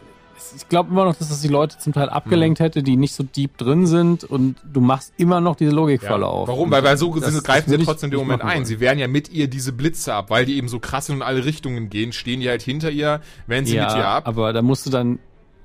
ich 0.55 0.67
glaube 0.69 0.89
immer 0.91 1.05
noch, 1.05 1.15
dass 1.15 1.29
das 1.29 1.41
die 1.41 1.47
Leute 1.47 1.77
zum 1.77 1.93
Teil 1.93 2.09
abgelenkt 2.09 2.59
mhm. 2.59 2.63
hätte, 2.63 2.83
die 2.83 2.97
nicht 2.97 3.13
so 3.13 3.23
deep 3.23 3.57
drin 3.57 3.87
sind 3.87 4.23
und 4.23 4.55
du 4.63 4.81
machst 4.81 5.13
immer 5.17 5.41
noch 5.41 5.55
diese 5.55 5.71
Logikfalle 5.71 6.23
ja. 6.23 6.27
auf. 6.27 6.47
Warum? 6.47 6.71
Weil, 6.71 6.83
weil 6.83 6.97
so 6.97 7.17
das, 7.19 7.43
greifen 7.43 7.69
sie 7.69 7.77
trotzdem 7.77 8.07
in 8.07 8.17
dem 8.17 8.19
Moment 8.19 8.43
ein. 8.43 8.65
Sie 8.65 8.79
wehren 8.79 8.99
ja 8.99 9.07
mit 9.07 9.29
ihr 9.29 9.47
diese 9.47 9.73
Blitze 9.73 10.13
ab, 10.13 10.29
weil 10.29 10.45
die 10.45 10.57
eben 10.57 10.67
so 10.67 10.79
krass 10.79 11.09
in 11.09 11.21
alle 11.21 11.45
Richtungen 11.45 11.89
gehen, 11.89 12.11
stehen 12.13 12.39
die 12.39 12.49
halt 12.49 12.61
hinter 12.61 12.91
ihr, 12.91 13.21
wehren 13.47 13.65
sie 13.65 13.75
ja, 13.75 13.87
mit 13.87 13.95
ihr 13.95 14.07
ab. 14.07 14.27
aber 14.27 14.53
da 14.53 14.61
musst 14.61 14.85
du 14.85 14.89
dann, 14.89 15.19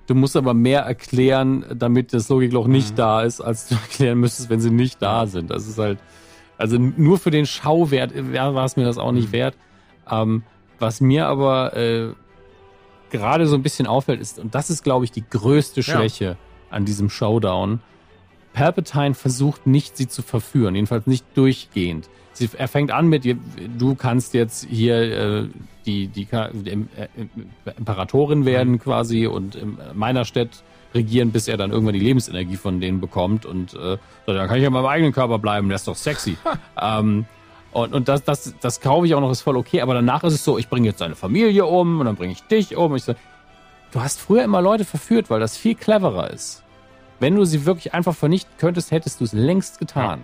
du 0.07 0.15
musst 0.15 0.37
aber 0.37 0.55
mehr 0.55 0.81
erklären, 0.81 1.65
damit 1.75 2.13
das 2.13 2.29
Logikloch 2.29 2.67
nicht 2.67 2.93
mhm. 2.93 2.97
da 2.97 3.23
ist, 3.23 3.41
als 3.41 3.69
du 3.69 3.75
erklären 3.83 4.19
müsstest, 4.19 4.51
wenn 4.51 4.61
sie 4.61 4.71
nicht 4.71 5.01
da 5.01 5.27
sind. 5.27 5.51
Das 5.51 5.67
ist 5.67 5.79
halt, 5.79 5.99
also 6.59 6.79
nur 6.79 7.19
für 7.19 7.31
den 7.31 7.47
Schauwert 7.47 8.13
war 8.15 8.65
es 8.65 8.77
mir 8.77 8.85
das 8.85 8.99
auch 8.99 9.13
nicht 9.13 9.29
mhm. 9.29 9.33
wert. 9.33 9.57
Ähm, 10.11 10.43
was 10.79 11.01
mir 11.01 11.29
aber 11.29 11.77
äh, 11.77 12.13
gerade 13.15 13.47
so 13.47 13.55
ein 13.55 13.63
bisschen 13.63 13.87
auffällt, 13.87 14.21
ist, 14.21 14.41
und 14.41 14.57
das 14.57 14.71
ist, 14.71 14.83
glaube 14.83 15.05
ich, 15.05 15.13
die 15.13 15.23
größte 15.29 15.85
Schwäche 15.85 16.25
ja. 16.25 16.37
an 16.71 16.85
diesem 16.85 17.11
Showdown. 17.11 17.81
Palpatine 18.53 19.15
versucht 19.15 19.69
nicht, 19.69 19.97
sie 19.97 20.09
zu 20.09 20.23
verführen, 20.23 20.75
jedenfalls 20.75 21.07
nicht 21.07 21.25
durchgehend. 21.35 22.09
Sie, 22.33 22.51
er 22.59 22.67
fängt 22.67 22.91
an 22.91 23.07
mit, 23.07 23.25
du 23.79 23.95
kannst 23.95 24.35
jetzt 24.35 24.67
hier 24.69 24.97
äh, 24.97 25.49
die, 25.87 26.09
die, 26.09 26.27
die 26.27 26.71
äh, 26.71 27.07
Imperatorin 27.79 28.45
werden 28.45 28.73
mhm. 28.73 28.79
quasi 28.81 29.29
und 29.29 29.55
in 29.55 29.79
meiner 29.95 30.25
Stadt 30.25 30.65
regieren, 30.93 31.31
bis 31.31 31.47
er 31.47 31.57
dann 31.57 31.71
irgendwann 31.71 31.95
die 31.95 32.01
Lebensenergie 32.01 32.57
von 32.57 32.81
denen 32.81 33.01
bekommt 33.01 33.47
und 33.47 33.75
äh, 33.75 33.97
dann 34.27 34.49
kann 34.49 34.57
ich 34.57 34.63
ja 34.63 34.69
in 34.69 34.73
meinem 34.73 34.87
eigenen 34.87 35.13
Körper 35.13 35.39
bleiben, 35.39 35.69
der 35.69 35.77
ist 35.77 35.87
doch 35.87 35.97
sexy. 35.97 36.37
ähm, 36.83 37.27
und, 37.75 37.93
und 37.93 38.09
das, 38.09 38.23
das, 38.23 38.55
das 38.61 38.81
kaufe 38.81 39.05
ich 39.07 39.15
auch 39.15 39.21
noch, 39.21 39.31
ist 39.31 39.43
voll 39.43 39.57
okay, 39.57 39.81
aber 39.81 39.95
danach 39.95 40.23
ist 40.23 40.35
es 40.35 40.45
so, 40.45 40.59
ich 40.59 40.69
bringe 40.69 40.87
jetzt 40.87 41.01
deine 41.01 41.17
Familie 41.17 41.67
um 41.67 41.99
und 41.99 42.07
dann 42.07 42.15
bringe 42.15 42.33
ich 42.33 42.43
dich 42.45 42.77
um. 42.77 42.95
Ich 42.95 43.03
so, 43.03 43.15
du 43.91 44.01
hast 44.01 44.21
früher 44.21 44.45
immer 44.45 44.63
Leute 44.63 44.85
verführt, 44.85 45.29
weil 45.29 45.41
das 45.41 45.57
viel 45.57 45.75
cleverer 45.75 46.31
ist. 46.31 46.63
Wenn 47.19 47.35
du 47.35 47.45
sie 47.45 47.67
wirklich 47.67 47.93
einfach 47.93 48.15
vernichten 48.15 48.53
könntest, 48.59 48.93
hättest 48.93 49.21
du 49.21 49.25
es 49.25 49.33
längst 49.33 49.81
getan. 49.81 50.21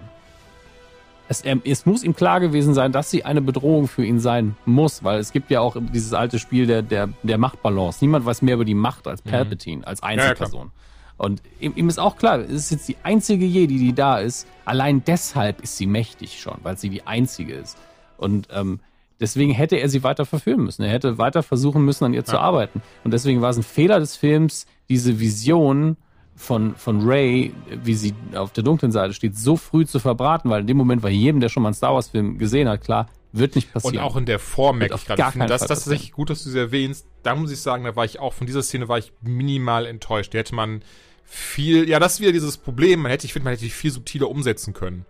Es, 1.28 1.42
es, 1.64 1.86
muss 1.86 2.04
ihm 2.04 2.14
klar 2.14 2.38
gewesen 2.38 2.72
sein, 2.72 2.92
dass 2.92 3.10
sie 3.10 3.24
eine 3.24 3.40
Bedrohung 3.40 3.88
für 3.88 4.04
ihn 4.04 4.20
sein 4.20 4.56
muss, 4.64 5.02
weil 5.02 5.18
es 5.18 5.32
gibt 5.32 5.50
ja 5.50 5.60
auch 5.60 5.76
dieses 5.92 6.12
alte 6.12 6.38
Spiel 6.38 6.66
der, 6.66 6.82
der, 6.82 7.08
der 7.22 7.38
Machtbalance. 7.38 7.98
Niemand 8.00 8.26
weiß 8.26 8.42
mehr 8.42 8.54
über 8.54 8.64
die 8.64 8.74
Macht 8.74 9.08
als 9.08 9.24
mhm. 9.24 9.30
Palpatine, 9.30 9.76
mhm. 9.78 9.84
als 9.84 10.02
Einzelperson. 10.02 10.66
Ja, 10.66 10.72
und 11.20 11.42
ihm, 11.60 11.88
ist 11.90 11.98
auch 11.98 12.16
klar, 12.16 12.38
es 12.38 12.50
ist 12.50 12.70
jetzt 12.70 12.88
die 12.88 12.96
einzige 13.02 13.44
Jedi, 13.44 13.76
die 13.78 13.92
da 13.92 14.18
ist. 14.18 14.46
Allein 14.64 15.04
deshalb 15.04 15.60
ist 15.60 15.76
sie 15.76 15.84
mächtig 15.84 16.40
schon, 16.40 16.56
weil 16.62 16.78
sie 16.78 16.88
die 16.88 17.06
einzige 17.06 17.52
ist. 17.52 17.76
Und 18.16 18.48
ähm, 18.50 18.80
deswegen 19.20 19.52
hätte 19.52 19.76
er 19.76 19.90
sie 19.90 20.02
weiter 20.02 20.24
verführen 20.24 20.64
müssen. 20.64 20.82
Er 20.82 20.88
hätte 20.88 21.18
weiter 21.18 21.42
versuchen 21.42 21.84
müssen, 21.84 22.06
an 22.06 22.14
ihr 22.14 22.20
ja. 22.20 22.24
zu 22.24 22.38
arbeiten. 22.38 22.80
Und 23.04 23.12
deswegen 23.12 23.42
war 23.42 23.50
es 23.50 23.58
ein 23.58 23.62
Fehler 23.62 24.00
des 24.00 24.16
Films, 24.16 24.64
diese 24.88 25.20
Vision 25.20 25.98
von, 26.36 26.74
von 26.74 27.06
Ray, 27.06 27.52
wie 27.84 27.94
sie 27.94 28.14
auf 28.34 28.52
der 28.52 28.64
dunklen 28.64 28.90
Seite 28.90 29.12
steht, 29.12 29.36
so 29.36 29.56
früh 29.56 29.84
zu 29.84 29.98
verbraten, 29.98 30.48
weil 30.48 30.62
in 30.62 30.68
dem 30.68 30.78
Moment 30.78 31.02
war 31.02 31.10
jedem, 31.10 31.40
der 31.40 31.50
schon 31.50 31.62
mal 31.62 31.68
einen 31.68 31.74
Star 31.74 31.92
Wars-Film 31.92 32.38
gesehen 32.38 32.66
hat, 32.66 32.80
klar, 32.80 33.10
wird 33.32 33.56
nicht 33.56 33.70
passieren. 33.70 33.98
Und 33.98 34.02
auch 34.02 34.16
in 34.16 34.24
der 34.24 34.38
Form 34.38 34.78
merke 34.78 34.94
ich 34.94 35.04
gerade. 35.04 35.20
das, 35.20 35.48
das 35.48 35.62
ist 35.62 35.68
tatsächlich 35.68 36.12
gut, 36.12 36.30
dass 36.30 36.42
du 36.44 36.48
sie 36.48 36.58
erwähnst. 36.58 37.06
Da 37.22 37.34
muss 37.34 37.52
ich 37.52 37.60
sagen, 37.60 37.84
da 37.84 37.94
war 37.94 38.06
ich 38.06 38.20
auch, 38.20 38.32
von 38.32 38.46
dieser 38.46 38.62
Szene 38.62 38.88
war 38.88 38.96
ich 38.96 39.12
minimal 39.20 39.84
enttäuscht. 39.84 40.32
Die 40.32 40.38
hätte 40.38 40.54
man 40.54 40.80
viel, 41.32 41.88
ja, 41.88 42.00
das 42.00 42.14
ist 42.14 42.20
wieder 42.20 42.32
dieses 42.32 42.56
Problem, 42.56 43.02
man 43.02 43.12
hätte, 43.12 43.24
ich 43.24 43.32
finde, 43.32 43.44
man 43.44 43.52
hätte 43.52 43.62
die 43.62 43.70
viel 43.70 43.92
subtiler 43.92 44.28
umsetzen 44.28 44.74
können. 44.74 45.06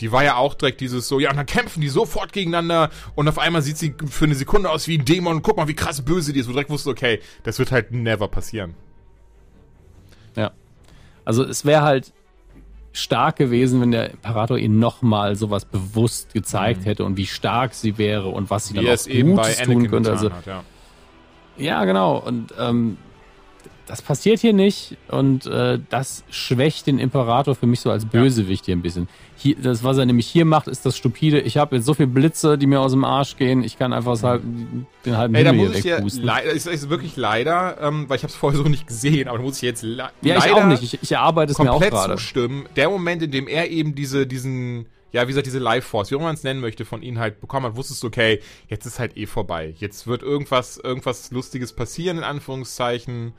Die 0.00 0.10
war 0.10 0.24
ja 0.24 0.34
auch 0.34 0.54
direkt 0.54 0.80
dieses 0.80 1.06
so, 1.06 1.20
ja, 1.20 1.30
und 1.30 1.36
dann 1.36 1.46
kämpfen 1.46 1.80
die 1.80 1.88
sofort 1.88 2.32
gegeneinander 2.32 2.90
und 3.14 3.28
auf 3.28 3.38
einmal 3.38 3.62
sieht 3.62 3.78
sie 3.78 3.94
für 4.08 4.24
eine 4.24 4.34
Sekunde 4.34 4.68
aus 4.68 4.88
wie 4.88 4.98
ein 4.98 5.04
Dämon 5.04 5.36
und 5.36 5.42
guck 5.42 5.56
mal, 5.56 5.68
wie 5.68 5.74
krass 5.74 6.02
böse 6.02 6.32
die 6.32 6.40
ist, 6.40 6.46
wo 6.46 6.50
du 6.50 6.54
direkt 6.54 6.70
wusste, 6.70 6.90
okay, 6.90 7.20
das 7.44 7.60
wird 7.60 7.70
halt 7.70 7.92
never 7.92 8.26
passieren. 8.26 8.74
Ja. 10.34 10.50
Also 11.24 11.44
es 11.44 11.64
wäre 11.64 11.82
halt 11.82 12.12
stark 12.92 13.36
gewesen, 13.36 13.80
wenn 13.80 13.92
der 13.92 14.10
Imperator 14.10 14.58
ihnen 14.58 14.80
nochmal 14.80 15.36
sowas 15.36 15.66
bewusst 15.66 16.32
gezeigt 16.32 16.80
mhm. 16.80 16.84
hätte 16.84 17.04
und 17.04 17.16
wie 17.16 17.26
stark 17.26 17.74
sie 17.74 17.96
wäre 17.96 18.28
und 18.28 18.50
was 18.50 18.66
sie 18.66 18.74
wie 18.74 18.84
dann 18.84 18.98
auch 18.98 19.04
Gutes 19.04 19.58
tun 19.58 19.88
könnte. 19.88 20.10
Also, 20.10 20.32
hat, 20.32 20.46
ja. 20.46 20.64
ja, 21.56 21.84
genau. 21.84 22.18
Und 22.18 22.52
ähm, 22.58 22.96
das 23.90 24.02
passiert 24.02 24.38
hier 24.38 24.52
nicht 24.52 24.96
und 25.08 25.46
äh, 25.46 25.80
das 25.88 26.22
schwächt 26.30 26.86
den 26.86 27.00
Imperator 27.00 27.56
für 27.56 27.66
mich 27.66 27.80
so 27.80 27.90
als 27.90 28.04
Bösewicht 28.04 28.66
hier 28.66 28.76
ein 28.76 28.82
bisschen. 28.82 29.08
Hier, 29.34 29.56
das, 29.60 29.82
was 29.82 29.98
er 29.98 30.06
nämlich 30.06 30.28
hier 30.28 30.44
macht, 30.44 30.68
ist 30.68 30.86
das 30.86 30.96
stupide. 30.96 31.40
Ich 31.40 31.56
habe 31.56 31.74
jetzt 31.74 31.86
so 31.86 31.94
viele 31.94 32.06
Blitze, 32.06 32.56
die 32.56 32.68
mir 32.68 32.80
aus 32.80 32.92
dem 32.92 33.04
Arsch 33.04 33.36
gehen. 33.36 33.64
Ich 33.64 33.78
kann 33.78 33.92
einfach 33.92 34.22
halb, 34.22 34.42
den 35.04 35.16
halben 35.16 35.34
Ey, 35.34 35.42
da 35.42 35.52
muss 35.52 35.74
ich 35.74 35.84
ja 35.84 35.98
leider, 36.22 36.52
ist, 36.52 36.68
ist 36.68 36.88
wirklich 36.88 37.16
leider, 37.16 37.78
ähm, 37.80 38.08
weil 38.08 38.18
ich 38.18 38.22
habe 38.22 38.30
es 38.30 38.36
vorher 38.36 38.62
so 38.62 38.68
nicht 38.68 38.86
gesehen, 38.86 39.26
aber 39.26 39.38
da 39.38 39.44
muss 39.44 39.56
ich 39.56 39.62
jetzt 39.62 39.82
le 39.82 40.10
ja, 40.22 40.36
leider 40.36 40.46
ich 40.46 40.52
auch 40.52 40.66
nicht. 40.66 40.82
Ich, 40.84 41.02
ich 41.02 41.10
erarbeite 41.10 41.50
es 41.50 41.58
mir 41.58 41.72
auch 41.72 41.80
gerade. 41.80 42.14
zustimmen. 42.14 42.66
Der 42.76 42.90
Moment, 42.90 43.22
in 43.22 43.32
dem 43.32 43.48
er 43.48 43.70
eben 43.70 43.96
diese, 43.96 44.24
diesen 44.24 44.86
ja, 45.12 45.22
wie 45.22 45.28
gesagt, 45.28 45.46
diese 45.46 45.58
Life 45.58 45.88
Force, 45.88 46.10
wie 46.10 46.14
auch 46.14 46.20
man 46.20 46.34
es 46.34 46.44
nennen 46.44 46.60
möchte, 46.60 46.84
von 46.84 47.02
ihnen 47.02 47.18
halt 47.18 47.40
bekommen 47.40 47.66
hat, 47.66 47.76
wusstest 47.76 48.02
du, 48.02 48.06
okay, 48.06 48.40
jetzt 48.68 48.86
ist 48.86 48.98
halt 48.98 49.16
eh 49.16 49.26
vorbei. 49.26 49.74
Jetzt 49.78 50.06
wird 50.06 50.22
irgendwas, 50.22 50.76
irgendwas 50.76 51.30
Lustiges 51.32 51.72
passieren, 51.72 52.18
in 52.18 52.24
Anführungszeichen 52.24 53.34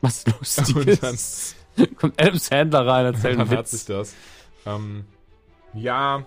was 0.00 0.24
Lustiges. 0.26 1.56
Und 1.76 1.88
dann 1.88 1.96
kommt 1.96 2.20
Adam 2.20 2.38
Sandler 2.38 2.86
rein, 2.86 3.06
erzählt 3.06 3.38
einen 3.38 3.50
Witz. 3.58 3.70
sich 3.70 3.84
das. 3.84 4.14
Ähm, 4.64 5.04
ja, 5.74 6.24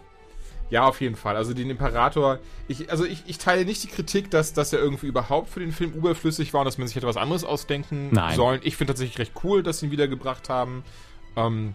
ja, 0.70 0.86
auf 0.88 1.02
jeden 1.02 1.16
Fall. 1.16 1.36
Also 1.36 1.54
den 1.54 1.70
Imperator, 1.70 2.40
ich, 2.68 2.92
also 2.92 3.04
ich, 3.04 3.24
ich 3.26 3.40
teile 3.40 3.66
nicht 3.66 3.84
die 3.84 3.88
Kritik, 3.88 4.30
dass, 4.30 4.54
dass 4.54 4.72
er 4.72 4.80
irgendwie 4.80 5.08
überhaupt 5.08 5.50
für 5.50 5.60
den 5.60 5.72
Film 5.72 5.94
überflüssig 5.94 6.54
war 6.54 6.62
und 6.62 6.66
dass 6.66 6.78
man 6.78 6.88
sich 6.88 6.96
hätte 6.96 7.08
was 7.08 7.18
anderes 7.18 7.44
ausdenken 7.44 8.10
Nein. 8.12 8.36
sollen. 8.36 8.62
Ich 8.64 8.78
finde 8.78 8.94
tatsächlich 8.94 9.18
recht 9.18 9.34
cool, 9.44 9.64
dass 9.64 9.80
sie 9.80 9.88
ihn 9.88 9.92
wiedergebracht 9.92 10.50
haben. 10.50 10.84
Ähm, 11.36 11.74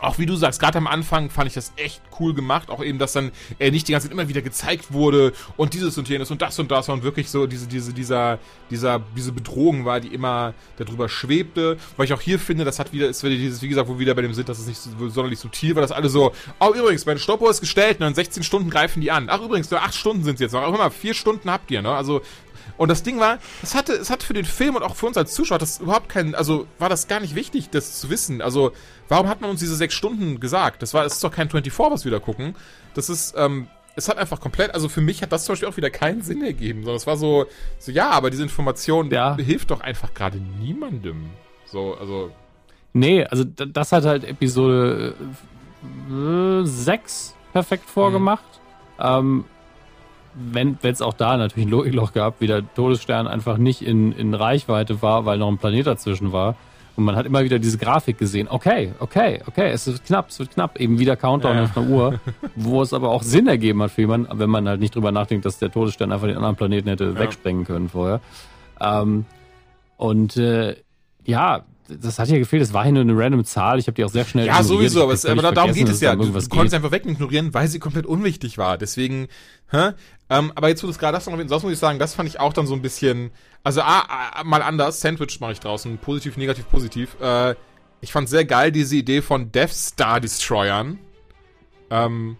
auch 0.00 0.18
wie 0.18 0.26
du 0.26 0.36
sagst, 0.36 0.60
gerade 0.60 0.78
am 0.78 0.86
Anfang 0.86 1.30
fand 1.30 1.48
ich 1.48 1.54
das 1.54 1.72
echt 1.76 2.00
cool 2.18 2.34
gemacht. 2.34 2.70
Auch 2.70 2.82
eben, 2.82 2.98
dass 2.98 3.12
dann 3.12 3.30
er 3.58 3.70
nicht 3.70 3.88
die 3.88 3.92
ganze 3.92 4.08
Zeit 4.08 4.12
immer 4.12 4.28
wieder 4.28 4.42
gezeigt 4.42 4.92
wurde 4.92 5.32
und 5.56 5.74
dieses 5.74 5.96
und 5.98 6.08
jenes 6.08 6.30
und 6.30 6.42
das 6.42 6.58
und 6.58 6.70
das 6.70 6.88
und 6.88 7.02
wirklich 7.02 7.30
so 7.30 7.46
diese, 7.46 7.66
diese, 7.66 7.92
dieser, 7.92 8.38
dieser, 8.70 9.00
diese 9.16 9.32
Bedrohung 9.32 9.84
war, 9.84 10.00
die 10.00 10.08
immer 10.08 10.54
darüber 10.76 11.08
schwebte. 11.08 11.76
Weil 11.96 12.06
ich 12.06 12.12
auch 12.12 12.20
hier 12.20 12.38
finde, 12.38 12.64
das 12.64 12.78
hat 12.78 12.92
wieder, 12.92 13.08
ist 13.08 13.22
wieder 13.22 13.36
dieses, 13.36 13.62
wie 13.62 13.68
gesagt, 13.68 13.88
wo 13.88 13.94
wir 13.94 14.00
wieder 14.00 14.14
bei 14.14 14.22
dem 14.22 14.34
sind, 14.34 14.48
dass 14.48 14.58
es 14.58 14.66
nicht 14.66 14.80
so, 14.80 15.08
sonderlich 15.08 15.38
subtil 15.38 15.74
war, 15.74 15.82
dass 15.82 15.92
alle 15.92 16.08
so, 16.08 16.32
oh 16.58 16.72
übrigens, 16.74 17.06
meine 17.06 17.20
Stoppuhr 17.20 17.50
ist 17.50 17.60
gestellt 17.60 18.00
und 18.00 18.06
in 18.06 18.14
16 18.14 18.42
Stunden 18.42 18.70
greifen 18.70 19.00
die 19.00 19.10
an. 19.10 19.28
Ach 19.28 19.40
übrigens, 19.40 19.70
nur 19.70 19.82
8 19.82 19.94
Stunden 19.94 20.24
sind 20.24 20.34
es 20.34 20.40
jetzt 20.40 20.52
noch. 20.52 20.62
Auch 20.62 20.74
immer, 20.74 20.90
4 20.90 21.14
Stunden 21.14 21.50
habt 21.50 21.70
ihr, 21.70 21.82
ne? 21.82 21.90
Also 21.90 22.22
und 22.80 22.88
das 22.88 23.02
Ding 23.02 23.20
war, 23.20 23.36
es 23.62 23.74
hatte, 23.74 23.92
es 23.92 24.08
hat 24.08 24.22
für 24.22 24.32
den 24.32 24.46
Film 24.46 24.74
und 24.74 24.82
auch 24.82 24.96
für 24.96 25.04
uns 25.04 25.18
als 25.18 25.34
Zuschauer 25.34 25.58
das 25.58 25.80
überhaupt 25.80 26.08
kein, 26.08 26.34
also 26.34 26.66
war 26.78 26.88
das 26.88 27.08
gar 27.08 27.20
nicht 27.20 27.34
wichtig, 27.34 27.68
das 27.68 28.00
zu 28.00 28.08
wissen. 28.08 28.40
Also, 28.40 28.72
warum 29.06 29.28
hat 29.28 29.42
man 29.42 29.50
uns 29.50 29.60
diese 29.60 29.76
sechs 29.76 29.92
Stunden 29.92 30.40
gesagt? 30.40 30.80
Das 30.80 30.94
war, 30.94 31.04
es 31.04 31.16
ist 31.16 31.22
doch 31.22 31.30
kein 31.30 31.50
24, 31.50 31.92
was 31.92 32.04
wir 32.06 32.10
da 32.10 32.18
gucken. 32.18 32.54
Das 32.94 33.10
ist, 33.10 33.34
ähm, 33.36 33.68
es 33.96 34.08
hat 34.08 34.16
einfach 34.16 34.40
komplett, 34.40 34.72
also 34.72 34.88
für 34.88 35.02
mich 35.02 35.20
hat 35.20 35.30
das 35.30 35.44
zum 35.44 35.52
Beispiel 35.52 35.68
auch 35.68 35.76
wieder 35.76 35.90
keinen 35.90 36.22
Sinn 36.22 36.42
ergeben, 36.42 36.80
sondern 36.80 36.96
es 36.96 37.06
war 37.06 37.18
so, 37.18 37.44
so 37.78 37.92
ja, 37.92 38.08
aber 38.08 38.30
diese 38.30 38.44
Information 38.44 39.10
ja. 39.10 39.36
hilft 39.36 39.70
doch 39.72 39.82
einfach 39.82 40.14
gerade 40.14 40.38
niemandem. 40.38 41.28
So, 41.66 41.98
also. 42.00 42.30
Nee, 42.94 43.26
also 43.26 43.44
das 43.44 43.92
hat 43.92 44.06
halt 44.06 44.24
Episode 44.24 45.14
6 46.62 47.28
äh, 47.28 47.52
perfekt 47.52 47.90
vorgemacht. 47.90 48.42
Mhm. 48.98 49.04
Ähm, 49.04 49.44
wenn 50.52 50.78
es 50.82 51.02
auch 51.02 51.14
da 51.14 51.36
natürlich 51.36 51.66
ein 51.66 51.70
Logikloch 51.70 52.12
gab, 52.12 52.40
wie 52.40 52.46
der 52.46 52.62
Todesstern 52.74 53.26
einfach 53.26 53.58
nicht 53.58 53.82
in, 53.82 54.12
in 54.12 54.34
Reichweite 54.34 55.02
war, 55.02 55.26
weil 55.26 55.38
noch 55.38 55.48
ein 55.48 55.58
Planet 55.58 55.86
dazwischen 55.86 56.32
war. 56.32 56.56
Und 56.96 57.04
man 57.04 57.16
hat 57.16 57.24
immer 57.24 57.44
wieder 57.44 57.58
diese 57.58 57.78
Grafik 57.78 58.18
gesehen. 58.18 58.48
Okay, 58.50 58.92
okay, 58.98 59.40
okay, 59.46 59.70
es 59.70 59.86
wird 59.86 60.04
knapp, 60.04 60.28
es 60.28 60.38
wird 60.38 60.50
knapp. 60.50 60.78
Eben 60.78 60.98
wieder 60.98 61.16
Countdown 61.16 61.56
ja. 61.56 61.64
auf 61.64 61.76
einer 61.76 61.88
Uhr, 61.88 62.20
wo 62.56 62.82
es 62.82 62.92
aber 62.92 63.10
auch 63.10 63.22
Sinn 63.22 63.46
ergeben 63.46 63.82
hat 63.82 63.92
für 63.92 64.02
jemanden, 64.02 64.38
wenn 64.38 64.50
man 64.50 64.68
halt 64.68 64.80
nicht 64.80 64.94
drüber 64.94 65.12
nachdenkt, 65.12 65.46
dass 65.46 65.58
der 65.58 65.70
Todesstern 65.70 66.12
einfach 66.12 66.26
den 66.26 66.36
anderen 66.36 66.56
Planeten 66.56 66.88
hätte 66.88 67.04
ja. 67.04 67.18
wegsprengen 67.18 67.64
können 67.64 67.88
vorher. 67.88 68.20
Ähm, 68.80 69.24
und 69.96 70.36
äh, 70.36 70.76
ja, 71.24 71.64
das 72.00 72.18
hat 72.18 72.28
ja 72.28 72.38
gefehlt, 72.38 72.62
das 72.62 72.72
war 72.72 72.84
hier 72.84 72.92
nur 72.92 73.02
eine 73.02 73.16
random 73.16 73.44
Zahl. 73.44 73.78
Ich 73.78 73.86
habe 73.86 73.94
die 73.94 74.04
auch 74.04 74.10
sehr 74.10 74.24
schnell 74.24 74.46
Ja, 74.46 74.62
sowieso, 74.62 75.02
aber, 75.02 75.12
es, 75.12 75.26
aber 75.26 75.52
darum 75.52 75.72
geht 75.72 75.88
es 75.88 76.00
ja. 76.00 76.14
Du, 76.14 76.32
konntest 76.48 76.74
einfach 76.74 76.92
wegignorieren, 76.92 77.52
weil 77.54 77.68
sie 77.68 77.78
komplett 77.78 78.06
unwichtig 78.06 78.58
war. 78.58 78.78
Deswegen, 78.78 79.28
hä? 79.70 79.92
Ähm, 80.28 80.52
aber 80.54 80.68
jetzt, 80.68 80.82
wo 80.82 80.86
du 80.86 80.92
es 80.92 80.98
gerade 80.98 81.16
hast, 81.16 81.24
sonst 81.24 81.62
muss 81.62 81.72
ich 81.72 81.78
sagen, 81.78 81.98
das 81.98 82.14
fand 82.14 82.28
ich 82.28 82.38
auch 82.38 82.52
dann 82.52 82.66
so 82.66 82.74
ein 82.74 82.82
bisschen, 82.82 83.32
also 83.64 83.82
ah, 83.82 84.04
ah, 84.08 84.44
mal 84.44 84.62
anders, 84.62 85.00
Sandwich 85.00 85.40
mache 85.40 85.52
ich 85.52 85.60
draußen, 85.60 85.98
positiv, 85.98 86.36
negativ, 86.36 86.70
positiv. 86.70 87.16
Äh, 87.20 87.56
ich 88.00 88.12
fand 88.12 88.28
sehr 88.28 88.44
geil 88.44 88.70
diese 88.70 88.96
Idee 88.96 89.22
von 89.22 89.50
Death 89.50 89.72
Star 89.72 90.20
Destroyern. 90.20 90.98
Ähm, 91.90 92.36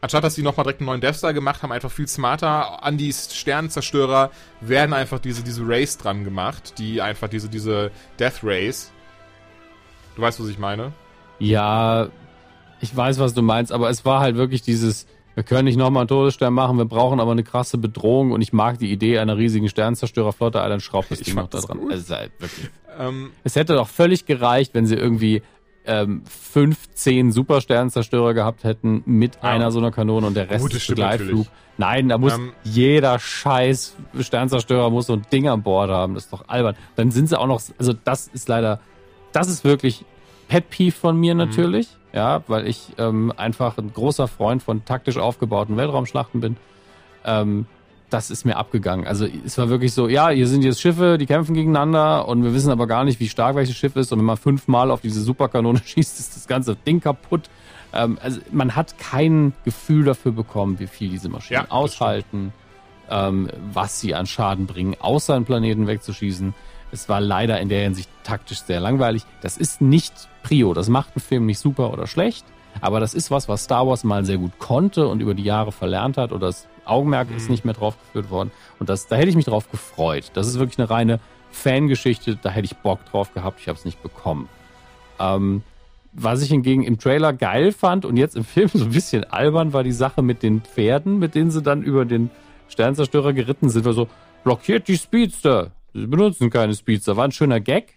anstatt 0.00 0.24
dass 0.24 0.34
sie 0.34 0.42
nochmal 0.42 0.64
direkt 0.64 0.80
einen 0.80 0.86
neuen 0.86 1.00
Death 1.02 1.16
Star 1.16 1.34
gemacht 1.34 1.62
haben, 1.62 1.70
einfach 1.70 1.90
viel 1.90 2.08
smarter 2.08 2.82
an 2.82 2.96
die 2.96 3.12
Sternenzerstörer 3.12 4.30
werden 4.62 4.94
einfach 4.94 5.18
diese, 5.18 5.42
diese 5.42 5.66
Rays 5.66 5.98
dran 5.98 6.24
gemacht, 6.24 6.78
die 6.78 7.02
einfach 7.02 7.28
diese, 7.28 7.50
diese 7.50 7.90
Death 8.18 8.42
Rays. 8.42 8.90
Du 10.16 10.22
weißt, 10.22 10.40
was 10.40 10.48
ich 10.48 10.58
meine? 10.58 10.92
Ja, 11.38 12.08
ich 12.80 12.96
weiß, 12.96 13.18
was 13.18 13.34
du 13.34 13.42
meinst, 13.42 13.72
aber 13.72 13.90
es 13.90 14.04
war 14.04 14.20
halt 14.20 14.36
wirklich 14.36 14.62
dieses, 14.62 15.06
wir 15.34 15.42
können 15.42 15.64
nicht 15.64 15.76
nochmal 15.76 16.02
einen 16.02 16.08
Todesstern 16.08 16.52
machen, 16.52 16.78
wir 16.78 16.84
brauchen 16.84 17.20
aber 17.20 17.32
eine 17.32 17.42
krasse 17.42 17.78
Bedrohung 17.78 18.32
und 18.32 18.40
ich 18.40 18.52
mag 18.52 18.78
die 18.78 18.92
Idee 18.92 19.18
einer 19.18 19.36
riesigen 19.36 19.68
Sternzerstörerflotte, 19.68 20.60
Alter, 20.60 20.70
dann 20.70 20.80
schraubt 20.80 21.10
das 21.10 21.20
Ding 21.20 21.34
noch 21.34 21.48
da 21.48 21.60
dran. 21.60 21.90
Es, 21.90 22.10
halt 22.10 22.32
wirklich, 22.38 22.70
ähm, 22.98 23.32
es 23.42 23.56
hätte 23.56 23.74
doch 23.74 23.88
völlig 23.88 24.26
gereicht, 24.26 24.74
wenn 24.74 24.86
sie 24.86 24.94
irgendwie 24.94 25.42
ähm, 25.86 26.22
15 26.26 27.32
Supersternzerstörer 27.32 28.34
gehabt 28.34 28.64
hätten 28.64 29.02
mit 29.06 29.36
ja. 29.36 29.42
einer 29.42 29.70
so 29.70 29.78
einer 29.78 29.90
Kanone 29.90 30.26
und 30.26 30.34
der 30.34 30.48
Rest 30.50 30.72
ist 30.72 30.88
Begleitflug. 30.88 31.46
Nein, 31.76 32.08
da 32.08 32.18
muss 32.18 32.34
ähm, 32.34 32.52
jeder 32.62 33.18
scheiß 33.18 33.96
Sternzerstörer 34.20 34.90
muss 34.90 35.06
so 35.06 35.14
ein 35.14 35.22
Ding 35.32 35.48
an 35.48 35.62
Bord 35.62 35.90
haben. 35.90 36.14
Das 36.14 36.24
ist 36.24 36.32
doch 36.32 36.48
albern. 36.48 36.76
Dann 36.96 37.10
sind 37.10 37.28
sie 37.28 37.38
auch 37.38 37.46
noch, 37.46 37.60
also 37.78 37.92
das 37.92 38.28
ist 38.28 38.48
leider, 38.48 38.80
das 39.34 39.48
ist 39.48 39.64
wirklich 39.64 40.04
Pet 40.48 40.70
Peeve 40.70 40.94
von 40.94 41.18
mir 41.18 41.34
mhm. 41.34 41.38
natürlich. 41.38 41.88
Mhm 41.88 42.04
ja, 42.14 42.44
weil 42.46 42.68
ich 42.68 42.92
ähm, 42.96 43.32
einfach 43.36 43.76
ein 43.76 43.92
großer 43.92 44.28
Freund 44.28 44.62
von 44.62 44.84
taktisch 44.84 45.18
aufgebauten 45.18 45.76
Weltraumschlachten 45.76 46.40
bin. 46.40 46.56
Ähm, 47.24 47.66
das 48.08 48.30
ist 48.30 48.44
mir 48.44 48.56
abgegangen. 48.56 49.04
Also 49.04 49.26
es 49.44 49.58
war 49.58 49.68
wirklich 49.68 49.92
so, 49.92 50.06
ja, 50.06 50.28
hier 50.28 50.46
sind 50.46 50.62
jetzt 50.62 50.80
Schiffe, 50.80 51.18
die 51.18 51.26
kämpfen 51.26 51.54
gegeneinander 51.54 52.28
und 52.28 52.44
wir 52.44 52.54
wissen 52.54 52.70
aber 52.70 52.86
gar 52.86 53.02
nicht, 53.02 53.18
wie 53.18 53.28
stark 53.28 53.56
welches 53.56 53.74
Schiff 53.74 53.96
ist. 53.96 54.12
Und 54.12 54.20
wenn 54.20 54.26
man 54.26 54.36
fünfmal 54.36 54.92
auf 54.92 55.00
diese 55.00 55.20
Superkanone 55.22 55.80
schießt, 55.84 56.20
ist 56.20 56.36
das 56.36 56.46
ganze 56.46 56.76
Ding 56.76 57.00
kaputt. 57.00 57.50
Ähm, 57.92 58.16
also 58.22 58.38
man 58.52 58.76
hat 58.76 58.96
kein 58.98 59.52
Gefühl 59.64 60.04
dafür 60.04 60.30
bekommen, 60.30 60.78
wie 60.78 60.86
viel 60.86 61.08
diese 61.10 61.28
Maschinen 61.28 61.64
Ja, 61.64 61.70
aushalten, 61.72 62.52
ähm, 63.10 63.50
was 63.72 63.98
sie 64.00 64.14
an 64.14 64.26
Schaden 64.26 64.66
bringen, 64.66 64.94
außer 65.00 65.34
einen 65.34 65.46
Planeten 65.46 65.88
wegzuschießen. 65.88 66.54
Es 66.94 67.08
war 67.08 67.20
leider 67.20 67.60
in 67.60 67.68
der 67.68 67.82
Hinsicht 67.82 68.08
taktisch 68.22 68.60
sehr 68.60 68.78
langweilig. 68.78 69.24
Das 69.40 69.56
ist 69.56 69.80
nicht 69.80 70.28
Prio. 70.44 70.74
Das 70.74 70.88
macht 70.88 71.08
einen 71.16 71.22
Film 71.22 71.44
nicht 71.44 71.58
super 71.58 71.92
oder 71.92 72.06
schlecht. 72.06 72.46
Aber 72.80 73.00
das 73.00 73.14
ist 73.14 73.32
was, 73.32 73.48
was 73.48 73.64
Star 73.64 73.86
Wars 73.86 74.04
mal 74.04 74.24
sehr 74.24 74.38
gut 74.38 74.52
konnte 74.60 75.08
und 75.08 75.20
über 75.20 75.34
die 75.34 75.42
Jahre 75.42 75.72
verlernt 75.72 76.16
hat. 76.16 76.30
Oder 76.30 76.46
das 76.46 76.68
Augenmerk 76.84 77.28
ist 77.36 77.50
nicht 77.50 77.64
mehr 77.64 77.74
drauf 77.74 77.96
geführt 77.98 78.30
worden. 78.30 78.52
Und 78.78 78.88
das, 78.88 79.08
da 79.08 79.16
hätte 79.16 79.28
ich 79.28 79.34
mich 79.34 79.46
drauf 79.46 79.70
gefreut. 79.72 80.30
Das 80.34 80.46
ist 80.46 80.60
wirklich 80.60 80.78
eine 80.78 80.88
reine 80.88 81.18
Fangeschichte. 81.50 82.38
Da 82.40 82.50
hätte 82.50 82.66
ich 82.66 82.76
Bock 82.76 83.04
drauf 83.06 83.34
gehabt. 83.34 83.58
Ich 83.60 83.68
habe 83.68 83.76
es 83.76 83.84
nicht 83.84 84.00
bekommen. 84.00 84.48
Ähm, 85.18 85.64
was 86.12 86.42
ich 86.42 86.50
hingegen 86.50 86.84
im 86.84 87.00
Trailer 87.00 87.32
geil 87.32 87.72
fand 87.72 88.04
und 88.04 88.16
jetzt 88.16 88.36
im 88.36 88.44
Film 88.44 88.68
so 88.72 88.84
ein 88.84 88.92
bisschen 88.92 89.24
albern, 89.24 89.72
war 89.72 89.82
die 89.82 89.92
Sache 89.92 90.22
mit 90.22 90.44
den 90.44 90.60
Pferden, 90.60 91.18
mit 91.18 91.34
denen 91.34 91.50
sie 91.50 91.60
dann 91.60 91.82
über 91.82 92.04
den 92.04 92.30
Sternzerstörer 92.68 93.32
geritten 93.32 93.68
sind. 93.68 93.84
War 93.84 93.94
so, 93.94 94.06
blockiert 94.44 94.86
die 94.86 94.96
Speedster. 94.96 95.72
Sie 95.94 96.06
benutzen 96.06 96.50
keine 96.50 96.74
Speedster. 96.74 97.16
War 97.16 97.24
ein 97.24 97.32
schöner 97.32 97.60
Gag. 97.60 97.94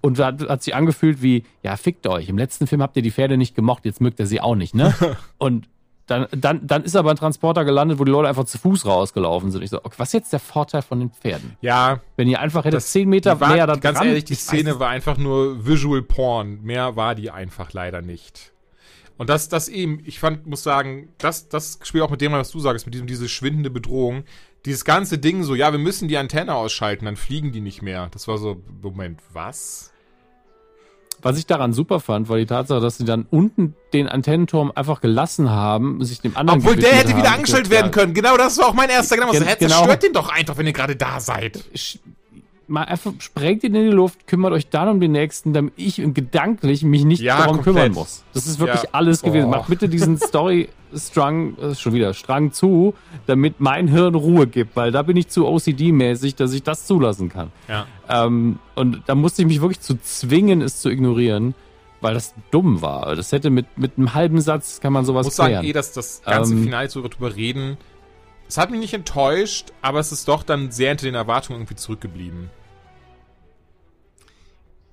Und 0.00 0.18
da 0.18 0.26
hat, 0.26 0.48
hat 0.48 0.62
sich 0.62 0.74
angefühlt 0.74 1.20
wie, 1.20 1.42
ja, 1.62 1.76
fickt 1.76 2.06
euch. 2.06 2.28
Im 2.28 2.38
letzten 2.38 2.66
Film 2.66 2.80
habt 2.80 2.96
ihr 2.96 3.02
die 3.02 3.10
Pferde 3.10 3.36
nicht 3.36 3.56
gemocht, 3.56 3.84
jetzt 3.84 4.00
mögt 4.00 4.20
ihr 4.20 4.26
sie 4.26 4.40
auch 4.40 4.54
nicht, 4.54 4.74
ne? 4.74 4.94
und 5.38 5.68
dann, 6.06 6.28
dann, 6.30 6.64
dann 6.64 6.84
ist 6.84 6.94
aber 6.94 7.10
ein 7.10 7.16
Transporter 7.16 7.64
gelandet, 7.64 7.98
wo 7.98 8.04
die 8.04 8.12
Leute 8.12 8.28
einfach 8.28 8.44
zu 8.44 8.58
Fuß 8.58 8.86
rausgelaufen 8.86 9.50
sind. 9.50 9.62
Ich 9.62 9.70
so, 9.70 9.78
okay, 9.78 9.94
was 9.96 10.10
ist 10.10 10.12
jetzt 10.12 10.32
der 10.32 10.38
Vorteil 10.38 10.82
von 10.82 11.00
den 11.00 11.10
Pferden? 11.10 11.56
Ja, 11.60 12.00
Wenn 12.16 12.28
ihr 12.28 12.40
einfach 12.40 12.60
hättet 12.60 12.76
Das- 12.76 12.92
zehn 12.92 13.08
Meter 13.08 13.40
war, 13.40 13.52
näher 13.54 13.66
da 13.66 13.74
ganz 13.74 13.98
dran, 13.98 14.06
ehrlich, 14.08 14.24
die 14.24 14.34
Szene 14.36 14.78
war 14.78 14.90
einfach 14.90 15.16
nur 15.18 15.66
Visual 15.66 16.02
Porn. 16.02 16.60
Mehr 16.62 16.94
war 16.94 17.16
die 17.16 17.32
einfach 17.32 17.72
leider 17.72 18.02
nicht. 18.02 18.52
Und 19.18 19.30
das, 19.30 19.48
das 19.48 19.68
eben, 19.68 20.00
ich 20.04 20.20
fand, 20.20 20.46
muss 20.46 20.62
sagen, 20.62 21.08
das, 21.18 21.48
das 21.48 21.80
spielt 21.82 22.04
auch 22.04 22.10
mit 22.10 22.20
dem, 22.20 22.30
was 22.30 22.52
du 22.52 22.60
sagst, 22.60 22.86
mit 22.86 22.94
diesem, 22.94 23.08
diese 23.08 23.28
schwindende 23.28 23.70
Bedrohung. 23.70 24.22
Dieses 24.66 24.84
ganze 24.84 25.18
Ding 25.18 25.42
so, 25.44 25.54
ja, 25.54 25.70
wir 25.72 25.78
müssen 25.78 26.08
die 26.08 26.16
Antenne 26.18 26.54
ausschalten, 26.54 27.04
dann 27.06 27.16
fliegen 27.16 27.52
die 27.52 27.60
nicht 27.60 27.82
mehr. 27.82 28.08
Das 28.10 28.26
war 28.28 28.36
so, 28.36 28.60
Moment, 28.82 29.20
was? 29.32 29.92
Was 31.22 31.38
ich 31.38 31.46
daran 31.46 31.72
super 31.72 31.98
fand, 32.00 32.28
war 32.28 32.36
die 32.36 32.44
Tatsache, 32.46 32.80
dass 32.80 32.98
sie 32.98 33.04
dann 33.04 33.26
unten 33.30 33.74
den 33.94 34.06
Antennenturm 34.08 34.70
einfach 34.74 35.00
gelassen 35.00 35.48
haben, 35.50 36.04
sich 36.04 36.20
dem 36.20 36.36
anderen 36.36 36.60
Obwohl 36.60 36.76
der 36.76 36.92
hätte 36.94 37.16
wieder 37.16 37.28
haben. 37.30 37.36
angestellt 37.36 37.66
Ja, 37.66 37.70
werden 37.72 37.90
können. 37.90 38.12
Genau, 38.12 38.36
das 38.36 38.58
war 38.58 38.66
auch 38.66 38.74
mein 38.74 38.90
erster 38.90 39.16
Gedanke. 39.16 39.38
Gen- 39.38 39.46
Gen 39.46 39.56
genau. 39.60 39.74
Zerstört 39.76 40.02
den 40.02 40.12
doch 40.12 40.28
einfach, 40.28 40.58
wenn 40.58 40.66
ihr 40.66 40.72
gerade 40.74 40.94
da 40.96 41.18
seid. 41.20 41.58
sch- 41.74 41.98
Mal 42.68 42.82
einfach 42.82 43.12
sprengt 43.20 43.62
ihn 43.62 43.76
in 43.76 43.84
die 43.90 43.94
Luft, 43.94 44.26
kümmert 44.26 44.52
euch 44.52 44.68
dann 44.68 44.88
um 44.88 44.98
den 45.00 45.12
nächsten, 45.12 45.52
damit 45.52 45.74
ich 45.76 45.96
gedanklich 46.12 46.82
mich 46.82 47.04
nicht 47.04 47.20
Ja, 47.22 47.38
darum 47.38 47.56
komplett. 47.58 47.74
kümmern 47.76 47.92
muss. 47.92 48.24
Das 48.34 48.48
ist 48.48 48.58
wirklich 48.58 48.82
Ja. 48.82 48.88
alles 48.90 49.22
gewesen. 49.22 49.46
Oh. 49.46 49.50
Macht 49.50 49.68
bitte 49.68 49.88
diesen 49.88 50.18
Story-Strang, 50.98 51.58
äh, 51.58 51.74
schon 51.74 51.92
wieder, 51.92 52.14
Strang 52.14 52.52
zu, 52.52 52.94
damit 53.26 53.60
mein 53.60 53.88
Hirn 53.88 54.14
Ruhe 54.14 54.46
gibt, 54.46 54.76
weil 54.76 54.92
da 54.92 55.02
bin 55.02 55.16
ich 55.16 55.28
zu 55.28 55.46
OCD-mäßig, 55.46 56.36
dass 56.36 56.52
ich 56.52 56.62
das 56.62 56.86
zulassen 56.86 57.28
kann. 57.28 57.52
Ja. 57.68 57.86
Ähm, 58.08 58.58
und 58.74 59.02
da 59.06 59.14
musste 59.14 59.42
ich 59.42 59.48
mich 59.48 59.60
wirklich 59.60 59.80
zu 59.80 60.00
zwingen, 60.00 60.62
es 60.62 60.80
zu 60.80 60.90
ignorieren, 60.90 61.54
weil 62.00 62.14
das 62.14 62.34
dumm 62.50 62.82
war. 62.82 63.16
Das 63.16 63.32
hätte 63.32 63.50
mit, 63.50 63.66
mit 63.78 63.92
einem 63.96 64.14
halben 64.14 64.40
Satz 64.40 64.80
kann 64.80 64.92
man 64.92 65.04
sowas 65.04 65.26
muss 65.26 65.36
sagen, 65.36 65.50
klären. 65.50 65.64
eh, 65.64 65.72
dass 65.72 65.92
das 65.92 66.22
ganze 66.24 66.54
Ähm, 66.54 66.64
Finale 66.64 66.88
so 66.88 67.06
drüber 67.06 67.34
reden, 67.34 67.76
es 68.48 68.58
hat 68.58 68.70
mich 68.70 68.80
nicht 68.80 68.94
enttäuscht, 68.94 69.72
aber 69.82 69.98
es 69.98 70.12
ist 70.12 70.28
doch 70.28 70.42
dann 70.42 70.70
sehr 70.70 70.90
hinter 70.90 71.06
den 71.06 71.14
Erwartungen 71.14 71.60
irgendwie 71.60 71.74
zurückgeblieben. 71.74 72.50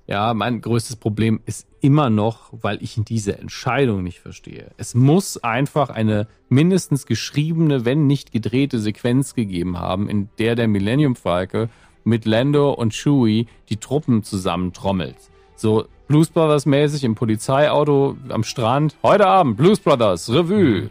Ja, 0.06 0.34
mein 0.34 0.60
größtes 0.60 0.96
Problem 0.96 1.40
ist 1.46 1.66
immer 1.80 2.10
noch, 2.10 2.52
weil 2.52 2.82
ich 2.82 3.00
diese 3.08 3.38
Entscheidung 3.38 4.02
nicht 4.02 4.20
verstehe. 4.20 4.70
Es 4.76 4.94
muss 4.94 5.42
einfach 5.42 5.88
eine 5.88 6.26
mindestens 6.50 7.06
geschriebene, 7.06 7.86
wenn 7.86 8.06
nicht 8.06 8.30
gedrehte 8.30 8.78
Sequenz 8.80 9.34
gegeben 9.34 9.78
haben, 9.78 10.10
in 10.10 10.28
der 10.38 10.56
der 10.56 10.68
Millennium 10.68 11.16
Falke 11.16 11.70
mit 12.04 12.26
Lando 12.26 12.72
und 12.72 12.92
Chewie 12.92 13.46
die 13.70 13.78
Truppen 13.78 14.22
zusammentrommelt. 14.22 15.16
So 15.56 15.86
Blues 16.06 16.28
Brothers 16.28 16.66
mäßig 16.66 17.02
im 17.04 17.14
Polizeiauto 17.14 18.18
am 18.28 18.44
Strand. 18.44 18.96
Heute 19.02 19.26
Abend 19.26 19.56
Blues 19.56 19.80
Brothers 19.80 20.30
Revue. 20.30 20.90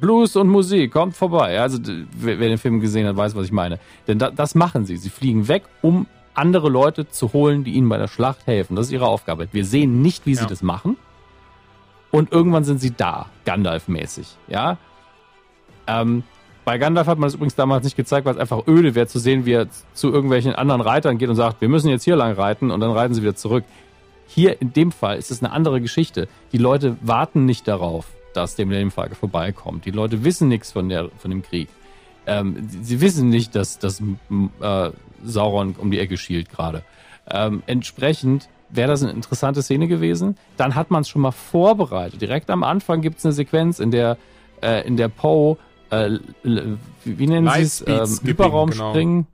Blues 0.00 0.36
und 0.36 0.48
Musik, 0.48 0.92
kommt 0.92 1.16
vorbei. 1.16 1.58
Also, 1.58 1.78
wer 2.12 2.36
den 2.36 2.58
Film 2.58 2.80
gesehen 2.80 3.06
hat, 3.06 3.16
weiß, 3.16 3.34
was 3.34 3.46
ich 3.46 3.52
meine. 3.52 3.78
Denn 4.06 4.18
da, 4.18 4.30
das 4.30 4.54
machen 4.54 4.84
sie. 4.84 4.96
Sie 4.98 5.08
fliegen 5.08 5.48
weg, 5.48 5.62
um 5.80 6.06
andere 6.36 6.68
Leute 6.68 7.08
zu 7.08 7.32
holen, 7.32 7.64
die 7.64 7.72
ihnen 7.72 7.88
bei 7.88 7.98
der 7.98 8.08
Schlacht 8.08 8.46
helfen. 8.46 8.76
Das 8.76 8.86
ist 8.86 8.92
ihre 8.92 9.06
Aufgabe. 9.06 9.48
Wir 9.52 9.64
sehen 9.64 10.02
nicht, 10.02 10.26
wie 10.26 10.34
sie 10.34 10.42
Ja. 10.42 10.48
das 10.48 10.62
machen. 10.62 10.96
Und 12.10 12.32
irgendwann 12.32 12.64
sind 12.64 12.80
sie 12.80 12.92
da, 12.92 13.26
Gandalf-mäßig. 13.44 14.26
Ja. 14.48 14.78
Ähm, 15.86 16.22
bei 16.64 16.78
Gandalf 16.78 17.06
hat 17.06 17.18
man 17.18 17.28
es 17.28 17.34
übrigens 17.34 17.54
damals 17.54 17.84
nicht 17.84 17.96
gezeigt, 17.96 18.26
weil 18.26 18.34
es 18.34 18.40
einfach 18.40 18.66
öde 18.66 18.94
wäre 18.94 19.06
zu 19.06 19.18
sehen, 19.18 19.46
wie 19.46 19.52
er 19.52 19.68
zu 19.94 20.12
irgendwelchen 20.12 20.54
anderen 20.54 20.80
Reitern 20.80 21.18
geht 21.18 21.28
und 21.28 21.36
sagt, 21.36 21.60
wir 21.60 21.68
müssen 21.68 21.88
jetzt 21.90 22.04
hier 22.04 22.16
lang 22.16 22.32
reiten 22.34 22.70
und 22.70 22.80
dann 22.80 22.90
reiten 22.90 23.14
sie 23.14 23.22
wieder 23.22 23.36
zurück. 23.36 23.64
Hier 24.26 24.60
in 24.60 24.72
dem 24.72 24.90
Fall 24.90 25.16
ist 25.18 25.30
es 25.30 25.42
eine 25.42 25.52
andere 25.52 25.80
Geschichte. 25.80 26.28
Die 26.52 26.58
Leute 26.58 26.96
warten 27.02 27.44
nicht 27.44 27.68
darauf, 27.68 28.06
dass 28.34 28.56
der 28.56 28.66
Millennium 28.66 28.90
Falke 28.90 29.14
vorbeikommt. 29.14 29.84
Die 29.84 29.92
Leute 29.92 30.24
wissen 30.24 30.48
nichts 30.48 30.72
von, 30.72 30.88
der, 30.88 31.08
von 31.18 31.30
dem 31.30 31.42
Krieg. 31.42 31.68
Ähm, 32.26 32.66
sie, 32.68 32.82
sie 32.82 33.00
wissen 33.00 33.28
nicht, 33.28 33.54
dass, 33.54 33.78
dass 33.78 34.00
äh, 34.00 34.90
Sauron 35.24 35.74
um 35.78 35.90
die 35.90 35.98
Ecke 35.98 36.16
schielt 36.16 36.50
gerade. 36.50 36.82
Ähm, 37.30 37.62
entsprechend 37.66 38.48
wäre 38.68 38.88
das 38.88 39.02
eine 39.02 39.12
interessante 39.12 39.62
Szene 39.62 39.88
gewesen. 39.88 40.36
Dann 40.56 40.74
hat 40.74 40.90
man 40.90 41.02
es 41.02 41.08
schon 41.08 41.22
mal 41.22 41.32
vorbereitet. 41.32 42.20
Direkt 42.20 42.50
am 42.50 42.62
Anfang 42.62 43.00
gibt 43.00 43.18
es 43.18 43.24
eine 43.24 43.32
Sequenz, 43.32 43.78
in 43.78 43.90
der, 43.90 44.16
äh, 44.62 44.86
in 44.86 44.96
der 44.96 45.08
Poe, 45.08 45.56
äh, 45.90 46.18
wie, 47.04 47.26
nennen 47.26 47.48
sie 47.48 47.62
es, 47.62 47.84
ähm, 47.86 48.18
Hyperraumspringen, 48.22 49.26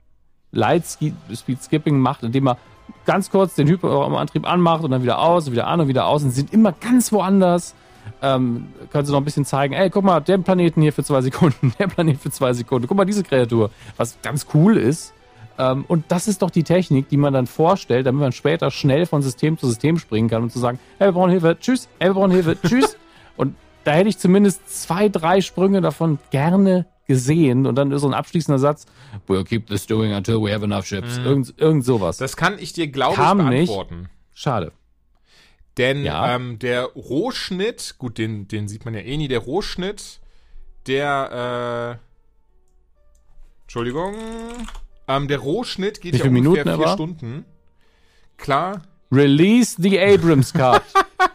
Lightspeed 0.51 1.15
Speed 1.35 1.63
Skipping 1.63 1.97
macht, 1.97 2.23
indem 2.23 2.47
er 2.47 2.57
ganz 3.05 3.31
kurz 3.31 3.55
den 3.55 3.67
Hyperraumantrieb 3.67 4.47
anmacht 4.47 4.83
und 4.83 4.91
dann 4.91 5.03
wieder 5.03 5.19
aus 5.19 5.47
und 5.47 5.53
wieder 5.53 5.67
an 5.67 5.81
und 5.81 5.87
wieder 5.87 6.05
aus 6.05 6.23
und 6.23 6.29
sie 6.29 6.41
sind 6.41 6.53
immer 6.53 6.71
ganz 6.71 7.11
woanders. 7.11 7.75
Ähm, 8.21 8.67
können 8.91 9.05
sie 9.05 9.13
noch 9.13 9.21
ein 9.21 9.25
bisschen 9.25 9.45
zeigen, 9.45 9.73
ey, 9.73 9.89
guck 9.89 10.03
mal, 10.03 10.19
der 10.19 10.37
Planeten 10.37 10.81
hier 10.81 10.91
für 10.91 11.03
zwei 11.03 11.21
Sekunden, 11.21 11.73
der 11.79 11.87
Planet 11.87 12.19
für 12.19 12.31
zwei 12.31 12.53
Sekunden, 12.53 12.87
guck 12.87 12.97
mal, 12.97 13.05
diese 13.05 13.23
Kreatur, 13.23 13.71
was 13.95 14.21
ganz 14.21 14.45
cool 14.53 14.77
ist. 14.77 15.12
Ähm, 15.57 15.85
und 15.87 16.05
das 16.09 16.27
ist 16.27 16.41
doch 16.41 16.49
die 16.49 16.63
Technik, 16.63 17.09
die 17.09 17.17
man 17.17 17.33
dann 17.33 17.45
vorstellt, 17.47 18.05
damit 18.07 18.19
man 18.21 18.31
später 18.31 18.71
schnell 18.71 19.05
von 19.05 19.21
System 19.21 19.57
zu 19.57 19.67
System 19.67 19.99
springen 19.99 20.29
kann 20.29 20.43
und 20.43 20.51
zu 20.51 20.59
sagen, 20.59 20.79
hey, 20.97 21.07
wir 21.09 21.11
brauchen 21.13 21.29
Hilfe, 21.31 21.57
tschüss, 21.59 21.87
hey, 21.99 22.09
wir 22.09 22.13
brauchen 22.15 22.31
Hilfe, 22.31 22.57
tschüss. 22.67 22.97
und 23.37 23.55
da 23.83 23.91
hätte 23.93 24.09
ich 24.09 24.17
zumindest 24.17 24.67
zwei, 24.69 25.09
drei 25.09 25.41
Sprünge 25.41 25.81
davon 25.81 26.17
gerne 26.31 26.85
gesehen 27.05 27.67
und 27.67 27.75
dann 27.75 27.91
ist 27.91 28.01
so 28.01 28.07
ein 28.07 28.13
abschließender 28.13 28.57
Satz, 28.57 28.85
we'll 29.27 29.43
keep 29.43 29.67
this 29.67 29.85
doing 29.85 30.13
until 30.13 30.41
we 30.41 30.51
have 30.53 30.63
enough 30.63 30.85
ships. 30.85 31.17
Irgend, 31.17 31.53
irgend 31.59 31.83
sowas. 31.83 32.17
Das 32.17 32.37
kann 32.37 32.57
ich 32.57 32.71
dir, 32.73 32.87
glaube 32.87 33.13
ich, 33.13 33.19
Kam 33.19 33.37
nicht. 33.49 33.67
beantworten. 33.67 34.09
Schade. 34.33 34.71
Denn 35.77 36.03
Ja. 36.05 36.33
ähm, 36.35 36.59
der 36.59 36.85
Rohschnitt, 36.85 37.95
gut, 37.97 38.17
den, 38.17 38.47
den 38.47 38.67
sieht 38.67 38.85
man 38.85 38.93
ja 38.93 39.01
eh 39.01 39.17
nie, 39.17 39.27
der 39.27 39.39
Rohschnitt, 39.39 40.19
der, 40.87 41.99
äh, 41.99 43.63
Entschuldigung, 43.65 44.13
ähm, 45.07 45.27
der 45.27 45.39
Rohschnitt 45.39 46.01
geht 46.01 46.13
Wie 46.13 46.19
ja 46.19 46.25
ungefähr 46.25 46.65
Minuten 46.65 46.83
vier? 46.83 46.93
Stunden. 46.93 47.45
Klar, 48.37 48.81
Release 49.11 49.75
the 49.79 49.99
Abrams 49.99 50.53
Cut. 50.53 50.81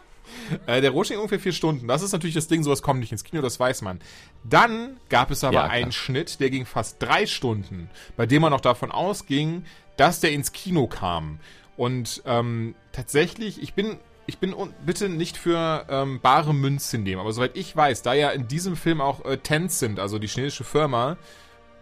äh, 0.67 0.81
der 0.81 0.91
Rohschnitt 0.91 1.17
ungefähr 1.17 1.39
vier 1.39 1.53
Stunden. 1.53 1.87
Das 1.87 2.01
ist 2.01 2.11
natürlich 2.11 2.35
das 2.35 2.47
Ding, 2.47 2.63
sowas 2.63 2.81
kommt 2.81 2.99
nicht 2.99 3.11
ins 3.11 3.23
Kino, 3.23 3.41
das 3.41 3.59
weiß 3.59 3.81
man. 3.83 3.99
Dann 4.43 4.97
gab 5.09 5.31
es 5.31 5.43
aber 5.43 5.53
Ja, 5.53 5.63
einen 5.65 5.91
Schnitt, 5.91 6.39
der 6.39 6.49
ging 6.49 6.65
fast 6.65 6.97
drei 6.99 7.25
Stunden, 7.25 7.89
bei 8.17 8.25
dem 8.25 8.41
man 8.41 8.51
noch 8.51 8.61
davon 8.61 8.91
ausging, 8.91 9.63
dass 9.97 10.19
der 10.19 10.31
ins 10.31 10.51
Kino 10.51 10.87
kam. 10.87 11.39
Und 11.77 12.21
ähm, 12.25 12.75
tatsächlich, 12.91 13.61
ich 13.61 13.73
bin, 13.73 13.97
ich 14.25 14.39
bin 14.39 14.53
bitte 14.85 15.07
nicht 15.07 15.37
für 15.37 15.85
ähm, 15.89 16.19
bare 16.19 16.53
Münze 16.53 16.97
nehmen, 16.97 17.21
aber 17.21 17.31
soweit 17.31 17.55
ich 17.55 17.73
weiß, 17.73 18.01
da 18.01 18.13
ja 18.13 18.29
in 18.31 18.47
diesem 18.47 18.75
Film 18.75 18.99
auch 18.99 19.23
äh, 19.23 19.37
Tencent, 19.37 19.99
also 19.99 20.19
die 20.19 20.27
chinesische 20.27 20.65
Firma, 20.65 21.17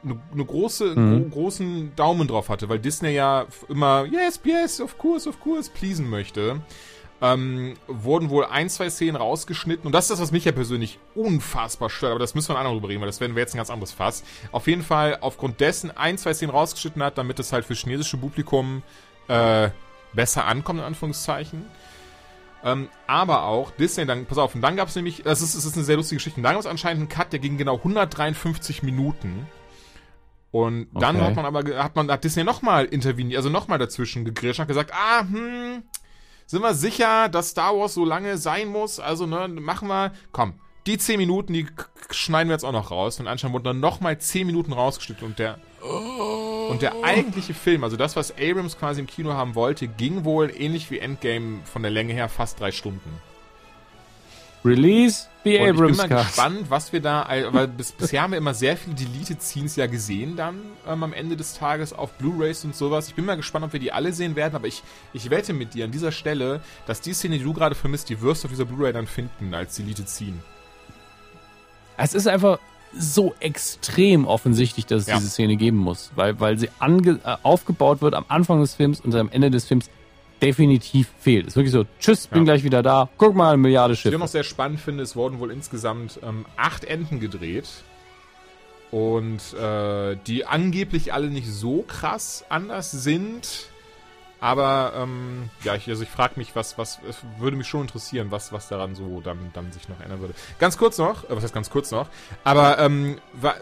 eine 0.03 0.19
ne 0.33 0.45
große, 0.45 0.91
einen 0.91 1.29
gro 1.29 1.41
großen 1.41 1.95
Daumen 1.95 2.27
drauf 2.27 2.49
hatte, 2.49 2.69
weil 2.69 2.79
Disney 2.79 3.11
ja 3.11 3.45
immer 3.69 4.05
yes, 4.05 4.39
yes, 4.43 4.81
of 4.81 4.97
course, 4.97 5.27
of 5.27 5.39
course, 5.39 5.69
pleasen 5.71 6.09
möchte, 6.09 6.61
ähm, 7.21 7.73
wurden 7.87 8.29
wohl 8.29 8.45
ein, 8.45 8.69
zwei 8.69 8.89
Szenen 8.89 9.15
rausgeschnitten 9.15 9.85
und 9.85 9.91
das 9.91 10.05
ist 10.05 10.11
das, 10.11 10.21
was 10.21 10.31
mich 10.31 10.45
ja 10.45 10.51
persönlich 10.51 10.99
unfassbar 11.15 11.89
stört, 11.89 12.11
aber 12.11 12.19
das 12.19 12.35
müssen 12.35 12.49
wir 12.49 12.55
ein 12.55 12.59
andermal 12.59 12.79
drüber 12.79 12.89
reden, 12.89 13.01
weil 13.01 13.07
das 13.07 13.19
werden 13.19 13.35
wir 13.35 13.41
jetzt 13.41 13.55
ein 13.55 13.57
ganz 13.57 13.69
anderes 13.69 13.91
Fass. 13.91 14.23
Auf 14.51 14.67
jeden 14.67 14.83
Fall 14.83 15.17
aufgrund 15.21 15.59
dessen 15.59 15.95
ein, 15.95 16.17
zwei 16.17 16.33
Szenen 16.33 16.51
rausgeschnitten 16.51 17.01
hat, 17.01 17.17
damit 17.17 17.39
es 17.39 17.51
halt 17.51 17.65
für 17.65 17.73
chinesische 17.73 18.17
Publikum 18.17 18.83
äh, 19.27 19.69
besser 20.13 20.45
ankommt, 20.45 20.79
in 20.79 20.85
Anführungszeichen. 20.85 21.65
Ähm, 22.63 22.89
aber 23.05 23.43
auch 23.43 23.71
Disney, 23.71 24.05
dann, 24.05 24.25
pass 24.25 24.37
auf, 24.37 24.55
und 24.55 24.61
dann 24.61 24.75
gab 24.75 24.89
es 24.89 24.95
nämlich, 24.95 25.23
das 25.23 25.41
ist, 25.41 25.55
das 25.55 25.65
ist 25.65 25.75
eine 25.75 25.85
sehr 25.85 25.95
lustige 25.95 26.17
Geschichte, 26.17 26.39
und 26.39 26.43
dann 26.43 26.53
gab 26.53 26.61
es 26.61 26.65
anscheinend 26.65 27.01
einen 27.01 27.09
Cut, 27.09 27.31
der 27.31 27.39
ging 27.39 27.57
genau 27.57 27.77
153 27.77 28.83
Minuten. 28.83 29.47
Und 30.51 30.87
dann 30.93 31.17
Okay. 31.17 31.25
hat 31.25 31.35
man 31.35 31.45
aber, 31.45 31.83
hat 31.83 31.95
man, 31.95 32.09
hat 32.09 32.23
Disney 32.23 32.43
nochmal 32.43 32.85
interveniert, 32.85 33.37
also 33.37 33.49
nochmal 33.49 33.77
dazwischen 33.79 34.25
gegrätscht 34.25 34.59
und 34.59 34.63
hat 34.63 34.67
gesagt, 34.69 34.91
ah, 34.93 35.21
hm, 35.21 35.83
sind 36.45 36.61
wir 36.61 36.73
sicher, 36.73 37.27
dass 37.29 37.49
Star 37.49 37.77
Wars 37.77 37.93
so 37.93 38.05
lange 38.05 38.37
sein 38.37 38.69
muss? 38.69 38.99
Also, 38.99 39.25
ne, 39.25 39.47
machen 39.49 39.89
wir, 39.89 40.13
komm, 40.31 40.53
die 40.85 40.97
10 40.97 41.17
Minuten, 41.17 41.51
die 41.51 41.67
schneiden 42.11 42.47
wir 42.49 42.53
jetzt 42.55 42.63
auch 42.63 42.71
noch 42.71 42.91
raus. 42.91 43.19
Und 43.19 43.27
anscheinend 43.27 43.55
wurden 43.55 43.65
dann 43.65 43.79
nochmal 43.81 44.17
10 44.17 44.47
Minuten 44.47 44.71
rausgeschnitten 44.71 45.27
und 45.27 45.37
der, 45.37 45.59
und 46.69 46.81
der 46.81 47.03
eigentliche 47.03 47.53
Film, 47.53 47.83
also 47.83 47.97
das, 47.97 48.15
was 48.15 48.31
Abrams 48.37 48.77
quasi 48.77 49.01
im 49.01 49.07
Kino 49.07 49.33
haben 49.33 49.53
wollte, 49.55 49.87
ging 49.89 50.23
wohl 50.23 50.49
ähnlich 50.57 50.89
wie 50.89 50.99
Endgame 50.99 51.59
von 51.65 51.81
der 51.81 51.91
Länge 51.91 52.13
her 52.13 52.29
fast 52.29 52.59
drei 52.61 52.71
Stunden. 52.71 53.21
Release 54.67 55.27
the 55.43 55.51
Und 55.51 55.55
ich 55.55 55.59
bin 55.61 55.75
Abrams 55.75 55.97
mal 55.97 56.07
Cut. 56.09 56.25
gespannt, 56.27 56.65
was 56.69 56.91
wir 56.93 56.99
da, 57.01 57.27
weil 57.51 57.67
bis, 57.67 57.91
bisher 57.91 58.21
haben 58.21 58.31
wir 58.31 58.37
immer 58.37 58.53
sehr 58.53 58.75
viele 58.77 58.95
Deleted 58.95 59.41
Scenes 59.41 59.75
ja 59.75 59.87
gesehen 59.87 60.35
dann 60.35 60.59
ähm, 60.87 61.03
am 61.03 61.13
Ende 61.13 61.35
des 61.37 61.53
Tages 61.57 61.93
auf 61.93 62.11
Blu-Rays 62.13 62.65
und 62.65 62.75
sowas. 62.75 63.07
Ich 63.07 63.15
bin 63.15 63.25
mal 63.25 63.37
gespannt, 63.37 63.65
ob 63.65 63.73
wir 63.73 63.79
die 63.79 63.91
alle 63.91 64.11
sehen 64.13 64.35
werden, 64.35 64.55
aber 64.55 64.67
ich, 64.67 64.83
ich 65.13 65.29
wette 65.29 65.53
mit 65.53 65.73
dir 65.73 65.85
an 65.85 65.91
dieser 65.91 66.11
Stelle, 66.11 66.61
dass 66.85 67.01
die 67.01 67.13
Szene, 67.13 67.37
die 67.37 67.43
du 67.43 67.53
gerade 67.53 67.75
vermisst, 67.75 68.09
die 68.09 68.21
wirst 68.21 68.43
du 68.43 68.47
auf 68.47 68.51
dieser 68.51 68.65
Blu-Ray 68.65 68.93
dann 68.93 69.07
finden 69.07 69.53
als 69.53 69.75
Deleted 69.75 70.09
Scene. 70.09 70.37
Es 71.97 72.13
ist 72.13 72.27
einfach 72.27 72.59
so 72.97 73.35
extrem 73.39 74.25
offensichtlich, 74.25 74.85
dass 74.85 75.01
es 75.03 75.07
Ja. 75.07 75.17
diese 75.17 75.29
Szene 75.29 75.55
geben 75.57 75.77
muss, 75.77 76.11
weil, 76.15 76.39
weil 76.39 76.57
sie 76.57 76.69
ange 76.79 77.19
äh, 77.23 77.35
aufgebaut 77.43 78.01
wird 78.01 78.13
am 78.13 78.25
Anfang 78.27 78.61
des 78.61 78.75
Films 78.75 79.01
und 79.01 79.13
am 79.15 79.29
Ende 79.29 79.51
des 79.51 79.65
Films 79.65 79.89
definitiv 80.41 81.07
fehlt. 81.19 81.45
Es 81.47 81.53
ist 81.53 81.55
wirklich 81.57 81.71
so, 81.73 81.85
tschüss, 81.99 82.27
bin 82.27 82.39
Ja. 82.39 82.53
gleich 82.53 82.63
wieder 82.63 82.83
da, 82.83 83.09
guck 83.17 83.35
mal, 83.35 83.49
eine 83.49 83.57
Milliarde 83.57 83.91
Was 83.93 83.97
ich 83.99 84.01
Schiffe. 84.03 84.17
noch 84.19 84.27
sehr 84.27 84.43
spannend 84.43 84.79
finde, 84.79 85.03
es 85.03 85.15
wurden 85.15 85.39
wohl 85.39 85.51
insgesamt 85.51 86.19
ähm, 86.23 86.45
acht 86.57 86.83
Enden 86.85 87.19
gedreht. 87.19 87.67
Und 88.91 89.53
äh, 89.53 90.15
die 90.27 90.45
angeblich 90.45 91.11
alle 91.13 91.27
nicht 91.27 91.47
so 91.51 91.81
krass 91.81 92.45
anders 92.47 92.91
sind. 92.91 93.67
Aber 94.39 94.93
ähm, 94.95 95.49
ja, 95.63 95.75
ich, 95.75 95.89
also 95.89 96.03
ich 96.03 96.09
frage 96.09 96.33
mich, 96.37 96.55
was, 96.55 96.77
was, 96.77 96.99
es 97.09 97.17
würde 97.39 97.57
mich 97.57 97.67
schon 97.67 97.81
interessieren, 97.81 98.27
was, 98.29 98.53
was 98.53 98.69
daran 98.69 98.95
so 98.95 99.19
dann, 99.19 99.49
dann 99.53 99.71
sich 99.71 99.89
noch 99.89 99.99
ändern 99.99 100.21
würde. 100.21 100.35
Ganz 100.59 100.77
kurz 100.77 100.97
noch, 100.99 101.23
äh, 101.25 101.35
was 101.35 101.43
heißt 101.43 101.53
ganz 101.55 101.69
kurz 101.71 101.89
noch, 101.91 102.07
aber 102.43 102.77
ähm, 102.79 103.17
wa, 103.33 103.55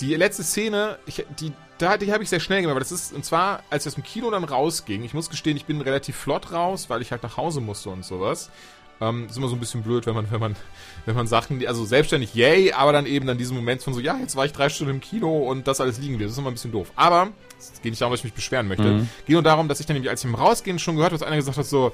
die 0.00 0.14
letzte 0.16 0.42
Szene, 0.42 0.98
ich, 1.06 1.24
die, 1.38 1.52
da, 1.78 1.96
die 1.96 2.12
habe 2.12 2.22
ich 2.22 2.28
sehr 2.30 2.40
schnell 2.40 2.60
gemacht, 2.62 2.74
weil 2.74 2.80
das 2.82 2.92
ist, 2.92 3.12
und 3.12 3.24
zwar, 3.24 3.62
als 3.70 3.84
ich 3.84 3.90
aus 3.90 3.94
dem 3.94 4.04
Kino 4.04 4.30
dann 4.30 4.44
rausging, 4.44 5.04
ich 5.04 5.14
muss 5.14 5.28
gestehen, 5.30 5.56
ich 5.56 5.64
bin 5.66 5.80
relativ 5.80 6.16
flott 6.16 6.52
raus, 6.52 6.88
weil 6.88 7.02
ich 7.02 7.10
halt 7.12 7.22
nach 7.22 7.36
Hause 7.36 7.60
musste 7.60 7.90
und 7.90 8.04
sowas. 8.04 8.50
Ähm, 8.98 9.26
ist 9.28 9.36
immer 9.36 9.48
so 9.48 9.54
ein 9.56 9.60
bisschen 9.60 9.82
blöd, 9.82 10.06
wenn 10.06 10.14
man, 10.14 10.30
wenn 10.30 10.40
man, 10.40 10.56
wenn 11.04 11.14
man 11.14 11.26
Sachen, 11.26 11.58
die- 11.58 11.68
also 11.68 11.84
selbstständig, 11.84 12.34
yay, 12.34 12.72
aber 12.72 12.92
dann 12.92 13.04
eben 13.04 13.26
dann 13.26 13.36
diesen 13.36 13.54
Moment 13.54 13.82
von 13.82 13.92
so, 13.92 14.00
ja, 14.00 14.16
jetzt 14.16 14.36
war 14.36 14.46
ich 14.46 14.52
drei 14.52 14.70
Stunden 14.70 14.94
im 14.94 15.00
Kino 15.02 15.36
und 15.50 15.66
das 15.68 15.82
alles 15.82 15.98
liegen 15.98 16.18
wird. 16.18 16.28
Das 16.28 16.32
ist 16.32 16.38
immer 16.38 16.50
ein 16.50 16.54
bisschen 16.54 16.72
doof. 16.72 16.90
Aber, 16.96 17.28
es 17.58 17.72
geht 17.82 17.92
nicht 17.92 18.00
darum, 18.00 18.12
dass 18.12 18.20
ich 18.20 18.24
mich 18.24 18.32
beschweren 18.32 18.68
möchte. 18.68 18.84
Mhm. 18.84 19.08
Geht 19.26 19.34
nur 19.34 19.42
darum, 19.42 19.68
dass 19.68 19.80
ich 19.80 19.86
dann 19.86 20.08
als 20.08 20.20
ich 20.24 20.30
im 20.30 20.34
Rausgehen 20.34 20.78
schon 20.78 20.96
gehört 20.96 21.12
habe, 21.12 21.18
dass 21.18 21.26
einer 21.28 21.36
gesagt 21.36 21.58
hat, 21.58 21.66
so, 21.66 21.92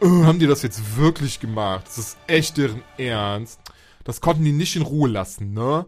"Äh, 0.00 0.06
haben 0.06 0.38
die 0.38 0.46
das 0.46 0.62
jetzt 0.62 0.96
wirklich 0.96 1.38
gemacht? 1.38 1.84
Das 1.86 1.98
ist 1.98 2.16
echt 2.26 2.56
deren 2.56 2.82
Ernst. 2.96 3.60
Das 4.04 4.22
konnten 4.22 4.42
die 4.42 4.52
nicht 4.52 4.74
in 4.74 4.80
Ruhe 4.82 5.10
lassen, 5.10 5.52
ne? 5.52 5.84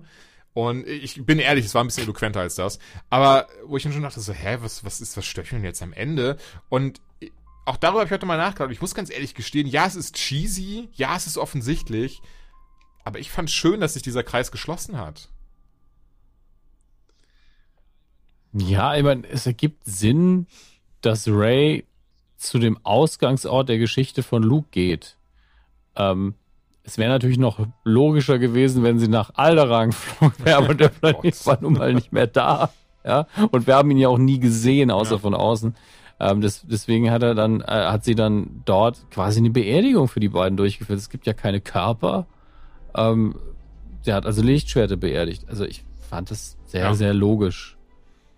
Und 0.52 0.86
ich 0.86 1.24
bin 1.24 1.38
ehrlich, 1.38 1.64
es 1.66 1.74
war 1.74 1.84
ein 1.84 1.86
bisschen 1.86 2.04
eloquenter 2.04 2.40
als 2.40 2.56
das. 2.56 2.78
Aber 3.08 3.46
wo 3.64 3.76
ich 3.76 3.82
dann 3.84 3.92
schon 3.92 4.02
dachte, 4.02 4.20
so, 4.20 4.32
hä, 4.32 4.58
was, 4.60 4.84
was 4.84 5.00
ist 5.00 5.16
das 5.16 5.24
Stöcheln 5.24 5.62
jetzt 5.62 5.82
am 5.82 5.92
Ende? 5.92 6.36
Und 6.68 7.00
auch 7.66 7.76
darüber 7.76 8.00
habe 8.00 8.06
ich 8.06 8.12
heute 8.12 8.26
mal 8.26 8.36
nachgedacht. 8.36 8.72
Ich 8.72 8.80
muss 8.80 8.94
ganz 8.94 9.10
ehrlich 9.10 9.34
gestehen, 9.34 9.66
ja, 9.66 9.86
es 9.86 9.94
ist 9.94 10.16
cheesy, 10.16 10.88
ja, 10.94 11.16
es 11.16 11.26
ist 11.26 11.38
offensichtlich. 11.38 12.20
Aber 13.04 13.18
ich 13.18 13.30
fand 13.30 13.50
schön, 13.50 13.80
dass 13.80 13.94
sich 13.94 14.02
dieser 14.02 14.24
Kreis 14.24 14.50
geschlossen 14.50 14.98
hat. 14.98 15.28
Ja, 18.52 18.96
ich 18.96 19.04
meine, 19.04 19.28
es 19.28 19.46
ergibt 19.46 19.84
Sinn, 19.84 20.48
dass 21.00 21.28
Ray 21.28 21.86
zu 22.36 22.58
dem 22.58 22.84
Ausgangsort 22.84 23.68
der 23.68 23.78
Geschichte 23.78 24.22
von 24.22 24.42
Luke 24.42 24.68
geht. 24.72 25.16
Ähm, 25.94 26.34
es 26.90 26.98
wäre 26.98 27.10
natürlich 27.10 27.38
noch 27.38 27.66
logischer 27.84 28.38
gewesen, 28.38 28.82
wenn 28.82 28.98
sie 28.98 29.08
nach 29.08 29.30
Alderaan 29.34 29.90
geflogen 29.90 30.34
wäre, 30.44 30.56
aber 30.58 30.74
der 30.74 30.88
Planet 31.00 31.46
war 31.46 31.58
nun 31.60 31.74
mal 31.74 31.94
nicht 31.94 32.12
mehr 32.12 32.26
da. 32.26 32.70
Ja, 33.04 33.26
und 33.50 33.66
wir 33.66 33.76
haben 33.76 33.90
ihn 33.90 33.96
ja 33.98 34.08
auch 34.08 34.18
nie 34.18 34.38
gesehen, 34.40 34.90
außer 34.90 35.12
Ja. 35.14 35.18
von 35.18 35.34
außen. 35.34 35.74
Ähm, 36.18 36.40
das, 36.42 36.66
deswegen 36.66 37.10
hat 37.10 37.22
er 37.22 37.34
dann, 37.34 37.62
äh, 37.62 37.64
hat 37.66 38.04
sie 38.04 38.14
dann 38.14 38.60
dort 38.66 39.10
quasi 39.10 39.38
eine 39.40 39.48
Beerdigung 39.50 40.06
für 40.08 40.20
die 40.20 40.28
beiden 40.28 40.56
durchgeführt. 40.58 40.98
Es 40.98 41.08
gibt 41.08 41.26
ja 41.26 41.32
keine 41.32 41.60
Körper. 41.62 42.26
Ähm, 42.94 43.36
der 44.04 44.16
hat 44.16 44.26
also 44.26 44.42
Lichtschwerte 44.42 44.96
beerdigt. 44.98 45.44
Also 45.48 45.64
ich 45.64 45.82
fand 46.10 46.30
das 46.30 46.58
sehr, 46.66 46.82
Ja. 46.82 46.94
sehr 46.94 47.14
logisch. 47.14 47.76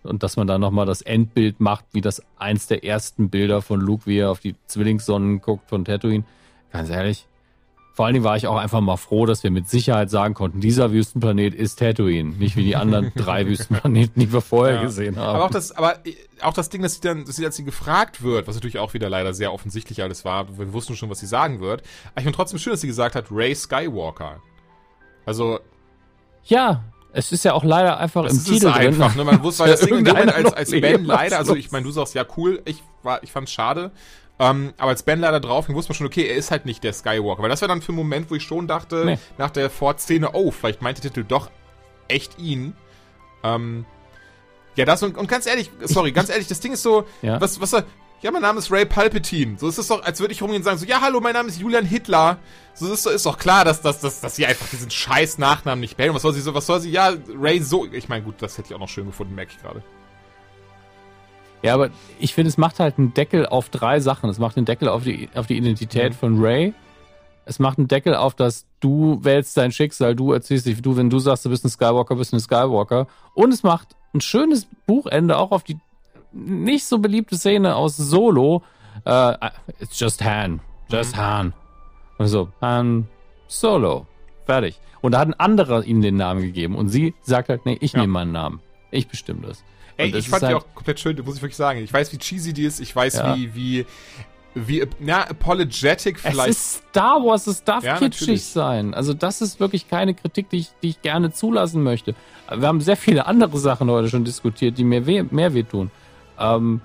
Und 0.04 0.22
dass 0.22 0.36
man 0.36 0.46
da 0.46 0.58
nochmal 0.58 0.86
das 0.86 1.00
Endbild 1.02 1.58
macht, 1.60 1.84
wie 1.92 2.00
das 2.00 2.22
eins 2.36 2.66
der 2.68 2.84
ersten 2.84 3.30
Bilder 3.30 3.62
von 3.62 3.80
Luke, 3.80 4.06
wie 4.06 4.18
er 4.18 4.30
auf 4.30 4.40
die 4.40 4.54
Zwillingssonnen 4.66 5.40
guckt 5.40 5.68
von 5.68 5.84
Tatooine. 5.84 6.24
Ganz 6.72 6.88
ehrlich. 6.90 7.26
Vor 7.94 8.06
allen 8.06 8.14
Dingen 8.14 8.24
war 8.24 8.36
ich 8.38 8.46
auch 8.46 8.56
einfach 8.56 8.80
mal 8.80 8.96
froh, 8.96 9.26
dass 9.26 9.42
wir 9.42 9.50
mit 9.50 9.68
Sicherheit 9.68 10.08
sagen 10.08 10.32
konnten, 10.32 10.60
dieser 10.60 10.92
Wüstenplanet 10.92 11.54
ist 11.54 11.78
Tatooine. 11.78 12.30
Nicht 12.36 12.56
wie 12.56 12.64
die 12.64 12.74
anderen 12.74 13.12
drei 13.16 13.46
Wüstenplaneten, 13.46 14.18
die 14.18 14.32
wir 14.32 14.40
vorher 14.40 14.76
Ja. 14.76 14.82
gesehen 14.82 15.16
haben. 15.18 15.36
Aber 15.36 15.44
auch 15.44 15.50
das, 15.50 15.72
aber 15.72 16.06
äh, 16.06 16.14
auch 16.40 16.54
das 16.54 16.70
Ding, 16.70 16.80
dass 16.80 16.94
sie 16.94 17.00
dann, 17.02 17.26
dass 17.26 17.36
sie, 17.36 17.44
als 17.44 17.56
sie 17.56 17.64
gefragt 17.64 18.22
wird, 18.22 18.48
was 18.48 18.54
natürlich 18.54 18.78
auch 18.78 18.94
wieder 18.94 19.10
leider 19.10 19.34
sehr 19.34 19.52
offensichtlich 19.52 20.02
alles 20.02 20.24
war, 20.24 20.58
wir 20.58 20.72
wussten 20.72 20.96
schon, 20.96 21.10
was 21.10 21.20
sie 21.20 21.26
sagen 21.26 21.60
wird. 21.60 21.82
Aber 22.12 22.18
ich 22.18 22.22
finde 22.24 22.36
trotzdem 22.36 22.58
schön, 22.58 22.72
dass 22.72 22.80
sie 22.80 22.86
gesagt 22.86 23.14
hat, 23.14 23.26
Ray 23.30 23.54
Skywalker. 23.54 24.40
Also, 25.26 25.60
ja, 26.44 26.82
es 27.12 27.30
ist 27.30 27.44
ja 27.44 27.52
auch 27.52 27.62
leider 27.62 27.98
einfach 27.98 28.22
das 28.24 28.32
im 28.32 28.38
ist 28.38 28.44
Titel 28.46 28.68
es 28.68 28.74
einfach, 28.74 29.14
drin. 29.14 29.26
ne? 29.26 29.32
Man 29.32 29.42
wusste, 29.42 29.64
weil 29.64 29.70
das 29.72 29.80
Ding 29.82 30.08
als, 30.08 30.52
als 30.54 30.70
Ben 30.80 31.04
leider, 31.04 31.36
also 31.38 31.54
ich 31.54 31.70
meine, 31.70 31.84
du 31.84 31.90
sagst, 31.90 32.14
ja, 32.14 32.24
cool, 32.38 32.62
ich 32.64 32.82
war, 33.02 33.22
ich 33.22 33.30
fand's 33.30 33.52
schade. 33.52 33.90
Ähm, 34.38 34.72
aber 34.78 34.90
als 34.90 35.02
Ben 35.02 35.20
leider 35.20 35.40
drauf 35.40 35.66
ging, 35.66 35.76
wusste 35.76 35.90
man 35.92 35.96
schon, 35.96 36.06
okay, 36.06 36.26
er 36.26 36.34
ist 36.36 36.50
halt 36.50 36.66
nicht 36.66 36.82
der 36.82 36.92
Skywalker. 36.92 37.42
Weil 37.42 37.50
das 37.50 37.60
war 37.60 37.68
dann 37.68 37.82
für 37.82 37.88
einen 37.90 37.98
Moment, 37.98 38.30
wo 38.30 38.34
ich 38.34 38.42
schon 38.42 38.66
dachte, 38.66 39.04
Nee. 39.04 39.18
nach 39.38 39.50
der 39.50 39.70
Ford-Szene, 39.70 40.30
oh, 40.32 40.50
vielleicht 40.50 40.82
meint 40.82 41.02
der 41.02 41.10
Titel 41.12 41.24
doch 41.24 41.50
echt 42.08 42.38
ihn. 42.38 42.74
Ähm, 43.44 43.84
ja, 44.74 44.84
das 44.84 45.02
und, 45.02 45.16
und 45.18 45.28
ganz 45.28 45.46
ehrlich, 45.46 45.70
sorry, 45.82 46.12
ganz 46.12 46.28
ehrlich, 46.30 46.48
das 46.48 46.60
Ding 46.60 46.72
ist 46.72 46.82
so, 46.82 47.04
Ja. 47.20 47.40
was, 47.40 47.60
was, 47.60 47.72
ja, 48.22 48.30
mein 48.30 48.42
Name 48.42 48.58
ist 48.58 48.70
Ray 48.72 48.86
Palpatine. 48.86 49.58
So 49.58 49.68
ist 49.68 49.78
es 49.78 49.88
doch, 49.88 50.02
als 50.02 50.18
würde 50.20 50.32
ich 50.32 50.40
rumgehen 50.42 50.60
und 50.60 50.64
sagen, 50.64 50.78
so, 50.78 50.86
ja, 50.86 51.00
hallo, 51.00 51.20
mein 51.20 51.34
Name 51.34 51.48
ist 51.48 51.58
Julian 51.60 51.84
Hitler. 51.84 52.38
So 52.74 52.92
ist, 52.92 53.04
ist 53.06 53.26
doch 53.26 53.36
klar, 53.38 53.64
dass, 53.64 53.82
dass, 53.82 54.00
dass, 54.00 54.20
dass 54.20 54.36
sie 54.36 54.46
einfach 54.46 54.66
diesen 54.70 54.90
scheiß 54.90 55.38
Nachnamen 55.38 55.80
nicht 55.80 55.96
behält. 55.96 56.14
Was 56.14 56.22
soll 56.22 56.32
sie 56.32 56.40
so, 56.40 56.54
was 56.54 56.66
soll 56.66 56.80
sie, 56.80 56.90
ja, 56.90 57.12
Ray 57.38 57.60
so, 57.60 57.84
ich 57.92 58.08
meine, 58.08 58.24
gut, 58.24 58.36
das 58.40 58.56
hätte 58.58 58.68
ich 58.68 58.74
auch 58.74 58.78
noch 58.80 58.88
schön 58.88 59.06
gefunden, 59.06 59.34
merke 59.34 59.52
ich 59.56 59.60
gerade. 59.62 59.82
Ja, 61.62 61.74
aber 61.74 61.90
ich 62.18 62.34
finde, 62.34 62.48
es 62.48 62.58
macht 62.58 62.80
halt 62.80 62.98
einen 62.98 63.14
Deckel 63.14 63.46
auf 63.46 63.68
drei 63.68 64.00
Sachen. 64.00 64.28
Es 64.28 64.38
macht 64.38 64.56
einen 64.56 64.66
Deckel 64.66 64.88
auf 64.88 65.04
die, 65.04 65.28
auf 65.34 65.46
die 65.46 65.56
Identität 65.56 66.12
Mhm. 66.12 66.16
von 66.16 66.40
Ray. 66.44 66.74
Es 67.44 67.58
macht 67.58 67.78
einen 67.78 67.88
Deckel 67.88 68.14
auf 68.14 68.34
das, 68.34 68.66
du 68.80 69.18
wählst 69.22 69.56
dein 69.56 69.72
Schicksal, 69.72 70.14
du 70.14 70.32
erzählst 70.32 70.66
dich, 70.66 70.80
du, 70.80 70.96
wenn 70.96 71.10
du 71.10 71.18
sagst, 71.18 71.44
du 71.44 71.50
bist 71.50 71.64
ein 71.64 71.70
Skywalker, 71.70 72.14
bist 72.16 72.32
du 72.32 72.36
ein 72.36 72.40
Skywalker. 72.40 73.06
Und 73.34 73.52
es 73.52 73.62
macht 73.62 73.96
ein 74.14 74.20
schönes 74.20 74.66
Buchende 74.86 75.36
auch 75.38 75.50
auf 75.50 75.62
die 75.64 75.78
nicht 76.32 76.86
so 76.86 76.98
beliebte 76.98 77.36
Szene 77.36 77.74
aus 77.76 77.96
Solo. 77.96 78.62
Äh, 79.04 79.34
it's 79.80 79.98
just 79.98 80.22
Han. 80.24 80.60
Just 80.90 81.16
Han. 81.16 81.52
Und 82.18 82.28
so, 82.28 82.48
Han 82.60 83.08
Solo. 83.48 84.06
Fertig. 84.46 84.78
Und 85.00 85.12
da 85.12 85.18
hat 85.20 85.28
ein 85.28 85.34
anderer 85.34 85.84
ihnen 85.84 86.00
den 86.02 86.16
Namen 86.16 86.42
gegeben. 86.42 86.74
Und 86.76 86.88
sie 86.88 87.14
sagt 87.22 87.48
halt, 87.48 87.66
nee, 87.66 87.76
ich 87.80 87.92
Ja. 87.92 88.00
nehme 88.00 88.12
meinen 88.12 88.32
Namen. 88.32 88.60
Ich 88.90 89.08
bestimme 89.08 89.46
das. 89.46 89.62
Ey, 90.02 90.16
ich 90.18 90.28
fand 90.28 90.42
ist 90.42 90.48
die 90.48 90.54
halt- 90.54 90.64
auch 90.64 90.74
komplett 90.74 91.00
schön, 91.00 91.16
muss 91.24 91.36
ich 91.36 91.42
wirklich 91.42 91.56
sagen. 91.56 91.80
Ich 91.82 91.92
weiß, 91.92 92.12
wie 92.12 92.18
cheesy 92.18 92.52
die 92.52 92.64
ist, 92.64 92.80
ich 92.80 92.94
weiß, 92.94 93.14
Ja. 93.14 93.36
wie, 93.36 93.54
wie, 93.54 93.86
wie, 94.54 94.86
na, 95.00 95.22
apologetic 95.28 96.18
vielleicht. 96.20 96.50
Es 96.50 96.56
ist 96.56 96.82
Star 96.90 97.22
Wars, 97.24 97.46
es 97.46 97.64
darf 97.64 97.82
Ja, 97.84 97.96
kitschig 97.98 98.20
natürlich. 98.20 98.44
sein. 98.44 98.94
Also 98.94 99.14
das 99.14 99.40
ist 99.40 99.60
wirklich 99.60 99.88
keine 99.88 100.14
Kritik, 100.14 100.50
die 100.50 100.58
ich, 100.58 100.68
die 100.82 100.90
ich 100.90 101.02
gerne 101.02 101.32
zulassen 101.32 101.82
möchte. 101.82 102.14
Wir 102.54 102.68
haben 102.68 102.80
sehr 102.82 102.96
viele 102.98 103.26
andere 103.26 103.58
Sachen 103.58 103.90
heute 103.90 104.08
schon 104.10 104.24
diskutiert, 104.24 104.76
die 104.76 104.84
mir 104.84 105.06
weh, 105.06 105.22
mehr 105.22 105.54
wehtun. 105.54 105.90
Ähm, 106.38 106.80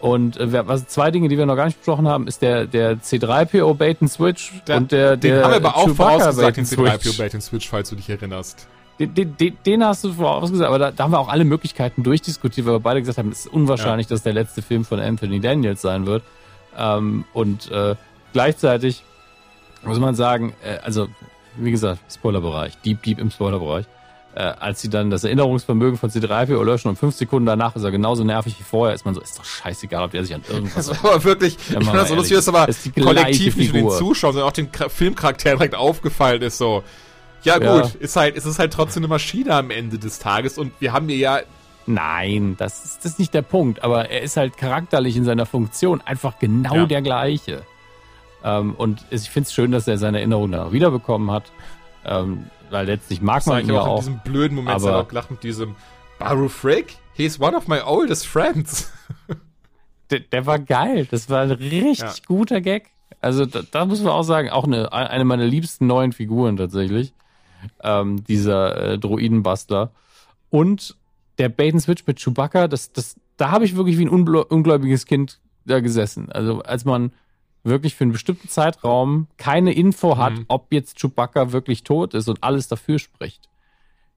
und 0.00 0.36
äh, 0.36 0.66
was 0.66 0.86
zwei 0.88 1.10
Dinge, 1.10 1.28
die 1.28 1.38
wir 1.38 1.46
noch 1.46 1.56
gar 1.56 1.64
nicht 1.64 1.78
besprochen 1.78 2.06
haben, 2.06 2.26
ist 2.26 2.42
der, 2.42 2.66
der 2.66 2.98
C3PO 3.00 3.72
Bait 3.74 4.02
and 4.02 4.10
Switch 4.12 4.52
Da- 4.66 4.76
und 4.76 4.92
der, 4.92 5.16
den 5.16 5.32
der 5.32 5.44
haben 5.44 5.50
wir 5.52 5.56
aber 5.56 5.76
auch 5.78 5.88
vorausgesagt, 5.88 6.58
den 6.58 6.64
Bait 6.66 6.78
and 6.90 6.98
C3PO 6.98 7.02
Switch. 7.02 7.18
Bait 7.18 7.34
and 7.34 7.42
Switch, 7.42 7.68
falls 7.70 7.88
du 7.88 7.96
dich 7.96 8.10
erinnerst. 8.10 8.66
Den, 8.98 9.36
den, 9.36 9.56
den, 9.66 9.84
hast 9.84 10.04
du 10.04 10.12
vorausgesagt, 10.12 10.68
aber 10.68 10.78
da, 10.78 10.90
da 10.92 11.04
haben 11.04 11.10
wir 11.10 11.18
auch 11.18 11.28
alle 11.28 11.44
Möglichkeiten 11.44 12.04
durchdiskutiert, 12.04 12.64
weil 12.66 12.74
wir 12.74 12.80
beide 12.80 13.00
gesagt 13.00 13.18
haben, 13.18 13.30
es 13.32 13.40
ist 13.46 13.52
unwahrscheinlich, 13.52 14.06
dass 14.06 14.22
der 14.22 14.32
letzte 14.34 14.62
Film 14.62 14.84
von 14.84 15.00
Anthony 15.00 15.40
Daniels 15.40 15.82
sein 15.82 16.06
wird. 16.06 16.22
Ähm, 16.78 17.24
und 17.32 17.70
äh, 17.72 17.96
gleichzeitig 18.32 19.02
muss 19.84 19.98
man 19.98 20.14
sagen, 20.14 20.54
äh, 20.62 20.78
also 20.84 21.08
wie 21.56 21.70
gesagt, 21.72 22.00
Spoilerbereich, 22.12 22.76
deep, 22.84 23.02
deep 23.02 23.18
im 23.18 23.30
Spoilerbereich. 23.30 23.86
Äh, 24.36 24.40
als 24.58 24.80
sie 24.80 24.90
dann 24.90 25.10
das 25.10 25.22
Erinnerungsvermögen 25.22 25.96
von 25.96 26.10
C3PO 26.10 26.60
löschen 26.64 26.88
und 26.88 26.96
fünf 26.98 27.14
Sekunden 27.14 27.46
danach 27.46 27.76
ist 27.76 27.84
er 27.84 27.92
genauso 27.92 28.24
nervig 28.24 28.56
wie 28.58 28.64
vorher, 28.64 28.92
ist 28.92 29.04
man 29.04 29.14
so, 29.14 29.20
ist 29.20 29.38
doch 29.38 29.44
scheißegal, 29.44 30.02
ob 30.04 30.10
der 30.10 30.24
sich 30.24 30.34
an 30.34 30.42
irgendwas 30.48 30.88
Das 30.88 31.04
war 31.04 31.12
aber 31.14 31.24
wirklich, 31.24 31.56
Ja, 31.70 31.78
ich 31.78 31.86
fand 31.86 31.98
das 31.98 32.08
so 32.08 32.16
lustig, 32.16 32.36
dass 32.36 32.48
aber 32.48 32.66
das 32.66 32.84
ist 32.84 32.96
kollektiv 33.00 33.56
nicht 33.56 33.72
nur 33.72 33.90
den. 33.92 33.98
Zuschauern, 33.98 34.32
sondern 34.32 34.48
auch 34.48 34.52
den 34.52 34.70
Char- 34.72 34.90
Filmcharakteren 34.90 35.58
direkt 35.58 35.76
aufgefallen 35.76 36.42
ist, 36.42 36.58
so, 36.58 36.82
Ja, 37.44 37.58
gut, 37.58 37.94
ist 37.96 38.16
halt, 38.16 38.36
es 38.36 38.46
ist 38.46 38.58
halt 38.58 38.72
trotzdem 38.72 39.02
eine 39.02 39.08
Maschine 39.08 39.54
am 39.54 39.70
Ende 39.70 39.98
des 39.98 40.18
Tages 40.18 40.58
und 40.58 40.72
wir 40.80 40.92
haben 40.92 41.08
hier 41.08 41.18
ja. 41.18 41.40
Nein, 41.86 42.56
das 42.56 42.82
ist, 42.82 43.04
das 43.04 43.12
ist 43.12 43.18
nicht 43.18 43.34
der 43.34 43.42
Punkt, 43.42 43.84
aber 43.84 44.08
er 44.08 44.22
ist 44.22 44.38
halt 44.38 44.56
charakterlich 44.56 45.16
in 45.16 45.24
seiner 45.24 45.44
Funktion 45.44 46.00
einfach 46.00 46.38
genau 46.38 46.74
ja. 46.74 46.86
der 46.86 47.02
gleiche. 47.02 47.62
Ähm, 48.42 48.74
und 48.74 49.04
ich 49.10 49.28
finde 49.28 49.48
es 49.48 49.52
schön, 49.52 49.70
dass 49.70 49.86
er 49.86 49.98
seine 49.98 50.18
Erinnerung 50.18 50.54
auch 50.54 50.72
wiederbekommen 50.72 51.30
hat. 51.30 51.52
Ähm, 52.06 52.46
weil 52.70 52.86
letztlich 52.86 53.20
mag 53.20 53.46
man 53.46 53.62
ihn 53.62 53.72
ja 53.72 53.80
auch. 53.80 53.98
In 53.98 54.00
diesem 54.00 54.18
blöden 54.20 54.56
Moment 54.56 54.76
aber, 54.76 55.00
auch 55.00 55.08
gelacht 55.08 55.30
mit 55.30 55.42
diesem 55.42 55.76
Baru 56.18 56.48
Frick, 56.48 56.96
he's 57.14 57.40
one 57.40 57.56
of 57.56 57.68
my 57.68 57.80
oldest 57.80 58.26
friends. 58.26 58.92
der, 60.10 60.20
der 60.20 60.46
war 60.46 60.58
geil. 60.58 61.06
Das 61.10 61.30
war 61.30 61.42
ein 61.42 61.50
richtig 61.50 62.00
ja. 62.00 62.12
guter 62.26 62.60
Gag. 62.60 62.90
Also 63.20 63.46
da, 63.46 63.62
da, 63.70 63.86
muss 63.86 64.02
man 64.02 64.12
auch 64.12 64.22
sagen, 64.22 64.50
auch 64.50 64.64
eine, 64.64 64.92
eine 64.92 65.24
meiner 65.24 65.46
liebsten 65.46 65.86
neuen 65.86 66.12
Figuren 66.12 66.56
tatsächlich. 66.56 67.14
Ähm, 67.82 68.24
dieser 68.24 68.92
äh, 68.92 68.98
Droidenbastler. 68.98 69.92
Und 70.50 70.96
der 71.38 71.48
Bait 71.48 71.80
Switch 71.80 72.06
mit 72.06 72.18
Chewbacca, 72.20 72.68
das, 72.68 72.92
das, 72.92 73.16
da 73.36 73.50
habe 73.50 73.64
ich 73.64 73.76
wirklich 73.76 73.98
wie 73.98 74.06
ein 74.06 74.08
ungläubiges 74.08 75.06
Kind 75.06 75.40
da 75.64 75.80
gesessen. 75.80 76.30
Also 76.30 76.62
als 76.62 76.84
man 76.84 77.12
wirklich 77.62 77.94
für 77.94 78.04
einen 78.04 78.12
bestimmten 78.12 78.48
Zeitraum 78.48 79.26
keine 79.36 79.72
Info 79.72 80.18
hat, 80.18 80.34
mhm. 80.34 80.44
ob 80.48 80.72
jetzt 80.72 81.00
Chewbacca 81.00 81.52
wirklich 81.52 81.82
tot 81.82 82.14
ist 82.14 82.28
und 82.28 82.42
alles 82.42 82.68
dafür 82.68 82.98
spricht 82.98 83.48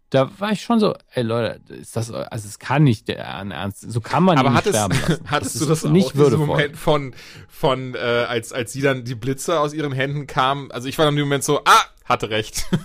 da 0.10 0.30
war 0.40 0.52
ich 0.52 0.62
schon 0.62 0.80
so, 0.80 0.96
ey 1.14 1.24
Leute, 1.24 1.74
ist 1.74 1.96
das, 1.96 2.12
also 2.12 2.48
es 2.48 2.60
kann 2.60 2.84
nicht 2.84 3.08
der 3.08 3.20
Ernst, 3.20 3.92
so 3.92 4.00
kann 4.00 4.24
man 4.24 4.38
Aber 4.38 4.50
nicht 4.50 4.60
hattest, 4.60 4.76
sterben 4.76 5.00
lassen. 5.00 5.24
Hattest 5.30 5.56
das 5.56 5.62
du 5.62 5.66
das 5.68 5.84
nicht 5.84 6.12
auch, 6.12 6.16
würdevoll. 6.16 6.48
Moment 6.48 6.78
von, 6.78 7.14
von, 7.50 7.96
äh, 7.96 7.98
als, 7.98 8.54
als 8.54 8.72
sie 8.72 8.82
dann 8.82 9.04
die 9.04 9.16
Blitze 9.16 9.60
aus 9.60 9.74
ihren 9.74 9.92
Händen 9.92 10.26
kamen, 10.26 10.72
also 10.72 10.88
ich 10.88 10.98
war 10.98 11.06
dann 11.06 11.18
im 11.18 11.22
Moment 11.22 11.44
so, 11.44 11.60
ah, 11.66 11.84
hatte 12.08 12.30
recht. 12.30 12.66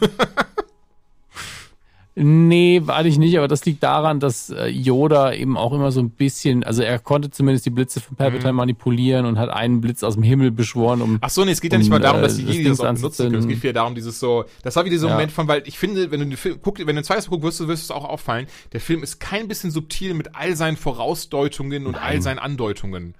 Nee, 2.14 2.82
war 2.84 3.06
ich 3.06 3.16
nicht, 3.16 3.38
aber 3.38 3.48
das 3.48 3.64
liegt 3.64 3.82
daran, 3.82 4.20
dass 4.20 4.50
äh, 4.50 4.66
Yoda 4.66 5.32
eben 5.32 5.56
auch 5.56 5.72
immer 5.72 5.90
so 5.92 6.00
ein 6.00 6.10
bisschen, 6.10 6.62
also 6.62 6.82
er 6.82 6.98
konnte 6.98 7.30
zumindest 7.30 7.64
die 7.64 7.70
Blitze 7.70 8.00
von 8.00 8.16
Palpatine 8.16 8.52
mhm. 8.52 8.58
manipulieren 8.58 9.24
und 9.24 9.38
hat 9.38 9.48
einen 9.48 9.80
Blitz 9.80 10.02
aus 10.02 10.14
dem 10.14 10.22
Himmel 10.22 10.50
beschworen, 10.50 11.00
um. 11.00 11.16
Ach 11.22 11.30
so, 11.30 11.42
nee, 11.42 11.52
es 11.52 11.62
geht 11.62 11.72
ja 11.72 11.78
nicht 11.78 11.88
mal 11.88 12.00
darum, 12.00 12.20
dass 12.20 12.36
die 12.36 12.42
Jedi 12.42 12.64
das, 12.68 12.78
das 12.78 12.86
auch 12.86 12.94
benutzen 12.94 13.22
können. 13.24 13.36
Es 13.36 13.48
geht 13.48 13.58
viel 13.60 13.72
darum, 13.72 13.94
dieses 13.94 14.20
so, 14.20 14.44
das 14.62 14.76
war 14.76 14.84
wieder 14.84 14.98
so 14.98 15.06
ein 15.06 15.10
ja. 15.10 15.14
Moment 15.14 15.32
von, 15.32 15.48
weil 15.48 15.62
ich 15.64 15.78
finde, 15.78 16.10
wenn 16.10 16.20
du 16.20 16.26
den 16.26 16.36
Film 16.36 16.60
guckst, 16.60 16.80
wenn 16.80 16.94
du 16.94 17.00
den 17.00 17.04
zweiten 17.04 17.30
guckst, 17.30 17.44
wirst 17.44 17.60
du, 17.60 17.68
wirst 17.68 17.84
es 17.84 17.90
auch 17.90 18.04
auffallen, 18.04 18.46
der 18.74 18.80
Film 18.80 19.02
ist 19.02 19.18
kein 19.18 19.48
bisschen 19.48 19.70
subtil 19.70 20.12
mit 20.12 20.34
all 20.34 20.54
seinen 20.54 20.76
Vorausdeutungen 20.76 21.86
und 21.86 21.92
Nein. 21.92 22.02
all 22.02 22.20
seinen 22.20 22.38
Andeutungen. 22.38 23.14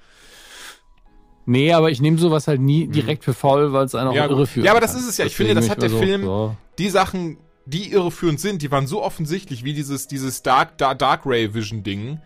Nee, 1.45 1.73
aber 1.73 1.91
ich 1.91 2.01
nehme 2.01 2.19
sowas 2.19 2.47
halt 2.47 2.61
nie 2.61 2.87
mhm. 2.87 2.93
direkt 2.93 3.25
für 3.25 3.35
faul, 3.35 3.73
weil 3.73 3.87
es 3.87 3.95
einen 3.95 4.09
auch 4.09 4.15
ja, 4.15 4.27
irreführt. 4.27 4.65
Ja, 4.65 4.73
aber 4.73 4.81
das 4.81 4.95
ist 4.95 5.09
es 5.09 5.19
ja. 5.19 5.25
Ich 5.25 5.35
finde, 5.35 5.55
das 5.55 5.69
hat 5.69 5.83
der 5.83 5.91
so, 5.91 5.99
Film, 5.99 6.23
so. 6.23 6.57
die 6.79 6.89
Sachen 6.89 7.39
die 7.65 7.93
irreführend 7.93 8.41
sind, 8.41 8.63
die 8.63 8.71
waren 8.71 8.87
so 8.87 9.03
offensichtlich 9.03 9.65
wie 9.65 9.75
dieses, 9.75 10.09
dieses 10.09 10.43
Dark, 10.43 10.79
Dark, 10.79 10.99
Dark 10.99 11.23
Ray 11.25 11.55
Vision 11.55 11.83
Ding, 11.83 12.21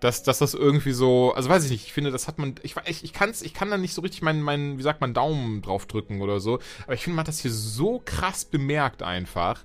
dass, 0.00 0.22
dass 0.22 0.38
das 0.38 0.54
irgendwie 0.54 0.92
so, 0.92 1.32
also 1.34 1.48
weiß 1.48 1.64
ich 1.64 1.70
nicht, 1.70 1.86
ich 1.86 1.92
finde, 1.92 2.10
das 2.10 2.26
hat 2.26 2.38
man, 2.38 2.54
ich, 2.62 2.74
ich, 2.86 3.04
ich 3.04 3.12
kann's, 3.12 3.42
ich 3.42 3.54
kann 3.54 3.70
da 3.70 3.76
nicht 3.76 3.94
so 3.94 4.02
richtig 4.02 4.22
meinen, 4.22 4.42
meinen, 4.42 4.78
wie 4.78 4.82
sagt 4.82 5.00
man, 5.00 5.14
Daumen 5.14 5.62
drauf 5.62 5.86
drücken 5.86 6.22
oder 6.22 6.40
so, 6.40 6.58
aber 6.84 6.94
ich 6.94 7.04
finde, 7.04 7.16
man 7.16 7.22
hat 7.22 7.28
das 7.28 7.40
hier 7.40 7.52
so 7.52 8.02
krass 8.04 8.44
bemerkt 8.44 9.02
einfach, 9.02 9.62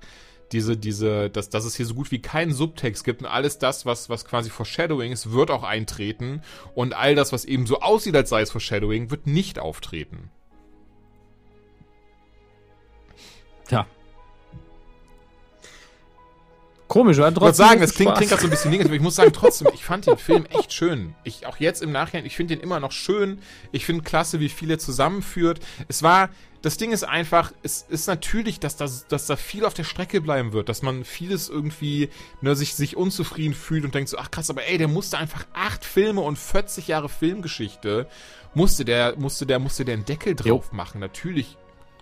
diese, 0.52 0.78
diese, 0.78 1.30
dass, 1.30 1.50
dass 1.50 1.66
es 1.66 1.76
hier 1.76 1.86
so 1.86 1.94
gut 1.94 2.12
wie 2.12 2.22
keinen 2.22 2.54
Subtext 2.54 3.04
gibt 3.04 3.22
und 3.22 3.28
alles 3.28 3.60
das, 3.60 3.86
was, 3.86 4.10
was 4.10 4.26
quasi 4.26 4.50
Foreshadowing 4.50 5.12
ist, 5.12 5.32
wird 5.32 5.52
auch 5.52 5.64
eintreten 5.64 6.42
und 6.76 6.94
all 6.94 7.16
das, 7.16 7.34
was 7.34 7.46
eben 7.46 7.68
so 7.68 7.82
aussieht, 7.82 8.16
als 8.16 8.30
sei 8.30 8.42
es 8.42 8.52
Foreshadowing, 8.52 9.12
wird 9.12 9.28
nicht 9.28 9.60
auftreten. 9.60 10.30
Tja, 13.68 13.86
Komisch, 16.88 17.18
oder? 17.18 17.30
Ich 17.30 17.42
würde 17.42 17.54
sagen, 17.54 17.82
das 17.82 17.94
klingt, 17.94 18.16
klingt 18.16 18.30
gerade 18.30 18.42
so 18.42 18.48
ein 18.48 18.52
bisschen 18.52 18.72
negativ. 18.72 18.94
Ich 18.94 19.02
muss 19.02 19.16
sagen, 19.16 19.34
trotzdem, 19.34 19.68
ich 19.74 19.84
fand 19.84 20.08
den 20.08 20.18
Film 20.18 20.46
echt 20.46 20.72
schön. 20.72 21.16
Ich, 21.24 21.46
auch 21.46 21.58
jetzt 21.58 21.82
im 21.82 21.92
Nachhinein, 21.92 22.26
ich 22.26 22.36
finde 22.36 22.56
den 22.56 22.64
immer 22.64 22.80
noch 22.80 22.92
schön. 22.92 23.40
Ich 23.72 23.86
finde 23.86 24.04
klasse, 24.04 24.40
wie 24.40 24.50
viele 24.50 24.78
zusammenführt. 24.78 25.60
Es 25.90 26.02
war, 26.02 26.30
das 26.68 26.76
Ding 26.76 26.92
ist 26.92 27.06
einfach, 27.06 27.54
es 27.64 27.86
ist 27.88 28.08
natürlich, 28.08 28.60
dass, 28.60 28.76
das, 28.76 29.08
dass 29.08 29.26
da 29.26 29.38
viel 29.38 29.64
auf 29.64 29.74
der 29.74 29.86
Strecke 29.86 30.20
bleiben 30.20 30.52
wird, 30.52 30.68
dass 30.68 30.82
man 30.82 31.06
vieles 31.06 31.48
irgendwie 31.48 32.10
ne, 32.42 32.58
sich, 32.58 32.76
sich 32.76 32.98
unzufrieden 32.98 33.54
fühlt 33.54 33.86
und 33.86 33.96
denkt 33.96 34.10
so, 34.10 34.18
ach 34.18 34.32
krass, 34.32 34.50
aber 34.50 34.66
ey, 34.68 34.78
der 34.78 34.90
musste 34.90 35.18
einfach 35.18 35.46
acht 35.54 35.86
Filme 35.86 36.20
und 36.20 36.38
40 36.38 36.90
Jahre 36.90 37.08
Filmgeschichte, 37.08 38.06
musste 38.54 38.84
der, 38.84 39.18
musste 39.18 39.46
der, 39.46 39.60
musste 39.60 39.86
der 39.86 39.94
einen 39.94 40.04
Deckel 40.04 40.36
drauf 40.36 40.74
machen. 40.74 41.00
Natürlich 41.00 41.56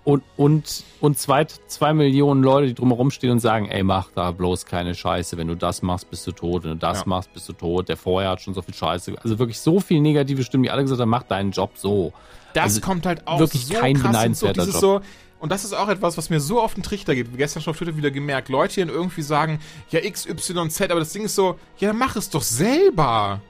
und, 0.04 0.24
und, 0.36 0.84
und 1.00 1.20
zwei, 1.20 1.46
zwei 1.46 1.94
Millionen 1.94 2.42
Leute, 2.42 2.66
die 2.66 2.74
drumherum 2.74 3.12
stehen 3.12 3.30
und 3.30 3.42
sagen, 3.42 3.68
ey, 3.68 3.84
mach 3.84 4.10
da 4.16 4.32
bloß 4.32 4.66
keine 4.66 4.96
Scheiße. 4.96 5.38
Wenn 5.38 5.48
du 5.48 5.56
das 5.56 5.84
machst, 5.84 6.10
bist 6.10 6.26
du 6.26 6.32
tot. 6.32 6.64
Wenn 6.64 6.72
du 6.72 6.78
das 6.78 7.02
ja. 7.02 7.04
machst, 7.06 7.32
bist 7.34 7.48
du 7.50 7.54
tot. 7.54 7.88
Der 7.88 7.98
vorher 7.98 8.32
hat 8.32 8.42
schon 8.42 8.56
so 8.56 8.64
viel 8.64 8.74
Scheiße. 8.74 9.14
Also 9.22 9.38
wirklich 9.38 9.60
so 9.60 9.80
viel 9.80 10.02
negative 10.02 10.44
Stimmen, 10.44 10.64
die 10.64 10.72
alle 10.72 10.82
gesagt 10.82 11.02
haben, 11.02 11.10
mach 11.10 11.24
deinen 11.24 11.52
Job 11.52 11.72
so. 11.76 12.14
Das 12.56 12.64
also 12.64 12.82
kommt 12.82 13.06
halt 13.06 13.27
auch 13.27 13.40
wirklich 13.40 13.65
so 13.65 13.73
kein 13.73 14.02
beneidenswerter 14.02 14.65
so, 14.65 14.72
Job. 14.72 14.80
So, 14.80 15.02
und 15.40 15.52
das 15.52 15.65
ist 15.65 15.73
auch 15.73 15.90
etwas, 15.90 16.18
was 16.18 16.30
mir 16.30 16.40
so 16.40 16.61
auf 16.61 16.73
den 16.73 16.84
Trichter 16.84 17.14
geht. 17.14 17.27
Gestern 17.38 17.61
schon 17.61 17.72
auf 17.72 17.77
Twitter 17.77 17.98
wieder 17.98 18.11
gemerkt. 18.11 18.49
Leute, 18.49 18.76
die 18.76 18.80
dann 18.80 18.90
irgendwie 18.90 19.22
sagen, 19.22 19.60
ja, 19.90 20.02
X, 20.02 20.26
Y, 20.26 20.69
Z, 20.69 20.90
aber 20.90 21.02
das 21.02 21.11
Ding 21.11 21.26
ist 21.26 21.36
so, 21.36 21.60
ja, 21.77 21.90
dann 21.90 21.98
mach 21.98 22.15
es 22.15 22.30
doch 22.30 22.41
selber. 22.41 23.41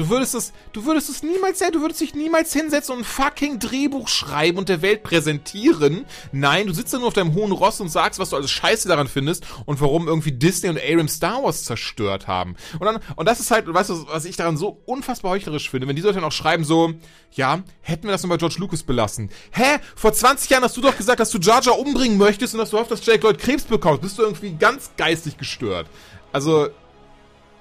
Du 0.00 0.08
würdest 0.08 0.34
es, 0.34 0.54
du 0.72 0.86
würdest 0.86 1.10
es 1.10 1.22
niemals 1.22 1.58
sein, 1.58 1.72
du 1.72 1.82
würdest 1.82 2.00
dich 2.00 2.14
niemals 2.14 2.54
hinsetzen 2.54 2.94
und 2.94 3.02
ein 3.02 3.04
fucking 3.04 3.58
Drehbuch 3.58 4.08
schreiben 4.08 4.56
und 4.56 4.70
der 4.70 4.80
Welt 4.80 5.02
präsentieren. 5.02 6.06
Nein, 6.32 6.68
du 6.68 6.72
sitzt 6.72 6.94
da 6.94 6.98
nur 6.98 7.08
auf 7.08 7.12
deinem 7.12 7.34
hohen 7.34 7.52
Ross 7.52 7.82
und 7.82 7.90
sagst, 7.90 8.18
was 8.18 8.30
du 8.30 8.36
alles 8.36 8.50
scheiße 8.50 8.88
daran 8.88 9.08
findest 9.08 9.44
und 9.66 9.78
warum 9.82 10.08
irgendwie 10.08 10.32
Disney 10.32 10.70
und 10.70 10.80
Abrams 10.82 11.16
Star 11.16 11.42
Wars 11.42 11.64
zerstört 11.64 12.28
haben. 12.28 12.56
Und 12.78 12.86
dann, 12.86 13.00
und 13.14 13.28
das 13.28 13.40
ist 13.40 13.50
halt, 13.50 13.66
weißt 13.70 13.90
du, 13.90 14.06
was 14.08 14.24
ich 14.24 14.36
daran 14.36 14.56
so 14.56 14.80
unfassbar 14.86 15.32
heuchlerisch 15.32 15.68
finde, 15.68 15.86
wenn 15.86 15.96
die 15.96 16.00
Leute 16.02 16.14
dann 16.14 16.24
auch 16.24 16.32
schreiben 16.32 16.64
so, 16.64 16.94
ja, 17.32 17.62
hätten 17.82 18.04
wir 18.04 18.12
das 18.12 18.22
nur 18.22 18.30
bei 18.30 18.38
George 18.38 18.56
Lucas 18.58 18.82
belassen. 18.82 19.28
Hä? 19.50 19.80
Vor 19.96 20.14
20 20.14 20.48
Jahren 20.48 20.64
hast 20.64 20.78
du 20.78 20.80
doch 20.80 20.96
gesagt, 20.96 21.20
dass 21.20 21.28
du 21.28 21.36
Jar 21.36 21.60
Jar 21.62 21.78
umbringen 21.78 22.16
möchtest 22.16 22.54
und 22.54 22.60
dass 22.60 22.70
du 22.70 22.78
hoffst, 22.78 22.90
dass 22.90 23.04
Jake 23.04 23.20
Lloyd 23.22 23.38
Krebs 23.38 23.64
bekommst. 23.64 24.00
Bist 24.00 24.16
du 24.16 24.22
irgendwie 24.22 24.52
ganz 24.52 24.92
geistig 24.96 25.36
gestört. 25.36 25.88
Also, 26.32 26.70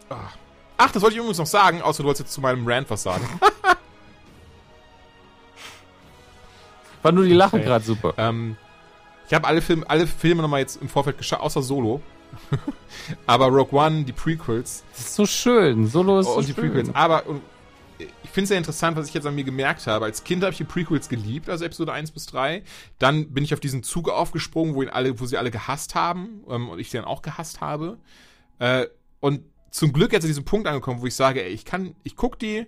ach. 0.08 0.39
Ach, 0.82 0.92
das 0.92 1.04
wollte 1.04 1.16
ich 1.16 1.20
übrigens 1.20 1.38
noch 1.38 1.46
sagen, 1.46 1.82
außer 1.82 2.04
du 2.04 2.08
wolltest 2.08 2.28
jetzt 2.28 2.34
zu 2.34 2.40
meinem 2.40 2.66
Rant 2.66 2.90
was 2.90 3.04
sagen. 3.04 3.28
War 7.02 7.12
nur 7.12 7.26
die 7.26 7.34
Lachen 7.34 7.60
okay. 7.60 7.68
gerade 7.68 7.84
super. 7.84 8.14
Ähm, 8.18 8.56
ich 9.28 9.34
habe 9.34 9.46
alle, 9.46 9.62
Film, 9.62 9.84
alle 9.86 10.08
Filme 10.08 10.42
nochmal 10.42 10.62
jetzt 10.62 10.82
im 10.82 10.88
Vorfeld 10.88 11.18
geschaut, 11.18 11.42
außer 11.42 11.62
Solo. 11.62 12.02
Aber 13.28 13.48
Rogue 13.48 13.78
One, 13.78 14.06
die 14.06 14.14
Prequels. 14.14 14.86
Das 14.92 15.02
ist 15.02 15.16
so 15.16 15.26
schön. 15.26 15.86
Solo 15.88 16.20
ist 16.20 16.28
und 16.28 16.34
so 16.36 16.42
die 16.48 16.54
schön. 16.54 16.72
Prequels. 16.72 16.96
Aber 16.96 17.28
und 17.28 17.42
ich 17.98 18.30
finde 18.30 18.44
es 18.44 18.50
sehr 18.50 18.58
interessant, 18.58 18.96
was 18.96 19.10
ich 19.10 19.14
jetzt 19.14 19.28
an 19.28 19.36
mir 19.36 19.44
gemerkt 19.44 19.86
habe. 19.86 20.06
Als 20.06 20.24
Kind 20.24 20.44
habe 20.44 20.54
ich 20.54 20.58
die 20.58 20.64
Prequels 20.64 21.10
geliebt, 21.10 21.50
also 21.50 21.66
Episode 21.66 21.92
1 21.92 22.12
bis 22.12 22.26
3. 22.28 22.64
Dann 23.00 23.34
bin 23.34 23.44
ich 23.44 23.54
auf 23.54 23.60
diesen 23.60 23.84
Zug 23.84 24.08
aufgesprungen, 24.08 24.76
wo, 24.76 24.82
ihn 24.82 24.88
alle, 24.88 25.20
wo 25.20 25.26
sie 25.26 25.38
alle 25.38 25.52
gehasst 25.52 25.94
haben 25.94 26.46
ähm, 26.50 26.70
und 26.70 26.80
ich 26.80 26.90
sie 26.90 26.96
dann 26.96 27.06
auch 27.06 27.22
gehasst 27.22 27.60
habe. 27.60 27.98
Äh, 28.60 28.88
und 29.20 29.42
zum 29.72 29.94
Glück 29.94 30.14
jetzt 30.14 30.24
an 30.24 30.30
diesem 30.30 30.46
Punkt 30.46 30.68
angekommen, 30.68 31.02
wo 31.02 31.06
ich 31.06 31.16
sage, 31.16 31.44
ey, 31.44 31.52
ich 31.52 31.66
kann, 31.66 31.96
ich 32.04 32.16
guck 32.16 32.40
die 32.40 32.66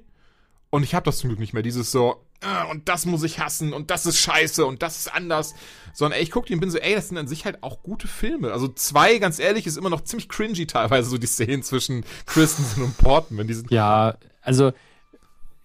und 0.69 0.83
ich 0.83 0.95
habe 0.95 1.05
das 1.05 1.19
zum 1.19 1.29
Glück 1.29 1.39
nicht 1.39 1.53
mehr. 1.53 1.63
Dieses 1.63 1.91
so, 1.91 2.23
äh, 2.41 2.69
und 2.69 2.89
das 2.89 3.05
muss 3.05 3.23
ich 3.23 3.39
hassen 3.39 3.73
und 3.73 3.91
das 3.91 4.05
ist 4.05 4.17
scheiße 4.17 4.65
und 4.65 4.81
das 4.81 4.97
ist 4.97 5.13
anders. 5.13 5.53
Sondern 5.93 6.17
ey, 6.17 6.23
ich 6.23 6.31
guck 6.31 6.45
die 6.45 6.53
und 6.53 6.59
bin 6.59 6.71
so, 6.71 6.77
ey, 6.77 6.95
das 6.95 7.09
sind 7.09 7.17
an 7.17 7.27
sich 7.27 7.45
halt 7.45 7.63
auch 7.63 7.83
gute 7.83 8.07
Filme. 8.07 8.51
Also 8.51 8.67
zwei, 8.67 9.17
ganz 9.17 9.39
ehrlich, 9.39 9.67
ist 9.67 9.77
immer 9.77 9.89
noch 9.89 10.01
ziemlich 10.01 10.29
cringy 10.29 10.65
teilweise 10.65 11.09
so 11.09 11.17
die 11.17 11.27
Szenen 11.27 11.63
zwischen 11.63 12.05
Christensen 12.25 12.83
und 12.83 12.97
Portman. 12.97 13.47
Die 13.47 13.53
sind 13.53 13.71
ja, 13.71 14.15
also 14.41 14.71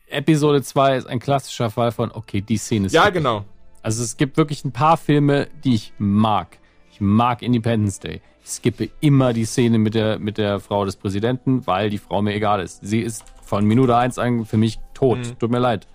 Episode 0.08 0.62
2 0.62 0.96
ist 0.96 1.06
ein 1.06 1.18
klassischer 1.18 1.70
Fall 1.70 1.92
von, 1.92 2.12
okay, 2.12 2.40
die 2.40 2.58
Szene 2.58 2.86
ist. 2.86 2.92
Ja, 2.92 3.10
genau. 3.10 3.44
Also 3.82 4.02
es 4.02 4.16
gibt 4.16 4.36
wirklich 4.36 4.64
ein 4.64 4.72
paar 4.72 4.96
Filme, 4.96 5.48
die 5.64 5.74
ich 5.74 5.92
mag. 5.98 6.58
Ich 6.96 7.00
mag 7.02 7.42
Independence 7.42 8.00
Day. 8.00 8.22
Ich 8.42 8.52
skippe 8.52 8.88
immer 9.00 9.34
die 9.34 9.44
Szene 9.44 9.78
mit 9.78 9.94
der, 9.94 10.18
mit 10.18 10.38
der 10.38 10.60
Frau 10.60 10.86
des 10.86 10.96
Präsidenten, 10.96 11.66
weil 11.66 11.90
die 11.90 11.98
Frau 11.98 12.22
mir 12.22 12.32
egal 12.32 12.62
ist. 12.62 12.80
Sie 12.82 13.00
ist 13.00 13.22
von 13.42 13.66
Minute 13.66 13.94
1 13.94 14.18
an 14.18 14.46
für 14.46 14.56
mich 14.56 14.78
tot. 14.94 15.18
Mhm. 15.18 15.38
Tut 15.38 15.50
mir 15.50 15.58
leid. 15.58 15.86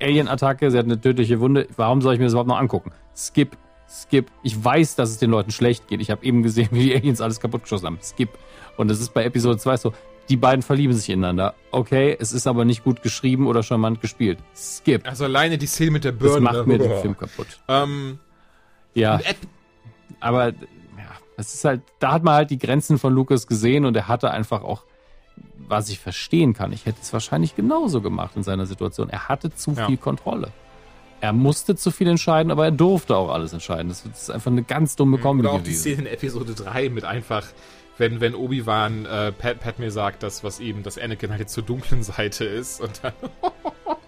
Alien-Attacke, 0.00 0.70
sie 0.70 0.78
hat 0.78 0.84
eine 0.84 1.00
tödliche 1.00 1.40
Wunde. 1.40 1.66
Warum 1.76 2.00
soll 2.00 2.12
ich 2.14 2.20
mir 2.20 2.26
das 2.26 2.34
überhaupt 2.34 2.48
noch 2.48 2.60
angucken? 2.60 2.92
Skip, 3.16 3.56
skip. 3.90 4.30
Ich 4.44 4.62
weiß, 4.64 4.94
dass 4.94 5.10
es 5.10 5.18
den 5.18 5.32
Leuten 5.32 5.50
schlecht 5.50 5.88
geht. 5.88 6.00
Ich 6.00 6.12
habe 6.12 6.24
eben 6.24 6.44
gesehen, 6.44 6.68
wie 6.70 6.84
die 6.84 6.94
Aliens 6.94 7.20
alles 7.20 7.40
kaputt 7.40 7.64
geschossen 7.64 7.86
haben. 7.86 7.98
Skip. 8.00 8.28
Und 8.76 8.92
es 8.92 9.00
ist 9.00 9.12
bei 9.12 9.24
Episode 9.24 9.58
2 9.58 9.76
so, 9.78 9.92
die 10.28 10.36
beiden 10.36 10.62
verlieben 10.62 10.94
sich 10.94 11.10
ineinander. 11.10 11.54
Okay, 11.72 12.16
es 12.20 12.32
ist 12.32 12.46
aber 12.46 12.64
nicht 12.64 12.84
gut 12.84 13.02
geschrieben 13.02 13.48
oder 13.48 13.64
charmant 13.64 14.00
gespielt. 14.00 14.38
Skip. 14.54 15.08
Also 15.08 15.24
alleine 15.24 15.58
die 15.58 15.66
Szene 15.66 15.90
mit 15.90 16.04
der 16.04 16.12
Birne. 16.12 16.34
Das 16.34 16.54
macht 16.54 16.66
mir 16.68 16.78
den 16.78 17.00
Film 17.00 17.18
kaputt. 17.18 17.48
Ähm, 17.66 18.20
ja. 18.94 19.20
Aber 20.20 20.52
es 21.36 21.54
ist 21.54 21.64
halt, 21.64 21.82
da 22.00 22.12
hat 22.12 22.24
man 22.24 22.34
halt 22.34 22.50
die 22.50 22.58
Grenzen 22.58 22.98
von 22.98 23.12
Lucas 23.14 23.46
gesehen 23.46 23.84
und 23.84 23.96
er 23.96 24.08
hatte 24.08 24.30
einfach 24.30 24.62
auch, 24.62 24.82
was 25.68 25.88
ich 25.88 26.00
verstehen 26.00 26.52
kann, 26.52 26.72
ich 26.72 26.86
hätte 26.86 26.98
es 27.00 27.12
wahrscheinlich 27.12 27.54
genauso 27.54 28.00
gemacht 28.00 28.32
in 28.36 28.42
seiner 28.42 28.66
Situation. 28.66 29.08
Er 29.08 29.28
hatte 29.28 29.54
zu 29.54 29.72
ja. 29.72 29.86
viel 29.86 29.96
Kontrolle. 29.96 30.50
er 31.20 31.32
musste 31.32 31.76
zu 31.76 31.90
viel 31.90 32.08
entscheiden, 32.08 32.50
aber 32.50 32.64
er 32.64 32.70
durfte 32.70 33.16
auch 33.16 33.30
alles 33.30 33.52
entscheiden. 33.52 33.88
Das 33.88 34.04
ist 34.04 34.30
einfach 34.30 34.50
eine 34.50 34.62
ganz 34.62 34.96
dumme 34.96 35.18
Kombi 35.18 35.42
Oder 35.42 35.52
auch 35.52 35.62
die. 35.62 35.74
Szene 35.74 36.02
in 36.02 36.06
Episode 36.06 36.54
3 36.54 36.90
mit 36.90 37.04
einfach, 37.04 37.44
wenn, 37.98 38.20
wenn 38.20 38.34
Obi-Wan 38.34 39.06
äh, 39.06 39.32
Pat, 39.32 39.60
Pat 39.60 39.78
mir 39.78 39.90
sagt, 39.90 40.22
dass 40.22 40.42
was 40.42 40.60
eben, 40.60 40.82
dass 40.82 40.98
Anakin 40.98 41.30
halt 41.30 41.40
jetzt 41.40 41.54
zur 41.54 41.64
dunklen 41.64 42.02
Seite 42.02 42.44
ist 42.44 42.80
und 42.80 43.00
dann. 43.02 43.12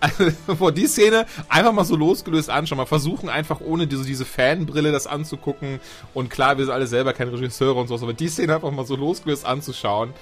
Also, 0.00 0.30
vor 0.58 0.72
die 0.72 0.86
Szene 0.86 1.26
einfach 1.48 1.72
mal 1.72 1.84
so 1.84 1.96
losgelöst 1.96 2.50
anschauen. 2.50 2.78
Mal 2.78 2.86
versuchen 2.86 3.28
einfach 3.28 3.60
ohne 3.60 3.86
diese, 3.86 4.04
diese 4.04 4.24
Fanbrille 4.24 4.92
das 4.92 5.06
anzugucken. 5.06 5.80
Und 6.14 6.30
klar, 6.30 6.58
wir 6.58 6.64
sind 6.64 6.74
alle 6.74 6.86
selber 6.86 7.12
keine 7.12 7.32
Regisseure 7.32 7.78
und 7.78 7.88
so, 7.88 7.94
aber 7.94 8.12
die 8.12 8.28
Szene 8.28 8.54
einfach 8.54 8.70
mal 8.70 8.86
so 8.86 8.96
losgelöst 8.96 9.44
anzuschauen. 9.44 10.12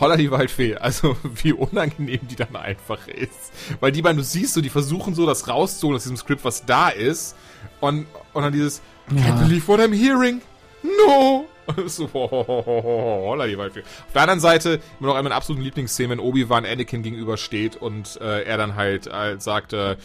Holla 0.00 0.16
die 0.16 0.30
Waldfee. 0.30 0.76
Also, 0.76 1.16
wie 1.42 1.52
unangenehm 1.52 2.20
die 2.28 2.36
dann 2.36 2.56
einfach 2.56 3.06
ist. 3.08 3.52
Weil 3.80 3.92
die 3.92 4.02
beiden, 4.02 4.18
du 4.18 4.24
siehst 4.24 4.54
so, 4.54 4.60
die 4.60 4.70
versuchen 4.70 5.14
so 5.14 5.26
das 5.26 5.48
rauszuholen 5.48 5.96
aus 5.96 6.02
diesem 6.02 6.16
Skript, 6.16 6.44
was 6.44 6.64
da 6.64 6.88
ist. 6.88 7.36
Und, 7.80 8.06
und 8.32 8.42
dann 8.42 8.52
dieses, 8.52 8.80
can't 9.10 9.38
believe 9.40 9.66
what 9.68 9.80
I'm 9.80 9.94
hearing. 9.94 10.40
No! 10.82 11.46
So, 11.86 12.08
holla 12.12 13.46
die 13.46 13.58
Waldfee. 13.58 13.80
Auf 13.80 14.12
der 14.12 14.22
anderen 14.22 14.40
Seite, 14.40 14.80
immer 14.98 15.08
noch 15.08 15.14
eine 15.14 15.24
meiner 15.24 15.34
absoluten 15.34 15.64
Lieblingsszenen, 15.64 16.18
wenn 16.18 16.20
Obi-Wan 16.20 16.64
Anakin 16.64 17.02
gegenübersteht 17.02 17.76
und 17.76 18.20
äh, 18.20 18.42
er 18.42 18.56
dann 18.56 18.74
halt 18.74 19.06
äh, 19.06 19.38
sagt, 19.38 19.72
äh, 19.72 19.96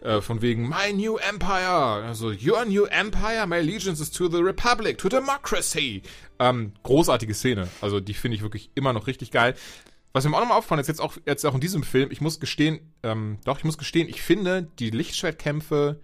äh, 0.00 0.20
von 0.20 0.42
wegen, 0.42 0.68
my 0.68 0.92
new 0.92 1.16
empire. 1.16 2.04
Also, 2.06 2.28
your 2.28 2.64
new 2.64 2.84
empire, 2.84 3.46
my 3.46 3.56
allegiance 3.56 4.00
is 4.00 4.10
to 4.10 4.28
the 4.28 4.38
republic, 4.38 4.98
to 4.98 5.08
democracy. 5.08 6.02
Ähm, 6.38 6.72
großartige 6.82 7.34
Szene. 7.34 7.68
Also, 7.80 8.00
die 8.00 8.14
finde 8.14 8.36
ich 8.36 8.42
wirklich 8.42 8.70
immer 8.74 8.92
noch 8.92 9.06
richtig 9.06 9.30
geil. 9.30 9.54
Was 10.12 10.24
mir 10.24 10.34
auch 10.34 10.40
nochmal 10.40 10.58
auffallen 10.58 10.80
ist, 10.80 10.88
jetzt 10.88 11.00
auch, 11.00 11.16
jetzt 11.26 11.44
auch 11.44 11.54
in 11.54 11.60
diesem 11.60 11.82
Film, 11.82 12.10
ich 12.10 12.20
muss 12.20 12.40
gestehen, 12.40 12.80
ähm, 13.02 13.38
doch, 13.44 13.58
ich 13.58 13.64
muss 13.64 13.76
gestehen, 13.76 14.08
ich 14.08 14.22
finde 14.22 14.68
die 14.78 14.90
Lichtschwertkämpfe 14.90 16.00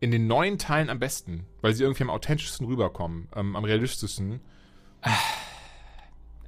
in 0.00 0.10
den 0.10 0.26
neuen 0.26 0.58
Teilen 0.58 0.90
am 0.90 0.98
besten, 0.98 1.46
weil 1.62 1.72
sie 1.74 1.82
irgendwie 1.84 2.02
am 2.04 2.10
authentischsten 2.10 2.66
rüberkommen, 2.66 3.28
ähm, 3.34 3.56
am 3.56 3.64
realistischsten. 3.64 4.40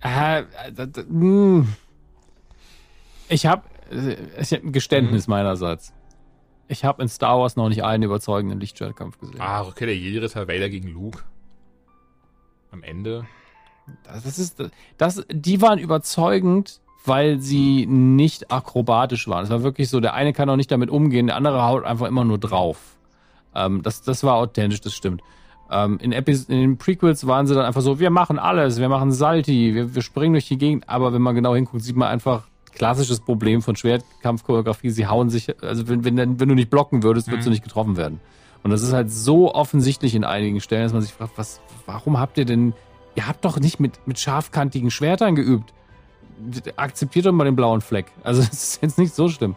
Äh, 0.00 0.44
d- 0.70 0.86
d- 0.86 1.04
mh. 1.08 1.66
ich 3.28 3.46
habe 3.46 3.62
ich 4.38 4.52
hab 4.52 4.62
ein 4.62 4.72
Geständnis 4.72 5.26
Mhm. 5.26 5.30
meinerseits. 5.32 5.92
Ich 6.68 6.84
habe 6.84 7.02
in 7.02 7.08
Star 7.08 7.38
Wars 7.40 7.56
noch 7.56 7.68
nicht 7.68 7.82
einen 7.82 8.02
überzeugenden 8.02 8.60
Lichtschwertkampf 8.60 9.18
gesehen. 9.18 9.40
Ah, 9.40 9.62
okay, 9.62 9.86
der 9.86 9.96
Jedi-Ritter 9.96 10.46
Vader 10.46 10.68
gegen 10.68 10.88
Luke. 10.88 11.20
Am 12.70 12.82
Ende. 12.82 13.26
Das 14.04 14.26
ist, 14.38 14.62
das, 14.98 15.24
die 15.32 15.62
waren 15.62 15.78
überzeugend, 15.78 16.82
weil 17.06 17.40
sie 17.40 17.86
nicht 17.86 18.50
akrobatisch 18.52 19.26
waren. 19.28 19.44
Es 19.44 19.50
war 19.50 19.62
wirklich 19.62 19.88
so, 19.88 19.98
der 20.00 20.12
eine 20.12 20.34
kann 20.34 20.50
auch 20.50 20.56
nicht 20.56 20.70
damit 20.70 20.90
umgehen, 20.90 21.26
der 21.28 21.36
andere 21.36 21.62
haut 21.62 21.84
einfach 21.84 22.06
immer 22.06 22.24
nur 22.26 22.36
drauf. 22.38 22.97
Ähm, 23.54 23.82
das, 23.82 24.02
das 24.02 24.22
war 24.24 24.34
authentisch, 24.34 24.80
das 24.80 24.94
stimmt. 24.94 25.22
Ähm, 25.70 25.98
in, 26.00 26.12
in 26.12 26.46
den 26.48 26.78
Prequels 26.78 27.26
waren 27.26 27.46
sie 27.46 27.54
dann 27.54 27.64
einfach 27.64 27.82
so, 27.82 28.00
wir 28.00 28.10
machen 28.10 28.38
alles, 28.38 28.80
wir 28.80 28.88
machen 28.88 29.12
Salti, 29.12 29.74
wir, 29.74 29.94
wir 29.94 30.02
springen 30.02 30.32
durch 30.32 30.48
die 30.48 30.58
Gegend, 30.58 30.88
aber 30.88 31.12
wenn 31.12 31.22
man 31.22 31.34
genau 31.34 31.54
hinguckt, 31.54 31.82
sieht 31.82 31.96
man 31.96 32.08
einfach 32.08 32.44
klassisches 32.74 33.20
Problem 33.20 33.60
von 33.60 33.76
Schwertkampfchoreografie, 33.76 34.90
sie 34.90 35.06
hauen 35.06 35.28
sich, 35.28 35.54
also 35.62 35.88
wenn, 35.88 36.04
wenn, 36.04 36.40
wenn 36.40 36.48
du 36.48 36.54
nicht 36.54 36.70
blocken 36.70 37.02
würdest, 37.02 37.28
würdest 37.28 37.46
du 37.46 37.50
nicht 37.50 37.64
getroffen 37.64 37.96
werden. 37.96 38.20
Und 38.62 38.70
das 38.70 38.82
ist 38.82 38.92
halt 38.92 39.10
so 39.10 39.54
offensichtlich 39.54 40.14
in 40.14 40.24
einigen 40.24 40.60
Stellen, 40.60 40.84
dass 40.84 40.92
man 40.92 41.02
sich 41.02 41.12
fragt, 41.12 41.36
was, 41.36 41.60
warum 41.86 42.18
habt 42.18 42.38
ihr 42.38 42.44
denn, 42.44 42.72
ihr 43.14 43.26
habt 43.26 43.44
doch 43.44 43.60
nicht 43.60 43.80
mit, 43.80 44.06
mit 44.06 44.18
scharfkantigen 44.18 44.90
Schwertern 44.90 45.34
geübt. 45.34 45.72
Akzeptiert 46.76 47.26
doch 47.26 47.32
mal 47.32 47.44
den 47.44 47.56
blauen 47.56 47.80
Fleck. 47.80 48.06
Also 48.22 48.40
es 48.52 48.52
ist 48.52 48.82
jetzt 48.82 48.98
nicht 48.98 49.14
so 49.14 49.28
schlimm. 49.28 49.54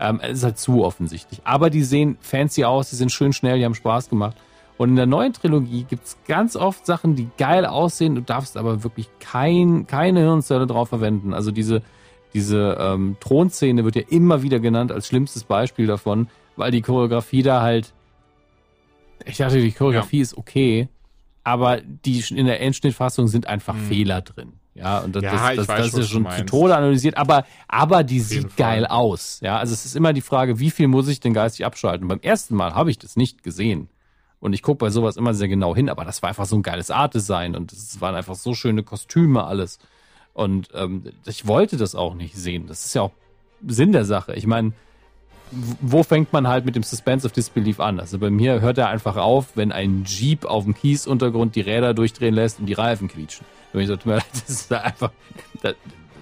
Ähm, 0.00 0.20
es 0.22 0.38
ist 0.38 0.44
halt 0.44 0.58
zu 0.58 0.84
offensichtlich. 0.84 1.40
Aber 1.44 1.70
die 1.70 1.82
sehen 1.82 2.16
fancy 2.20 2.64
aus, 2.64 2.90
die 2.90 2.96
sind 2.96 3.12
schön 3.12 3.32
schnell, 3.32 3.58
die 3.58 3.64
haben 3.64 3.74
Spaß 3.74 4.08
gemacht. 4.08 4.36
Und 4.76 4.90
in 4.90 4.96
der 4.96 5.06
neuen 5.06 5.32
Trilogie 5.32 5.84
gibt's 5.84 6.18
ganz 6.26 6.56
oft 6.56 6.84
Sachen, 6.84 7.14
die 7.14 7.28
geil 7.38 7.64
aussehen, 7.64 8.16
du 8.16 8.22
darfst 8.22 8.56
aber 8.56 8.82
wirklich 8.82 9.08
kein, 9.20 9.86
keine 9.86 10.20
Hirnzelle 10.20 10.66
drauf 10.66 10.88
verwenden. 10.88 11.32
Also 11.32 11.52
diese, 11.52 11.82
diese 12.32 12.76
ähm, 12.80 13.16
Thronszene 13.20 13.84
wird 13.84 13.94
ja 13.94 14.02
immer 14.08 14.42
wieder 14.42 14.58
genannt 14.58 14.90
als 14.90 15.06
schlimmstes 15.06 15.44
Beispiel 15.44 15.86
davon, 15.86 16.28
weil 16.56 16.72
die 16.72 16.82
Choreografie 16.82 17.42
da 17.42 17.62
halt. 17.62 17.92
Ich 19.24 19.36
dachte, 19.36 19.60
die 19.60 19.72
Choreografie 19.72 20.20
ist 20.20 20.36
okay, 20.36 20.88
aber 21.44 21.80
die 21.80 22.22
in 22.30 22.46
der 22.46 22.60
Endschnittfassung 22.60 23.28
sind 23.28 23.46
einfach 23.46 23.76
Fehler 23.76 24.22
drin. 24.22 24.54
Ja, 24.74 24.98
und 24.98 25.14
das, 25.14 25.22
Ja, 25.22 25.30
das, 25.32 25.56
das, 25.56 25.68
weiß 25.68 25.90
das 25.92 26.00
ist 26.00 26.10
schon 26.10 26.28
zu. 26.28 26.44
Tode 26.46 26.76
analysiert, 26.76 27.16
aber, 27.16 27.44
aber 27.68 28.02
die 28.02 28.20
sieht 28.20 28.52
Fall. 28.52 28.52
geil 28.56 28.86
aus. 28.86 29.38
Ja, 29.40 29.58
also 29.58 29.72
es 29.72 29.84
ist 29.84 29.94
immer 29.94 30.12
die 30.12 30.20
Frage, 30.20 30.58
wie 30.58 30.70
viel 30.70 30.88
muss 30.88 31.08
ich 31.08 31.20
denn 31.20 31.32
geistig 31.32 31.64
abschalten? 31.64 32.08
Beim 32.08 32.20
ersten 32.20 32.56
Mal 32.56 32.74
habe 32.74 32.90
ich 32.90 32.98
das 32.98 33.16
nicht 33.16 33.42
gesehen. 33.42 33.88
Und 34.40 34.52
ich 34.52 34.62
gucke 34.62 34.78
bei 34.78 34.90
sowas 34.90 35.16
immer 35.16 35.32
sehr 35.32 35.48
genau 35.48 35.74
hin, 35.74 35.88
aber 35.88 36.04
das 36.04 36.22
war 36.22 36.28
einfach 36.28 36.44
so 36.44 36.56
ein 36.56 36.62
geiles 36.62 36.90
Art-Design 36.90 37.56
und 37.56 37.72
es 37.72 38.00
waren 38.00 38.14
einfach 38.14 38.34
so 38.34 38.52
schöne 38.52 38.82
Kostüme 38.82 39.44
alles. 39.44 39.78
Und 40.34 40.68
ähm, 40.74 41.04
ich 41.24 41.46
wollte 41.46 41.76
das 41.76 41.94
auch 41.94 42.14
nicht 42.14 42.36
sehen. 42.36 42.66
Das 42.66 42.84
ist 42.84 42.94
ja 42.94 43.02
auch 43.02 43.12
Sinn 43.66 43.92
der 43.92 44.04
Sache. 44.04 44.34
Ich 44.34 44.46
meine, 44.46 44.72
wo 45.50 46.02
fängt 46.02 46.32
man 46.32 46.48
halt 46.48 46.64
mit 46.64 46.74
dem 46.74 46.82
Suspense 46.82 47.26
of 47.26 47.32
Disbelief 47.32 47.80
an? 47.80 48.00
Also 48.00 48.18
bei 48.18 48.30
mir 48.30 48.60
hört 48.60 48.78
er 48.78 48.88
einfach 48.88 49.16
auf, 49.16 49.56
wenn 49.56 49.72
ein 49.72 50.04
Jeep 50.04 50.44
auf 50.44 50.64
dem 50.64 50.74
Kiesuntergrund 50.74 51.54
die 51.54 51.60
Räder 51.60 51.94
durchdrehen 51.94 52.34
lässt 52.34 52.60
und 52.60 52.66
die 52.66 52.72
Reifen 52.72 53.08
quietschen. 53.08 53.46
Und 53.72 53.80
ich 53.80 53.88
leid, 54.04 54.24
das 54.32 54.48
ist 54.48 54.70
da 54.70 54.78
einfach, 54.78 55.10
da, 55.62 55.72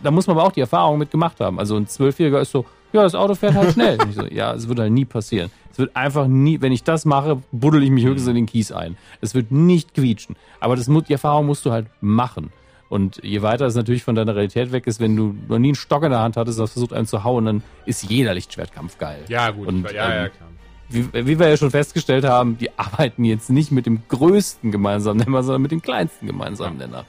da 0.03 0.11
muss 0.11 0.27
man 0.27 0.37
aber 0.37 0.47
auch 0.47 0.53
die 0.53 0.61
Erfahrung 0.61 0.99
mit 0.99 1.11
gemacht 1.11 1.41
haben. 1.41 1.59
Also 1.59 1.77
ein 1.77 1.87
Zwölfjähriger 1.87 2.41
ist 2.41 2.51
so, 2.51 2.67
ja, 2.93 3.03
das 3.03 3.15
Auto 3.15 3.35
fährt 3.35 3.55
halt 3.55 3.73
schnell. 3.73 3.99
So, 4.13 4.27
ja, 4.27 4.53
es 4.53 4.69
wird 4.69 4.79
halt 4.79 4.93
nie 4.93 5.05
passieren. 5.05 5.51
Es 5.71 5.79
wird 5.79 5.97
einfach 5.97 6.27
nie, 6.27 6.61
wenn 6.61 6.73
ich 6.73 6.85
das 6.85 7.07
mache, 7.07 7.41
buddel 7.51 7.83
ich 7.83 7.91
mich 7.91 8.05
höchstens 8.05 8.29
in 8.29 8.35
den 8.35 8.47
Kies 8.47 8.73
ein. 8.73 8.97
Es 9.23 9.35
wird 9.35 9.51
nicht 9.51 9.95
quietschen. 9.95 10.37
Aber 10.61 10.77
das, 10.77 10.87
die 10.87 11.13
Erfahrung 11.13 11.47
musst 11.47 11.65
du 11.65 11.73
halt 11.73 11.87
machen. 12.03 12.53
Und 12.93 13.21
je 13.25 13.41
weiter 13.41 13.65
es 13.65 13.75
natürlich 13.75 14.05
von 14.05 14.15
deiner 14.15 14.35
Realität 14.37 14.71
weg 14.71 14.87
ist, 14.87 15.01
wenn 15.01 15.17
du 15.17 15.35
noch 15.49 15.59
nie 15.59 15.69
einen 15.69 15.75
Stock 15.77 16.03
in 16.03 16.11
der 16.11 16.21
Hand 16.21 16.37
hattest, 16.37 16.59
das 16.59 16.73
versucht 16.73 16.93
einen 16.93 17.07
zu 17.07 17.25
hauen, 17.25 17.47
dann 17.47 17.63
ist 17.87 18.03
jeder 18.03 18.35
Lichtschwertkampf 18.35 18.99
geil. 18.99 19.25
Ja, 19.29 19.51
gut. 19.51 19.67
Und, 19.67 19.91
ja, 19.91 19.93
ja, 20.15 20.25
ähm, 20.27 20.31
klar. 20.31 20.49
Wie, 20.91 21.27
wie 21.27 21.39
wir 21.39 21.49
ja 21.49 21.57
schon 21.57 21.71
festgestellt 21.71 22.25
haben, 22.27 22.59
die 22.59 22.69
arbeiten 22.79 23.25
jetzt 23.25 23.49
nicht 23.49 23.73
mit 23.73 23.87
dem 23.87 24.03
größten 24.09 24.71
gemeinsamen 24.71 25.21
Nenner, 25.21 25.43
sondern 25.43 25.63
mit 25.63 25.71
dem 25.71 25.81
kleinsten 25.81 26.27
gemeinsamen 26.27 26.77
Nenner. 26.77 27.07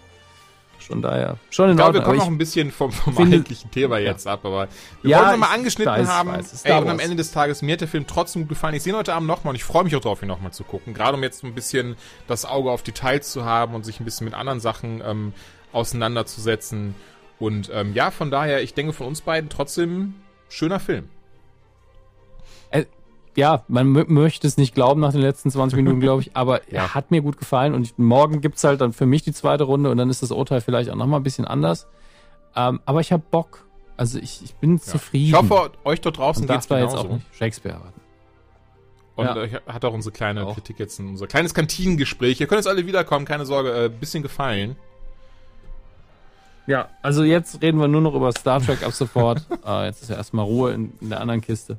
Schon 0.79 1.01
daher, 1.01 1.35
schon 1.49 1.65
in 1.65 1.71
Ich 1.71 1.77
glaube, 1.77 1.95
wir 1.95 1.99
Ordnung. 1.99 2.03
kommen 2.03 2.19
aber 2.19 2.25
noch 2.27 2.31
ein 2.33 2.37
bisschen 2.37 2.71
vom, 2.71 2.91
vom 2.93 3.13
finde- 3.13 3.35
eigentlichen 3.37 3.69
Thema 3.71 3.97
jetzt 3.99 4.25
ab, 4.25 4.45
aber 4.45 4.67
wir 5.01 5.11
Ja, 5.11 5.17
wollen 5.17 5.25
es 5.27 5.31
nochmal 5.33 5.49
ich 5.49 5.55
angeschnitten 5.55 5.93
weiß, 5.93 6.07
haben. 6.09 6.29
weiß, 6.29 6.63
Ey, 6.65 6.77
und 6.81 6.89
am. 6.89 6.99
Ende 6.99 7.15
des 7.17 7.31
Tages, 7.31 7.61
mir 7.61 7.73
hat 7.73 7.81
der 7.81 7.87
Film 7.89 8.05
trotzdem 8.07 8.43
gut 8.43 8.49
gefallen. 8.49 8.75
Ich 8.75 8.83
sehe 8.83 8.93
ihn 8.93 8.97
heute 8.97 9.13
Abend 9.13 9.27
nochmal 9.27 9.51
und 9.51 9.55
ich 9.57 9.63
freue 9.65 9.83
mich 9.83 9.95
auch 9.97 10.01
drauf, 10.01 10.21
ihn 10.21 10.27
nochmal 10.29 10.51
zu 10.53 10.63
gucken. 10.63 10.93
Gerade 10.93 11.17
um 11.17 11.23
jetzt 11.23 11.43
ein 11.43 11.53
bisschen 11.53 11.95
das 12.27 12.45
Auge 12.45 12.71
auf 12.71 12.83
Details 12.83 13.31
zu 13.33 13.43
haben 13.43 13.75
und 13.75 13.83
sich 13.85 13.99
ein 13.99 14.05
bisschen 14.05 14.23
mit 14.25 14.33
anderen 14.33 14.61
Sachen 14.61 15.01
ähm, 15.05 15.33
auseinanderzusetzen. 15.73 16.95
Und 17.39 17.69
ähm, 17.73 17.93
ja, 17.93 18.11
von 18.11 18.31
daher, 18.31 18.61
ich 18.63 18.73
denke 18.73 18.93
von 18.93 19.07
uns 19.07 19.21
beiden 19.21 19.49
trotzdem 19.49 20.13
schöner 20.49 20.79
Film. 20.79 21.09
Äh, 22.69 22.85
ja, 23.35 23.63
man 23.67 23.87
mö- 23.95 24.05
möchte 24.09 24.47
es 24.47 24.57
nicht 24.57 24.75
glauben 24.75 25.01
nach 25.01 25.11
den 25.11 25.21
letzten 25.21 25.49
20 25.51 25.75
Minuten, 25.77 25.99
glaube 25.99 26.21
ich, 26.21 26.35
aber 26.35 26.61
Ja. 26.71 26.81
er 26.83 26.93
hat 26.95 27.11
mir 27.11 27.21
gut 27.21 27.37
gefallen 27.37 27.73
und 27.73 27.83
ich, 27.87 27.97
morgen 27.97 28.41
gibt's 28.41 28.63
halt 28.63 28.81
dann 28.81 28.93
für 28.93 29.05
mich 29.05 29.23
die 29.23 29.33
zweite 29.33 29.63
Runde 29.63 29.89
und 29.89 29.97
dann 29.97 30.09
ist 30.09 30.21
das 30.21 30.31
Urteil 30.31 30.61
vielleicht 30.61 30.89
auch 30.89 30.95
nochmal 30.95 31.19
ein 31.19 31.23
bisschen 31.23 31.45
anders. 31.45 31.87
Ähm, 32.55 32.79
aber 32.85 33.01
ich 33.01 33.11
habe 33.11 33.23
Bock. 33.31 33.65
Also 33.97 34.19
ich, 34.19 34.41
ich 34.43 34.53
bin 34.55 34.79
zufrieden. 34.79 35.27
Ich 35.27 35.33
hoffe, 35.51 35.71
euch 35.83 36.01
dort 36.01 36.17
draußen 36.17 36.47
geht's 36.47 36.67
zwar 36.67 36.79
jetzt 36.79 36.95
auch 36.95 37.07
nicht 37.09 37.25
Shakespeare 37.35 37.75
erwarten. 37.75 38.01
Und 39.15 39.25
Ja. 39.25 39.35
euch 39.35 39.53
hat 39.67 39.85
auch 39.85 39.93
unsere 39.93 40.11
kleine 40.13 40.45
Auch. 40.47 40.55
Kritik 40.55 40.79
jetzt, 40.79 40.99
unser 40.99 41.27
kleines 41.27 41.53
Kantinengespräch. 41.53 42.39
Ihr 42.41 42.47
könnt 42.47 42.57
jetzt 42.59 42.67
alle 42.67 42.85
wiederkommen, 42.87 43.25
keine 43.25 43.45
Sorge, 43.45 43.85
äh, 43.85 43.89
bisschen 43.89 44.23
gefallen. 44.23 44.75
Ja, 46.65 46.87
also 47.01 47.23
jetzt 47.23 47.61
reden 47.61 47.79
wir 47.79 47.87
nur 47.87 48.01
noch 48.01 48.15
über 48.15 48.31
Star 48.31 48.61
Trek 48.61 48.83
ab 48.83 48.91
sofort. 48.93 49.45
äh, 49.65 49.85
jetzt 49.87 50.01
ist 50.03 50.09
ja 50.09 50.15
erstmal 50.15 50.45
Ruhe 50.45 50.71
in, 50.73 50.93
in 51.01 51.09
der 51.09 51.19
anderen 51.21 51.41
Kiste. 51.41 51.77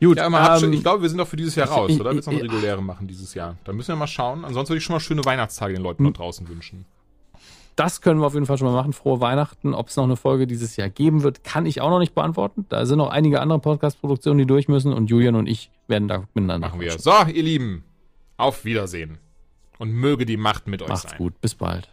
Gut, 0.00 0.16
Ja, 0.18 0.30
hat 0.30 0.60
schon, 0.60 0.68
ähm, 0.68 0.74
ich 0.74 0.82
glaube, 0.82 1.02
wir 1.02 1.08
sind 1.08 1.18
doch 1.18 1.26
für 1.26 1.36
dieses 1.36 1.54
Jahr 1.56 1.68
raus, 1.68 1.90
ich- 1.90 2.00
oder? 2.00 2.12
Willst 2.12 2.26
du 2.26 2.32
noch 2.32 2.38
eine 2.38 2.48
reguläre 2.48 2.82
machen 2.82 3.08
dieses 3.08 3.34
Jahr? 3.34 3.56
Da 3.64 3.72
müssen 3.72 3.88
wir 3.88 3.96
mal 3.96 4.06
schauen. 4.06 4.44
Ansonsten 4.44 4.70
würde 4.72 4.78
ich 4.78 4.84
schon 4.84 4.94
mal 4.94 5.00
schöne 5.00 5.24
Weihnachtstage 5.24 5.72
den 5.74 5.82
Leuten 5.82 6.04
Hm. 6.04 6.12
da 6.12 6.18
draußen 6.18 6.48
wünschen. 6.48 6.84
das 7.74 8.00
können 8.00 8.20
wir 8.20 8.26
auf 8.26 8.34
jeden 8.34 8.44
Fall 8.46 8.58
schon 8.58 8.66
mal 8.66 8.74
machen. 8.74 8.92
Frohe 8.92 9.20
Weihnachten. 9.20 9.72
Ob 9.72 9.86
es 9.88 9.96
noch 9.96 10.02
eine 10.04 10.16
Folge 10.16 10.46
dieses 10.48 10.76
Jahr 10.76 10.88
geben 10.88 11.22
wird, 11.22 11.42
kann 11.44 11.64
ich 11.64 11.80
auch 11.80 11.90
noch 11.90 12.00
nicht 12.00 12.12
beantworten. 12.14 12.66
Da 12.68 12.84
sind 12.86 12.98
noch 12.98 13.10
einige 13.10 13.40
andere 13.40 13.60
Podcast-Produktionen, 13.60 14.38
die 14.38 14.46
durch 14.46 14.66
müssen 14.68 14.92
und 14.92 15.08
Julian 15.10 15.36
und 15.36 15.46
ich 15.48 15.70
werden 15.86 16.08
da 16.08 16.24
miteinander. 16.34 16.68
Machen 16.68 16.80
wir. 16.80 16.98
So, 16.98 17.12
ihr 17.32 17.42
Lieben, 17.42 17.84
auf 18.36 18.64
Wiedersehen. 18.64 19.18
Und 19.78 19.92
möge 19.92 20.26
die 20.26 20.36
Macht 20.36 20.66
mit 20.66 20.82
euch 20.82 20.88
Macht's 20.88 21.02
sein. 21.10 21.18
gut. 21.18 21.40
Bis 21.40 21.54
bald. 21.54 21.88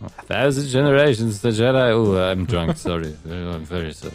Thousand 0.00 0.68
generations, 0.68 1.40
the 1.40 1.48
Jedi. 1.48 1.90
Oh, 1.90 2.16
I'm 2.16 2.44
drunk. 2.44 2.76
Sorry. 2.76 3.16
I'm 3.24 3.64
very 3.64 3.92
sorry. 3.92 4.12